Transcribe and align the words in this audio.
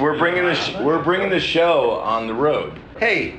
We're 0.00 0.18
bringing 0.18 0.44
the 0.44 0.54
sh- 0.54 0.76
we're 0.80 1.02
bringing 1.02 1.30
the 1.30 1.40
show 1.40 1.92
on 2.00 2.26
the 2.26 2.34
road. 2.34 2.78
Hey, 2.98 3.38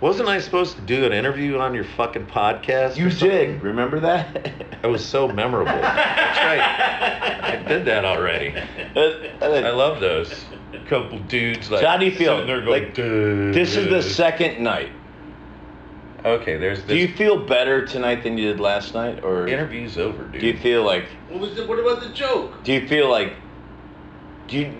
wasn't 0.00 0.28
I 0.28 0.40
supposed 0.40 0.76
to 0.76 0.82
do 0.82 1.04
an 1.04 1.12
interview 1.12 1.58
on 1.58 1.74
your 1.74 1.84
fucking 1.84 2.26
podcast? 2.26 2.96
You 2.96 3.10
did. 3.10 3.62
Remember 3.62 4.00
that? 4.00 4.52
That 4.82 4.88
was 4.90 5.04
so 5.04 5.28
memorable. 5.28 5.72
That's 5.72 6.38
right. 6.38 7.60
I 7.62 7.68
did 7.68 7.86
that 7.86 8.04
already. 8.04 8.54
I 8.56 9.70
love 9.70 10.00
those. 10.00 10.44
Couple 10.88 11.18
dudes 11.20 11.70
like. 11.70 11.80
So 11.80 11.86
how 11.86 11.96
do 11.96 12.04
you 12.04 12.14
feel? 12.14 12.44
there 12.46 12.60
going, 12.60 12.84
Like, 12.84 12.94
this 12.94 13.76
is 13.76 13.88
the 13.88 14.02
second 14.02 14.62
night. 14.62 14.90
Okay, 16.24 16.56
there's 16.56 16.80
this. 16.80 16.88
Do 16.88 16.96
you 16.96 17.08
feel 17.08 17.46
better 17.46 17.86
tonight 17.86 18.22
than 18.22 18.36
you 18.36 18.48
did 18.48 18.60
last 18.60 18.94
night, 18.94 19.22
or 19.22 19.46
interview's 19.46 19.96
over, 19.96 20.24
dude. 20.24 20.40
do 20.40 20.46
you 20.46 20.58
feel 20.58 20.82
like? 20.82 21.04
What 21.28 21.40
was 21.40 21.54
the, 21.54 21.66
What 21.66 21.78
about 21.78 22.00
the 22.02 22.08
joke? 22.10 22.62
Do 22.64 22.72
you 22.72 22.86
feel 22.88 23.10
like? 23.10 23.34
Do 24.48 24.58
you 24.58 24.74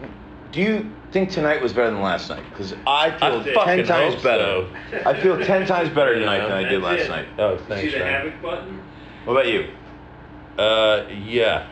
do 0.55 0.61
you 0.61 0.89
think 1.11 1.31
tonight 1.33 1.61
was 1.61 1.73
better 1.73 1.91
than 1.91 2.01
last 2.01 2.31
night? 2.31 2.45
Because 2.51 2.75
I 2.87 3.11
feel 3.19 3.59
I 3.59 3.65
ten 3.65 3.85
times 3.85 4.23
better. 4.23 4.69
so. 4.93 5.03
I 5.05 5.21
feel 5.21 5.45
ten 5.45 5.67
times 5.73 5.89
better 5.91 6.15
tonight 6.15 6.37
Yeah. 6.39 6.49
than 6.49 6.53
I 6.65 6.69
did 6.69 6.81
last 6.81 7.01
it. 7.01 7.09
night. 7.09 7.27
oh, 7.39 7.57
See 7.59 7.65
thanks, 7.65 7.93
the 7.93 7.99
man. 7.99 8.13
havoc 8.27 8.41
button? 8.43 8.81
What 9.25 9.33
about 9.33 9.49
you? 9.49 9.69
Uh, 10.57 11.07
yeah, 11.27 11.67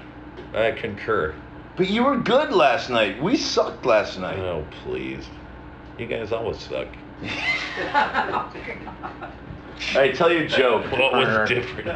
I 0.53 0.73
concur. 0.73 1.33
But 1.77 1.89
you 1.91 2.03
were 2.03 2.17
good 2.17 2.53
last 2.53 2.91
night. 2.91 3.23
We 3.23 3.37
sucked 3.37 3.87
last 3.87 4.19
night. 4.19 4.39
Oh, 4.41 4.67
please. 4.83 5.25
You 5.97 6.07
guys 6.07 6.33
always 6.33 6.59
suck. 6.59 6.89
All 9.95 10.01
right, 10.01 10.15
tell 10.15 10.33
your 10.33 10.47
joke. 10.49 10.85
What 10.91 11.13
was 11.13 11.25
Pirner. 11.29 11.47
different? 11.47 11.87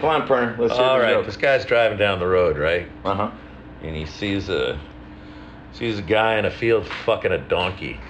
Come 0.00 0.04
on, 0.08 0.26
Pirner. 0.26 0.56
Let's 0.58 0.74
hear 0.74 0.82
All 0.82 0.96
the 0.96 1.02
right, 1.04 1.10
joke. 1.12 1.26
this 1.26 1.36
guy's 1.36 1.64
driving 1.66 1.98
down 1.98 2.18
the 2.20 2.26
road, 2.26 2.56
right? 2.56 2.88
Uh 3.04 3.14
huh. 3.14 3.30
And 3.82 3.94
he 3.94 4.06
sees 4.06 4.48
a 4.48 4.78
sees 5.72 5.98
a 5.98 6.02
guy 6.02 6.38
in 6.38 6.44
a 6.44 6.50
field 6.50 6.86
fucking 7.04 7.32
a 7.32 7.38
donkey. 7.38 8.00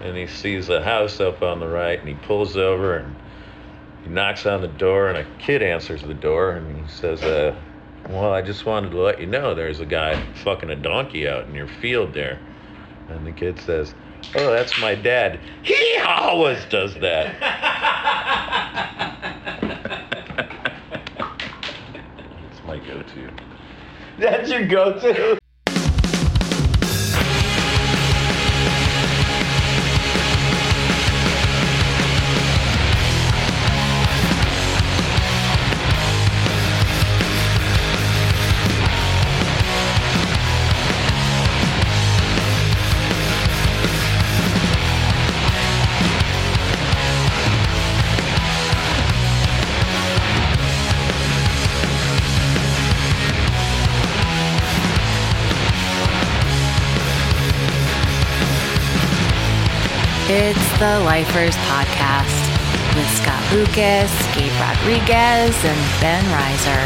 And 0.00 0.16
he 0.16 0.26
sees 0.26 0.68
a 0.68 0.82
house 0.82 1.20
up 1.20 1.42
on 1.42 1.60
the 1.60 1.68
right, 1.68 1.98
and 1.98 2.08
he 2.08 2.14
pulls 2.14 2.56
over 2.56 2.96
and 2.96 3.14
he 4.02 4.10
knocks 4.10 4.46
on 4.46 4.62
the 4.62 4.68
door, 4.68 5.08
and 5.08 5.18
a 5.18 5.26
kid 5.38 5.62
answers 5.62 6.02
the 6.02 6.14
door, 6.14 6.52
and 6.52 6.82
he 6.82 6.88
says, 6.90 7.22
uh, 7.22 7.54
"Well, 8.08 8.32
I 8.32 8.40
just 8.40 8.64
wanted 8.64 8.92
to 8.92 8.98
let 8.98 9.20
you 9.20 9.26
know 9.26 9.54
there's 9.54 9.80
a 9.80 9.86
guy 9.86 10.20
fucking 10.36 10.70
a 10.70 10.76
donkey 10.76 11.28
out 11.28 11.46
in 11.46 11.54
your 11.54 11.68
field 11.68 12.14
there." 12.14 12.38
And 13.08 13.26
the 13.26 13.32
kid 13.32 13.60
says, 13.60 13.94
"Oh, 14.34 14.50
that's 14.50 14.80
my 14.80 14.94
dad. 14.94 15.40
He 15.62 15.98
always 16.06 16.64
does 16.66 16.94
that." 16.96 17.36
It's 22.50 22.66
my 22.66 22.78
go-to. 22.78 23.49
That's 24.20 24.50
your 24.50 24.66
go-to. 24.66 25.40
The 60.80 60.98
Lifers 61.04 61.54
Podcast 61.68 62.96
with 62.96 63.06
Scott 63.20 63.42
Lucas, 63.52 64.10
Gabe 64.34 64.50
Rodriguez, 64.58 65.54
and 65.62 66.00
Ben 66.00 66.24
Reiser. 66.32 66.84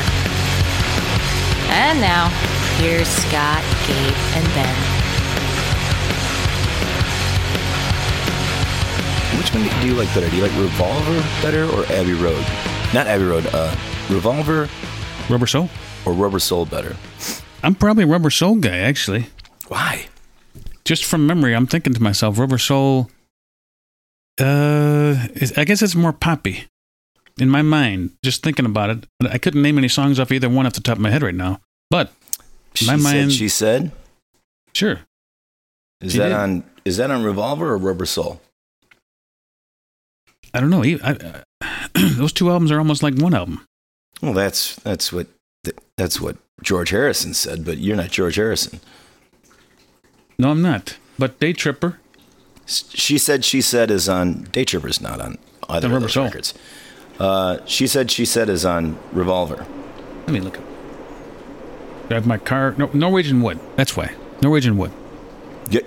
And 1.70 2.00
now, 2.00 2.28
here's 2.78 3.06
Scott, 3.06 3.62
Gabe, 3.86 4.14
and 4.34 4.46
Ben. 4.52 4.76
Which 9.38 9.54
one 9.54 9.62
do 9.62 9.86
you 9.86 9.94
like 9.94 10.12
better? 10.12 10.28
Do 10.28 10.36
you 10.38 10.42
like 10.42 10.58
Revolver 10.58 11.20
better 11.40 11.64
or 11.66 11.84
Abbey 11.86 12.14
Road? 12.14 12.44
Not 12.92 13.06
Abbey 13.06 13.24
Road. 13.24 13.46
Uh, 13.52 13.74
Revolver 14.10 14.68
Rubber 15.30 15.46
Soul? 15.46 15.70
or 16.04 16.12
Rubber 16.12 16.40
Soul 16.40 16.66
better? 16.66 16.96
I'm 17.62 17.76
probably 17.76 18.02
a 18.02 18.06
Rubber 18.08 18.30
Soul 18.30 18.56
guy, 18.56 18.78
actually. 18.78 19.26
Why? 19.68 20.06
Just 20.84 21.04
from 21.04 21.28
memory, 21.28 21.54
I'm 21.54 21.68
thinking 21.68 21.94
to 21.94 22.02
myself, 22.02 22.40
Rubber 22.40 22.58
Soul. 22.58 23.08
Uh, 24.40 25.28
I 25.56 25.64
guess 25.64 25.80
it's 25.82 25.94
more 25.94 26.12
poppy 26.12 26.64
in 27.38 27.48
my 27.48 27.62
mind. 27.62 28.10
Just 28.24 28.42
thinking 28.42 28.66
about 28.66 28.90
it, 28.90 29.06
I 29.30 29.38
couldn't 29.38 29.62
name 29.62 29.78
any 29.78 29.88
songs 29.88 30.18
off 30.18 30.32
either 30.32 30.48
one 30.48 30.66
off 30.66 30.72
the 30.72 30.80
top 30.80 30.96
of 30.96 31.02
my 31.02 31.10
head 31.10 31.22
right 31.22 31.34
now. 31.34 31.60
But 31.90 32.12
She 32.74 32.86
My 32.86 32.96
said. 32.96 33.02
mind- 33.02 33.32
She 33.32 33.48
said. 33.48 33.92
sure, 34.74 35.00
Is 36.00 36.12
She 36.12 36.18
that 36.18 36.28
did. 36.30 36.36
on? 36.36 36.64
Is 36.84 36.96
that 36.96 37.10
on 37.12 37.22
Revolver 37.22 37.68
or 37.70 37.78
Rubber 37.78 38.06
Soul? 38.06 38.40
I 40.52 40.60
don't 40.60 40.70
know. 40.70 40.82
I, 40.84 41.42
I, 41.62 41.82
those 42.16 42.32
two 42.32 42.50
albums 42.50 42.70
are 42.72 42.78
almost 42.78 43.02
like 43.02 43.14
one 43.16 43.34
album. 43.34 43.64
Well, 44.20 44.32
that's 44.34 44.74
that's 44.76 45.12
what 45.12 45.28
that's 45.96 46.20
what 46.20 46.36
George 46.62 46.90
Harrison 46.90 47.34
said. 47.34 47.64
But 47.64 47.78
you're 47.78 47.96
not 47.96 48.10
George 48.10 48.34
Harrison. 48.36 48.80
No, 50.38 50.50
I'm 50.50 50.62
not. 50.62 50.96
But 51.18 51.38
Day 51.38 51.52
Tripper, 51.52 52.00
She 52.66 53.18
said. 53.18 53.44
She 53.44 53.60
said 53.60 53.90
is 53.90 54.08
on 54.08 54.44
Day 54.44 54.64
Tripper's 54.64 55.00
not 55.00 55.20
on 55.20 55.38
either 55.68 55.88
The 55.88 55.96
of 55.96 56.02
those 56.02 56.16
records. 56.16 56.54
Uh, 57.18 57.58
she 57.66 57.86
said. 57.86 58.10
She 58.10 58.24
said 58.24 58.48
is 58.48 58.64
on 58.64 58.98
Revolver. 59.12 59.66
let 60.26 60.30
me 60.30 60.40
look. 60.40 60.58
Drive 62.08 62.26
my 62.26 62.38
car. 62.38 62.74
No, 62.76 62.90
Norwegian 62.92 63.42
Wood. 63.42 63.58
That's 63.76 63.96
why. 63.96 64.14
Norwegian 64.42 64.76
Wood. 64.76 64.92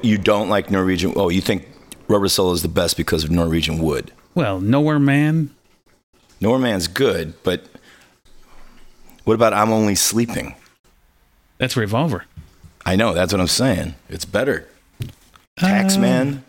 You 0.02 0.18
don't 0.18 0.50
like 0.50 0.72
Norwegian. 0.72 1.14
Oh, 1.16 1.30
you 1.30 1.42
think 1.42 1.68
Rubber 2.08 2.28
Soul 2.28 2.52
is 2.54 2.62
the 2.62 2.68
best 2.68 2.98
because 2.98 3.24
of 3.24 3.30
Norwegian 3.30 3.80
Wood. 3.80 4.12
Well, 4.34 4.60
Nowhere 4.60 5.00
Man. 5.00 5.52
Norman's 6.40 6.88
good, 6.88 7.34
but 7.44 7.66
what 9.24 9.34
about 9.34 9.54
I'm 9.54 9.72
Only 9.72 9.96
Sleeping? 9.96 10.56
That's 11.58 11.76
Revolver. 11.76 12.26
I 12.86 12.96
know, 12.96 13.14
that's 13.14 13.34
what 13.34 13.40
I'm 13.42 13.48
saying. 13.48 13.96
It's 14.10 14.26
better. 14.26 14.68
Taxman. 15.60 16.42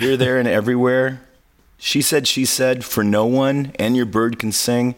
Here, 0.00 0.16
there, 0.16 0.38
and 0.38 0.46
everywhere. 0.48 1.20
She 1.76 2.02
said, 2.02 2.26
she 2.26 2.44
said, 2.44 2.84
for 2.84 3.02
no 3.04 3.26
one, 3.26 3.72
and 3.78 3.96
your 3.96 4.06
bird 4.06 4.38
can 4.38 4.52
sing. 4.52 4.94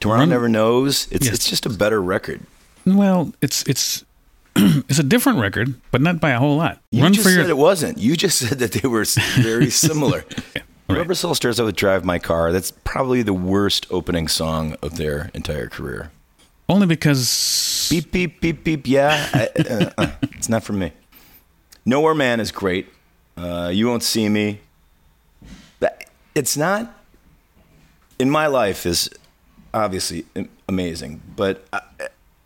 Tomorrow 0.00 0.20
Run- 0.20 0.28
never 0.30 0.48
knows. 0.48 1.08
It's 1.10 1.26
Yes. 1.26 1.34
it's 1.34 1.48
just 1.48 1.66
a 1.66 1.70
better 1.70 2.00
record. 2.02 2.40
Well, 2.84 3.32
it's 3.40 3.62
it's 3.64 4.04
it's 4.56 4.98
a 4.98 5.02
different 5.02 5.38
record, 5.40 5.74
but 5.90 6.00
not 6.02 6.20
by 6.20 6.30
a 6.30 6.38
whole 6.38 6.56
lot. 6.56 6.80
You 6.90 7.02
Run 7.02 7.12
just 7.14 7.26
for 7.26 7.30
said 7.32 7.40
your 7.40 7.48
it 7.50 7.56
wasn't. 7.56 7.98
You 7.98 8.16
just 8.16 8.38
said 8.46 8.58
that 8.58 8.72
they 8.72 8.86
were 8.88 9.04
very 9.36 9.70
similar. 9.84 10.24
all 10.54 10.62
right. 10.90 10.98
Rubber 10.98 11.14
Soul 11.14 11.34
starts 11.34 11.58
out 11.58 11.64
with 11.64 11.76
"Drive 11.76 12.04
My 12.04 12.18
Car." 12.18 12.52
That's 12.52 12.70
probably 12.84 13.22
the 13.22 13.32
worst 13.34 13.86
opening 13.90 14.28
song 14.28 14.76
of 14.82 14.96
their 14.98 15.30
entire 15.34 15.68
career. 15.68 16.10
only 16.68 16.86
because 16.86 17.88
Beep 17.90 18.12
beep 18.12 18.40
beep 18.40 18.62
beep. 18.64 18.86
Yeah, 18.86 19.28
I, 19.32 19.48
uh, 19.62 19.90
uh, 19.98 20.10
it's 20.32 20.48
not 20.50 20.62
for 20.62 20.72
me. 20.74 20.92
Nowhere 21.86 22.14
Man 22.14 22.40
is 22.40 22.50
great. 22.52 22.88
Uh, 23.36 23.70
you 23.72 23.86
won't 23.86 24.02
see 24.02 24.28
me. 24.28 24.60
It's 26.34 26.54
not. 26.56 26.92
In 28.18 28.28
my 28.30 28.46
life 28.46 28.84
is 28.84 29.08
obviously 29.72 30.26
amazing, 30.68 31.22
but 31.34 31.64
uh, 31.72 31.80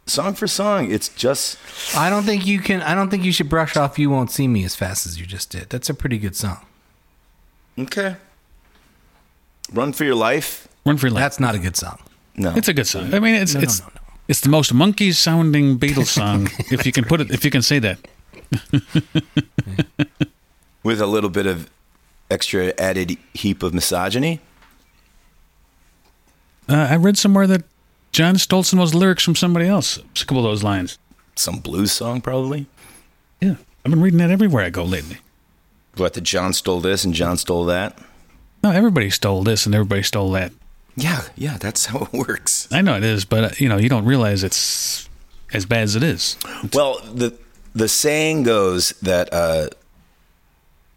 song 0.06 0.34
for 0.34 0.47
song, 0.47 0.93
it's 0.93 1.09
just 1.09 1.59
I 1.97 2.09
don't 2.09 2.23
think 2.23 2.47
you 2.47 2.61
can. 2.61 2.82
I 2.82 2.94
don't 2.94 3.11
think 3.11 3.25
you 3.25 3.32
should 3.32 3.49
brush 3.49 3.76
off 3.76 3.99
"You 3.99 4.09
Won't 4.11 4.31
See 4.31 4.47
Me" 4.47 4.64
as 4.64 4.76
fast 4.76 5.06
as 5.06 5.19
you 5.19 5.26
just 5.26 5.50
did. 5.50 5.70
That's 5.70 5.91
a 5.91 5.94
pretty 5.94 6.19
good 6.19 6.37
song. 6.37 6.59
okay. 7.79 8.14
Run 9.73 9.93
for 9.93 10.05
your 10.05 10.14
life. 10.14 10.69
Run 10.87 10.97
for 10.97 11.06
Your 11.09 11.14
Life. 11.14 11.23
That's 11.23 11.41
not 11.41 11.55
a 11.56 11.59
good 11.59 11.76
song. 11.76 11.99
No, 12.37 12.55
It's 12.56 12.69
a 12.69 12.73
good 12.73 12.87
song. 12.87 13.12
I 13.14 13.19
mean, 13.20 13.35
it's 13.35 13.55
No, 13.55 13.61
no, 13.61 13.64
it's 13.64 13.81
no, 13.81 13.87
no. 13.87 14.00
it's 14.29 14.41
the 14.41 14.49
most 14.49 14.73
monkey 14.75 15.11
sounding 15.12 15.79
Beatles 15.79 16.06
song, 16.09 16.49
if 16.70 16.87
you 16.87 16.93
can 16.93 17.05
put 17.05 17.20
it, 17.20 17.31
if 17.32 17.44
you 17.44 17.50
can 17.50 17.62
say 17.62 17.79
that. 17.81 17.99
With 20.82 21.00
a 21.00 21.06
little 21.06 21.31
bit 21.31 21.47
of 21.47 21.71
extra 22.31 22.73
added 22.79 23.17
heap 23.35 23.62
of 23.62 23.75
misogyny. 23.75 24.41
Uh, 26.69 26.88
I 26.91 26.97
read 26.97 27.19
somewhere 27.19 27.47
that 27.49 27.65
John 28.12 28.38
stole 28.38 28.62
some 28.62 28.79
of 28.79 28.88
those 28.91 28.94
lyrics 28.94 29.25
from 29.25 29.35
somebody 29.35 29.67
else. 29.67 29.97
A 29.99 30.25
couple 30.25 30.38
of 30.38 30.44
those 30.44 30.62
lines. 30.62 30.99
Some 31.35 31.59
blues 31.59 31.93
song, 31.93 32.21
probably. 32.21 32.67
Yeah, 33.41 33.56
I've 33.85 33.91
been 33.91 34.00
reading 34.00 34.19
that 34.19 34.31
everywhere 34.31 34.65
I 34.65 34.71
go 34.71 34.85
lately. 34.85 35.19
What 35.97 36.15
the 36.15 36.21
John 36.21 36.53
stole 36.53 36.81
this 36.81 37.05
and 37.05 37.15
John 37.15 37.37
stole 37.37 37.65
that. 37.67 37.99
No, 38.62 38.71
everybody 38.71 39.11
stole 39.11 39.43
this 39.43 39.67
and 39.67 39.75
everybody 39.75 40.03
stole 40.03 40.31
that. 40.33 40.53
Yeah, 40.97 41.23
yeah, 41.37 41.56
that's 41.59 41.87
how 41.87 42.05
it 42.05 42.12
works. 42.12 42.69
I 42.71 42.83
know 42.83 42.97
it 42.97 43.05
is, 43.05 43.25
but 43.25 43.44
uh, 43.44 43.50
you 43.59 43.69
know, 43.69 43.79
you 43.79 43.88
don't 43.88 44.05
realize 44.05 44.44
it's 44.44 45.09
as 45.53 45.67
bad 45.67 45.83
as 45.83 45.97
it 45.97 46.03
is. 46.03 46.37
Well, 46.73 47.00
the 47.12 47.37
the 47.75 47.88
saying 47.88 48.43
goes 48.43 48.91
that 49.03 49.33
uh, 49.33 49.69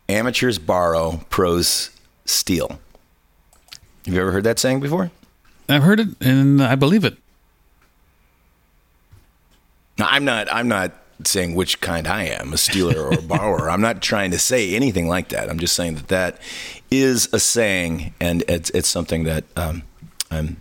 amateurs 0.09 0.59
borrow, 0.59 1.21
pros 1.29 1.89
steal. 2.25 2.79
Have 4.05 4.13
you 4.13 4.19
ever 4.21 4.31
heard 4.31 4.43
that 4.43 4.59
saying 4.59 4.79
before? 4.81 5.11
I've 5.69 5.83
heard 5.83 5.99
it 5.99 6.09
and 6.21 6.61
I 6.61 6.75
believe 6.75 7.05
it. 7.05 7.17
No, 9.97 10.05
I'm 10.09 10.25
not. 10.25 10.51
I'm 10.51 10.67
not 10.67 10.91
saying 11.23 11.55
which 11.55 11.79
kind 11.79 12.07
I 12.07 12.23
am, 12.25 12.51
a 12.53 12.57
stealer 12.57 13.01
or 13.01 13.13
a 13.13 13.21
borrower. 13.21 13.69
I'm 13.69 13.81
not 13.81 14.01
trying 14.01 14.31
to 14.31 14.39
say 14.39 14.75
anything 14.75 15.07
like 15.07 15.29
that. 15.29 15.49
I'm 15.49 15.59
just 15.59 15.75
saying 15.75 15.95
that 15.95 16.07
that 16.09 16.39
is 16.91 17.29
a 17.31 17.39
saying, 17.39 18.13
and 18.19 18.43
it's 18.47 18.69
it's 18.71 18.87
something 18.89 19.23
that 19.25 19.43
um, 19.55 19.83
I'm 20.31 20.57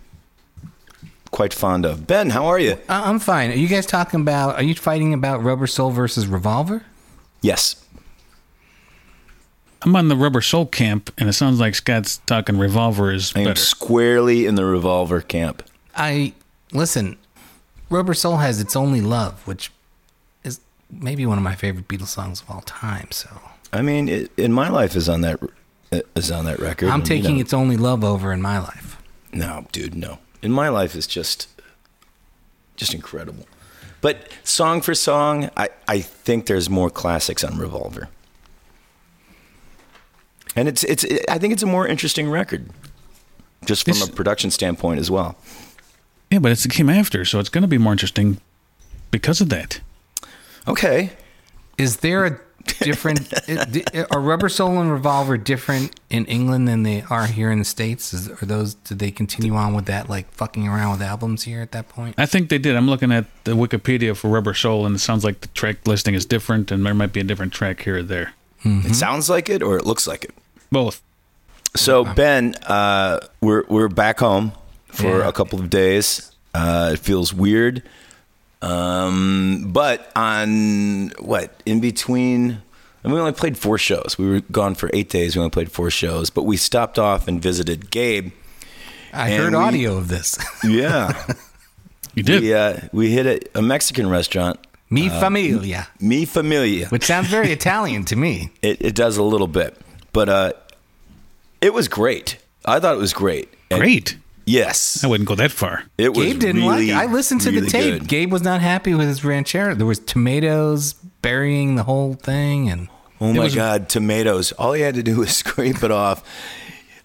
quite 1.31 1.53
fond 1.53 1.85
of. 1.85 2.05
Ben, 2.05 2.29
how 2.29 2.45
are 2.45 2.59
you? 2.59 2.77
I- 2.87 3.09
I'm 3.09 3.19
fine. 3.19 3.49
Are 3.51 3.55
you 3.55 3.67
guys 3.67 3.85
talking 3.87 4.21
about? 4.21 4.55
Are 4.55 4.63
you 4.63 4.75
fighting 4.75 5.13
about 5.13 5.43
Rubber 5.43 5.67
Soul 5.67 5.89
versus 5.89 6.27
Revolver? 6.27 6.83
Yes. 7.41 7.82
I'm 9.83 9.95
on 9.95 10.07
the 10.07 10.15
Rubber 10.15 10.41
Soul 10.41 10.65
camp, 10.65 11.11
and 11.17 11.27
it 11.27 11.33
sounds 11.33 11.59
like 11.59 11.75
Scott's 11.75 12.17
talking 12.25 12.57
Revolver 12.57 13.11
is 13.11 13.33
I 13.35 13.39
am 13.39 13.45
better. 13.45 13.59
squarely 13.59 14.45
in 14.45 14.55
the 14.55 14.65
revolver 14.65 15.21
camp. 15.21 15.63
I 15.95 16.33
listen. 16.71 17.17
Rubber 17.89 18.13
Soul 18.13 18.37
has 18.37 18.59
its 18.59 18.75
only 18.75 19.01
love, 19.01 19.45
which 19.45 19.71
is 20.43 20.59
maybe 20.89 21.25
one 21.25 21.37
of 21.37 21.43
my 21.43 21.55
favorite 21.55 21.87
Beatles 21.87 22.07
songs 22.07 22.41
of 22.41 22.49
all 22.49 22.61
time. 22.61 23.07
So 23.11 23.29
I 23.71 23.81
mean, 23.81 24.07
it, 24.09 24.31
in 24.37 24.53
my 24.53 24.69
life 24.69 24.95
is 24.95 25.07
on 25.09 25.21
that 25.21 25.39
is 26.15 26.31
on 26.31 26.45
that 26.45 26.59
record. 26.59 26.89
I'm 26.89 27.01
and, 27.01 27.09
you 27.09 27.15
taking 27.17 27.35
know- 27.35 27.41
its 27.41 27.53
only 27.53 27.77
love 27.77 28.03
over 28.03 28.31
in 28.33 28.41
my 28.41 28.59
life. 28.59 28.97
No, 29.31 29.65
dude, 29.71 29.95
no. 29.95 30.19
In 30.41 30.51
my 30.51 30.69
life 30.69 30.95
is 30.95 31.07
just 31.07 31.47
just 32.75 32.93
incredible. 32.93 33.45
But 34.01 34.27
song 34.43 34.81
for 34.81 34.93
song, 34.95 35.49
I, 35.55 35.69
I 35.87 36.01
think 36.01 36.47
there's 36.47 36.69
more 36.69 36.89
classics 36.89 37.43
on 37.43 37.57
Revolver. 37.57 38.09
And 40.55 40.67
it's 40.67 40.83
it's 40.83 41.05
I 41.29 41.37
think 41.37 41.53
it's 41.53 41.63
a 41.63 41.67
more 41.67 41.87
interesting 41.87 42.29
record. 42.29 42.69
Just 43.65 43.85
from 43.85 43.93
This- 43.93 44.07
a 44.09 44.11
production 44.11 44.51
standpoint 44.51 44.99
as 44.99 45.09
well. 45.09 45.35
yeah, 46.29 46.39
but 46.39 46.51
it's, 46.51 46.65
it 46.65 46.71
came 46.71 46.89
after, 46.89 47.23
so 47.25 47.39
it's 47.39 47.49
going 47.49 47.61
to 47.61 47.67
be 47.67 47.77
more 47.77 47.93
interesting 47.93 48.39
because 49.11 49.39
of 49.41 49.49
that. 49.49 49.79
Okay. 50.67 51.11
Is 51.77 51.97
there 51.97 52.25
a 52.25 52.39
different? 52.81 53.33
are 54.11 54.19
Rubber 54.21 54.49
Soul 54.49 54.79
and 54.79 54.91
Revolver 54.91 55.37
different 55.37 55.99
in 56.09 56.25
England 56.25 56.67
than 56.67 56.83
they 56.83 57.01
are 57.09 57.25
here 57.25 57.49
in 57.51 57.59
the 57.59 57.65
states? 57.65 58.13
Is, 58.13 58.29
are 58.29 58.45
those? 58.45 58.75
Did 58.75 58.99
they 58.99 59.11
continue 59.11 59.55
on 59.55 59.73
with 59.73 59.85
that, 59.85 60.09
like 60.09 60.29
fucking 60.33 60.67
around 60.67 60.91
with 60.91 61.01
albums 61.01 61.43
here 61.43 61.61
at 61.61 61.71
that 61.71 61.89
point? 61.89 62.15
I 62.17 62.25
think 62.25 62.49
they 62.49 62.57
did. 62.59 62.75
I'm 62.75 62.87
looking 62.89 63.11
at 63.11 63.25
the 63.45 63.53
Wikipedia 63.53 64.15
for 64.15 64.27
Rubber 64.29 64.53
Soul, 64.53 64.85
and 64.85 64.95
it 64.95 64.99
sounds 64.99 65.23
like 65.23 65.41
the 65.41 65.47
track 65.49 65.87
listing 65.87 66.13
is 66.13 66.25
different, 66.25 66.69
and 66.71 66.85
there 66.85 66.93
might 66.93 67.11
be 67.13 67.19
a 67.21 67.23
different 67.23 67.53
track 67.53 67.81
here 67.81 67.97
or 67.97 68.03
there. 68.03 68.33
It 68.65 68.95
sounds 68.95 69.29
like 69.29 69.49
it 69.49 69.61
or 69.61 69.75
it 69.77 69.85
looks 69.85 70.07
like 70.07 70.23
it. 70.25 70.33
Both. 70.73 71.01
So 71.75 72.03
Ben, 72.03 72.55
uh, 72.67 73.19
we're 73.41 73.63
we're 73.69 73.87
back 73.89 74.19
home 74.19 74.51
for 74.87 75.19
Yeah. 75.19 75.27
a 75.27 75.31
couple 75.31 75.59
of 75.59 75.69
days. 75.69 76.31
Uh, 76.53 76.91
it 76.93 76.99
feels 76.99 77.33
weird, 77.33 77.81
um, 78.61 79.69
but 79.71 80.11
on 80.15 81.09
what 81.19 81.61
in 81.65 81.79
between, 81.79 82.61
and 83.03 83.13
we 83.13 83.19
only 83.19 83.31
played 83.31 83.57
four 83.57 83.77
shows. 83.77 84.15
We 84.17 84.27
were 84.29 84.41
gone 84.51 84.75
for 84.75 84.89
eight 84.93 85.09
days. 85.09 85.35
We 85.35 85.39
only 85.39 85.49
played 85.51 85.71
four 85.71 85.89
shows, 85.89 86.29
but 86.29 86.43
we 86.43 86.57
stopped 86.57 86.97
off 86.99 87.27
and 87.27 87.41
visited 87.41 87.89
Gabe. 87.91 88.31
I 89.11 89.31
heard 89.31 89.53
we- 89.53 89.57
audio 89.59 89.97
of 89.97 90.07
this. 90.09 90.37
Yeah, 90.63 91.13
You 92.15 92.23
did. 92.23 92.41
we 92.41 92.53
uh, 92.53 92.77
we 92.91 93.11
hit 93.11 93.25
a, 93.25 93.59
a 93.59 93.61
Mexican 93.61 94.09
restaurant, 94.09 94.59
Mi 94.89 95.09
familia, 95.09 95.87
Mi 95.99 96.25
Familia. 96.25 96.87
which 96.89 97.03
sounds 97.05 97.27
very 97.29 97.51
Italian 97.51 98.05
to 98.05 98.15
me. 98.15 98.51
It, 98.61 98.77
it 98.81 98.95
does 98.95 99.17
a 99.17 99.23
little 99.23 99.47
bit, 99.47 99.75
but 100.13 100.29
uh, 100.29 100.53
it 101.61 101.73
was 101.73 101.87
great. 101.87 102.37
I 102.65 102.79
thought 102.79 102.95
it 102.95 102.99
was 102.99 103.13
great. 103.13 103.49
And 103.69 103.79
Great. 103.81 104.17
Yes, 104.45 105.03
I 105.03 105.07
wouldn't 105.07 105.27
go 105.27 105.35
that 105.35 105.51
far. 105.51 105.83
It 105.97 106.09
was 106.13 106.25
Gabe 106.27 106.39
didn't 106.39 106.61
really, 106.63 106.91
like. 106.91 107.05
it. 107.05 107.09
I 107.09 107.11
listened 107.13 107.41
to 107.41 107.51
the 107.51 107.65
tape. 107.69 107.99
good. 107.99 108.07
Gabe 108.09 108.31
was 108.31 108.41
not 108.43 108.59
happy 108.59 108.93
with 108.93 109.07
his 109.07 109.23
ranchero. 109.23 109.73
There 109.73 109.85
was 109.87 109.99
tomatoes 109.99 110.93
burying 111.21 111.75
the 111.75 111.83
whole 111.83 112.15
thing, 112.15 112.69
and 112.69 112.89
Oh 113.21 113.31
my 113.31 113.45
was- 113.45 113.55
God, 113.55 113.87
tomatoes! 113.87 114.51
All 114.53 114.73
he 114.73 114.81
had 114.81 114.95
to 114.95 115.03
do 115.03 115.17
was 115.19 115.33
scrape 115.35 115.81
it 115.81 115.91
off. 115.91 116.23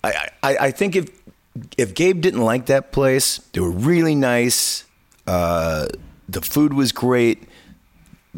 I, 0.03 0.29
I, 0.43 0.57
I 0.57 0.71
think 0.73 0.97
if 0.97 1.11
if 1.77 1.95
Gabe 1.95 2.21
didn't 2.21 2.43
like 2.43 2.67
that 2.67 2.91
place, 2.91 3.39
they 3.53 3.61
were 3.61 3.71
really 3.71 4.17
nice. 4.17 4.85
Uh, 5.27 5.87
the 6.29 6.41
food 6.41 6.73
was 6.75 6.91
great. 6.91 7.45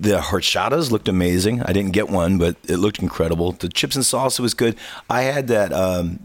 The 0.00 0.18
horchatas 0.18 0.90
looked 0.90 1.08
amazing. 1.08 1.62
I 1.62 1.72
didn't 1.74 1.92
get 1.92 2.08
one, 2.08 2.38
but 2.38 2.56
it 2.66 2.78
looked 2.78 3.00
incredible. 3.00 3.52
The 3.52 3.68
chips 3.68 3.94
and 3.96 4.04
salsa 4.04 4.40
was 4.40 4.54
good. 4.54 4.76
I 5.10 5.22
had 5.22 5.48
that. 5.48 5.72
Um, 5.74 6.20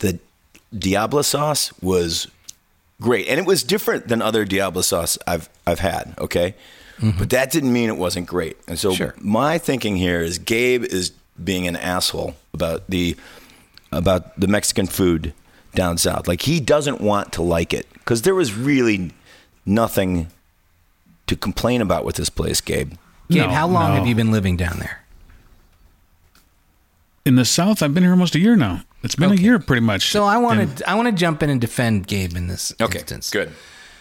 the 0.00 0.18
Diablo 0.76 1.22
sauce 1.22 1.72
was 1.80 2.26
great, 3.00 3.26
and 3.26 3.40
it 3.40 3.46
was 3.46 3.62
different 3.62 4.08
than 4.08 4.20
other 4.20 4.44
Diablo 4.44 4.82
sauce 4.82 5.16
I've 5.26 5.48
I've 5.66 5.78
had. 5.80 6.14
Okay, 6.18 6.54
but 7.18 7.30
that 7.30 7.50
didn't 7.50 7.72
mean 7.72 7.88
it 7.88 7.96
wasn't 7.96 8.26
great. 8.26 8.58
And 8.68 8.78
so 8.78 8.92
Sure. 8.92 9.14
my 9.18 9.56
thinking 9.56 9.96
here 9.96 10.20
is 10.20 10.36
Gabe 10.38 10.84
is 10.84 11.12
being 11.42 11.66
an 11.66 11.76
asshole 11.76 12.34
about 12.52 12.86
the 12.90 13.16
about 13.90 14.38
the 14.38 14.46
Mexican 14.46 14.86
food 14.86 15.32
down 15.74 15.96
south. 15.96 16.28
Like 16.28 16.42
he 16.42 16.60
doesn't 16.60 17.00
want 17.00 17.32
to 17.32 17.42
like 17.42 17.72
it 17.72 17.86
because 17.94 18.22
there 18.22 18.34
was 18.34 18.52
really 18.54 19.12
nothing 19.64 20.28
to 21.30 21.36
complain 21.36 21.80
about 21.80 22.04
with 22.04 22.16
this 22.16 22.28
place, 22.28 22.60
Gabe. 22.60 22.92
Gabe, 23.30 23.42
No, 23.42 23.48
how 23.50 23.66
long 23.66 23.90
no. 23.90 23.94
have 23.96 24.06
you 24.06 24.14
been 24.14 24.30
living 24.32 24.56
down 24.56 24.78
there? 24.80 25.00
In 27.24 27.36
the 27.36 27.44
South, 27.44 27.82
I've 27.82 27.94
been 27.94 28.02
here 28.02 28.12
almost 28.12 28.34
a 28.34 28.40
year 28.40 28.56
now. 28.56 28.82
It's 29.02 29.14
been 29.14 29.30
Okay. 29.32 29.40
a 29.40 29.44
year 29.44 29.58
pretty 29.58 29.80
much. 29.82 30.10
So 30.10 30.24
I 30.24 30.36
want 30.38 30.60
And 30.60 30.76
to 30.78 30.90
I 30.90 30.94
want 30.94 31.06
to 31.06 31.12
jump 31.12 31.42
in 31.42 31.48
and 31.50 31.60
defend 31.60 32.06
Gabe 32.06 32.36
in 32.36 32.48
this 32.48 32.72
instance. 32.78 33.30
good. 33.30 33.52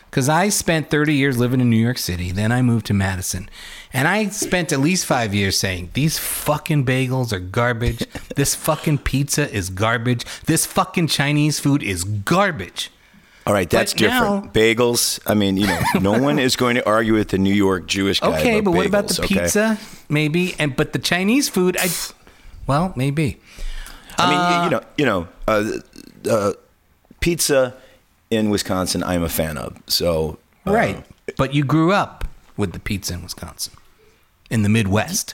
Because 0.10 0.28
I 0.28 0.50
spent 0.50 0.90
30 0.90 1.14
years 1.14 1.38
living 1.38 1.62
in 1.62 1.70
New 1.70 1.78
York 1.78 2.00
City. 2.00 2.32
Then 2.32 2.52
I 2.52 2.64
moved 2.64 2.88
to 2.88 2.96
Madison. 2.96 3.48
And 3.94 4.08
I 4.08 4.30
spent 4.30 4.72
at 4.74 4.80
least 4.80 5.06
five 5.06 5.36
years 5.36 5.60
saying, 5.60 5.92
these 5.94 6.18
fucking 6.18 6.84
bagels 6.86 7.32
are 7.32 7.38
garbage. 7.40 8.04
this 8.36 8.56
fucking 8.56 9.00
pizza 9.00 9.48
is 9.54 9.70
garbage. 9.70 10.26
This 10.46 10.66
fucking 10.66 11.08
Chinese 11.08 11.60
food 11.60 11.84
is 11.84 12.04
garbage. 12.04 12.90
All 13.50 13.56
right, 13.56 13.68
that's 13.68 13.94
But 13.94 13.98
different. 14.00 14.46
now- 14.46 14.52
bagels. 14.52 15.20
I 15.26 15.34
mean, 15.34 15.58
you 15.58 15.66
know, 15.66 15.80
no 16.00 16.12
one 16.30 16.38
is 16.38 16.56
going 16.56 16.76
to 16.76 16.86
argue 16.86 17.14
with 17.14 17.30
the 17.30 17.40
New 17.40 17.54
York 17.54 17.88
Jewish 17.88 18.20
guy. 18.20 18.40
Okay, 18.40 18.62
but 18.62 18.70
about 18.70 18.78
what 18.78 18.86
about 18.86 19.08
the 19.08 19.24
okay? 19.24 19.40
pizza? 19.42 19.80
Maybe. 20.08 20.54
And 20.60 20.76
But 20.76 20.94
the 20.94 21.00
Chinese 21.00 21.50
food, 21.50 21.76
I. 21.80 21.90
Well, 22.68 22.94
maybe. 22.96 23.40
I 24.20 24.30
mean, 24.30 24.40
you- 24.54 24.64
you 24.66 24.70
know, 24.70 24.82
you 25.00 25.06
know, 25.06 25.28
uh, 25.48 26.30
uh, 26.30 26.54
pizza 27.22 27.74
in 28.30 28.52
Wisconsin, 28.52 29.02
I'm 29.04 29.24
a 29.24 29.30
fan 29.30 29.58
of. 29.58 29.76
So, 29.88 30.38
uh, 30.68 30.72
Right. 30.74 31.04
But 31.36 31.56
you 31.56 31.64
grew 31.64 31.92
up 31.92 32.26
with 32.56 32.74
the 32.74 32.80
pizza 32.80 33.14
in 33.16 33.24
Wisconsin, 33.24 33.74
in 34.52 34.62
the 34.62 34.70
Midwest. 34.70 35.34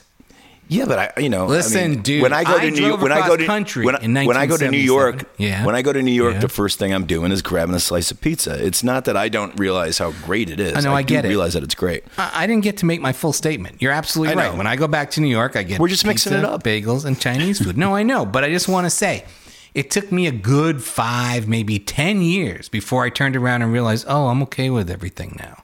Yeah, 0.68 0.84
but 0.86 0.98
I, 1.16 1.20
you 1.20 1.28
know, 1.28 1.44
I 1.44 1.48
Listen, 1.48 1.90
mean, 1.92 2.02
dude, 2.02 2.22
When 2.22 2.32
I 2.32 2.42
go 2.42 2.56
I 2.56 2.64
to 2.64 2.70
New 2.72 2.76
drove 2.88 3.00
when 3.02 3.12
I 3.12 3.26
go 3.28 3.36
to 3.36 3.46
country 3.46 3.84
when 3.86 3.94
I, 4.16 4.26
when 4.26 4.36
I 4.36 4.46
go 4.46 4.56
to 4.56 4.68
New 4.68 4.76
York, 4.78 5.24
Yeah. 5.38 5.64
when 5.64 5.76
I 5.76 5.82
go 5.82 5.92
to 5.92 6.02
New 6.02 6.10
York, 6.12 6.34
Yeah. 6.34 6.40
the 6.40 6.48
first 6.48 6.78
thing 6.80 6.92
I'm 6.92 7.06
doing 7.06 7.30
is 7.30 7.40
grabbing 7.40 7.74
a 7.76 7.80
slice 7.80 8.10
of 8.10 8.20
pizza. 8.20 8.64
It's 8.66 8.82
not 8.82 9.04
that 9.04 9.16
I 9.16 9.28
don't 9.28 9.56
realize 9.58 9.98
how 9.98 10.10
great 10.24 10.50
it 10.50 10.58
is. 10.58 10.74
I 10.74 10.80
know, 10.80 10.92
I 10.94 11.02
do 11.02 11.14
get 11.14 11.24
it. 11.24 11.28
realize 11.28 11.52
that 11.54 11.62
it's 11.62 11.76
great. 11.76 12.02
I, 12.18 12.30
I 12.42 12.46
didn't 12.48 12.64
get 12.64 12.78
to 12.78 12.86
make 12.86 13.00
my 13.00 13.12
full 13.12 13.32
statement. 13.32 13.80
You're 13.80 13.92
absolutely 13.92 14.32
I 14.32 14.34
know. 14.36 14.48
right. 14.50 14.58
When 14.58 14.66
I 14.66 14.74
go 14.74 14.88
back 14.88 15.10
to 15.12 15.20
New 15.20 15.28
York, 15.28 15.54
I 15.54 15.62
get 15.62 15.78
We're 15.78 15.86
just 15.88 16.04
mixing 16.04 16.32
it 16.32 16.44
up. 16.44 16.64
bagels, 16.64 17.04
and 17.04 17.18
Chinese 17.20 17.62
food. 17.62 17.78
no, 17.78 17.94
I 17.94 18.02
know, 18.02 18.26
but 18.26 18.42
I 18.42 18.48
just 18.50 18.66
want 18.68 18.86
to 18.86 18.90
say, 18.90 19.24
it 19.72 19.90
took 19.90 20.10
me 20.10 20.26
a 20.26 20.32
good 20.32 20.82
five, 20.82 21.46
maybe 21.46 21.78
ten 21.78 22.22
years 22.22 22.68
before 22.68 23.04
I 23.04 23.10
turned 23.10 23.36
around 23.36 23.62
and 23.62 23.72
realized, 23.72 24.06
oh, 24.08 24.26
I'm 24.28 24.42
okay 24.44 24.70
with 24.70 24.90
everything 24.90 25.36
now. 25.38 25.62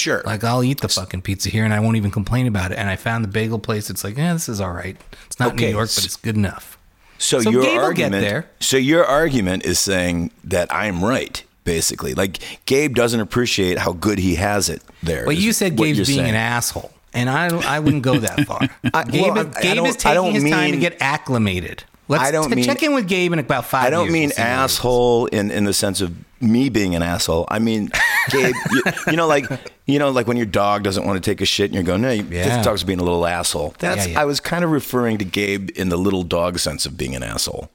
Sure. 0.00 0.22
Like 0.24 0.42
I'll 0.44 0.64
eat 0.64 0.80
the 0.80 0.88
fucking 0.88 1.22
pizza 1.22 1.48
here, 1.50 1.64
and 1.64 1.74
I 1.74 1.80
won't 1.80 1.96
even 1.96 2.10
complain 2.10 2.46
about 2.46 2.72
it. 2.72 2.78
And 2.78 2.88
I 2.88 2.96
found 2.96 3.22
the 3.24 3.28
bagel 3.28 3.58
place. 3.58 3.90
It's 3.90 4.02
like, 4.04 4.16
yeah, 4.16 4.32
this 4.32 4.48
is 4.48 4.60
all 4.60 4.72
right. 4.72 4.96
It's 5.26 5.38
not 5.38 5.52
Okay, 5.54 5.66
New 5.66 5.72
York, 5.76 5.90
but 5.94 6.04
it's 6.04 6.16
good 6.16 6.36
enough. 6.36 6.78
So, 7.18 7.40
So 7.40 7.50
your 7.50 7.62
Gabe 7.62 7.72
will 7.72 7.78
get 7.78 7.84
argument, 7.84 8.22
there. 8.22 8.50
so 8.60 8.76
your 8.78 9.04
argument 9.04 9.64
is 9.66 9.78
saying 9.78 10.30
that 10.44 10.72
I'm 10.74 11.04
right, 11.04 11.44
basically. 11.64 12.14
Like 12.14 12.38
Gabe 12.64 12.94
doesn't 12.94 13.20
appreciate 13.20 13.76
how 13.78 13.92
good 13.92 14.18
he 14.18 14.36
has 14.36 14.68
it 14.70 14.82
there. 15.02 15.24
Well, 15.26 15.36
you 15.36 15.52
said 15.52 15.76
Gabe's 15.76 16.06
being 16.08 16.20
saying. 16.20 16.30
an 16.30 16.34
asshole, 16.34 16.90
and 17.12 17.28
I 17.28 17.48
I 17.76 17.78
wouldn't 17.80 18.02
go 18.02 18.18
that 18.18 18.46
far. 18.46 18.60
Uh, 18.84 18.90
I- 18.94 19.04
Gabe, 19.04 19.34
well, 19.34 19.38
I- 19.54 19.58
I 19.58 19.62
Gabe 19.62 19.84
is 19.86 20.06
I 20.06 20.14
don't 20.14 20.32
taking 20.32 20.46
his 20.46 20.50
time 20.54 20.70
to 20.72 20.78
get 20.78 20.96
acclimated. 21.00 21.84
Let's 22.08 22.24
I 22.24 22.30
don't 22.30 22.48
t- 22.48 22.54
mean- 22.56 22.64
check 22.64 22.82
in 22.82 22.94
with 22.94 23.06
Gabe 23.06 23.32
in 23.34 23.38
about 23.38 23.66
five. 23.66 23.84
I 23.84 23.90
don't 23.90 24.10
mean 24.10 24.24
and 24.24 24.32
see 24.32 24.40
where 24.42 24.48
he 24.48 24.54
is. 24.54 24.58
asshole 24.78 25.26
in, 25.26 25.50
in 25.50 25.64
the 25.64 25.74
sense 25.74 26.00
of 26.00 26.12
me 26.40 26.68
being 26.68 26.94
an 26.94 27.02
asshole. 27.02 27.46
I 27.48 27.58
mean, 27.58 27.90
Gabe, 28.30 28.54
you, 28.72 28.82
you 29.08 29.16
know, 29.16 29.26
like 29.26 29.44
you 29.86 29.98
know, 29.98 30.10
like 30.10 30.26
when 30.26 30.36
your 30.36 30.46
dog 30.46 30.82
doesn't 30.82 31.04
want 31.04 31.22
to 31.22 31.30
take 31.30 31.40
a 31.40 31.44
shit 31.44 31.66
and 31.66 31.74
you're 31.74 31.82
going, 31.84 32.00
no, 32.02 32.10
you- 32.10 32.26
Yeah. 32.30 32.56
this 32.56 32.64
dog's 32.64 32.84
being 32.84 33.00
a 33.00 33.04
little 33.04 33.26
asshole. 33.26 33.74
That's 33.78 34.06
Yeah, 34.06 34.12
yeah. 34.12 34.20
I 34.20 34.24
was 34.24 34.40
kind 34.40 34.64
of 34.64 34.70
referring 34.70 35.18
to 35.18 35.24
Gabe 35.24 35.70
in 35.76 35.88
the 35.88 35.96
little 35.98 36.22
dog 36.22 36.58
sense 36.58 36.86
of 36.86 36.96
being 36.96 37.14
an 37.14 37.22
asshole, 37.22 37.70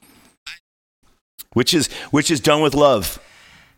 which 1.53 1.73
is 1.73 1.87
which 2.11 2.29
is 2.31 2.39
done 2.39 2.61
with 2.61 2.73
love. 2.73 3.19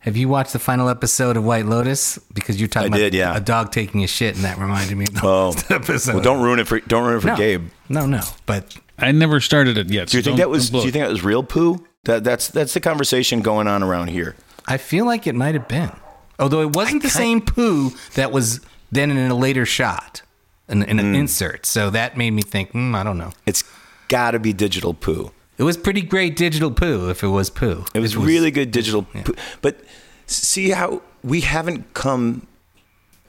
Have 0.02 0.16
you 0.16 0.30
watched 0.30 0.54
the 0.54 0.60
final 0.60 0.88
episode 0.88 1.36
of 1.36 1.44
White 1.44 1.66
Lotus? 1.66 2.18
Because 2.34 2.60
you're 2.60 2.70
talking 2.70 2.94
I 2.94 2.98
about 2.98 2.98
did, 2.98 3.14
yeah. 3.14 3.36
a 3.36 3.42
dog 3.42 3.72
taking 3.72 4.04
a 4.04 4.08
shit, 4.08 4.36
and 4.36 4.46
that 4.46 4.58
reminded 4.58 4.96
me 4.98 5.06
of 5.06 5.16
the 5.16 5.22
Oh, 5.28 5.50
last 5.50 5.72
episode. 5.72 6.14
well, 6.16 6.24
don't 6.24 6.42
ruin 6.42 6.60
it 6.60 6.68
for 6.68 6.80
don't 6.82 7.04
ruin 7.04 7.18
it 7.18 7.22
for 7.22 7.28
no, 7.28 7.36
Gabe. 7.36 7.68
No, 7.90 8.06
no. 8.06 8.22
But 8.46 8.78
I 8.98 9.12
never 9.12 9.42
started 9.42 9.78
it 9.78 9.90
yet. 9.90 10.08
Do 10.08 10.18
you 10.18 10.24
so 10.24 10.28
think 10.30 10.38
that 10.38 10.50
was? 10.50 10.68
don't 10.70 10.74
blow 10.74 10.82
Do 10.82 10.86
you 10.88 10.92
think 10.94 11.04
that 11.04 11.12
was 11.12 11.24
real 11.24 11.44
poo? 11.44 11.86
That 12.06 12.24
that's 12.24 12.48
that's 12.48 12.74
the 12.74 12.80
conversation 12.80 13.42
going 13.42 13.68
on 13.68 13.84
around 13.84 14.10
here. 14.10 14.36
I 14.68 14.78
feel 14.78 15.06
like 15.06 15.28
it 15.28 15.36
might 15.36 15.56
have 15.56 15.68
been. 15.68 15.92
Although 16.40 16.62
it 16.62 16.76
wasn't 16.76 17.02
the 17.02 17.10
same 17.10 17.42
poo 17.42 17.92
that 18.16 18.32
was 18.32 18.60
then 18.92 19.10
in 19.12 19.32
a 19.32 19.36
later 19.36 19.66
shot, 19.66 20.22
in, 20.70 20.84
in 20.84 20.98
Mm. 20.98 21.00
an 21.00 21.16
insert. 21.16 21.66
So 21.66 21.90
that 21.90 22.18
made 22.18 22.32
me 22.32 22.42
think, 22.42 22.72
hmm, 22.72 22.94
I 22.96 23.04
don't 23.04 23.18
know. 23.18 23.32
It's 23.46 23.64
got 24.08 24.32
to 24.32 24.40
be 24.40 24.54
digital 24.54 24.94
poo. 24.94 25.32
It 25.58 25.64
was 25.64 25.76
pretty 25.78 26.02
great 26.02 26.36
digital 26.36 26.70
poo 26.70 27.10
if 27.10 27.24
it 27.24 27.28
was 27.30 27.50
poo. 27.50 27.86
It 27.96 28.00
was, 28.00 28.16
really 28.16 28.52
good 28.52 28.72
digital. 28.72 29.04
poo. 29.04 29.34
But 29.62 29.80
see 30.28 30.70
how 30.70 31.02
we 31.24 31.42
haven't 31.42 31.94
come 31.96 32.46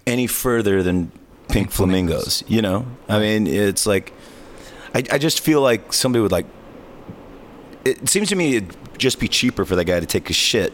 any 0.07 0.27
further 0.27 0.83
than 0.83 1.11
pink 1.49 1.71
flamingos. 1.71 2.45
You 2.47 2.61
know, 2.61 2.87
I 3.09 3.19
mean, 3.19 3.47
it's 3.47 3.87
like 3.87 4.13
I, 4.95 5.03
I 5.13 5.19
just 5.19 5.41
feel 5.41 5.63
like 5.63 5.93
somebody 5.93 6.21
would 6.23 6.33
like. 6.33 6.47
It 7.85 8.09
seems 8.09 8.29
to 8.29 8.37
me 8.37 8.57
it'd 8.57 8.77
just 8.99 9.19
be 9.19 9.29
cheaper 9.29 9.65
for 9.65 9.77
that 9.77 9.85
guy 9.85 9.99
to 10.01 10.07
take 10.07 10.29
a 10.29 10.33
shit, 10.35 10.73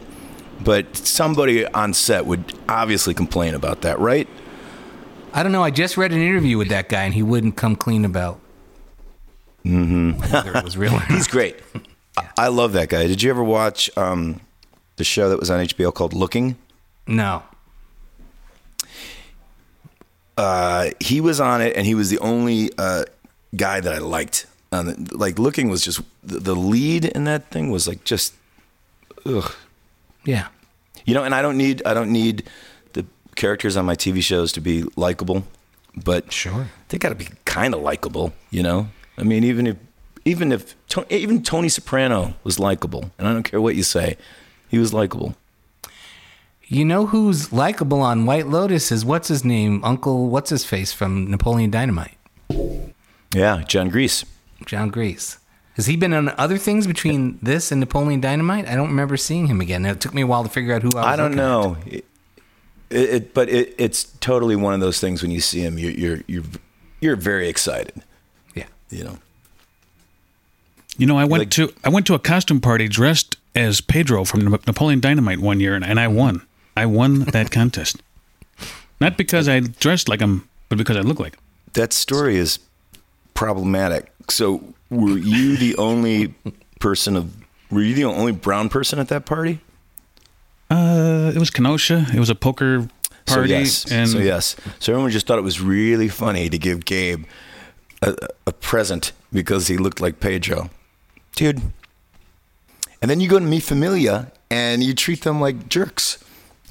but 0.63 0.95
somebody 0.97 1.65
on 1.67 1.93
set 1.93 2.25
would 2.25 2.53
obviously 2.69 3.13
complain 3.13 3.53
about 3.55 3.81
that, 3.81 3.99
right? 3.99 4.27
I 5.33 5.43
don't 5.43 5.51
know. 5.51 5.63
I 5.63 5.69
just 5.71 5.97
read 5.97 6.11
an 6.13 6.21
interview 6.21 6.57
with 6.57 6.69
that 6.69 6.87
guy, 6.89 7.03
and 7.03 7.13
he 7.13 7.21
wouldn't 7.23 7.55
come 7.57 7.75
clean 7.75 8.05
about 8.05 8.39
whether 9.63 10.57
it 10.57 10.63
was 10.63 10.77
real 10.77 10.93
or 10.93 10.99
not. 10.99 11.07
He's 11.07 11.27
great. 11.27 11.57
I, 12.17 12.29
I 12.37 12.47
love 12.47 12.73
that 12.73 12.89
guy. 12.89 13.07
Did 13.07 13.21
you 13.21 13.29
ever 13.31 13.43
watch 13.43 13.89
um, 13.97 14.39
the 14.95 15.03
show 15.03 15.29
that 15.29 15.39
was 15.39 15.49
on 15.49 15.59
HBO 15.65 15.93
called 15.93 16.13
Looking? 16.13 16.55
No. 17.07 17.43
uh, 20.37 20.91
he 20.99 21.21
was 21.21 21.39
on 21.39 21.61
it, 21.61 21.75
and 21.75 21.85
he 21.85 21.95
was 21.95 22.09
the 22.09 22.19
only 22.19 22.69
uh, 22.77 23.05
guy 23.55 23.79
that 23.79 23.93
I 23.93 23.99
liked. 23.99 24.47
The, 24.71 25.09
like, 25.13 25.39
looking 25.39 25.69
was 25.69 25.81
just 25.83 26.01
the, 26.23 26.39
the 26.39 26.55
lead 26.55 27.05
in 27.05 27.23
that 27.25 27.49
thing 27.49 27.71
was 27.71 27.87
like 27.87 28.03
just, 28.03 28.33
ugh, 29.25 29.53
Yeah. 30.25 30.47
you 31.05 31.13
know. 31.13 31.23
And 31.23 31.33
I 31.35 31.41
don't 31.41 31.57
need 31.57 31.81
I 31.85 31.93
don't 31.93 32.11
need 32.11 32.43
the 32.93 33.05
characters 33.35 33.77
on 33.77 33.85
my 33.85 33.95
TV 33.95 34.21
shows 34.21 34.51
to 34.53 34.61
be 34.61 34.83
likable, 34.95 35.43
but 35.95 36.31
Sure. 36.33 36.67
they 36.89 36.97
got 36.97 37.09
to 37.09 37.15
be 37.15 37.27
kind 37.45 37.73
of 37.73 37.81
likable, 37.81 38.33
you 38.49 38.63
know. 38.63 38.87
I 39.17 39.23
mean, 39.23 39.43
even 39.43 39.67
if 39.67 39.77
even 40.25 40.51
if 40.51 40.75
even 41.09 41.43
Tony 41.43 41.69
Soprano 41.69 42.33
was 42.43 42.59
likable, 42.59 43.11
and 43.17 43.27
I 43.27 43.33
don't 43.33 43.43
care 43.43 43.61
what 43.61 43.75
you 43.75 43.83
say, 43.83 44.17
he 44.67 44.77
was 44.79 44.93
likable. 44.93 45.35
You 46.67 46.83
know 46.83 47.05
who's 47.05 47.53
likable 47.53 48.01
on 48.01 48.25
White 48.25 48.47
Lotus 48.47 48.91
is 48.91 49.05
what's 49.05 49.27
his 49.27 49.45
name? 49.45 49.83
Uncle, 49.83 50.27
what's 50.29 50.49
his 50.49 50.65
face 50.65 50.91
from 50.91 51.29
Napoleon 51.29 51.69
Dynamite? 51.69 52.17
Yeah, 53.35 53.63
Jon 53.67 53.89
Gries. 53.89 54.25
Jon 54.65 54.89
Gries. 54.89 55.37
Has 55.75 55.87
he 55.87 55.95
been 55.97 56.13
on 56.13 56.29
other 56.37 56.57
things 56.57 56.87
between 56.87 57.37
this 57.41 57.71
and 57.71 57.79
Napoleon 57.79 58.21
Dynamite? 58.21 58.67
I 58.67 58.75
don't 58.75 58.87
remember 58.89 59.17
seeing 59.17 59.47
him 59.47 59.59
again. 59.59 59.85
It 59.85 59.99
took 59.99 60.13
me 60.13 60.21
a 60.21 60.27
while 60.27 60.43
to 60.43 60.49
figure 60.49 60.73
out 60.73 60.81
who 60.83 60.89
I 60.95 61.01
was. 61.01 61.05
I 61.05 61.15
don't 61.17 61.35
know. 61.35 61.77
It, 61.85 62.05
it, 62.89 63.33
but 63.33 63.49
it, 63.49 63.75
it's 63.77 64.05
totally 64.19 64.55
one 64.55 64.73
of 64.73 64.79
those 64.79 64.99
things 65.01 65.21
when 65.21 65.31
you 65.31 65.41
see 65.41 65.59
him, 65.61 65.77
you're 65.77 65.91
you're 65.91 66.21
you're, 66.27 66.43
you're 67.01 67.15
very 67.17 67.49
excited. 67.49 68.01
Yeah. 68.55 68.67
You 68.89 69.03
know. 69.03 69.17
You 70.97 71.07
know, 71.07 71.17
I 71.17 71.25
went 71.25 71.41
Like- 71.41 71.49
to 71.51 71.73
I 71.83 71.89
went 71.89 72.07
to 72.07 72.13
a 72.13 72.19
costume 72.19 72.61
party 72.61 72.87
dressed 72.87 73.35
as 73.53 73.81
Pedro 73.81 74.23
from 74.23 74.45
Napoleon 74.45 74.99
Dynamite 75.01 75.39
one 75.39 75.59
year, 75.59 75.75
and, 75.75 75.83
and 75.83 75.99
I 75.99 76.07
won. 76.07 76.41
I 76.77 76.85
won 76.85 77.19
that 77.31 77.51
contest. 77.51 78.01
Not 79.01 79.17
because 79.17 79.49
I 79.49 79.59
dressed 79.59 80.07
like 80.07 80.21
him, 80.21 80.47
but 80.69 80.77
because 80.77 80.95
I 80.95 81.01
look 81.01 81.19
like 81.19 81.35
him. 81.35 81.41
That 81.73 81.91
story 81.91 82.37
is 82.37 82.59
problematic. 83.33 84.09
So, 84.29 84.73
were 84.95 85.17
you 85.17 85.57
the 85.57 85.75
only 85.77 86.33
person 86.79 87.15
of? 87.15 87.33
Were 87.71 87.81
you 87.81 87.95
the 87.95 88.05
only 88.05 88.31
brown 88.31 88.69
person 88.69 88.99
at 88.99 89.07
that 89.09 89.25
party? 89.25 89.59
Uh, 90.69 91.31
it 91.35 91.39
was 91.39 91.49
Kenosha. 91.49 92.05
It 92.13 92.19
was 92.19 92.29
a 92.29 92.35
poker 92.35 92.87
party, 93.25 93.49
So 93.49 93.57
yes. 93.59 93.91
and 93.91 94.09
so 94.09 94.17
yes. 94.19 94.55
So 94.79 94.93
everyone 94.93 95.11
just 95.11 95.27
thought 95.27 95.37
it 95.37 95.43
was 95.43 95.61
really 95.61 96.07
funny 96.09 96.49
to 96.49 96.57
give 96.57 96.85
Gabe 96.85 97.25
a, 98.01 98.15
a 98.47 98.51
present 98.51 99.11
because 99.33 99.67
he 99.67 99.77
looked 99.77 99.99
like 100.01 100.19
Pedro, 100.19 100.69
dude. 101.35 101.61
And 103.01 103.11
then 103.11 103.19
you 103.19 103.29
go 103.29 103.37
to 103.39 103.45
Mi 103.45 103.59
Familia 103.59 104.31
and 104.49 104.83
you 104.83 104.93
treat 104.95 105.21
them 105.23 105.39
like 105.41 105.69
jerks. 105.69 106.23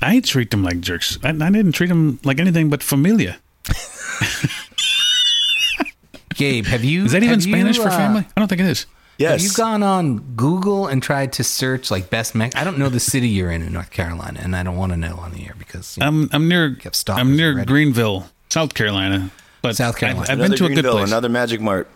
I 0.03 0.21
treat 0.21 0.51
them 0.51 0.63
like 0.65 0.81
jerks. 0.81 1.19
I, 1.23 1.29
I 1.31 1.33
didn't 1.51 1.73
treat 1.73 1.89
them 1.89 2.19
like 2.25 2.41
anything 2.41 2.69
but 2.71 2.83
familia. 2.83 3.39
Gabe, 6.35 6.67
have 6.67 6.85
you? 6.85 7.05
Is 7.05 7.13
that 7.13 7.23
even 7.23 7.39
have 7.39 7.47
you, 7.47 7.53
Spanish 7.53 7.77
for 7.79 7.89
uh, 7.89 7.91
family? 7.97 8.27
I 8.37 8.41
don't 8.41 8.49
think 8.49 8.61
it 8.61 8.67
is. 8.67 8.87
Yes. 9.19 9.31
Have 9.31 9.41
you 9.43 9.57
gone 9.57 9.83
on 9.85 10.19
Google 10.35 10.89
and 10.89 11.01
tried 11.03 11.33
to 11.35 11.45
search 11.45 11.91
like 11.91 12.11
best 12.11 12.35
Mex? 12.35 12.57
I 12.57 12.65
don't 12.65 12.79
know 12.79 12.89
the 12.89 12.99
city 12.99 13.29
you're 13.29 13.51
in 13.53 13.63
in 13.63 13.73
North 13.73 13.91
Carolina, 13.91 14.41
and 14.43 14.57
I 14.57 14.63
don't 14.65 14.77
want 14.77 14.93
to 14.93 14.97
know 14.97 15.17
on 15.17 15.33
the 15.33 15.47
air 15.47 15.55
because 15.59 15.97
you 15.97 16.01
know, 16.01 16.07
I'm 16.09 16.29
I'm 16.33 16.49
near 16.49 16.77
have 16.83 16.95
I'm 17.11 17.37
near 17.37 17.53
already. 17.53 17.67
Greenville, 17.67 18.29
South 18.51 18.75
Carolina. 18.75 19.31
But 19.63 19.77
South 19.77 19.97
Carolina. 19.97 20.23
I've, 20.23 20.31
I've 20.31 20.39
another 20.39 20.49
been 20.51 20.59
to 20.59 20.65
a 20.65 20.69
good 20.69 20.75
Greenville, 20.75 20.93
place. 20.99 21.09
another 21.11 21.29
Magic 21.29 21.61
Mart. 21.61 21.89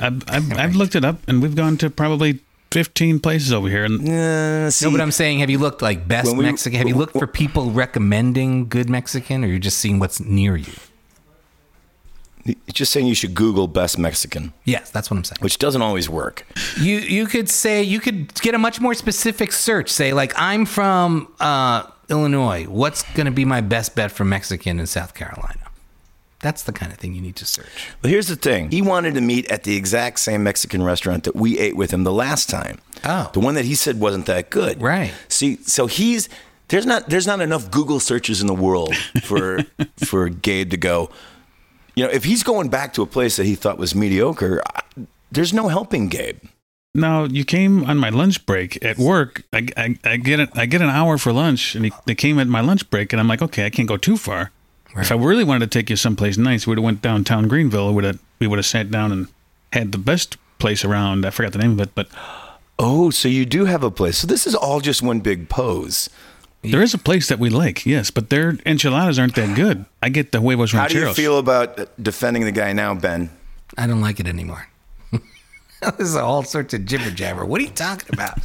I've, 0.00 0.22
I've, 0.28 0.52
I've 0.58 0.74
looked 0.76 0.94
it 0.94 1.04
up, 1.04 1.16
and 1.26 1.42
we've 1.42 1.56
gone 1.56 1.76
to 1.78 1.90
probably 1.90 2.38
15 2.70 3.18
places 3.18 3.52
over 3.52 3.68
here. 3.68 3.84
And 3.84 4.00
Uh, 4.08 4.70
see, 4.70 4.84
no, 4.84 4.92
but 4.92 5.00
I'm 5.00 5.10
saying, 5.10 5.40
have 5.40 5.50
you 5.50 5.58
looked 5.58 5.82
like 5.82 6.06
best 6.06 6.36
we- 6.36 6.44
Mexican? 6.44 6.78
Have 6.78 6.86
you 6.86 6.94
looked 6.94 7.14
for 7.14 7.26
people 7.26 7.70
recommending 7.72 8.68
good 8.68 8.88
Mexican, 8.88 9.42
or 9.42 9.48
you're 9.48 9.58
just 9.58 9.78
seeing 9.78 9.98
what's 9.98 10.20
near 10.20 10.54
you? 10.54 10.72
Just 12.72 12.92
saying 12.92 13.06
you 13.06 13.14
should 13.14 13.34
Google 13.34 13.66
best 13.68 13.98
Mexican, 13.98 14.52
Yes, 14.64 14.90
that's 14.90 15.10
what 15.10 15.16
I'm 15.16 15.24
saying. 15.24 15.38
which 15.40 15.58
doesn't 15.58 15.82
always 15.82 16.08
work. 16.08 16.46
You 16.80 16.98
you 16.98 17.26
could 17.26 17.48
say 17.48 17.82
you 17.82 18.00
could 18.00 18.34
get 18.40 18.54
a 18.54 18.58
much 18.58 18.80
more 18.80 18.94
specific 18.94 19.52
search. 19.52 19.90
Say 19.90 20.12
like 20.12 20.32
I'm 20.36 20.64
from 20.66 21.28
uh, 21.40 21.84
Illinois. 22.08 22.64
What's 22.64 23.02
going 23.14 23.26
to 23.26 23.32
be 23.32 23.44
my 23.44 23.60
best 23.60 23.94
bet 23.94 24.10
for 24.12 24.24
Mexican 24.24 24.78
in 24.80 24.86
South 24.86 25.14
Carolina? 25.14 25.60
That's 26.40 26.62
the 26.62 26.72
kind 26.72 26.92
of 26.92 26.98
thing 26.98 27.14
you 27.14 27.20
need 27.20 27.34
to 27.36 27.44
search. 27.44 27.88
But 28.00 28.10
here's 28.12 28.28
the 28.28 28.36
thing: 28.36 28.70
he 28.70 28.80
wanted 28.80 29.14
to 29.14 29.20
meet 29.20 29.50
at 29.50 29.64
the 29.64 29.76
exact 29.76 30.20
same 30.20 30.44
Mexican 30.44 30.82
restaurant 30.84 31.24
that 31.24 31.34
we 31.34 31.58
ate 31.58 31.76
with 31.76 31.90
him 31.92 32.04
the 32.04 32.12
last 32.12 32.48
time. 32.48 32.78
Oh. 33.04 33.30
the 33.32 33.40
one 33.40 33.54
that 33.54 33.64
he 33.64 33.74
said 33.74 33.98
wasn't 34.00 34.26
that 34.26 34.50
good. 34.50 34.80
Right. 34.80 35.12
See, 35.28 35.56
so 35.62 35.86
he's 35.88 36.28
there's 36.68 36.86
not 36.86 37.08
there's 37.10 37.26
not 37.26 37.40
enough 37.40 37.70
Google 37.72 37.98
searches 37.98 38.40
in 38.40 38.46
the 38.46 38.54
world 38.54 38.94
for 39.24 39.58
for 40.06 40.28
Gabe 40.28 40.70
to 40.70 40.76
go. 40.76 41.10
You 41.98 42.04
know, 42.04 42.10
if 42.12 42.22
he's 42.22 42.44
going 42.44 42.68
back 42.68 42.92
to 42.94 43.02
a 43.02 43.06
place 43.06 43.34
that 43.38 43.44
he 43.46 43.56
thought 43.56 43.76
was 43.76 43.92
mediocre, 43.92 44.62
I- 44.72 44.82
there's 45.32 45.52
no 45.52 45.66
helping 45.66 46.06
Gabe. 46.08 46.38
now 46.94 47.24
you 47.24 47.44
came 47.44 47.84
on 47.90 47.98
my 47.98 48.08
lunch 48.08 48.46
break 48.46 48.78
at 48.84 48.98
work. 48.98 49.42
I, 49.52 49.66
I, 49.76 49.98
I 50.04 50.16
get 50.16 50.38
it. 50.38 50.50
I 50.54 50.66
get 50.66 50.80
an 50.80 50.90
hour 50.90 51.18
for 51.18 51.32
lunch, 51.32 51.74
and 51.74 51.86
he, 51.86 51.92
they 52.06 52.14
came 52.14 52.38
at 52.38 52.46
my 52.46 52.60
lunch 52.60 52.88
break, 52.88 53.12
and 53.12 53.18
I'm 53.18 53.26
like, 53.26 53.42
okay, 53.42 53.66
I 53.66 53.70
can't 53.70 53.88
go 53.88 53.96
too 53.96 54.16
far. 54.16 54.52
If 54.96 55.10
I 55.10 55.16
really 55.16 55.42
wanted 55.42 55.70
to 55.70 55.78
take 55.78 55.90
you 55.90 55.96
someplace 55.96 56.38
nice, 56.38 56.66
we'd 56.68 56.78
have 56.78 56.84
went 56.84 57.02
downtown 57.02 57.48
Greenville. 57.48 57.92
Would 57.94 58.04
have 58.04 58.18
we 58.38 58.46
would 58.46 58.58
have 58.60 58.66
sat 58.66 58.90
down 58.92 59.10
and 59.10 59.26
had 59.72 59.90
the 59.90 59.98
best 59.98 60.36
place 60.60 60.84
around. 60.84 61.26
I 61.26 61.30
forgot 61.30 61.50
the 61.52 61.58
name 61.58 61.72
of 61.72 61.80
it, 61.80 61.94
but 61.96 62.08
Oh, 62.78 63.10
so 63.10 63.26
you 63.28 63.44
do 63.44 63.64
have 63.64 63.82
a 63.82 63.90
place. 63.90 64.18
So 64.18 64.26
this 64.28 64.46
is 64.46 64.54
all 64.54 64.78
just 64.80 65.02
one 65.02 65.18
big 65.18 65.48
pose. 65.48 66.08
There 66.62 66.82
is 66.82 66.94
a 66.94 66.98
place 66.98 67.28
that 67.28 67.38
we 67.38 67.50
like. 67.50 67.86
Yes, 67.86 68.10
but 68.10 68.30
their 68.30 68.58
enchiladas 68.66 69.18
aren't 69.18 69.34
that 69.36 69.54
good. 69.56 69.84
I 70.02 70.08
get 70.08 70.32
the 70.32 70.40
huevos 70.40 70.74
rancheros. 70.74 70.92
How 70.92 71.00
do 71.00 71.08
you 71.08 71.14
feel 71.14 71.38
about 71.38 71.88
defending 72.02 72.44
the 72.44 72.52
guy 72.52 72.72
now, 72.72 72.94
Ben? 72.94 73.30
I 73.76 73.86
don't 73.86 74.00
like 74.00 74.18
it 74.20 74.26
anymore. 74.26 74.68
this 75.12 76.00
is 76.08 76.16
all 76.16 76.42
sorts 76.42 76.74
of 76.74 76.84
jibber 76.84 77.10
jabber. 77.10 77.44
What 77.44 77.60
are 77.60 77.64
you 77.64 77.70
talking 77.70 78.08
about? 78.12 78.38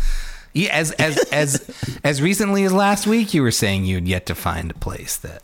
Yeah, 0.53 0.69
as 0.71 0.91
as 0.93 1.17
as 1.31 1.99
as 2.03 2.21
recently 2.21 2.63
as 2.63 2.71
last 2.73 3.07
week, 3.07 3.33
you 3.33 3.41
were 3.41 3.51
saying 3.51 3.85
you'd 3.85 4.07
yet 4.07 4.27
to 4.27 4.35
find 4.35 4.69
a 4.69 4.75
place 4.75 5.17
that 5.17 5.41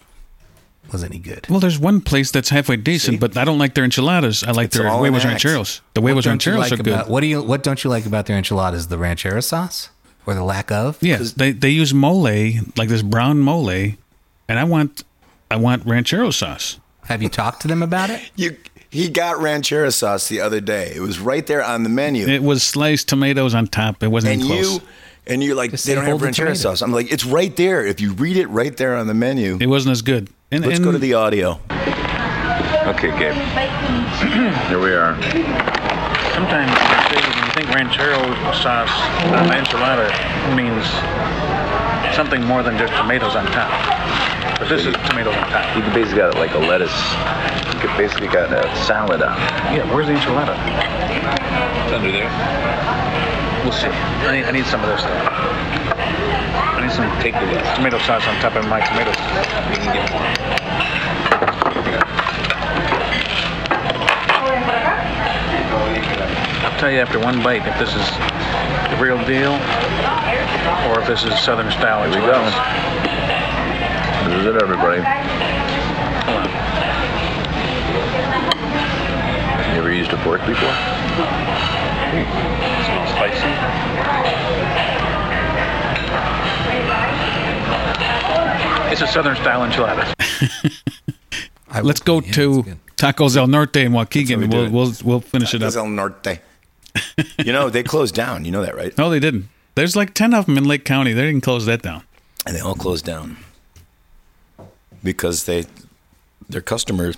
was 0.91 1.03
any 1.03 1.17
good. 1.17 1.47
Well, 1.49 1.59
there's 1.59 1.79
one 1.79 2.01
place 2.01 2.29
that's 2.29 2.49
halfway 2.49 2.75
decent, 2.77 3.19
but 3.19 3.35
I 3.35 3.43
don't 3.45 3.57
like 3.57 3.73
their 3.73 3.83
enchiladas. 3.83 4.43
I 4.43 4.51
like 4.51 4.65
It's 4.67 4.77
their 4.77 4.89
huevos 4.89 5.25
rancheros. 5.25 5.81
The 5.95 6.01
huevos 6.01 6.27
rancheros 6.27 6.59
like 6.59 6.71
are 6.73 6.77
good. 6.77 6.87
about- 6.93 7.09
what 7.09 7.21
do 7.21 7.27
you 7.27 7.41
what 7.41 7.63
don't 7.63 7.83
you 7.83 7.89
like 7.89 8.05
about 8.05 8.27
their 8.27 8.37
enchiladas? 8.37 8.87
The 8.87 8.97
ranchero 8.99 9.39
sauce 9.39 9.89
or 10.29 10.35
the 10.35 10.43
lack 10.43 10.71
of? 10.71 10.97
Yes, 11.01 11.33
they 11.33 11.51
they 11.51 11.69
use 11.69 11.93
mole 11.93 12.23
like 12.77 12.89
this 12.89 13.01
brown 13.01 13.39
mole, 13.39 13.69
and 13.69 13.95
I 14.49 14.63
want 14.63 15.03
I 15.49 15.57
want 15.57 15.85
ranchero 15.85 16.31
sauce. 16.31 16.79
Have 17.05 17.23
you 17.23 17.29
talked 17.29 17.61
to 17.63 17.67
them 17.67 17.81
about 17.81 18.09
it? 18.09 18.29
You 18.35 18.57
he 18.89 19.09
got 19.09 19.39
ranchero 19.39 19.89
sauce 19.89 20.27
the 20.27 20.41
other 20.41 20.61
day. 20.61 20.93
It 20.95 21.01
was 21.01 21.19
right 21.19 21.45
there 21.45 21.63
on 21.63 21.83
the 21.83 21.89
menu. 21.89 22.27
It 22.27 22.41
was 22.41 22.63
sliced 22.63 23.07
tomatoes 23.07 23.53
on 23.53 23.67
top. 23.67 24.01
It 24.01 24.07
wasn't 24.07 24.33
and 24.33 24.41
even 24.43 24.63
close. 24.63 24.81
you 24.81 24.87
and 25.27 25.43
you're 25.43 25.55
like 25.55 25.71
Just 25.71 25.85
they 25.85 25.95
don't 25.95 26.05
have 26.05 26.21
ranchero 26.21 26.53
sauce. 26.55 26.81
I'm 26.81 26.91
like, 26.91 27.11
it's 27.11 27.25
right 27.25 27.55
there. 27.55 27.85
If 27.85 28.01
you 28.01 28.13
read 28.13 28.35
it 28.35 28.47
right 28.47 28.75
there 28.75 28.95
on 28.95 29.07
the 29.07 29.13
menu. 29.13 29.57
it 29.61 29.67
wasn't 29.67 29.91
as 29.91 30.01
good. 30.01 30.29
And, 30.51 30.65
Let's 30.65 30.77
and 30.77 30.85
go 30.85 30.91
to 30.91 30.97
the 30.97 31.13
audio. 31.13 31.59
Okay, 32.89 33.13
Gabe. 33.19 33.33
Here 34.65 34.79
we 34.81 34.89
are. 34.97 35.13
Sometimes 36.33 36.73
when 37.13 37.45
you 37.45 37.51
think 37.53 37.69
ranchero 37.69 38.17
sauce 38.51 38.89
on 39.29 39.53
enchilada, 39.53 40.09
means 40.57 40.83
something 42.15 42.43
more 42.43 42.63
than 42.63 42.79
just 42.79 42.91
tomatoes 42.93 43.35
on 43.35 43.45
top. 43.53 43.69
But 44.57 44.69
this 44.69 44.87
is 44.87 44.95
tomatoes 45.05 45.35
on 45.35 45.49
top. 45.51 45.77
You 45.77 45.83
basically 45.93 46.17
got 46.17 46.33
like 46.35 46.55
a 46.55 46.57
lettuce. 46.57 46.97
You 47.71 47.79
could 47.79 47.95
basically 47.95 48.27
got 48.27 48.51
a 48.51 48.65
salad 48.87 49.21
on. 49.21 49.37
Yeah, 49.71 49.85
where's 49.93 50.07
the 50.07 50.13
enchilada? 50.13 50.57
It's 51.85 51.93
under 51.93 52.11
there. 52.11 52.31
We'll 53.61 53.71
see. 53.71 53.85
I 54.25 54.31
need, 54.35 54.45
I 54.45 54.51
need 54.51 54.65
some 54.65 54.81
of 54.81 54.89
this 54.89 55.03
though. 55.03 55.29
I 56.73 56.81
need 56.81 56.91
some 56.91 57.05
Take 57.21 57.35
the 57.35 57.45
tomato 57.75 57.99
sauce 57.99 58.25
on 58.25 58.33
top 58.41 58.55
of 58.55 58.67
my 58.67 58.81
tomatoes. 58.81 60.68
I'll 66.61 66.79
tell 66.79 66.91
you 66.91 66.99
after 66.99 67.19
one 67.19 67.41
bite 67.41 67.65
if 67.67 67.77
this 67.79 67.89
is 67.89 68.09
the 68.91 68.97
real 69.01 69.17
deal 69.25 69.53
or 70.89 70.99
if 70.99 71.07
this 71.07 71.23
is 71.23 71.37
Southern 71.39 71.71
style. 71.71 72.03
Here 72.03 72.19
we 72.19 72.25
go. 72.25 72.39
This 74.29 74.39
is 74.41 74.45
it, 74.45 74.61
everybody. 74.61 75.01
Hold 75.01 76.37
on. 76.37 76.69
You 79.73 79.79
ever 79.79 79.93
used 79.93 80.11
a 80.11 80.17
fork 80.23 80.41
before? 80.45 80.73
Spicy. 83.15 83.51
It's 88.91 89.01
a 89.01 89.07
Southern 89.07 89.35
style 89.35 89.61
enchilada. 89.61 90.13
Let's 91.83 92.01
go 92.01 92.21
yeah, 92.21 92.31
to. 92.33 92.63
Tacos 92.97 93.37
El 93.37 93.47
Norte 93.47 93.77
in 93.77 93.93
Waukegan. 93.93 94.39
We 94.39 94.47
we'll, 94.47 94.69
we'll 94.69 94.93
we'll 95.05 95.21
finish 95.21 95.53
it 95.53 95.63
up. 95.63 95.71
Tacos 95.71 95.77
El 95.77 95.87
Norte. 95.89 96.41
you 97.45 97.51
know, 97.53 97.69
they 97.69 97.83
closed 97.83 98.15
down. 98.15 98.45
You 98.45 98.51
know 98.51 98.63
that, 98.63 98.75
right? 98.75 98.97
No, 98.97 99.09
they 99.09 99.19
didn't. 99.19 99.49
There's 99.75 99.95
like 99.95 100.13
ten 100.13 100.33
of 100.33 100.45
them 100.45 100.57
in 100.57 100.65
Lake 100.65 100.85
County. 100.85 101.13
They 101.13 101.23
didn't 101.23 101.41
close 101.41 101.65
that 101.65 101.81
down. 101.81 102.03
And 102.45 102.55
they 102.55 102.59
all 102.61 102.75
closed 102.75 103.05
down 103.05 103.37
because 105.03 105.45
they 105.45 105.65
their 106.49 106.61
customer 106.61 107.13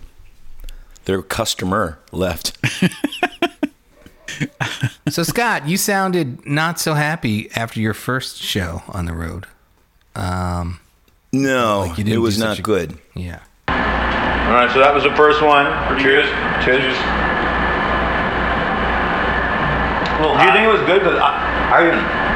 their 1.06 1.22
customer 1.22 2.00
left. 2.12 2.58
So 5.10 5.24
Scott, 5.24 5.68
you 5.68 5.78
sounded 5.78 6.46
not 6.48 6.80
so 6.80 6.94
happy 6.94 7.52
after 7.52 7.80
your 7.82 7.94
first 7.94 8.38
show 8.42 8.82
on 8.88 9.06
the 9.06 9.14
road. 9.14 9.46
Um, 10.16 10.80
No, 11.34 11.82
Like 11.88 11.98
you 12.00 12.14
it 12.16 12.18
was 12.18 12.40
not 12.40 12.58
a- 12.58 12.62
good. 12.62 12.98
yeah. 13.14 13.40
All 13.68 13.76
right, 13.76 14.72
so 14.72 14.80
that 14.80 14.94
was 14.96 15.04
the 15.04 15.14
first 15.16 15.42
one. 15.42 15.66
Cheers. 16.00 16.28
Cheers. 16.64 16.96
Well, 20.22 20.38
do 20.38 20.46
you 20.46 20.54
think 20.54 20.70
it 20.70 20.74
was 20.74 20.86
good? 20.86 21.02
Because 21.02 21.18
I, 21.18 21.34
I, 21.74 21.80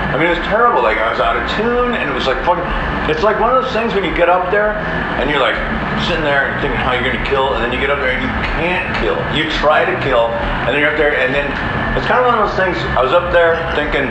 I 0.09 0.17
mean, 0.17 0.25
it 0.25 0.41
was 0.41 0.45
terrible. 0.49 0.81
Like 0.81 0.97
I 0.97 1.13
was 1.13 1.21
out 1.21 1.37
of 1.37 1.45
tune, 1.53 1.93
and 1.93 2.09
it 2.09 2.15
was 2.17 2.25
like 2.25 2.41
fucking. 2.41 2.65
It's 3.05 3.21
like 3.21 3.37
one 3.37 3.53
of 3.53 3.61
those 3.61 3.71
things 3.77 3.93
when 3.93 4.01
you 4.01 4.09
get 4.17 4.25
up 4.25 4.49
there 4.49 4.81
and 5.21 5.29
you're 5.29 5.39
like 5.39 5.55
sitting 6.09 6.25
there 6.25 6.49
and 6.49 6.57
thinking 6.65 6.81
how 6.81 6.97
you're 6.97 7.05
gonna 7.05 7.21
kill, 7.29 7.53
and 7.53 7.61
then 7.61 7.69
you 7.69 7.77
get 7.77 7.93
up 7.93 8.01
there 8.01 8.17
and 8.17 8.25
you 8.25 8.33
can't 8.57 8.89
kill. 8.97 9.15
You 9.37 9.45
try 9.61 9.85
to 9.85 9.93
kill, 10.01 10.33
and 10.65 10.73
then 10.73 10.81
you're 10.81 10.89
up 10.89 10.97
there, 10.97 11.13
and 11.13 11.29
then 11.29 11.45
it's 11.93 12.09
kind 12.09 12.19
of 12.19 12.25
one 12.25 12.41
of 12.41 12.49
those 12.49 12.57
things. 12.57 12.73
I 12.97 13.05
was 13.05 13.13
up 13.13 13.29
there 13.29 13.55
thinking, 13.77 14.09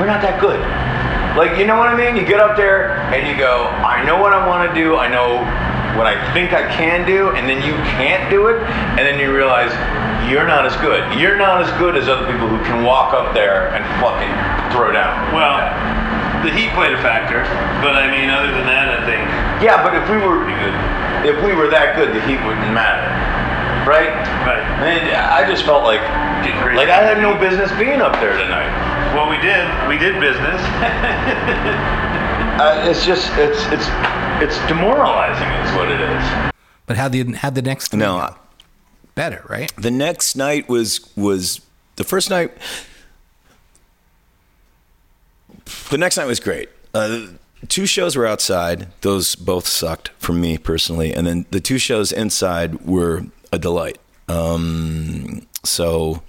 we're 0.00 0.08
not 0.08 0.24
that 0.24 0.40
good. 0.40 0.58
Like, 1.36 1.58
you 1.58 1.66
know 1.66 1.76
what 1.76 1.88
I 1.88 1.96
mean? 1.98 2.16
You 2.16 2.24
get 2.24 2.40
up 2.40 2.56
there 2.56 2.94
and 3.10 3.26
you 3.26 3.36
go, 3.36 3.66
I 3.82 4.04
know 4.06 4.22
what 4.22 4.32
I 4.32 4.46
want 4.46 4.70
to 4.70 4.74
do. 4.74 4.96
I 4.96 5.08
know 5.08 5.42
what 5.96 6.06
I 6.06 6.18
think 6.34 6.52
I 6.52 6.66
can 6.74 7.06
do, 7.06 7.30
and 7.34 7.48
then 7.48 7.62
you 7.62 7.74
can't 7.96 8.28
do 8.30 8.48
it, 8.48 8.60
and 8.98 9.02
then 9.06 9.18
you 9.18 9.34
realize 9.34 9.70
you're 10.28 10.46
not 10.46 10.66
as 10.66 10.74
good. 10.80 11.04
You're 11.18 11.36
not 11.36 11.62
as 11.62 11.70
good 11.78 11.96
as 11.96 12.08
other 12.08 12.26
people 12.26 12.48
who 12.48 12.58
can 12.64 12.84
walk 12.84 13.14
up 13.14 13.34
there 13.34 13.70
and 13.74 13.84
fucking 14.00 14.32
throw 14.72 14.90
down. 14.90 15.32
Well, 15.32 15.60
the 16.42 16.52
heat 16.52 16.72
played 16.74 16.92
a 16.92 17.00
factor, 17.00 17.44
but 17.80 17.96
I 17.96 18.10
mean, 18.10 18.28
other 18.28 18.52
than 18.52 18.66
that, 18.66 18.88
I 18.92 19.00
think 19.08 19.22
Yeah, 19.62 19.80
but 19.80 19.94
if 19.96 20.04
we 20.10 20.18
were 20.18 20.44
if 21.24 21.40
we 21.44 21.54
were 21.56 21.68
that 21.72 21.96
good, 21.96 22.12
the 22.12 22.20
heat 22.28 22.40
wouldn't 22.44 22.72
matter, 22.72 23.08
right? 23.88 24.12
Right. 24.44 24.64
And 24.84 25.08
I 25.08 25.48
just 25.48 25.64
felt 25.64 25.84
like 25.84 26.02
like 26.76 26.92
I 26.92 27.00
had 27.00 27.20
no 27.20 27.32
business 27.38 27.72
being 27.80 28.02
up 28.02 28.12
there 28.20 28.36
tonight. 28.36 28.68
well, 29.16 29.28
we 29.30 29.38
did 29.40 29.64
we 29.88 29.96
did 29.96 30.20
business. 30.20 30.60
Uh, 32.56 32.86
it's 32.88 33.04
just 33.04 33.30
it's 33.36 33.58
it's 33.66 33.86
it's 34.42 34.68
demoralizing. 34.68 35.48
Is 35.66 35.76
what 35.76 35.90
it 35.90 36.00
is. 36.00 36.52
But 36.86 36.96
how 36.96 37.08
the 37.08 37.24
how 37.32 37.50
the 37.50 37.62
next 37.62 37.92
No, 37.94 38.14
week 38.14 38.22
I- 38.22 38.34
better, 39.14 39.44
right? 39.48 39.72
the 39.76 39.90
next 39.90 40.36
night 40.36 40.68
was 40.68 41.10
was 41.16 41.60
the 41.96 42.04
first 42.04 42.30
night. 42.30 42.52
The 45.90 45.98
next 45.98 46.16
night 46.16 46.26
was 46.26 46.40
great. 46.40 46.68
Uh, 46.92 47.26
two 47.68 47.86
shows 47.86 48.16
were 48.16 48.26
outside; 48.26 48.88
those 49.00 49.34
both 49.34 49.66
sucked 49.66 50.10
for 50.18 50.32
me 50.32 50.58
personally, 50.58 51.12
and 51.12 51.26
then 51.26 51.46
the 51.50 51.60
two 51.60 51.78
shows 51.78 52.12
inside 52.12 52.84
were 52.86 53.24
a 53.52 53.58
delight. 53.58 53.98
Um, 54.28 55.46
so, 55.64 56.22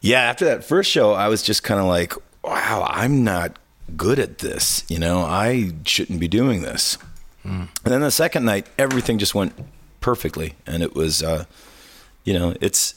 yeah, 0.00 0.20
after 0.22 0.44
that 0.46 0.64
first 0.64 0.90
show, 0.90 1.12
I 1.12 1.28
was 1.28 1.42
just 1.42 1.62
kind 1.62 1.78
of 1.80 1.86
like, 1.86 2.14
"Wow, 2.42 2.86
I'm 2.90 3.22
not 3.24 3.56
good 3.96 4.18
at 4.18 4.38
this. 4.38 4.84
You 4.88 4.98
know, 4.98 5.20
I 5.22 5.72
shouldn't 5.84 6.20
be 6.20 6.28
doing 6.28 6.62
this." 6.62 6.98
And 7.42 7.68
then 7.84 8.02
the 8.02 8.10
second 8.10 8.44
night, 8.44 8.66
everything 8.78 9.18
just 9.18 9.34
went 9.34 9.54
perfectly, 10.00 10.54
and 10.66 10.82
it 10.82 10.94
was, 10.94 11.22
uh, 11.22 11.46
you 12.24 12.34
know, 12.34 12.54
it's, 12.60 12.94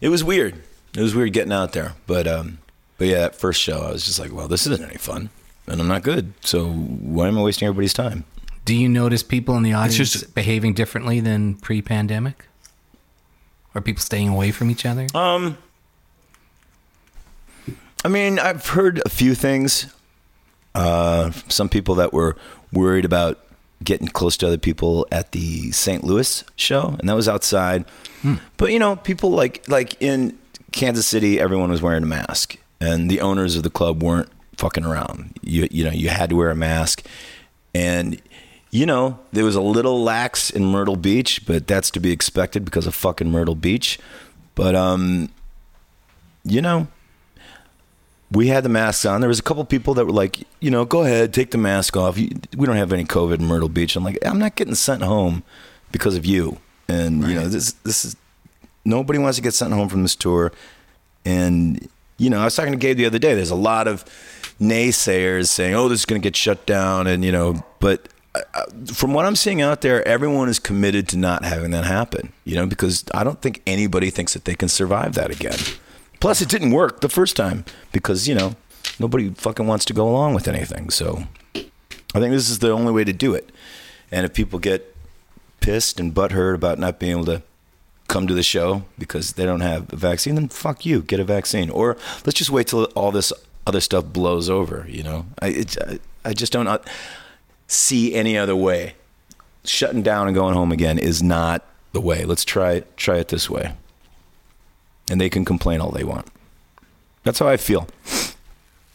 it 0.00 0.08
was 0.08 0.24
weird. 0.24 0.60
It 0.96 1.00
was 1.00 1.14
weird 1.14 1.32
getting 1.32 1.52
out 1.52 1.72
there, 1.74 1.92
but, 2.08 2.26
um, 2.26 2.58
but 2.96 3.06
yeah, 3.06 3.18
that 3.20 3.36
first 3.36 3.60
show, 3.60 3.78
I 3.82 3.92
was 3.92 4.04
just 4.04 4.18
like, 4.18 4.32
well, 4.32 4.48
this 4.48 4.66
isn't 4.66 4.84
any 4.84 4.98
fun, 4.98 5.30
and 5.68 5.80
I'm 5.80 5.86
not 5.86 6.02
good. 6.02 6.32
So 6.40 6.68
why 6.72 7.28
am 7.28 7.38
I 7.38 7.42
wasting 7.42 7.66
everybody's 7.68 7.92
time? 7.92 8.24
Do 8.64 8.74
you 8.74 8.88
notice 8.88 9.22
people 9.22 9.56
in 9.56 9.62
the 9.62 9.74
audience 9.74 9.96
just- 10.12 10.34
behaving 10.34 10.74
differently 10.74 11.20
than 11.20 11.54
pre-pandemic? 11.54 12.46
Are 13.76 13.80
people 13.80 14.02
staying 14.02 14.28
away 14.28 14.50
from 14.50 14.70
each 14.72 14.84
other? 14.84 15.06
Um, 15.14 15.56
I 18.04 18.08
mean, 18.08 18.38
I've 18.40 18.66
heard 18.66 19.00
a 19.06 19.08
few 19.08 19.34
things. 19.36 19.86
Uh, 20.74 21.30
some 21.48 21.68
people 21.68 21.94
that 21.96 22.12
were 22.12 22.36
worried 22.72 23.04
about 23.04 23.38
getting 23.82 24.08
close 24.08 24.36
to 24.36 24.46
other 24.46 24.58
people 24.58 25.06
at 25.12 25.32
the 25.32 25.70
St. 25.72 26.04
Louis 26.04 26.44
show, 26.56 26.96
and 26.98 27.08
that 27.08 27.14
was 27.14 27.28
outside. 27.28 27.84
But 28.56 28.72
you 28.72 28.78
know, 28.78 28.96
people 28.96 29.30
like 29.30 29.66
like 29.68 30.00
in 30.02 30.38
Kansas 30.72 31.06
City, 31.06 31.40
everyone 31.40 31.70
was 31.70 31.80
wearing 31.82 32.02
a 32.02 32.06
mask, 32.06 32.56
and 32.80 33.10
the 33.10 33.20
owners 33.20 33.56
of 33.56 33.62
the 33.62 33.70
club 33.70 34.02
weren't 34.02 34.28
fucking 34.56 34.84
around. 34.84 35.38
You 35.42 35.68
you 35.70 35.84
know, 35.84 35.90
you 35.92 36.08
had 36.08 36.30
to 36.30 36.36
wear 36.36 36.50
a 36.50 36.56
mask, 36.56 37.04
and 37.74 38.20
you 38.70 38.84
know, 38.84 39.18
there 39.32 39.44
was 39.44 39.54
a 39.54 39.62
little 39.62 40.02
lax 40.02 40.50
in 40.50 40.64
Myrtle 40.66 40.96
Beach, 40.96 41.46
but 41.46 41.66
that's 41.66 41.90
to 41.92 42.00
be 42.00 42.10
expected 42.10 42.64
because 42.64 42.86
of 42.86 42.94
fucking 42.94 43.30
Myrtle 43.30 43.54
Beach. 43.54 43.98
But 44.54 44.74
um, 44.74 45.30
you 46.44 46.60
know, 46.60 46.88
we 48.30 48.48
had 48.48 48.62
the 48.64 48.68
masks 48.68 49.04
on. 49.04 49.20
There 49.20 49.28
was 49.28 49.38
a 49.38 49.42
couple 49.42 49.64
people 49.64 49.94
that 49.94 50.04
were 50.04 50.12
like, 50.12 50.46
you 50.60 50.70
know, 50.70 50.84
go 50.84 51.02
ahead, 51.02 51.32
take 51.32 51.50
the 51.50 51.58
mask 51.58 51.96
off. 51.96 52.16
We 52.16 52.28
don't 52.66 52.76
have 52.76 52.92
any 52.92 53.04
COVID 53.04 53.38
in 53.38 53.46
Myrtle 53.46 53.68
Beach. 53.68 53.96
I'm 53.96 54.04
like, 54.04 54.18
I'm 54.24 54.38
not 54.38 54.54
getting 54.54 54.74
sent 54.74 55.02
home 55.02 55.42
because 55.92 56.16
of 56.16 56.26
you. 56.26 56.58
And 56.88 57.26
you 57.26 57.34
know, 57.34 57.48
this 57.48 57.72
this 57.84 58.04
is 58.04 58.16
nobody 58.84 59.18
wants 59.18 59.36
to 59.36 59.42
get 59.42 59.54
sent 59.54 59.72
home 59.72 59.88
from 59.88 60.02
this 60.02 60.16
tour. 60.16 60.52
And 61.24 61.88
you 62.16 62.30
know, 62.30 62.40
I 62.40 62.44
was 62.44 62.56
talking 62.56 62.72
to 62.72 62.78
Gabe 62.78 62.96
the 62.96 63.06
other 63.06 63.18
day. 63.18 63.34
There's 63.34 63.50
a 63.50 63.54
lot 63.56 63.86
of 63.86 64.04
naysayers 64.60 65.48
saying, 65.48 65.74
"Oh, 65.74 65.88
this 65.88 66.00
is 66.00 66.06
going 66.06 66.20
to 66.20 66.26
get 66.26 66.36
shut 66.36 66.66
down," 66.66 67.06
and 67.06 67.24
you 67.24 67.32
know, 67.32 67.62
but 67.80 68.08
uh, 68.34 68.40
uh, 68.54 68.64
from 68.86 69.12
what 69.12 69.26
I'm 69.26 69.36
seeing 69.36 69.60
out 69.60 69.82
there, 69.82 70.06
everyone 70.06 70.48
is 70.48 70.58
committed 70.58 71.08
to 71.08 71.18
not 71.18 71.44
having 71.44 71.70
that 71.72 71.84
happen. 71.84 72.32
You 72.44 72.56
know, 72.56 72.66
because 72.66 73.04
I 73.14 73.24
don't 73.24 73.40
think 73.40 73.62
anybody 73.66 74.10
thinks 74.10 74.34
that 74.34 74.44
they 74.44 74.54
can 74.54 74.68
survive 74.68 75.14
that 75.14 75.30
again. 75.30 75.58
Plus, 76.20 76.40
it 76.40 76.48
didn't 76.48 76.72
work 76.72 77.00
the 77.00 77.08
first 77.08 77.36
time 77.36 77.64
because 77.92 78.28
you 78.28 78.34
know 78.34 78.56
nobody 78.98 79.30
fucking 79.30 79.66
wants 79.66 79.84
to 79.86 79.92
go 79.92 80.08
along 80.08 80.34
with 80.34 80.48
anything. 80.48 80.90
So 80.90 81.24
I 81.54 82.20
think 82.20 82.32
this 82.32 82.50
is 82.50 82.58
the 82.58 82.70
only 82.70 82.92
way 82.92 83.04
to 83.04 83.12
do 83.12 83.34
it. 83.34 83.50
And 84.10 84.24
if 84.24 84.34
people 84.34 84.58
get 84.58 84.96
pissed 85.60 86.00
and 86.00 86.14
butthurt 86.14 86.54
about 86.54 86.78
not 86.78 86.98
being 86.98 87.12
able 87.12 87.26
to 87.26 87.42
come 88.08 88.26
to 88.26 88.34
the 88.34 88.42
show 88.42 88.84
because 88.98 89.34
they 89.34 89.44
don't 89.44 89.60
have 89.60 89.92
a 89.92 89.96
vaccine, 89.96 90.34
then 90.34 90.48
fuck 90.48 90.86
you, 90.86 91.02
get 91.02 91.20
a 91.20 91.24
vaccine. 91.24 91.70
Or 91.70 91.96
let's 92.24 92.38
just 92.38 92.50
wait 92.50 92.68
till 92.68 92.84
all 92.96 93.12
this 93.12 93.32
other 93.66 93.80
stuff 93.80 94.06
blows 94.06 94.48
over. 94.48 94.86
You 94.88 95.02
know, 95.02 95.26
I 95.40 95.48
it, 95.48 95.76
I, 95.80 95.98
I 96.24 96.32
just 96.32 96.52
don't 96.52 96.66
uh, 96.66 96.78
see 97.66 98.14
any 98.14 98.36
other 98.36 98.56
way. 98.56 98.94
Shutting 99.64 100.02
down 100.02 100.26
and 100.26 100.34
going 100.34 100.54
home 100.54 100.72
again 100.72 100.98
is 100.98 101.22
not 101.22 101.64
the 101.92 102.00
way. 102.00 102.24
Let's 102.24 102.44
try 102.44 102.84
try 102.96 103.18
it 103.18 103.28
this 103.28 103.50
way. 103.50 103.74
And 105.10 105.20
they 105.20 105.30
can 105.30 105.44
complain 105.44 105.80
all 105.80 105.90
they 105.90 106.04
want. 106.04 106.26
That's 107.24 107.38
how 107.38 107.48
I 107.48 107.56
feel. 107.56 107.88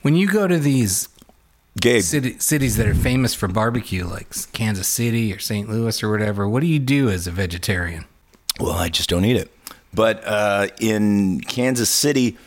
When 0.01 0.15
you 0.15 0.27
go 0.27 0.47
to 0.47 0.59
these 0.59 1.09
Gabe, 1.79 2.01
city, 2.01 2.37
cities 2.39 2.77
that 2.77 2.87
are 2.87 2.93
famous 2.93 3.33
for 3.33 3.47
barbecue, 3.47 4.05
like 4.05 4.27
Kansas 4.51 4.87
City 4.87 5.33
or 5.33 5.39
St. 5.39 5.69
Louis 5.69 6.03
or 6.03 6.11
whatever, 6.11 6.47
what 6.47 6.61
do 6.61 6.67
you 6.67 6.79
do 6.79 7.09
as 7.09 7.25
a 7.25 7.31
vegetarian? 7.31 8.05
Well, 8.59 8.73
I 8.73 8.89
just 8.89 9.09
don't 9.09 9.25
eat 9.25 9.37
it. 9.37 9.51
But 9.93 10.23
uh, 10.25 10.67
in 10.79 11.41
Kansas 11.41 11.89
City, 11.89 12.37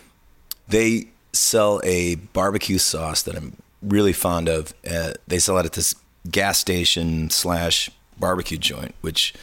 they 0.68 1.08
sell 1.32 1.80
a 1.84 2.16
barbecue 2.16 2.78
sauce 2.78 3.22
that 3.22 3.36
I'm 3.36 3.56
really 3.82 4.12
fond 4.12 4.48
of. 4.48 4.74
Uh, 4.88 5.14
they 5.26 5.38
sell 5.38 5.58
it 5.58 5.66
at 5.66 5.72
this 5.72 5.94
gas 6.30 6.58
station 6.58 7.30
slash 7.30 7.90
barbecue 8.18 8.58
joint, 8.58 8.94
which 9.00 9.34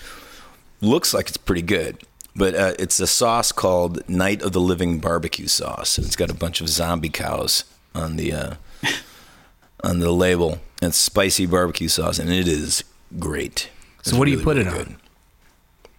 looks 0.82 1.14
like 1.14 1.28
it's 1.28 1.38
pretty 1.38 1.62
good. 1.62 2.02
But 2.36 2.56
uh, 2.56 2.74
it's 2.80 3.00
a 3.00 3.06
sauce 3.08 3.52
called 3.52 4.08
Night 4.10 4.42
of 4.42 4.54
the 4.54 4.60
Living 4.62 5.00
Barbecue 5.00 5.48
Sauce, 5.48 5.98
and 5.98 6.08
it's 6.08 6.16
got 6.16 6.32
a 6.32 6.34
bunch 6.34 6.62
of 6.62 6.70
zombie 6.70 7.10
cows 7.10 7.64
on 7.94 8.16
the 8.16 8.34
uh, 8.34 8.54
on 9.84 10.00
the 10.00 10.12
label. 10.12 10.54
And 10.82 10.90
it's 10.90 10.98
spicy 10.98 11.46
barbecue 11.46 11.88
sauce, 11.88 12.18
and 12.20 12.30
it 12.32 12.48
is 12.48 12.84
great. 13.20 13.70
So 14.02 14.10
It's 14.10 14.14
what 14.14 14.26
do 14.26 14.32
you 14.32 14.40
put 14.42 14.58
really 14.58 14.70
it 14.70 14.76
on? 14.88 14.98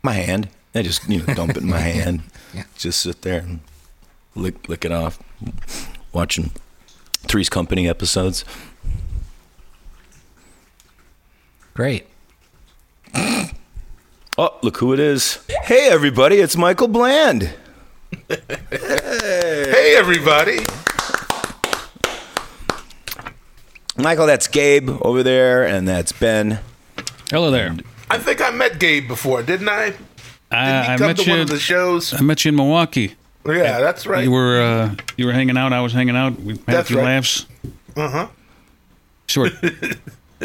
My 0.02 0.14
hand. 0.14 0.48
I 0.74 0.82
just 0.82 1.08
you 1.08 1.20
know 1.24 1.34
dump 1.34 1.52
it 1.52 1.58
in 1.58 1.68
my 1.68 1.78
hand. 2.00 2.22
Yeah. 2.52 2.64
Just 2.76 3.00
sit 3.02 3.22
there 3.22 3.38
and 3.40 3.60
lick 4.34 4.68
lick 4.68 4.84
it 4.84 4.90
off. 4.92 5.20
Watching 6.12 6.50
Three's 7.28 7.48
Company 7.48 7.88
episodes. 7.88 8.44
Great. 11.74 12.06
Oh, 14.36 14.58
look 14.62 14.78
who 14.78 14.92
it 14.92 15.00
is. 15.00 15.38
Hey, 15.62 15.88
everybody, 15.90 16.36
it's 16.38 16.56
Michael 16.56 16.88
Bland. 16.88 17.54
Hey, 18.28 18.36
hey, 18.70 19.94
everybody. 19.96 20.58
Michael, 23.96 24.26
that's 24.26 24.48
Gabe 24.48 24.90
over 25.02 25.22
there, 25.22 25.64
and 25.64 25.86
that's 25.86 26.10
Ben. 26.10 26.58
Hello 27.30 27.50
there. 27.52 27.76
I 28.10 28.18
think 28.18 28.40
I 28.42 28.50
met 28.50 28.80
Gabe 28.80 29.06
before, 29.06 29.42
didn't 29.42 29.68
I? 29.68 29.90
Did 29.90 29.98
I, 30.50 30.82
he 30.82 30.88
I 30.88 30.96
met 30.96 31.16
to 31.18 31.24
you. 31.24 31.30
one 31.30 31.40
of 31.40 31.48
the 31.48 31.58
shows? 31.60 32.12
I 32.12 32.20
met 32.22 32.44
you 32.44 32.48
in 32.50 32.56
Milwaukee. 32.56 33.14
Yeah, 33.46 33.78
that's 33.80 34.04
right. 34.06 34.24
You 34.24 34.30
were 34.32 34.60
uh, 34.60 34.94
you 35.16 35.26
were 35.26 35.32
hanging 35.32 35.56
out. 35.56 35.72
I 35.72 35.80
was 35.80 35.92
hanging 35.92 36.16
out. 36.16 36.40
We 36.40 36.54
had 36.54 36.60
a 36.60 36.64
That's 36.72 36.88
few 36.88 36.98
right. 36.98 37.04
laughs. 37.04 37.46
Uh 37.96 38.08
huh. 38.10 38.28
Short. 39.26 39.52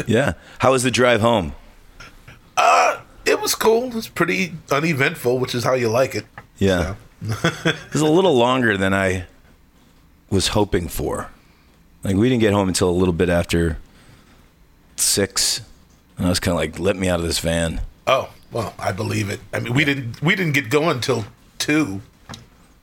Yeah. 0.06 0.32
How 0.60 0.70
was 0.72 0.82
the 0.82 0.90
drive 0.90 1.20
home? 1.20 1.52
It 2.56 2.89
was 3.50 3.54
cool. 3.56 3.84
It 3.84 3.94
was 3.94 4.08
pretty 4.08 4.52
uneventful, 4.70 5.38
which 5.38 5.54
is 5.54 5.64
how 5.64 5.74
you 5.74 5.88
like 5.88 6.14
it. 6.14 6.24
Yeah. 6.58 6.94
it 7.22 7.92
was 7.92 8.00
a 8.00 8.06
little 8.06 8.36
longer 8.36 8.76
than 8.76 8.94
I 8.94 9.26
was 10.30 10.48
hoping 10.48 10.88
for. 10.88 11.30
Like, 12.04 12.16
we 12.16 12.28
didn't 12.28 12.42
get 12.42 12.52
home 12.52 12.68
until 12.68 12.88
a 12.88 12.92
little 12.92 13.12
bit 13.12 13.28
after 13.28 13.78
six. 14.96 15.62
And 16.16 16.26
I 16.26 16.28
was 16.28 16.38
kind 16.38 16.52
of 16.52 16.58
like, 16.58 16.78
let 16.78 16.96
me 16.96 17.08
out 17.08 17.18
of 17.18 17.26
this 17.26 17.40
van. 17.40 17.80
Oh 18.06 18.30
well, 18.52 18.74
I 18.78 18.92
believe 18.92 19.30
it. 19.30 19.40
I 19.52 19.60
mean, 19.60 19.74
we 19.74 19.84
didn't 19.84 20.20
we 20.22 20.34
didn't 20.34 20.52
get 20.52 20.70
going 20.70 21.00
till 21.00 21.26
two, 21.58 22.00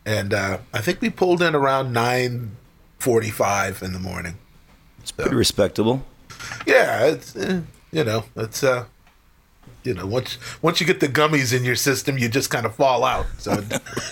and 0.06 0.34
uh, 0.34 0.60
I 0.73 0.80
think 0.80 1.01
we 1.01 1.10
pulled 1.10 1.41
in 1.41 1.53
around 1.53 1.91
nine 1.91 2.56
forty-five 2.99 3.82
in 3.82 3.91
the 3.91 3.99
morning. 3.99 4.38
It's 5.01 5.12
pretty 5.12 5.36
respectable. 5.36 6.06
Yeah, 6.65 7.08
it's 7.08 7.36
eh, 7.36 7.62
you 7.91 8.03
know 8.06 8.23
it's 8.38 8.63
uh 8.63 8.86
you 9.88 9.93
know 9.93 10.06
once 10.06 10.38
once 10.62 10.82
you 10.82 10.86
get 10.86 11.00
the 11.00 11.08
gummies 11.08 11.56
in 11.56 11.63
your 11.63 11.76
system, 11.76 12.17
you 12.17 12.28
just 12.28 12.50
kind 12.50 12.65
of 12.65 12.76
fall 12.76 13.06
out. 13.06 13.26
So 13.38 13.52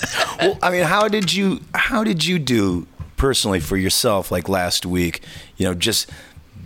Well, 0.40 0.58
I 0.64 0.72
mean, 0.72 0.84
how 0.84 1.08
did 1.10 1.34
you 1.34 1.62
how 1.74 2.04
did 2.04 2.26
you 2.26 2.40
do 2.40 2.88
personally 3.18 3.60
for 3.60 3.76
yourself 3.76 4.32
like 4.32 4.48
last 4.48 4.86
week? 4.86 5.22
You 5.58 5.68
know, 5.68 5.74
just 5.74 6.10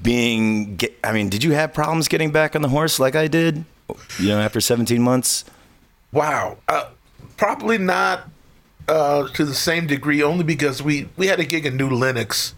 being 0.03 0.75
get, 0.75 0.97
I 1.03 1.11
mean, 1.11 1.29
did 1.29 1.43
you 1.43 1.53
have 1.53 1.73
problems 1.73 2.07
getting 2.07 2.31
back 2.31 2.55
on 2.55 2.61
the 2.61 2.69
horse 2.69 2.99
like 2.99 3.15
I 3.15 3.27
did? 3.27 3.65
You 4.19 4.29
know, 4.29 4.39
after 4.39 4.61
17 4.61 5.01
months? 5.01 5.45
Wow. 6.11 6.57
Uh, 6.67 6.89
probably 7.37 7.79
not 7.79 8.29
uh, 8.87 9.27
to 9.29 9.45
the 9.45 9.55
same 9.55 9.87
degree, 9.87 10.21
only 10.21 10.43
because 10.43 10.81
we, 10.81 11.09
we 11.17 11.27
had 11.27 11.39
a 11.39 11.43
gig 11.43 11.65
in 11.65 11.75
New 11.75 11.89
Lenox, 11.89 12.53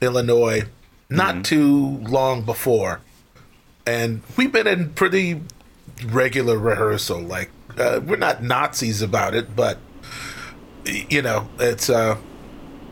Illinois, 0.00 0.62
not 1.08 1.44
too 1.44 1.98
long 1.98 2.42
before. 2.42 3.00
And 3.84 4.22
we've 4.36 4.52
been 4.52 4.68
in 4.68 4.90
pretty 4.90 5.40
regular 6.04 6.58
rehearsal. 6.58 7.20
Like, 7.20 7.50
uh, 7.78 8.00
we're 8.04 8.16
not 8.16 8.42
Nazis 8.42 9.02
about 9.02 9.34
it, 9.34 9.54
but, 9.54 9.78
you 10.84 11.22
know, 11.22 11.48
it's. 11.58 11.88
Uh, 11.88 12.16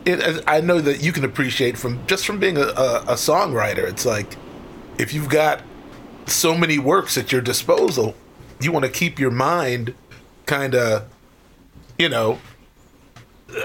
it, 0.05 0.43
I 0.47 0.61
know 0.61 0.79
that 0.81 1.03
you 1.03 1.11
can 1.11 1.25
appreciate 1.25 1.77
from 1.77 2.05
just 2.07 2.25
from 2.25 2.39
being 2.39 2.57
a, 2.57 2.61
a, 2.61 3.01
a 3.01 3.13
songwriter. 3.15 3.87
It's 3.87 4.05
like 4.05 4.35
if 4.97 5.13
you've 5.13 5.29
got 5.29 5.61
so 6.25 6.55
many 6.55 6.79
works 6.79 7.17
at 7.17 7.31
your 7.31 7.41
disposal, 7.41 8.15
you 8.59 8.71
want 8.71 8.85
to 8.85 8.91
keep 8.91 9.19
your 9.19 9.31
mind 9.31 9.93
kind 10.45 10.73
of, 10.73 11.07
you 11.97 12.09
know, 12.09 12.39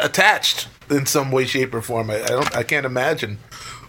attached 0.00 0.68
in 0.90 1.06
some 1.06 1.30
way, 1.30 1.44
shape, 1.44 1.72
or 1.72 1.80
form. 1.80 2.10
I, 2.10 2.22
I 2.22 2.26
don't, 2.26 2.56
I 2.56 2.62
can't 2.62 2.84
imagine 2.84 3.38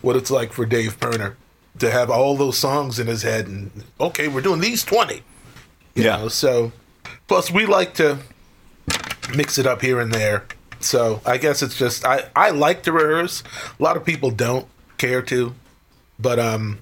what 0.02 0.16
it's 0.16 0.32
like 0.32 0.54
for 0.54 0.66
Dave 0.66 1.00
Pirner 1.00 1.36
to 1.80 1.92
have 1.92 2.10
all 2.10 2.38
those 2.38 2.58
songs 2.58 3.00
in 3.00 3.08
his 3.08 3.24
head 3.24 3.48
and 3.48 3.84
okay, 4.00 4.28
we're 4.28 4.42
doing 4.42 4.62
these 4.62 4.84
twenty. 4.84 5.24
You 5.96 6.04
Yeah. 6.04 6.18
know, 6.18 6.28
so 6.28 6.72
plus 7.28 7.50
we 7.52 7.66
like 7.66 7.94
to 7.96 8.20
mix 9.36 9.58
it 9.58 9.66
up 9.66 9.82
here 9.82 10.00
and 10.00 10.14
there. 10.14 10.46
So 10.80 11.22
I 11.26 11.38
guess 11.38 11.62
it's 11.64 11.78
just 11.78 12.06
I 12.06 12.26
I 12.36 12.52
like 12.52 12.84
to 12.84 12.92
rehearse. 12.92 13.44
A 13.80 13.84
lot 13.84 13.98
of 13.98 14.06
people 14.06 14.30
don't 14.30 14.68
care 14.98 15.22
to, 15.24 15.56
but 16.20 16.38
um, 16.38 16.80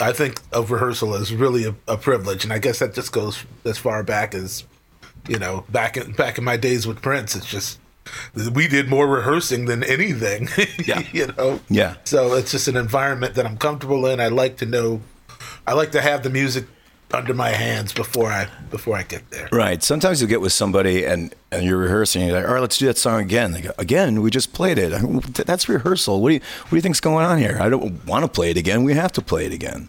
I 0.00 0.12
think 0.12 0.40
of 0.52 0.70
rehearsal 0.70 1.14
as 1.14 1.32
really 1.32 1.64
a, 1.64 1.74
a 1.86 1.96
privilege, 1.96 2.44
and 2.44 2.52
I 2.52 2.58
guess 2.58 2.80
that 2.80 2.94
just 2.94 3.12
goes 3.12 3.44
as 3.64 3.78
far 3.78 4.02
back 4.02 4.34
as 4.34 4.64
you 5.28 5.38
know 5.38 5.64
back 5.68 5.96
in 5.96 6.12
back 6.12 6.38
in 6.38 6.44
my 6.44 6.56
days 6.56 6.86
with 6.86 7.00
Prince. 7.02 7.36
It's 7.36 7.46
just 7.46 7.78
we 8.52 8.66
did 8.68 8.88
more 8.88 9.06
rehearsing 9.06 9.66
than 9.66 9.84
anything. 9.84 10.48
Yeah. 10.86 11.02
you 11.12 11.26
know. 11.36 11.60
Yeah. 11.68 11.96
So 12.04 12.34
it's 12.34 12.50
just 12.52 12.68
an 12.68 12.76
environment 12.76 13.34
that 13.34 13.44
I'm 13.46 13.56
comfortable 13.58 14.06
in. 14.06 14.18
I 14.20 14.28
like 14.28 14.56
to 14.58 14.66
know. 14.66 15.00
I 15.66 15.72
like 15.74 15.92
to 15.92 16.00
have 16.00 16.22
the 16.22 16.30
music 16.30 16.66
under 17.12 17.34
my 17.34 17.50
hands 17.50 17.92
before 17.92 18.30
I 18.30 18.48
before 18.70 18.96
I 18.96 19.02
get 19.02 19.30
there. 19.30 19.48
Right. 19.52 19.82
Sometimes 19.82 20.20
you 20.20 20.26
get 20.26 20.40
with 20.40 20.52
somebody 20.52 21.04
and, 21.04 21.34
and 21.52 21.64
you're 21.64 21.78
rehearsing. 21.78 22.22
And 22.22 22.30
you're 22.30 22.40
like, 22.40 22.48
all 22.48 22.54
right, 22.54 22.60
let's 22.60 22.78
do 22.78 22.86
that 22.86 22.98
song 22.98 23.20
again. 23.20 23.52
They 23.52 23.62
go, 23.62 23.72
again? 23.78 24.22
We 24.22 24.30
just 24.30 24.52
played 24.52 24.78
it. 24.78 24.92
I 24.92 25.00
That's 25.44 25.68
rehearsal. 25.68 26.20
What 26.20 26.28
do 26.30 26.34
you 26.34 26.40
What 26.40 26.70
do 26.70 26.76
you 26.76 26.82
think's 26.82 27.00
going 27.00 27.24
on 27.24 27.38
here? 27.38 27.58
I 27.60 27.68
don't 27.68 28.04
want 28.06 28.24
to 28.24 28.30
play 28.30 28.50
it 28.50 28.56
again. 28.56 28.82
We 28.84 28.94
have 28.94 29.12
to 29.12 29.22
play 29.22 29.46
it 29.46 29.52
again. 29.52 29.88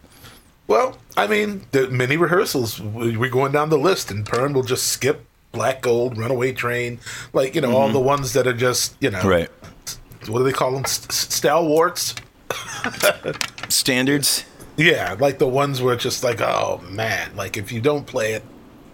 Well, 0.67 0.97
I 1.15 1.27
mean, 1.27 1.65
the 1.71 1.87
many 1.89 2.17
rehearsals. 2.17 2.79
we- 2.79 3.17
We're 3.17 3.29
going 3.29 3.51
down 3.51 3.69
the 3.69 3.77
list, 3.77 4.11
and 4.11 4.25
Pern 4.25 4.53
will 4.53 4.63
just 4.63 4.87
skip 4.87 5.25
Black 5.53 5.81
Gold, 5.81 6.17
Runaway 6.17 6.53
Train, 6.53 6.99
like 7.33 7.55
you 7.55 7.61
know 7.61 7.75
all 7.75 7.85
mm-hmm. 7.85 7.93
the 7.93 7.99
ones 7.99 8.33
that 8.33 8.45
are 8.45 8.53
just 8.53 8.95
you 8.99 9.09
know 9.09 9.21
Right. 9.23 9.49
What 10.27 10.39
do 10.39 10.43
they 10.43 10.51
call 10.51 10.73
them? 10.73 10.85
St- 10.85 11.11
stalwarts. 11.11 12.15
Standards. 13.69 14.45
Yeah, 14.77 15.15
like 15.19 15.39
the 15.39 15.47
ones 15.47 15.81
where 15.81 15.95
it's 15.95 16.03
just 16.03 16.23
like, 16.23 16.39
oh 16.39 16.81
man, 16.89 17.35
like 17.35 17.57
if 17.57 17.71
you 17.71 17.81
don't 17.81 18.05
play 18.05 18.33
it, 18.33 18.43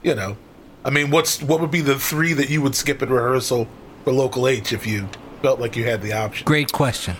you 0.02 0.15
know. 0.15 0.38
I 0.86 0.89
mean, 0.89 1.12
what's 1.12 1.41
what 1.41 1.62
would 1.62 1.72
be 1.72 1.82
the 1.82 2.00
three 2.00 2.34
that 2.34 2.50
you 2.50 2.62
would 2.62 2.76
skip 2.76 3.02
at 3.02 3.10
rehearsal 3.10 3.67
for 4.04 4.12
Local 4.13 4.48
H 4.48 4.74
if 4.74 4.88
you 4.88 5.10
felt 5.41 5.60
like 5.60 5.76
you 5.76 5.84
had 5.84 6.02
the 6.02 6.13
option? 6.13 6.46
Great 6.46 6.72
question. 6.72 7.15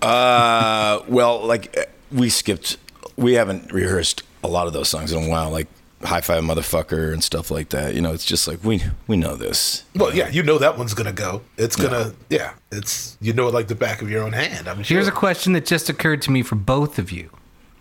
Uh, 0.00 1.00
well, 1.08 1.44
like 1.44 1.76
uh, 1.76 1.84
we 2.12 2.28
skipped. 2.28 2.76
We 3.16 3.34
haven't 3.34 3.72
rehearsed 3.72 4.22
a 4.44 4.48
lot 4.48 4.66
of 4.66 4.72
those 4.72 4.88
songs 4.88 5.12
in 5.12 5.24
a 5.24 5.28
while, 5.28 5.50
like 5.50 5.66
"High 6.02 6.20
Five 6.20 6.44
Motherfucker" 6.44 7.12
and 7.12 7.24
stuff 7.24 7.50
like 7.50 7.70
that. 7.70 7.94
You 7.94 8.00
know, 8.00 8.12
it's 8.12 8.24
just 8.24 8.46
like 8.46 8.62
we 8.62 8.82
we 9.06 9.16
know 9.16 9.34
this. 9.34 9.84
Well, 9.94 10.14
yeah, 10.14 10.28
you 10.28 10.42
know 10.42 10.58
that 10.58 10.78
one's 10.78 10.94
gonna 10.94 11.12
go. 11.12 11.42
It's 11.56 11.74
gonna, 11.74 12.12
yeah, 12.30 12.52
it's 12.70 13.18
you 13.20 13.32
know 13.32 13.48
it 13.48 13.54
like 13.54 13.68
the 13.68 13.74
back 13.74 14.02
of 14.02 14.10
your 14.10 14.22
own 14.22 14.32
hand. 14.32 14.68
I'm 14.68 14.82
sure. 14.82 14.96
Here's 14.96 15.08
a 15.08 15.12
question 15.12 15.52
that 15.54 15.66
just 15.66 15.88
occurred 15.88 16.22
to 16.22 16.30
me 16.30 16.42
for 16.42 16.54
both 16.54 16.98
of 16.98 17.10
you. 17.10 17.30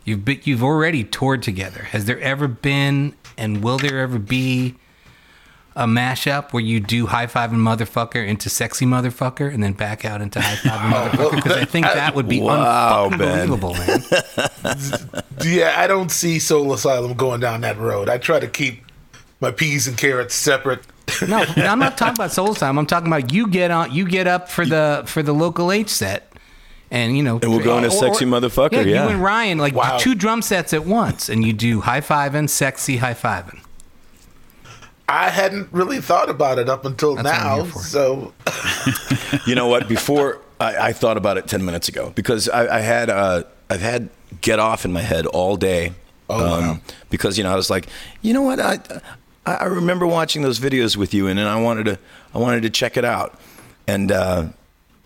You've 0.08 0.24
been, 0.24 0.40
you've 0.46 0.64
already 0.64 1.04
toured 1.04 1.44
together. 1.44 1.84
Has 1.84 2.06
there 2.06 2.18
ever 2.22 2.48
been, 2.48 3.14
and 3.38 3.62
will 3.62 3.78
there 3.78 4.00
ever 4.00 4.18
be, 4.18 4.76
a 5.76 5.86
mashup 5.86 6.54
where 6.54 6.64
you 6.64 6.80
do 6.80 7.08
high 7.08 7.28
five 7.28 7.52
and 7.52 7.60
motherfucker 7.62 8.26
into 8.26 8.50
sexy 8.50 8.86
motherfucker, 8.86 9.54
and 9.54 9.62
then 9.62 9.74
back 9.74 10.06
out 10.06 10.22
into 10.22 10.40
high 10.40 10.56
five 10.56 10.82
and 10.82 10.94
oh, 11.20 11.28
motherfucker? 11.28 11.36
Because 11.36 11.58
I 11.58 11.66
think 11.66 11.86
that 11.88 12.16
would 12.16 12.30
be 12.30 12.40
Wow, 12.40 13.10
unfucking 13.10 13.18
Ben. 13.18 13.48
believable, 13.48 13.74
man. 13.74 15.24
Yeah, 15.44 15.76
I 15.78 15.88
don't 15.88 16.10
see 16.10 16.40
Soul 16.40 16.72
Asylum 16.74 17.14
going 17.14 17.42
down 17.42 17.62
that 17.62 17.78
road. 17.78 18.08
I 18.10 18.18
try 18.18 18.40
to 18.40 18.48
keep 18.48 18.84
my 19.42 19.52
peas 19.52 19.88
and 19.88 19.98
carrots 19.98 20.34
separate. 20.34 20.84
No, 21.28 21.46
I'm 21.58 21.80
not 21.80 21.98
talking 21.98 22.16
about 22.16 22.32
Soul 22.32 22.52
Asylum. 22.54 22.80
I'm 22.80 22.88
talking 22.88 23.08
about 23.08 23.32
you 23.34 23.48
get 23.48 23.72
on, 23.72 23.92
you 23.92 24.08
get 24.08 24.26
up 24.26 24.50
for 24.50 24.66
the 24.74 25.04
for 25.06 25.22
the 25.22 25.34
Local 25.34 25.72
H 25.72 25.90
set, 25.90 26.27
and 26.92 27.18
you 27.18 27.24
know, 27.24 27.40
And 27.42 27.52
we'll 27.52 27.64
go 27.64 27.78
into 27.78 27.92
Sexy 27.92 28.26
Motherfucker, 28.26 28.74
Yeah, 28.74 28.82
yeah. 28.82 29.04
you 29.06 29.10
and 29.10 29.24
Ryan 29.24 29.58
like 29.58 29.74
Wow. 29.74 29.98
two 29.98 30.16
drum 30.16 30.42
sets 30.42 30.74
at 30.74 30.86
once, 30.86 31.30
and 31.30 31.46
you 31.46 31.54
do 31.54 31.82
high 31.82 32.02
fiving, 32.02 32.50
sexy 32.50 32.98
high 32.98 33.14
fiving. 33.14 33.60
I 35.10 35.30
hadn't 35.30 35.70
really 35.72 36.02
thought 36.02 36.30
about 36.30 36.60
it 36.60 36.68
up 36.68 36.84
until 36.86 37.16
That's 37.16 37.26
now. 37.26 37.66
So 37.66 38.34
You 39.46 39.56
know 39.56 39.68
what? 39.68 39.88
Before 39.88 40.40
I, 40.60 40.90
I 40.90 40.94
thought 40.94 41.18
about 41.18 41.38
it 41.38 41.48
ten 41.48 41.64
minutes 41.66 41.88
ago 41.88 42.12
because 42.16 42.50
I, 42.50 42.78
I 42.78 42.80
had 42.82 43.10
uh, 43.10 43.44
I've 43.70 43.82
had 43.82 44.10
"Get 44.42 44.60
Off" 44.60 44.84
in 44.86 44.92
my 44.92 45.02
head 45.02 45.26
all 45.26 45.56
day. 45.56 45.94
Oh, 46.30 46.60
wow. 46.60 46.80
Because 47.10 47.38
you 47.38 47.44
know 47.44 47.52
I 47.54 47.56
was 47.56 47.70
like, 47.70 47.88
you 48.22 48.34
know 48.34 48.42
what? 48.42 48.60
I 48.60 48.80
I 49.46 49.54
I 49.56 49.64
remember 49.66 50.06
watching 50.06 50.42
those 50.42 50.60
videos 50.60 50.98
with 50.98 51.14
you, 51.14 51.28
and 51.28 51.40
then 51.40 51.48
I 51.48 51.62
wanted 51.62 51.86
to 51.86 52.00
I 52.34 52.40
wanted 52.40 52.64
to 52.64 52.70
check 52.70 52.98
it 52.98 53.06
out, 53.06 53.40
and 53.88 54.12
uh, 54.12 54.48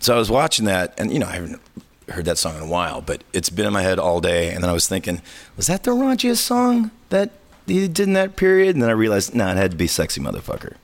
So 0.01 0.15
I 0.15 0.17
was 0.17 0.31
watching 0.31 0.65
that, 0.65 0.95
and 0.97 1.13
you 1.13 1.19
know, 1.19 1.27
I 1.27 1.33
haven't 1.33 1.61
heard 2.09 2.25
that 2.25 2.39
song 2.39 2.57
in 2.57 2.63
a 2.63 2.67
while, 2.67 3.01
but 3.01 3.23
it's 3.33 3.51
been 3.51 3.67
in 3.67 3.73
my 3.73 3.83
head 3.83 3.99
all 3.99 4.19
day. 4.19 4.51
And 4.51 4.63
then 4.63 4.69
I 4.69 4.73
was 4.73 4.87
thinking, 4.87 5.21
was 5.55 5.67
that 5.67 5.83
the 5.83 5.91
raunchiest 5.91 6.37
song 6.37 6.89
that 7.09 7.29
he 7.67 7.87
did 7.87 8.07
in 8.07 8.13
that 8.13 8.35
period? 8.35 8.75
And 8.75 8.81
then 8.81 8.89
I 8.89 8.93
realized, 8.93 9.35
nah, 9.35 9.51
it 9.51 9.57
had 9.57 9.71
to 9.71 9.77
be 9.77 9.85
"Sexy 9.85 10.19
Motherfucker." 10.19 10.75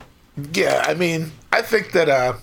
Yeah, 0.54 0.84
I 0.86 0.94
mean, 0.94 1.32
I 1.50 1.62
think 1.62 1.90
that 1.92 2.08
uh, 2.08 2.34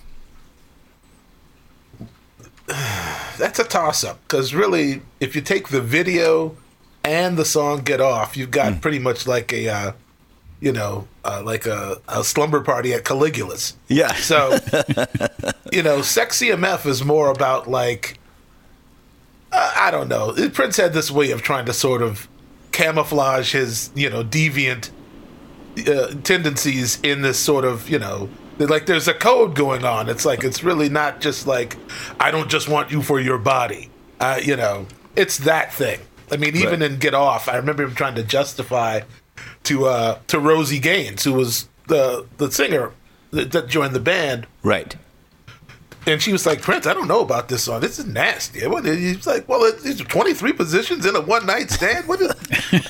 that's 3.38 3.58
a 3.60 3.64
toss 3.64 4.04
up 4.04 4.20
because 4.28 4.54
really, 4.54 5.02
if 5.22 5.34
you 5.34 5.42
take 5.42 5.70
the 5.70 5.82
video 5.82 6.58
and 7.06 7.38
the 7.38 7.46
song 7.46 7.84
"Get 7.84 8.02
Off," 8.02 8.36
you've 8.36 8.52
got 8.52 8.82
pretty 8.82 9.00
much 9.00 9.26
like 9.26 9.54
a, 9.54 9.70
uh, 9.70 9.92
you 10.60 10.72
know, 10.72 11.08
uh, 11.24 11.42
like 11.46 11.66
a, 11.66 12.02
a 12.08 12.24
slumber 12.24 12.62
party 12.62 12.94
at 12.94 13.04
Caligula's. 13.04 13.76
Yeah. 13.88 14.14
So, 14.16 14.58
you 15.72 15.84
know, 15.84 16.02
"Sexy 16.02 16.48
MF" 16.48 16.86
is 16.86 17.04
more 17.04 17.30
about 17.30 17.70
like, 17.70 18.18
uh, 19.52 19.74
I 19.76 19.92
don't 19.92 20.08
know. 20.08 20.34
Prince 20.54 20.78
had 20.78 20.94
this 20.94 21.12
way 21.12 21.32
of 21.32 21.42
trying 21.42 21.66
to 21.66 21.74
sort 21.74 22.02
of 22.02 22.28
camouflage 22.72 23.52
his, 23.54 23.90
you 23.96 24.10
know, 24.10 24.24
deviant 24.24 24.90
uh, 25.88 26.08
tendencies 26.24 27.00
in 27.02 27.22
this 27.22 27.38
sort 27.38 27.66
of 27.66 27.90
you 27.90 28.00
know 28.00 28.30
like 28.60 28.86
there's 28.86 29.10
a 29.10 29.14
code 29.14 29.54
going 29.56 29.84
on 29.84 30.08
it's 30.08 30.24
like 30.24 30.42
it's 30.46 30.64
really 30.64 30.88
not 30.88 31.20
just 31.20 31.46
like 31.48 31.76
i 32.18 32.32
don't 32.32 32.50
just 32.50 32.70
want 32.70 32.90
you 32.92 33.02
for 33.02 33.20
your 33.20 33.38
body 33.38 33.90
uh, 34.22 34.40
you 34.42 34.56
know 34.56 34.86
it's 35.18 35.40
that 35.40 35.74
thing 35.74 36.00
i 36.32 36.38
mean 36.38 36.56
even 36.56 36.80
Right. 36.80 36.92
in 36.94 37.00
get 37.00 37.14
off 37.14 37.50
i 37.50 37.58
remember 37.58 37.84
him 37.84 37.94
trying 37.94 38.16
to 38.16 38.24
justify 38.24 39.02
to 39.66 39.86
uh 39.88 40.20
to 40.28 40.40
Rosie 40.40 40.80
Gaines 40.80 41.24
who 41.24 41.34
was 41.34 41.68
the 41.88 42.26
the 42.38 42.52
singer 42.52 42.92
that, 43.32 43.52
that 43.52 43.68
joined 43.68 43.94
the 43.94 44.00
band 44.00 44.48
Right. 44.64 44.96
and 46.08 46.22
she 46.22 46.32
was 46.32 46.46
like, 46.46 46.62
Prince, 46.62 46.86
I 46.88 46.94
don't 46.94 47.08
know 47.08 47.22
about 47.22 47.50
this 47.50 47.64
song. 47.64 47.82
This 47.82 47.98
is 48.00 48.06
nasty. 48.06 48.66
What- 48.68 48.86
He's 48.86 49.26
like, 49.28 49.48
well, 49.50 49.62
it's 49.64 50.00
23 50.00 50.54
positions 50.54 51.06
in 51.06 51.16
a 51.16 51.22
one 51.22 51.46
night 51.46 51.72
stand. 51.72 52.08
What 52.08 52.22
is? 52.22 52.32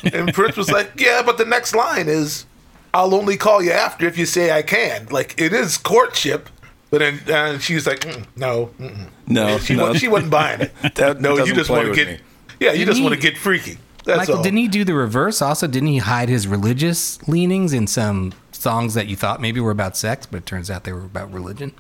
and 0.13 0.33
Prince 0.33 0.57
was 0.57 0.69
like, 0.69 0.91
yeah, 0.99 1.21
but 1.25 1.37
the 1.37 1.45
next 1.45 1.73
line 1.75 2.07
is, 2.09 2.45
I'll 2.93 3.13
only 3.15 3.37
call 3.37 3.61
you 3.63 3.71
after 3.71 4.05
if 4.05 4.17
you 4.17 4.25
say 4.25 4.51
I 4.51 4.61
can. 4.61 5.07
Like, 5.11 5.33
it 5.39 5.51
is 5.53 5.77
courtship. 5.77 6.49
But 6.91 6.99
then 6.99 7.19
and 7.27 7.61
she 7.61 7.75
was 7.75 7.87
like, 7.87 8.01
mm, 8.01 8.25
no, 8.37 8.67
mm-mm. 8.79 9.07
No, 9.27 9.57
she, 9.59 9.75
no. 9.75 9.87
wa- 9.91 9.93
she 9.93 10.07
wasn't 10.07 10.31
buying 10.31 10.61
it. 10.61 10.71
That 10.95 11.19
no, 11.19 11.37
you 11.37 11.53
just 11.53 11.69
want 11.69 11.87
to 11.87 11.93
get, 11.95 12.07
me. 12.07 12.17
yeah, 12.59 12.71
you 12.71 12.79
Didn't 12.79 12.93
just 12.95 13.01
want 13.03 13.15
to 13.15 13.19
get 13.19 13.37
freaky. 13.37 13.77
That's 14.05 14.19
Michael, 14.19 14.37
all. 14.37 14.43
didn't 14.43 14.59
he 14.59 14.67
do 14.67 14.83
the 14.83 14.93
reverse? 14.93 15.41
Also, 15.41 15.67
didn't 15.67 15.89
he 15.89 15.97
hide 15.97 16.29
his 16.29 16.47
religious 16.47 17.25
leanings 17.27 17.73
in 17.73 17.87
some 17.87 18.33
songs 18.51 18.93
that 18.93 19.07
you 19.07 19.15
thought 19.15 19.41
maybe 19.41 19.59
were 19.59 19.71
about 19.71 19.97
sex, 19.97 20.25
but 20.25 20.37
it 20.37 20.45
turns 20.45 20.69
out 20.69 20.83
they 20.83 20.93
were 20.93 21.05
about 21.05 21.31
religion? 21.33 21.73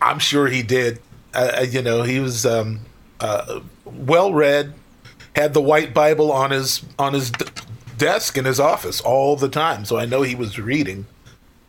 I'm 0.00 0.18
sure 0.18 0.46
he 0.48 0.62
did. 0.62 1.00
Uh, 1.34 1.66
you 1.68 1.82
know, 1.82 2.02
he 2.02 2.18
was 2.18 2.46
um, 2.46 2.80
uh, 3.20 3.60
well 3.84 4.32
read, 4.32 4.72
had 5.34 5.52
the 5.52 5.60
white 5.60 5.92
Bible 5.92 6.32
on 6.32 6.50
his 6.50 6.82
on 6.98 7.12
his 7.12 7.30
d- 7.30 7.44
desk 7.98 8.38
in 8.38 8.46
his 8.46 8.58
office 8.58 9.00
all 9.02 9.36
the 9.36 9.48
time. 9.48 9.84
So 9.84 9.98
I 9.98 10.06
know 10.06 10.22
he 10.22 10.34
was 10.34 10.58
reading. 10.58 11.06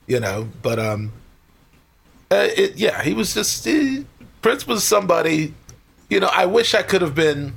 You 0.07 0.21
know, 0.21 0.47
but 0.61 0.79
um, 0.79 1.11
uh, 2.31 2.47
it, 2.55 2.77
yeah, 2.77 3.03
he 3.03 3.13
was 3.13 3.33
just 3.33 3.67
eh, 3.67 4.03
Prince 4.41 4.65
was 4.65 4.85
somebody. 4.85 5.53
You 6.09 6.21
know, 6.21 6.29
I 6.31 6.45
wish 6.45 6.73
I 6.73 6.81
could 6.81 7.01
have 7.01 7.13
been 7.13 7.53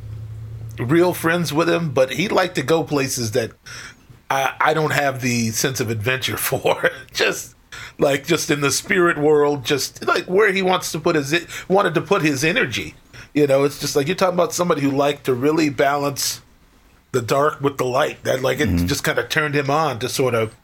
real 0.78 1.14
friends 1.14 1.52
with 1.52 1.68
him, 1.68 1.90
but 1.92 2.12
he 2.12 2.28
liked 2.28 2.54
to 2.56 2.62
go 2.62 2.84
places 2.84 3.32
that 3.32 3.52
I, 4.30 4.54
I 4.60 4.74
don't 4.74 4.92
have 4.92 5.20
the 5.20 5.50
sense 5.50 5.80
of 5.80 5.90
adventure 5.90 6.36
for. 6.36 6.90
just 7.12 7.54
like 7.98 8.26
just 8.26 8.50
in 8.50 8.60
the 8.60 8.70
spirit 8.70 9.18
world, 9.18 9.64
just 9.64 10.06
like 10.06 10.24
where 10.24 10.52
he 10.52 10.62
wants 10.62 10.92
to 10.92 11.00
put 11.00 11.16
his 11.16 11.46
wanted 11.68 11.94
to 11.94 12.00
put 12.00 12.22
his 12.22 12.44
energy. 12.44 12.94
You 13.34 13.46
know, 13.46 13.64
it's 13.64 13.78
just 13.78 13.94
like 13.94 14.08
you're 14.08 14.16
talking 14.16 14.34
about 14.34 14.52
somebody 14.52 14.80
who 14.80 14.90
liked 14.90 15.24
to 15.26 15.34
really 15.34 15.68
balance 15.68 16.40
the 17.12 17.22
dark 17.22 17.60
with 17.60 17.78
the 17.78 17.84
light. 17.84 18.22
That 18.24 18.42
like 18.42 18.60
it 18.60 18.68
mm-hmm. 18.68 18.86
just 18.86 19.04
kind 19.04 19.18
of 19.18 19.28
turned 19.28 19.54
him 19.54 19.70
on 19.70 19.98
to 20.00 20.08
sort 20.08 20.34
of, 20.34 20.54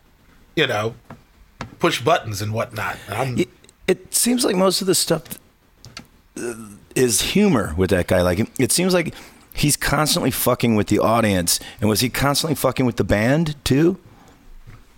you 0.57 0.67
know, 0.67 0.95
push 1.79 2.01
buttons 2.01 2.43
and 2.43 2.53
whatnot. 2.53 2.97
I'm, 3.09 3.39
It, 3.39 3.49
it 3.87 4.15
seems 4.15 4.45
like 4.45 4.57
most 4.57 4.81
of 4.81 4.87
the 4.87 4.95
stuff 4.95 5.39
is 6.95 7.21
humor 7.21 7.75
with 7.77 7.91
that 7.91 8.09
guy. 8.09 8.23
Like 8.23 8.49
it 8.59 8.73
seems 8.73 8.95
like 8.95 9.15
he's 9.57 9.77
constantly 9.77 10.31
fucking 10.31 10.77
with 10.77 10.89
the 10.89 10.99
audience. 10.99 11.61
And 11.81 11.89
was 11.89 12.01
he 12.01 12.09
constantly 12.09 12.55
fucking 12.55 12.87
with 12.87 12.97
the 12.97 13.05
band 13.05 13.57
too? 13.65 13.99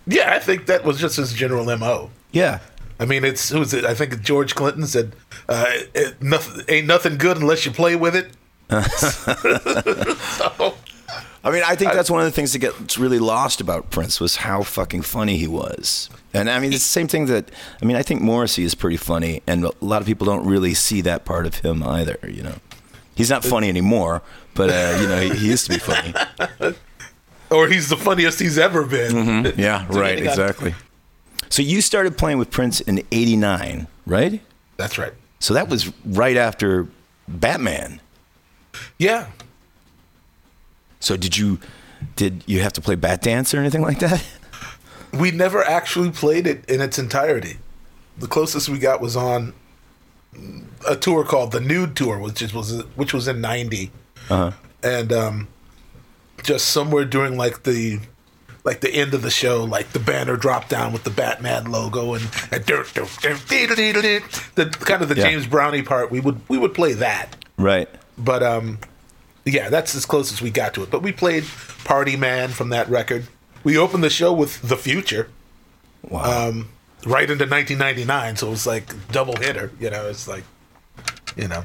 yeah, 0.09 0.33
I 0.33 0.39
think 0.39 0.65
that 0.65 0.83
was 0.83 0.99
just 0.99 1.17
his 1.17 1.33
general 1.33 1.65
mo. 1.77 2.09
Yeah. 2.31 2.59
I 2.99 3.05
mean, 3.05 3.23
it's 3.23 3.49
who 3.49 3.59
was 3.59 3.73
it? 3.73 3.85
I 3.85 3.93
think 3.93 4.21
George 4.21 4.55
Clinton 4.55 4.85
said, 4.85 5.15
uh, 5.47 5.65
it, 5.93 6.21
nothing, 6.21 6.65
"Ain't 6.67 6.87
nothing 6.87 7.17
good 7.17 7.37
unless 7.37 7.65
you 7.65 7.71
play 7.71 7.95
with 7.95 8.15
it." 8.15 8.31
so, 8.69 10.75
I 11.43 11.51
mean, 11.51 11.63
I 11.65 11.75
think 11.75 11.93
that's 11.93 12.11
one 12.11 12.19
of 12.19 12.25
the 12.25 12.31
things 12.31 12.51
that 12.53 12.59
gets 12.59 12.97
really 12.97 13.19
lost 13.19 13.61
about 13.61 13.89
Prince 13.89 14.19
was 14.19 14.37
how 14.37 14.63
fucking 14.63 15.03
funny 15.03 15.37
he 15.37 15.47
was. 15.47 16.09
And 16.33 16.49
I 16.49 16.59
mean, 16.59 16.73
it's 16.73 16.83
the 16.83 16.89
same 16.89 17.07
thing 17.07 17.27
that 17.27 17.49
I 17.81 17.85
mean, 17.85 17.95
I 17.95 18.03
think 18.03 18.21
Morrissey 18.21 18.63
is 18.63 18.75
pretty 18.75 18.97
funny, 18.97 19.41
and 19.47 19.63
a 19.63 19.71
lot 19.79 20.01
of 20.01 20.07
people 20.07 20.25
don't 20.25 20.45
really 20.45 20.73
see 20.73 21.01
that 21.01 21.23
part 21.23 21.45
of 21.45 21.55
him 21.55 21.83
either. 21.83 22.17
You 22.27 22.43
know, 22.43 22.55
he's 23.19 23.29
not 23.29 23.43
funny 23.43 23.67
anymore, 23.67 24.21
but 24.55 24.69
uh, 24.69 24.97
you 25.01 25.07
know, 25.07 25.19
he, 25.19 25.29
he 25.37 25.47
used 25.47 25.65
to 25.65 25.73
be 25.73 25.77
funny. 25.77 26.13
or 27.51 27.67
he's 27.67 27.89
the 27.89 27.97
funniest 27.97 28.39
he's 28.39 28.57
ever 28.57 28.85
been. 28.85 29.53
Yeah, 29.57 29.85
right, 29.89 30.17
exactly. 30.17 30.73
So 31.49 31.61
you 31.61 31.81
started 31.81 32.17
playing 32.17 32.37
with 32.37 32.49
Prince 32.49 32.79
in 32.79 33.03
'89, 33.11 33.87
right? 34.05 34.41
That's 34.77 34.97
right. 34.97 35.11
So 35.39 35.53
that 35.53 35.67
was 35.67 35.91
right 36.05 36.37
after 36.37 36.87
Batman. 37.27 37.99
Yeah. 38.97 39.27
So 41.01 41.17
did 41.17 41.37
you 41.37 41.59
did 42.15 42.43
you 42.45 42.61
have 42.61 42.73
to 42.73 42.81
play 42.81 42.95
Batdance 42.95 43.53
or 43.53 43.57
anything 43.57 43.81
like 43.81 43.99
that? 43.99 44.23
We 45.11 45.31
never 45.31 45.67
actually 45.67 46.11
played 46.11 46.47
it 46.47 46.63
in 46.69 46.79
its 46.79 46.97
entirety. 46.97 47.57
The 48.17 48.27
closest 48.27 48.69
we 48.69 48.79
got 48.79 49.01
was 49.01 49.17
on 49.17 49.53
a 50.87 50.95
tour 50.95 51.23
called 51.23 51.51
the 51.51 51.59
Nude 51.59 51.95
Tour, 51.95 52.19
which 52.19 52.41
is, 52.41 52.53
was 52.53 52.81
which 52.95 53.13
was 53.13 53.27
in 53.27 53.41
'90, 53.41 53.91
Uh-huh. 54.29 54.51
and 54.83 55.11
um, 55.11 55.47
just 56.43 56.69
somewhere 56.69 57.05
during 57.05 57.37
like 57.37 57.63
the 57.63 57.99
like 58.65 58.81
the 58.81 58.93
end 58.93 59.13
of 59.13 59.21
the 59.21 59.31
show, 59.31 59.63
like 59.63 59.91
the 59.93 59.99
banner 59.99 60.35
dropped 60.35 60.69
down 60.69 60.91
with 60.93 61.03
the 61.03 61.09
Batman 61.09 61.71
logo 61.71 62.13
and, 62.13 62.23
and 62.51 62.63
the 62.65 64.73
kind 64.81 65.01
of 65.01 65.09
the 65.09 65.15
Yeah. 65.15 65.23
James 65.29 65.47
Brownie 65.47 65.81
part. 65.81 66.11
We 66.11 66.19
would 66.19 66.39
we 66.49 66.57
would 66.57 66.73
play 66.73 66.93
that, 66.93 67.35
Right. 67.57 67.89
but 68.17 68.43
um, 68.43 68.79
yeah, 69.45 69.69
that's 69.69 69.95
as 69.95 70.05
close 70.05 70.31
as 70.31 70.41
we 70.41 70.51
got 70.51 70.73
to 70.75 70.83
it. 70.83 70.91
But 70.91 71.01
we 71.01 71.11
played 71.11 71.45
Party 71.85 72.15
Man 72.15 72.49
from 72.49 72.69
that 72.69 72.89
record. 72.89 73.25
We 73.63 73.77
opened 73.77 74.03
the 74.03 74.09
show 74.09 74.31
with 74.33 74.61
The 74.61 74.77
Future 74.77 75.29
Wow. 76.03 76.49
um, 76.49 76.69
right 77.05 77.29
into 77.29 77.45
1999, 77.45 78.35
so 78.37 78.47
it 78.47 78.51
was 78.51 78.67
like 78.67 79.11
double 79.11 79.35
hitter. 79.37 79.71
You 79.79 79.89
know, 79.89 80.07
it's 80.07 80.27
like, 80.27 80.43
you 81.35 81.47
know, 81.47 81.63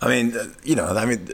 I 0.00 0.08
mean, 0.08 0.36
uh, 0.36 0.48
you 0.64 0.74
know, 0.74 0.86
I 0.86 1.04
mean, 1.04 1.28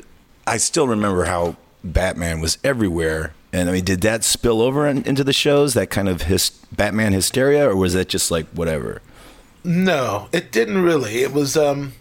I 0.47 0.57
still 0.57 0.89
remember 0.89 1.25
how 1.25 1.57
Batman 1.83 2.41
was 2.41 2.59
everywhere. 2.65 3.35
And 3.53 3.69
I 3.69 3.73
mean, 3.73 3.85
did 3.85 4.01
that 4.01 4.25
spill 4.25 4.61
over 4.61 4.87
in, 4.87 5.05
into 5.05 5.23
the 5.23 5.33
shows? 5.33 5.75
That 5.75 5.89
kind 5.89 6.09
of 6.09 6.23
his, 6.23 6.51
Batman 6.73 7.13
hysteria, 7.13 7.69
or 7.69 7.77
was 7.77 7.95
that 7.95 8.09
just 8.09 8.31
like 8.31 8.47
whatever? 8.49 9.01
no, 9.65 10.29
it 10.31 10.53
didn't 10.53 10.83
really. 10.83 11.23
It 11.23 11.33
was 11.33 11.57
um, 11.57 11.95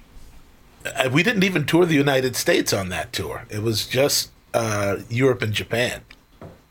uh, 0.86 1.10
we 1.12 1.24
didn't 1.24 1.44
even 1.44 1.66
tour 1.66 1.86
the 1.86 1.96
United 1.96 2.36
States 2.36 2.74
on 2.74 2.90
that 2.90 3.14
tour. 3.14 3.46
It 3.50 3.64
was 3.64 3.88
just 3.88 4.32
uh, 4.54 4.98
Europe 5.10 5.42
and 5.42 5.54
Japan. 5.54 6.02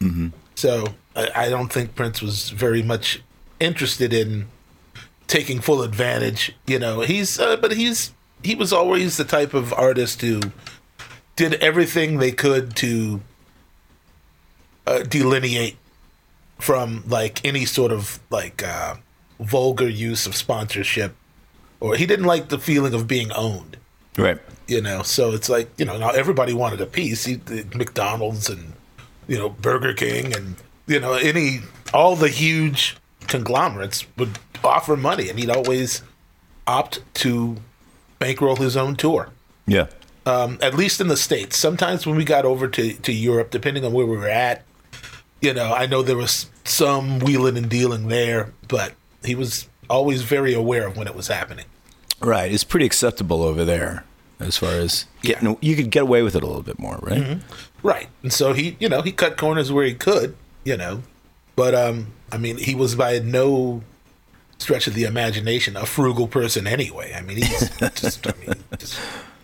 Mm-hmm. 0.00 0.28
So 0.54 0.88
I, 1.16 1.30
I 1.34 1.48
don't 1.48 1.72
think 1.72 1.94
Prince 1.94 2.20
was 2.20 2.50
very 2.50 2.82
much 2.82 3.22
interested 3.62 4.12
in 4.12 4.48
taking 5.26 5.60
full 5.60 5.82
advantage. 5.82 6.54
You 6.66 6.78
know, 6.78 7.00
he's 7.00 7.38
uh, 7.38 7.56
but 7.56 7.72
he's 7.72 8.12
he 8.42 8.54
was 8.54 8.72
always 8.72 9.16
the 9.16 9.24
type 9.24 9.54
of 9.54 9.72
artist 9.72 10.20
who 10.20 10.40
did 11.36 11.54
everything 11.54 12.18
they 12.18 12.32
could 12.32 12.76
to 12.76 13.20
uh, 14.86 15.02
delineate 15.04 15.76
from 16.58 17.02
like 17.08 17.44
any 17.44 17.64
sort 17.64 17.92
of 17.92 18.20
like 18.30 18.62
uh, 18.62 18.96
vulgar 19.40 19.88
use 19.88 20.26
of 20.26 20.36
sponsorship, 20.36 21.14
or 21.80 21.96
he 21.96 22.06
didn't 22.06 22.26
like 22.26 22.48
the 22.48 22.58
feeling 22.58 22.94
of 22.94 23.06
being 23.06 23.32
owned. 23.32 23.76
Right. 24.18 24.38
You 24.68 24.80
know, 24.80 25.02
so 25.02 25.32
it's 25.32 25.48
like 25.48 25.70
you 25.78 25.84
know 25.84 25.98
now 25.98 26.10
everybody 26.10 26.52
wanted 26.52 26.80
a 26.80 26.86
piece. 26.86 27.24
He, 27.24 27.34
the 27.34 27.64
McDonald's 27.74 28.48
and 28.48 28.74
you 29.28 29.38
know 29.38 29.48
Burger 29.48 29.94
King 29.94 30.34
and 30.36 30.56
you 30.86 31.00
know 31.00 31.14
any 31.14 31.60
all 31.94 32.16
the 32.16 32.28
huge 32.28 32.96
conglomerates 33.28 34.06
would 34.16 34.38
offer 34.64 34.96
money, 34.96 35.28
and 35.28 35.38
he'd 35.38 35.50
always 35.50 36.02
opt 36.66 37.00
to 37.14 37.56
bankroll 38.18 38.56
his 38.56 38.76
own 38.76 38.94
tour 38.94 39.30
Yeah. 39.66 39.86
um, 40.26 40.58
at 40.62 40.74
least 40.74 41.00
in 41.00 41.08
the 41.08 41.16
states. 41.16 41.56
Sometimes 41.56 42.06
when 42.06 42.14
we 42.16 42.24
got 42.24 42.44
over 42.44 42.68
to, 42.68 42.92
to 42.94 43.12
Europe, 43.12 43.50
depending 43.50 43.84
on 43.84 43.92
where 43.92 44.06
we 44.06 44.16
were 44.16 44.28
at, 44.28 44.62
you 45.40 45.52
know, 45.52 45.72
I 45.74 45.86
know 45.86 46.02
there 46.02 46.16
was 46.16 46.46
some 46.64 47.18
wheeling 47.18 47.56
and 47.56 47.68
dealing 47.68 48.06
there, 48.08 48.52
but 48.68 48.92
he 49.24 49.34
was 49.34 49.68
always 49.90 50.22
very 50.22 50.54
aware 50.54 50.86
of 50.86 50.96
when 50.96 51.08
it 51.08 51.14
was 51.16 51.26
happening. 51.26 51.64
Right. 52.20 52.52
It's 52.52 52.62
pretty 52.64 52.86
acceptable 52.86 53.42
over 53.42 53.64
there. 53.64 54.04
as 54.40 54.56
far 54.56 54.70
as 54.72 55.06
Yeah. 55.22 55.34
getting, 55.34 55.56
you 55.60 55.76
could 55.76 55.90
get 55.90 56.02
away 56.02 56.22
with 56.22 56.34
it 56.34 56.42
a 56.42 56.46
little 56.46 56.62
bit 56.64 56.76
more, 56.78 56.98
right? 57.02 57.38
Right. 57.84 58.08
And 58.24 58.32
so 58.32 58.52
he, 58.54 58.76
you 58.80 58.88
know, 58.88 59.00
he 59.02 59.12
cut 59.12 59.36
corners 59.36 59.70
where 59.70 59.84
he 59.84 59.94
could, 59.94 60.34
you 60.64 60.76
know. 60.76 61.02
But 61.56 61.74
um 61.74 62.08
I 62.30 62.38
mean, 62.38 62.56
he 62.56 62.74
was 62.74 62.94
by 62.94 63.18
no 63.18 63.82
stretch 64.58 64.86
of 64.86 64.94
the 64.94 65.04
imagination 65.04 65.76
a 65.76 65.84
frugal 65.84 66.28
person 66.28 66.66
anyway. 66.66 67.12
I 67.14 67.20
mean, 67.20 67.38
he's 67.38 67.70
just 67.94 68.26
I 68.26 68.32
mean, 68.40 68.54
just 68.78 68.98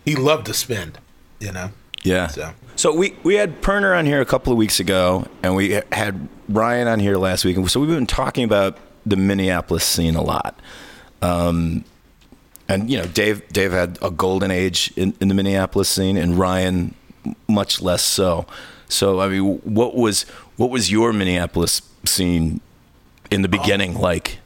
he 0.05 0.15
loved 0.15 0.45
to 0.47 0.53
spend, 0.53 0.97
you 1.39 1.51
know. 1.51 1.71
Yeah. 2.03 2.27
So 2.27 2.53
So 2.75 2.95
we 2.95 3.15
we 3.23 3.35
had 3.35 3.61
Pirner 3.61 3.93
on 3.93 4.05
here 4.05 4.21
a 4.21 4.25
couple 4.25 4.51
of 4.53 4.57
weeks 4.57 4.79
ago, 4.79 5.27
and 5.43 5.55
we 5.55 5.81
had 5.91 6.29
Ryan 6.47 6.87
on 6.87 6.99
here 6.99 7.17
last 7.17 7.45
week, 7.45 7.57
and 7.57 7.69
so 7.69 7.79
we've 7.79 7.89
been 7.89 8.07
talking 8.07 8.43
about 8.43 8.77
the 9.05 9.17
Minneapolis 9.17 9.83
scene 9.83 10.15
a 10.15 10.21
lot. 10.21 10.59
Um, 11.21 11.83
and 12.67 12.89
you 12.89 12.97
know, 12.97 13.05
Dave 13.05 13.47
Dave 13.49 13.71
had 13.71 13.97
a 14.01 14.11
golden 14.11 14.51
age 14.51 14.93
in, 14.95 15.13
in 15.19 15.27
the 15.27 15.33
Minneapolis 15.33 15.89
scene, 15.89 16.17
and 16.17 16.37
Ryan 16.37 16.95
much 17.47 17.81
less 17.81 18.03
so. 18.03 18.45
So 18.87 19.19
I 19.19 19.27
mean, 19.27 19.57
what 19.59 19.95
was 19.95 20.25
what 20.59 20.69
was 20.69 20.91
your 20.91 21.13
Minneapolis 21.13 21.81
scene 22.03 22.59
in 23.31 23.43
the 23.43 23.47
beginning 23.47 23.97
like? 23.97 24.39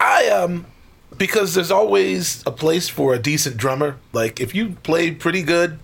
I 0.00 0.28
um 0.28 0.66
because 1.16 1.54
there's 1.54 1.70
always 1.70 2.42
a 2.44 2.50
place 2.50 2.88
for 2.88 3.14
a 3.14 3.18
decent 3.20 3.56
drummer. 3.56 3.96
Like 4.12 4.40
if 4.40 4.52
you 4.52 4.70
play 4.82 5.12
pretty 5.12 5.44
good, 5.44 5.78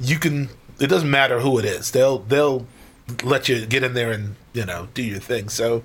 you 0.00 0.18
can 0.18 0.48
it 0.80 0.88
doesn't 0.88 1.10
matter 1.10 1.38
who 1.38 1.60
it 1.60 1.64
is. 1.64 1.92
They'll 1.92 2.18
they'll 2.18 2.66
let 3.22 3.48
you 3.48 3.64
get 3.66 3.84
in 3.84 3.94
there 3.94 4.10
and, 4.10 4.34
you 4.52 4.64
know, 4.64 4.88
do 4.92 5.02
your 5.04 5.20
thing. 5.20 5.48
So 5.48 5.84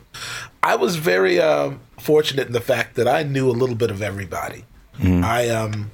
I 0.64 0.76
was 0.78 0.96
very 0.96 1.40
um 1.40 1.82
fortunate 2.00 2.48
in 2.48 2.54
the 2.54 2.62
fact 2.62 2.96
that 2.96 3.08
I 3.08 3.22
knew 3.22 3.48
a 3.48 3.54
little 3.54 3.76
bit 3.76 3.92
of 3.92 4.02
everybody. 4.02 4.66
I 5.24 5.50
um 5.50 5.92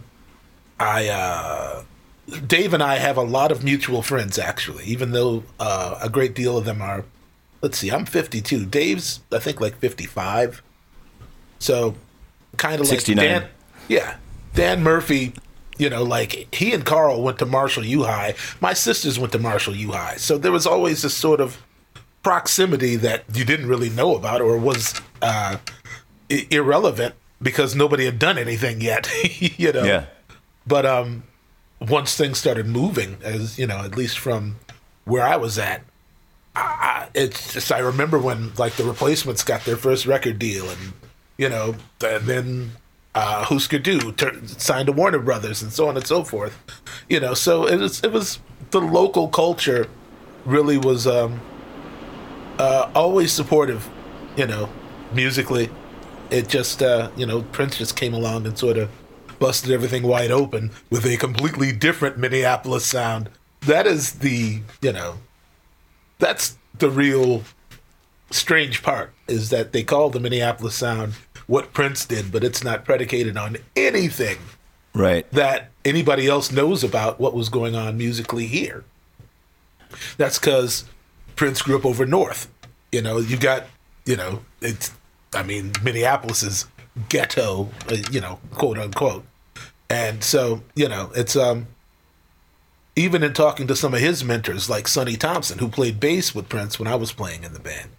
I 0.79 1.09
uh 1.09 1.83
Dave 2.45 2.73
and 2.73 2.83
I 2.83 2.95
have 2.95 3.17
a 3.17 3.21
lot 3.23 3.51
of 3.51 3.63
mutual 3.63 4.01
friends 4.01 4.37
actually, 4.37 4.83
even 4.85 5.11
though 5.11 5.43
uh, 5.59 5.99
a 6.01 6.09
great 6.09 6.35
deal 6.35 6.57
of 6.57 6.65
them 6.65 6.81
are 6.81 7.05
let's 7.61 7.77
see, 7.77 7.89
I'm 7.89 8.05
52. 8.05 8.65
Dave's 8.65 9.21
I 9.31 9.39
think 9.39 9.61
like 9.61 9.77
55. 9.77 10.61
So 11.59 11.95
kind 12.57 12.75
of 12.75 12.81
like 12.81 12.99
69. 12.99 13.25
Dan. 13.25 13.47
Yeah, 13.87 14.17
Dan 14.53 14.83
Murphy. 14.83 15.33
You 15.77 15.91
know, 15.91 16.03
like 16.03 16.53
he 16.53 16.73
and 16.73 16.83
Carl 16.83 17.21
went 17.21 17.37
to 17.39 17.45
Marshall 17.45 17.85
U 17.85 18.03
High. 18.03 18.33
My 18.59 18.73
sisters 18.73 19.19
went 19.19 19.31
to 19.33 19.39
Marshall 19.39 19.75
U 19.75 19.91
High. 19.91 20.15
So 20.15 20.37
there 20.37 20.51
was 20.51 20.65
always 20.65 21.03
this 21.03 21.15
sort 21.15 21.39
of 21.39 21.63
proximity 22.23 22.95
that 22.97 23.23
you 23.33 23.45
didn't 23.45 23.67
really 23.67 23.89
know 23.89 24.15
about 24.15 24.41
or 24.41 24.57
was 24.57 24.99
uh, 25.21 25.57
I- 26.31 26.47
irrelevant 26.49 27.13
because 27.41 27.75
nobody 27.75 28.05
had 28.05 28.17
done 28.17 28.37
anything 28.39 28.81
yet. 28.81 29.07
you 29.39 29.71
know. 29.71 29.83
Yeah. 29.83 30.05
But 30.65 30.85
um, 30.87 31.23
once 31.79 32.15
things 32.15 32.37
started 32.37 32.67
moving, 32.67 33.17
as 33.23 33.59
you 33.59 33.67
know, 33.67 33.77
at 33.77 33.95
least 33.95 34.17
from 34.17 34.57
where 35.05 35.23
I 35.23 35.35
was 35.35 35.57
at, 35.57 35.83
I, 36.55 37.07
it's 37.13 37.53
just 37.53 37.71
I 37.71 37.79
remember 37.79 38.17
when 38.17 38.53
like 38.55 38.73
the 38.73 38.83
replacements 38.83 39.43
got 39.43 39.63
their 39.65 39.77
first 39.77 40.05
record 40.05 40.39
deal, 40.39 40.69
and 40.69 40.93
you 41.37 41.49
know, 41.49 41.75
and 42.03 42.25
then 42.25 42.71
uh, 43.13 43.43
Husker 43.45 43.79
Du 43.79 44.11
tur- 44.11 44.45
signed 44.45 44.87
to 44.87 44.91
Warner 44.91 45.19
Brothers, 45.19 45.61
and 45.61 45.71
so 45.71 45.87
on 45.87 45.97
and 45.97 46.05
so 46.05 46.23
forth. 46.23 46.57
You 47.09 47.19
know, 47.19 47.33
so 47.33 47.67
it 47.67 47.77
was 47.77 48.03
it 48.03 48.11
was 48.11 48.39
the 48.71 48.81
local 48.81 49.27
culture 49.27 49.87
really 50.45 50.77
was 50.77 51.05
um, 51.05 51.39
uh, 52.57 52.89
always 52.95 53.31
supportive. 53.31 53.87
You 54.35 54.47
know, 54.47 54.69
musically, 55.13 55.69
it 56.31 56.47
just 56.47 56.81
uh, 56.81 57.11
you 57.15 57.25
know 57.25 57.43
Prince 57.43 57.77
just 57.77 57.95
came 57.95 58.13
along 58.13 58.45
and 58.47 58.57
sort 58.57 58.77
of 58.77 58.89
busted 59.39 59.71
everything 59.71 60.03
wide 60.03 60.31
open 60.31 60.71
with 60.89 61.05
a 61.05 61.17
completely 61.17 61.71
different 61.71 62.17
Minneapolis 62.17 62.85
sound. 62.85 63.29
That 63.61 63.87
is 63.87 64.13
the 64.13 64.61
you 64.81 64.91
know 64.93 65.17
that's 66.19 66.57
the 66.77 66.89
real 66.89 67.43
strange 68.31 68.83
part 68.83 69.13
is 69.27 69.49
that 69.49 69.71
they 69.71 69.83
call 69.83 70.09
the 70.09 70.19
Minneapolis 70.19 70.75
sound 70.75 71.13
what 71.47 71.73
Prince 71.73 72.05
did, 72.05 72.31
but 72.31 72.43
it's 72.43 72.63
not 72.63 72.83
predicated 72.85 73.37
on 73.37 73.57
anything 73.75 74.37
Right. 74.93 75.29
that 75.31 75.71
anybody 75.85 76.27
else 76.27 76.51
knows 76.51 76.83
about 76.83 77.19
what 77.19 77.33
was 77.33 77.49
going 77.49 77.75
on 77.75 77.97
musically 77.97 78.47
here. 78.47 78.83
That's 80.17 80.37
because 80.39 80.85
Prince 81.35 81.61
grew 81.61 81.77
up 81.77 81.85
over 81.85 82.05
north. 82.05 82.49
You 82.91 83.01
know, 83.01 83.19
you 83.19 83.37
got, 83.37 83.65
you 84.05 84.17
know, 84.17 84.41
it's, 84.61 84.91
I 85.33 85.43
mean, 85.43 85.71
Minneapolis 85.83 86.43
is 86.43 86.65
ghetto, 87.09 87.69
uh, 87.89 87.97
you 88.11 88.21
know, 88.21 88.39
quote 88.51 88.77
unquote. 88.77 89.25
And 89.89 90.23
so, 90.23 90.61
you 90.75 90.89
know, 90.89 91.11
it's, 91.15 91.35
um, 91.35 91.67
even 92.95 93.23
in 93.23 93.33
talking 93.33 93.67
to 93.67 93.75
some 93.75 93.93
of 93.93 93.99
his 93.99 94.23
mentors, 94.23 94.69
like 94.69 94.87
Sonny 94.87 95.15
Thompson, 95.15 95.59
who 95.59 95.69
played 95.69 95.99
bass 95.99 96.33
with 96.33 96.49
Prince 96.49 96.79
when 96.79 96.87
I 96.87 96.95
was 96.95 97.11
playing 97.11 97.43
in 97.43 97.53
the 97.53 97.59
band. 97.59 97.89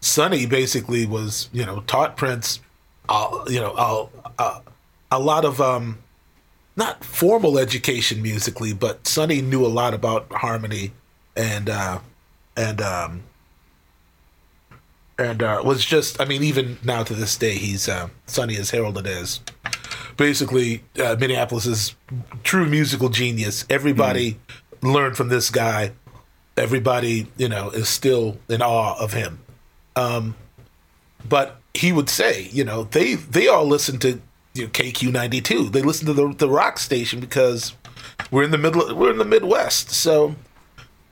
Sonny 0.00 0.46
basically 0.46 1.04
was, 1.04 1.48
you 1.52 1.66
know, 1.66 1.80
taught 1.86 2.16
Prince, 2.16 2.60
uh, 3.08 3.44
you 3.48 3.60
know, 3.60 3.72
uh, 3.72 4.06
uh, 4.38 4.60
a 5.10 5.18
lot 5.18 5.44
of, 5.44 5.60
um, 5.60 5.98
not 6.76 7.02
formal 7.04 7.58
education 7.58 8.22
musically, 8.22 8.72
but 8.72 9.06
Sonny 9.06 9.40
knew 9.40 9.64
a 9.64 9.68
lot 9.68 9.94
about 9.94 10.30
harmony 10.30 10.92
and 11.34 11.68
uh, 11.68 11.98
and 12.56 12.80
um, 12.80 13.22
and 15.18 15.42
uh, 15.42 15.62
was 15.64 15.84
just 15.84 16.20
I 16.20 16.24
mean 16.24 16.42
even 16.42 16.78
now 16.84 17.02
to 17.04 17.14
this 17.14 17.36
day 17.36 17.54
he's 17.54 17.88
uh, 17.88 18.08
Sonny 18.26 18.54
is 18.54 18.70
heralded 18.70 19.06
as 19.06 19.40
basically 20.16 20.82
uh, 21.02 21.16
Minneapolis's 21.18 21.94
true 22.42 22.66
musical 22.66 23.08
genius. 23.08 23.64
Everybody 23.70 24.38
learned 24.82 25.16
from 25.16 25.28
this 25.28 25.50
guy. 25.50 25.92
Everybody 26.56 27.26
you 27.36 27.48
know 27.48 27.70
is 27.70 27.88
still 27.88 28.38
in 28.48 28.62
awe 28.62 28.98
of 28.98 29.12
him. 29.12 29.40
Um, 29.94 30.34
but 31.28 31.60
he 31.74 31.92
would 31.92 32.08
say, 32.08 32.48
you 32.52 32.64
know, 32.64 32.84
they 32.84 33.14
they 33.14 33.48
all 33.48 33.66
listen 33.66 33.98
to 34.00 34.20
you 34.54 34.64
know, 34.64 34.68
KQ 34.68 35.12
ninety 35.12 35.40
two. 35.40 35.68
They 35.68 35.82
listen 35.82 36.06
to 36.06 36.12
the 36.12 36.32
the 36.32 36.48
rock 36.48 36.78
station 36.78 37.20
because 37.20 37.74
we're 38.30 38.44
in 38.44 38.50
the 38.50 38.58
middle. 38.58 38.94
We're 38.94 39.10
in 39.10 39.18
the 39.18 39.24
Midwest, 39.24 39.90
so 39.90 40.34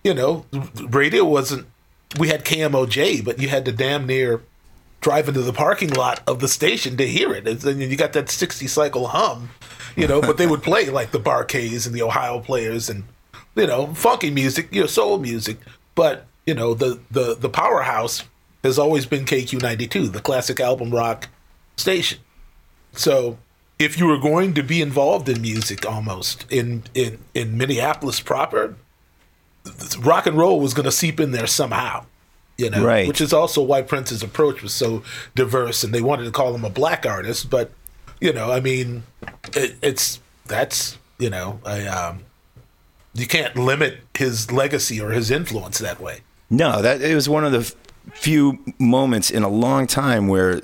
you 0.02 0.14
know, 0.14 0.46
radio 0.88 1.24
wasn't. 1.24 1.66
We 2.18 2.28
had 2.28 2.44
KMOJ, 2.44 3.24
but 3.24 3.40
you 3.40 3.48
had 3.48 3.64
to 3.64 3.72
damn 3.72 4.06
near 4.06 4.42
drive 5.00 5.28
into 5.28 5.42
the 5.42 5.52
parking 5.52 5.90
lot 5.90 6.22
of 6.26 6.40
the 6.40 6.48
station 6.48 6.96
to 6.96 7.06
hear 7.06 7.34
it. 7.34 7.46
And 7.46 7.80
you 7.80 7.96
got 7.96 8.14
that 8.14 8.30
sixty 8.30 8.66
cycle 8.66 9.08
hum, 9.08 9.50
you 9.96 10.08
know. 10.08 10.20
but 10.20 10.38
they 10.38 10.46
would 10.46 10.62
play 10.62 10.88
like 10.90 11.10
the 11.10 11.20
Barkays 11.20 11.86
and 11.86 11.94
the 11.94 12.02
Ohio 12.02 12.40
Players 12.40 12.88
and 12.88 13.04
you 13.54 13.66
know 13.66 13.94
funky 13.94 14.30
music, 14.30 14.68
you 14.72 14.82
know, 14.82 14.86
soul 14.86 15.18
music. 15.18 15.58
But 15.94 16.26
you 16.46 16.54
know 16.54 16.74
the 16.74 17.00
the 17.10 17.34
the 17.34 17.50
powerhouse 17.50 18.24
has 18.62 18.78
always 18.78 19.06
been 19.06 19.24
KQ 19.24 19.62
ninety 19.62 19.86
two, 19.86 20.08
the 20.08 20.20
classic 20.20 20.58
album 20.60 20.90
rock 20.90 21.28
station. 21.76 22.18
So 22.92 23.38
if 23.78 23.98
you 23.98 24.06
were 24.06 24.18
going 24.18 24.54
to 24.54 24.62
be 24.62 24.80
involved 24.80 25.28
in 25.28 25.42
music 25.42 25.84
almost 25.86 26.50
in 26.50 26.84
in 26.94 27.18
in 27.34 27.58
Minneapolis 27.58 28.20
proper, 28.20 28.76
rock 30.00 30.26
and 30.26 30.36
roll 30.36 30.60
was 30.60 30.74
going 30.74 30.84
to 30.84 30.92
seep 30.92 31.20
in 31.20 31.30
there 31.32 31.46
somehow. 31.46 32.04
You 32.56 32.70
know, 32.70 32.84
Right. 32.84 33.08
which 33.08 33.20
is 33.20 33.32
also 33.32 33.60
why 33.62 33.82
Prince's 33.82 34.22
approach 34.22 34.62
was 34.62 34.72
so 34.72 35.02
diverse, 35.34 35.82
and 35.82 35.92
they 35.92 36.00
wanted 36.00 36.24
to 36.24 36.30
call 36.30 36.54
him 36.54 36.64
a 36.64 36.70
black 36.70 37.04
artist, 37.04 37.50
but 37.50 37.72
you 38.20 38.32
know, 38.32 38.52
I 38.52 38.60
mean, 38.60 39.02
it, 39.54 39.76
it's 39.82 40.20
that's 40.46 40.96
you 41.18 41.30
know, 41.30 41.58
I, 41.66 41.86
um, 41.86 42.20
you 43.12 43.26
can't 43.26 43.56
limit 43.56 43.98
his 44.14 44.52
legacy 44.52 45.00
or 45.00 45.10
his 45.10 45.30
influence 45.32 45.78
that 45.78 46.00
way. 46.00 46.20
No, 46.48 46.80
that 46.80 47.02
it 47.02 47.14
was 47.14 47.28
one 47.28 47.44
of 47.44 47.50
the 47.52 47.74
few 48.12 48.58
moments 48.78 49.30
in 49.32 49.42
a 49.42 49.48
long 49.48 49.86
time 49.88 50.28
where 50.28 50.62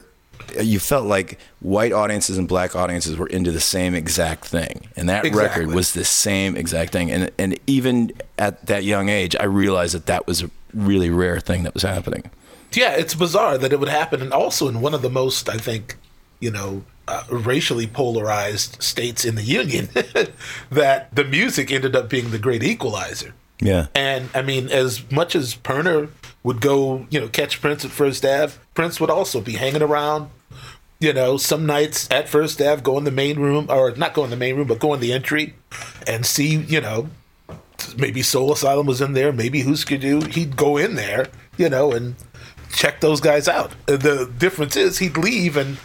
you 0.61 0.79
felt 0.79 1.07
like 1.07 1.39
white 1.61 1.93
audiences 1.93 2.39
and 2.39 2.47
black 2.49 2.75
audiences 2.77 3.17
were 3.17 3.27
into 3.27 3.51
the 3.53 3.61
same 3.61 3.95
exact 3.95 4.47
thing, 4.47 4.89
and 4.97 5.09
that 5.09 5.25
Exactly. 5.25 5.63
record 5.65 5.75
was 5.75 5.93
the 5.93 6.05
same 6.05 6.57
exact 6.57 6.93
thing. 6.93 7.11
And 7.11 7.31
and 7.39 7.59
even 7.67 8.13
at 8.39 8.67
that 8.67 8.85
young 8.85 9.09
age, 9.09 9.37
I 9.39 9.45
realized 9.45 9.95
that 9.95 10.07
that 10.07 10.27
was 10.27 10.43
a 10.43 10.51
really 10.75 11.11
rare 11.11 11.41
thing 11.41 11.63
that 11.65 11.75
was 11.75 11.83
happening. 11.83 12.31
yeah, 12.73 12.93
it's 12.97 13.15
bizarre 13.15 13.59
that 13.59 13.73
it 13.73 13.81
would 13.81 13.89
happen, 13.89 14.23
and 14.23 14.33
also 14.33 14.69
in 14.69 14.81
one 14.81 14.95
of 14.95 15.03
the 15.03 15.11
most, 15.11 15.49
I 15.49 15.57
think, 15.59 15.97
you 16.39 16.51
know, 16.51 16.85
uh, 17.09 17.25
racially 17.29 17.87
polarized 17.89 18.81
states 18.81 19.25
in 19.25 19.35
the 19.35 19.43
union, 19.43 19.89
that 20.71 21.15
the 21.15 21.25
music 21.25 21.71
ended 21.73 21.97
up 21.97 22.09
being 22.09 22.31
the 22.31 22.39
great 22.39 22.63
equalizer. 22.63 23.35
Yeah, 23.63 23.89
And 23.95 24.31
I 24.35 24.41
mean, 24.43 24.71
as 24.71 25.03
much 25.11 25.35
as 25.37 25.55
Pirner 25.55 26.09
would 26.43 26.61
go, 26.63 27.07
you 27.11 27.21
know, 27.21 27.29
catch 27.29 27.61
Prince 27.61 27.85
at 27.85 27.91
First 27.91 28.25
Ave, 28.25 28.55
Prince 28.81 28.99
would 28.99 29.11
also 29.11 29.43
be 29.43 29.53
hanging 29.53 29.83
around. 29.83 30.31
You 31.01 31.13
know, 31.13 31.37
some 31.37 31.67
nights 31.67 32.09
at 32.11 32.31
First 32.31 32.63
Ave, 32.63 32.81
go 32.81 32.97
in 32.97 33.05
the 33.05 33.11
main 33.11 33.39
room, 33.39 33.67
or 33.69 33.91
not 33.95 34.15
go 34.15 34.25
in 34.25 34.31
the 34.31 34.39
main 34.39 34.57
room, 34.57 34.69
but 34.69 34.79
go 34.79 34.95
in 34.95 35.01
the 35.01 35.13
entry, 35.13 35.53
and 36.07 36.25
see, 36.25 36.57
you 36.57 36.81
know, 36.81 37.11
maybe 37.99 38.23
Soul 38.23 38.51
Asylum 38.55 38.87
was 38.87 39.03
in 39.03 39.13
there, 39.13 39.33
maybe 39.33 39.61
Husker 39.61 39.99
Du. 39.99 40.23
He'd 40.23 40.57
go 40.57 40.79
in 40.79 40.95
there, 40.95 41.27
you 41.59 41.69
know, 41.69 41.93
and 41.93 42.15
check 42.73 43.03
those 43.03 43.21
guys 43.21 43.49
out. 43.49 43.73
The 43.85 44.33
difference 44.39 44.77
is 44.77 44.97
he'd 44.97 45.19
leave 45.19 45.59
and 45.59 45.77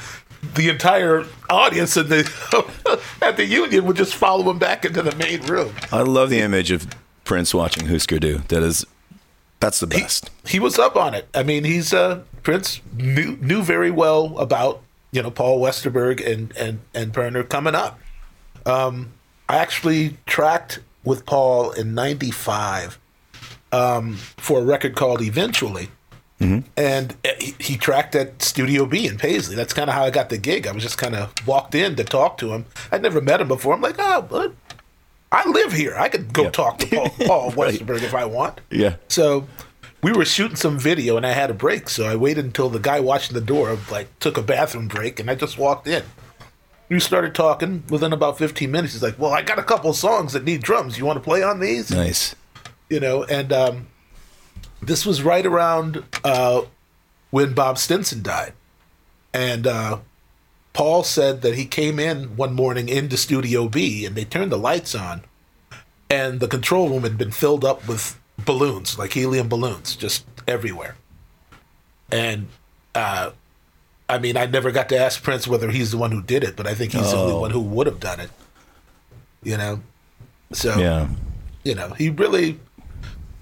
the 0.53 0.69
entire 0.69 1.25
audience 1.49 1.97
in 1.97 2.07
the 2.07 3.01
at 3.21 3.35
the 3.35 3.43
union 3.43 3.83
would 3.87 3.97
just 3.97 4.15
follow 4.15 4.49
him 4.49 4.57
back 4.57 4.85
into 4.85 5.01
the 5.01 5.13
main 5.17 5.41
room. 5.41 5.75
I 5.91 6.03
love 6.03 6.29
the 6.29 6.39
image 6.39 6.71
of 6.71 6.87
Prince 7.25 7.53
watching 7.53 7.87
Husker 7.87 8.19
Du. 8.19 8.37
That 8.47 8.63
is, 8.63 8.85
that's 9.59 9.81
the 9.81 9.87
best. 9.87 10.29
He 10.47 10.61
was 10.61 10.79
up 10.79 10.95
on 10.95 11.13
it. 11.13 11.27
I 11.33 11.43
mean, 11.43 11.65
he's 11.65 11.93
uh, 11.93 12.23
Prince 12.45 12.79
knew 12.95 13.37
knew 13.41 13.61
very 13.63 13.91
well 13.91 14.37
about 14.37 14.81
you 15.11 15.21
know 15.21 15.31
Paul 15.31 15.59
Westerberg 15.59 16.25
and 16.25 16.55
and 16.55 16.79
and 16.93 17.13
Pirner 17.13 17.43
coming 17.43 17.75
up. 17.75 17.99
Um, 18.65 19.11
I 19.49 19.57
actually 19.57 20.17
tracked 20.25 20.79
with 21.03 21.25
Paul 21.25 21.71
in 21.71 21.93
'95 21.93 22.99
um, 23.71 24.13
for 24.37 24.59
a 24.59 24.63
record 24.63 24.95
called 24.95 25.21
Eventually. 25.21 25.89
And 26.77 27.15
uh, 27.25 27.29
he, 27.39 27.55
he 27.59 27.77
tracked 27.77 28.13
at 28.13 28.41
Studio 28.41 28.85
B 28.85 29.07
in 29.07 29.17
Paisley. 29.17 29.55
That's 29.55 29.73
kind 29.73 29.89
of 29.89 29.95
how 29.95 30.03
I 30.03 30.09
got 30.09 30.29
the 30.29 30.37
gig. 30.37 30.67
I 30.67 30.73
was 30.73 30.83
just 30.83 30.97
kind 30.97 31.15
of 31.15 31.33
walked 31.47 31.73
in 31.73 31.95
to 31.95 32.03
talk 32.03 32.37
to 32.39 32.53
him. 32.53 32.65
I'd 32.91 33.01
never 33.01 33.21
met 33.21 33.41
him 33.41 33.47
before. 33.47 33.73
I'm 33.73 33.81
like, 33.81 33.95
oh, 33.97 34.21
but 34.21 34.53
I 35.31 35.49
live 35.49 35.71
here. 35.71 35.95
I 35.97 36.09
could 36.09 36.33
go 36.33 36.49
talk 36.49 36.77
to 36.79 36.87
Paul, 36.87 37.09
Paul 37.25 37.51
Westerberg 37.53 38.03
if 38.03 38.13
I 38.13 38.25
want. 38.25 38.59
Yeah. 38.69 38.97
So 39.07 39.47
we 40.05 40.11
were 40.11 40.23
shooting 40.23 40.55
some 40.55 40.77
video 40.77 41.17
and 41.17 41.25
I 41.25 41.31
had 41.31 41.49
a 41.49 41.53
break. 41.55 41.89
So 41.89 42.05
I 42.05 42.15
waited 42.15 42.45
until 42.45 42.69
the 42.69 42.77
guy 42.77 42.99
watching 42.99 43.33
the 43.33 43.41
door 43.41 43.75
like 43.89 44.19
took 44.19 44.37
a 44.37 44.43
bathroom 44.43 44.87
break 44.87 45.19
and 45.19 45.31
I 45.31 45.33
just 45.33 45.57
walked 45.57 45.87
in. 45.87 46.03
We 46.89 46.99
started 46.99 47.33
talking. 47.33 47.83
Within 47.89 48.13
about 48.13 48.37
15 48.37 48.69
minutes, 48.69 48.93
he's 48.93 49.01
like, 49.01 49.17
"Well, 49.17 49.33
I 49.33 49.41
got 49.41 49.57
a 49.57 49.63
couple 49.63 49.89
of 49.89 49.95
songs 49.95 50.33
that 50.33 50.43
need 50.43 50.61
drums. 50.61 50.99
You 50.99 51.05
want 51.05 51.17
to 51.17 51.23
play 51.23 51.41
on 51.41 51.59
these?" 51.59 51.89
Nice. 51.89 52.35
You 52.87 52.99
know, 52.99 53.23
and 53.23 53.51
um, 53.51 53.87
this 54.79 55.07
was 55.07 55.23
right 55.23 55.43
around 55.43 56.03
uh, 56.23 56.61
when 57.31 57.55
Bob 57.55 57.79
Stinson 57.79 58.21
died, 58.21 58.53
and 59.33 59.65
uh, 59.65 59.97
Paul 60.73 61.03
said 61.03 61.41
that 61.41 61.55
he 61.55 61.65
came 61.65 61.99
in 61.99 62.35
one 62.35 62.53
morning 62.53 62.89
into 62.89 63.17
Studio 63.17 63.67
B 63.67 64.05
and 64.05 64.15
they 64.15 64.25
turned 64.25 64.51
the 64.51 64.59
lights 64.59 64.93
on, 64.93 65.23
and 66.11 66.39
the 66.39 66.47
control 66.47 66.89
room 66.89 67.01
had 67.01 67.17
been 67.17 67.31
filled 67.31 67.65
up 67.65 67.87
with 67.87 68.19
balloons, 68.45 68.97
like 68.97 69.13
helium 69.13 69.47
balloons, 69.49 69.95
just 69.95 70.25
everywhere. 70.47 70.95
And 72.11 72.47
uh, 72.93 73.31
I 74.07 74.19
mean, 74.19 74.37
I 74.37 74.45
never 74.45 74.71
got 74.71 74.89
to 74.89 74.97
ask 74.97 75.21
Prince 75.23 75.47
whether 75.47 75.69
he's 75.71 75.91
the 75.91 75.97
one 75.97 76.11
who 76.11 76.21
did 76.21 76.43
it, 76.43 76.55
but 76.55 76.67
I 76.67 76.73
think 76.75 76.91
he's 76.93 77.11
the 77.11 77.17
only 77.17 77.33
Oh. 77.33 77.41
one 77.41 77.51
who 77.51 77.59
would 77.61 77.87
have 77.87 77.99
done 77.99 78.19
it. 78.19 78.29
You 79.43 79.57
know, 79.57 79.81
so 80.53 80.77
Yeah. 80.77 81.07
you 81.63 81.75
know, 81.75 81.89
he 81.89 82.09
really 82.09 82.59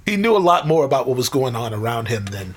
he 0.05 0.17
knew 0.17 0.35
a 0.35 0.39
lot 0.39 0.67
more 0.67 0.83
about 0.83 1.07
what 1.07 1.15
was 1.15 1.29
going 1.29 1.55
on 1.55 1.73
around 1.73 2.07
him 2.09 2.25
than 2.25 2.55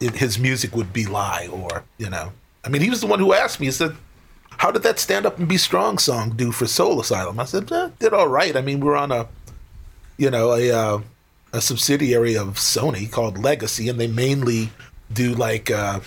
his 0.00 0.38
music 0.38 0.74
would 0.74 0.92
belie, 0.92 1.48
or 1.50 1.84
you 1.96 2.10
know, 2.10 2.32
I 2.64 2.68
mean, 2.70 2.82
he 2.82 2.90
was 2.90 3.00
the 3.00 3.06
one 3.06 3.18
who 3.20 3.32
asked 3.32 3.60
me. 3.60 3.66
He 3.66 3.72
said, 3.72 3.96
"How 4.58 4.70
did 4.72 4.82
that 4.82 4.98
stand 4.98 5.24
up 5.26 5.38
and 5.38 5.46
be 5.48 5.58
strong 5.58 5.98
song 5.98 6.30
do 6.36 6.50
for 6.52 6.66
Soul 6.66 7.00
Asylum?" 7.00 7.38
I 7.38 7.44
said, 7.44 7.70
eh, 7.70 7.90
"Did 8.00 8.12
all 8.12 8.26
right. 8.28 8.56
I 8.56 8.60
mean, 8.62 8.80
we're 8.80 8.96
on 8.96 9.12
a, 9.12 9.28
you 10.16 10.28
know, 10.30 10.52
a 10.54 10.70
uh, 10.72 11.00
a 11.52 11.60
subsidiary 11.60 12.36
of 12.36 12.54
Sony 12.56 13.10
called 13.10 13.38
Legacy, 13.38 13.88
and 13.88 13.98
they 13.98 14.06
mainly 14.06 14.70
do 15.12 15.34
like 15.34 15.70
uh, 15.70 16.00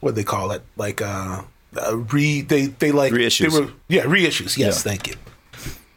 what 0.00 0.10
do 0.12 0.14
they 0.16 0.24
call 0.24 0.50
it, 0.50 0.62
like 0.76 1.00
uh, 1.02 1.42
uh 1.76 1.96
re 1.96 2.42
they 2.42 2.66
they 2.66 2.92
like 2.92 3.12
Reissues. 3.12 3.52
They 3.52 3.60
were, 3.60 3.70
yeah, 3.88 4.02
reissues. 4.02 4.56
Yes, 4.56 4.58
Yeah. 4.58 4.92
thank 4.92 5.08
you. 5.08 5.14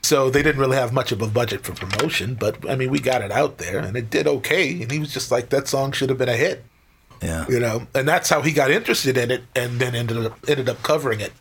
So 0.02 0.30
they 0.30 0.44
didn't 0.44 0.60
really 0.60 0.76
have 0.76 0.92
much 0.92 1.14
of 1.14 1.22
a 1.22 1.28
budget 1.28 1.64
for 1.64 1.74
promotion, 1.74 2.36
but 2.36 2.70
I 2.70 2.76
mean, 2.76 2.90
we 2.90 3.00
got 3.00 3.22
it 3.22 3.32
out 3.32 3.58
there 3.58 3.80
and 3.80 3.96
it 3.96 4.10
did 4.10 4.28
okay. 4.28 4.82
And 4.82 4.92
he 4.92 5.00
was 5.00 5.14
just 5.14 5.32
like, 5.32 5.48
that 5.50 5.70
song 5.70 5.94
should 5.94 6.10
have 6.10 6.18
been 6.18 6.28
a 6.28 6.36
hit, 6.36 6.66
Yeah. 7.22 7.46
you 7.48 7.58
know. 7.58 7.88
And 7.96 8.06
that's 8.06 8.30
how 8.30 8.42
he 8.42 8.52
got 8.52 8.70
interested 8.70 9.18
in 9.18 9.32
it, 9.32 9.44
and 9.56 9.80
then 9.80 9.96
ended 9.96 10.26
up 10.26 10.38
ended 10.48 10.68
up 10.68 10.84
covering 10.84 11.22
it. 11.22 11.32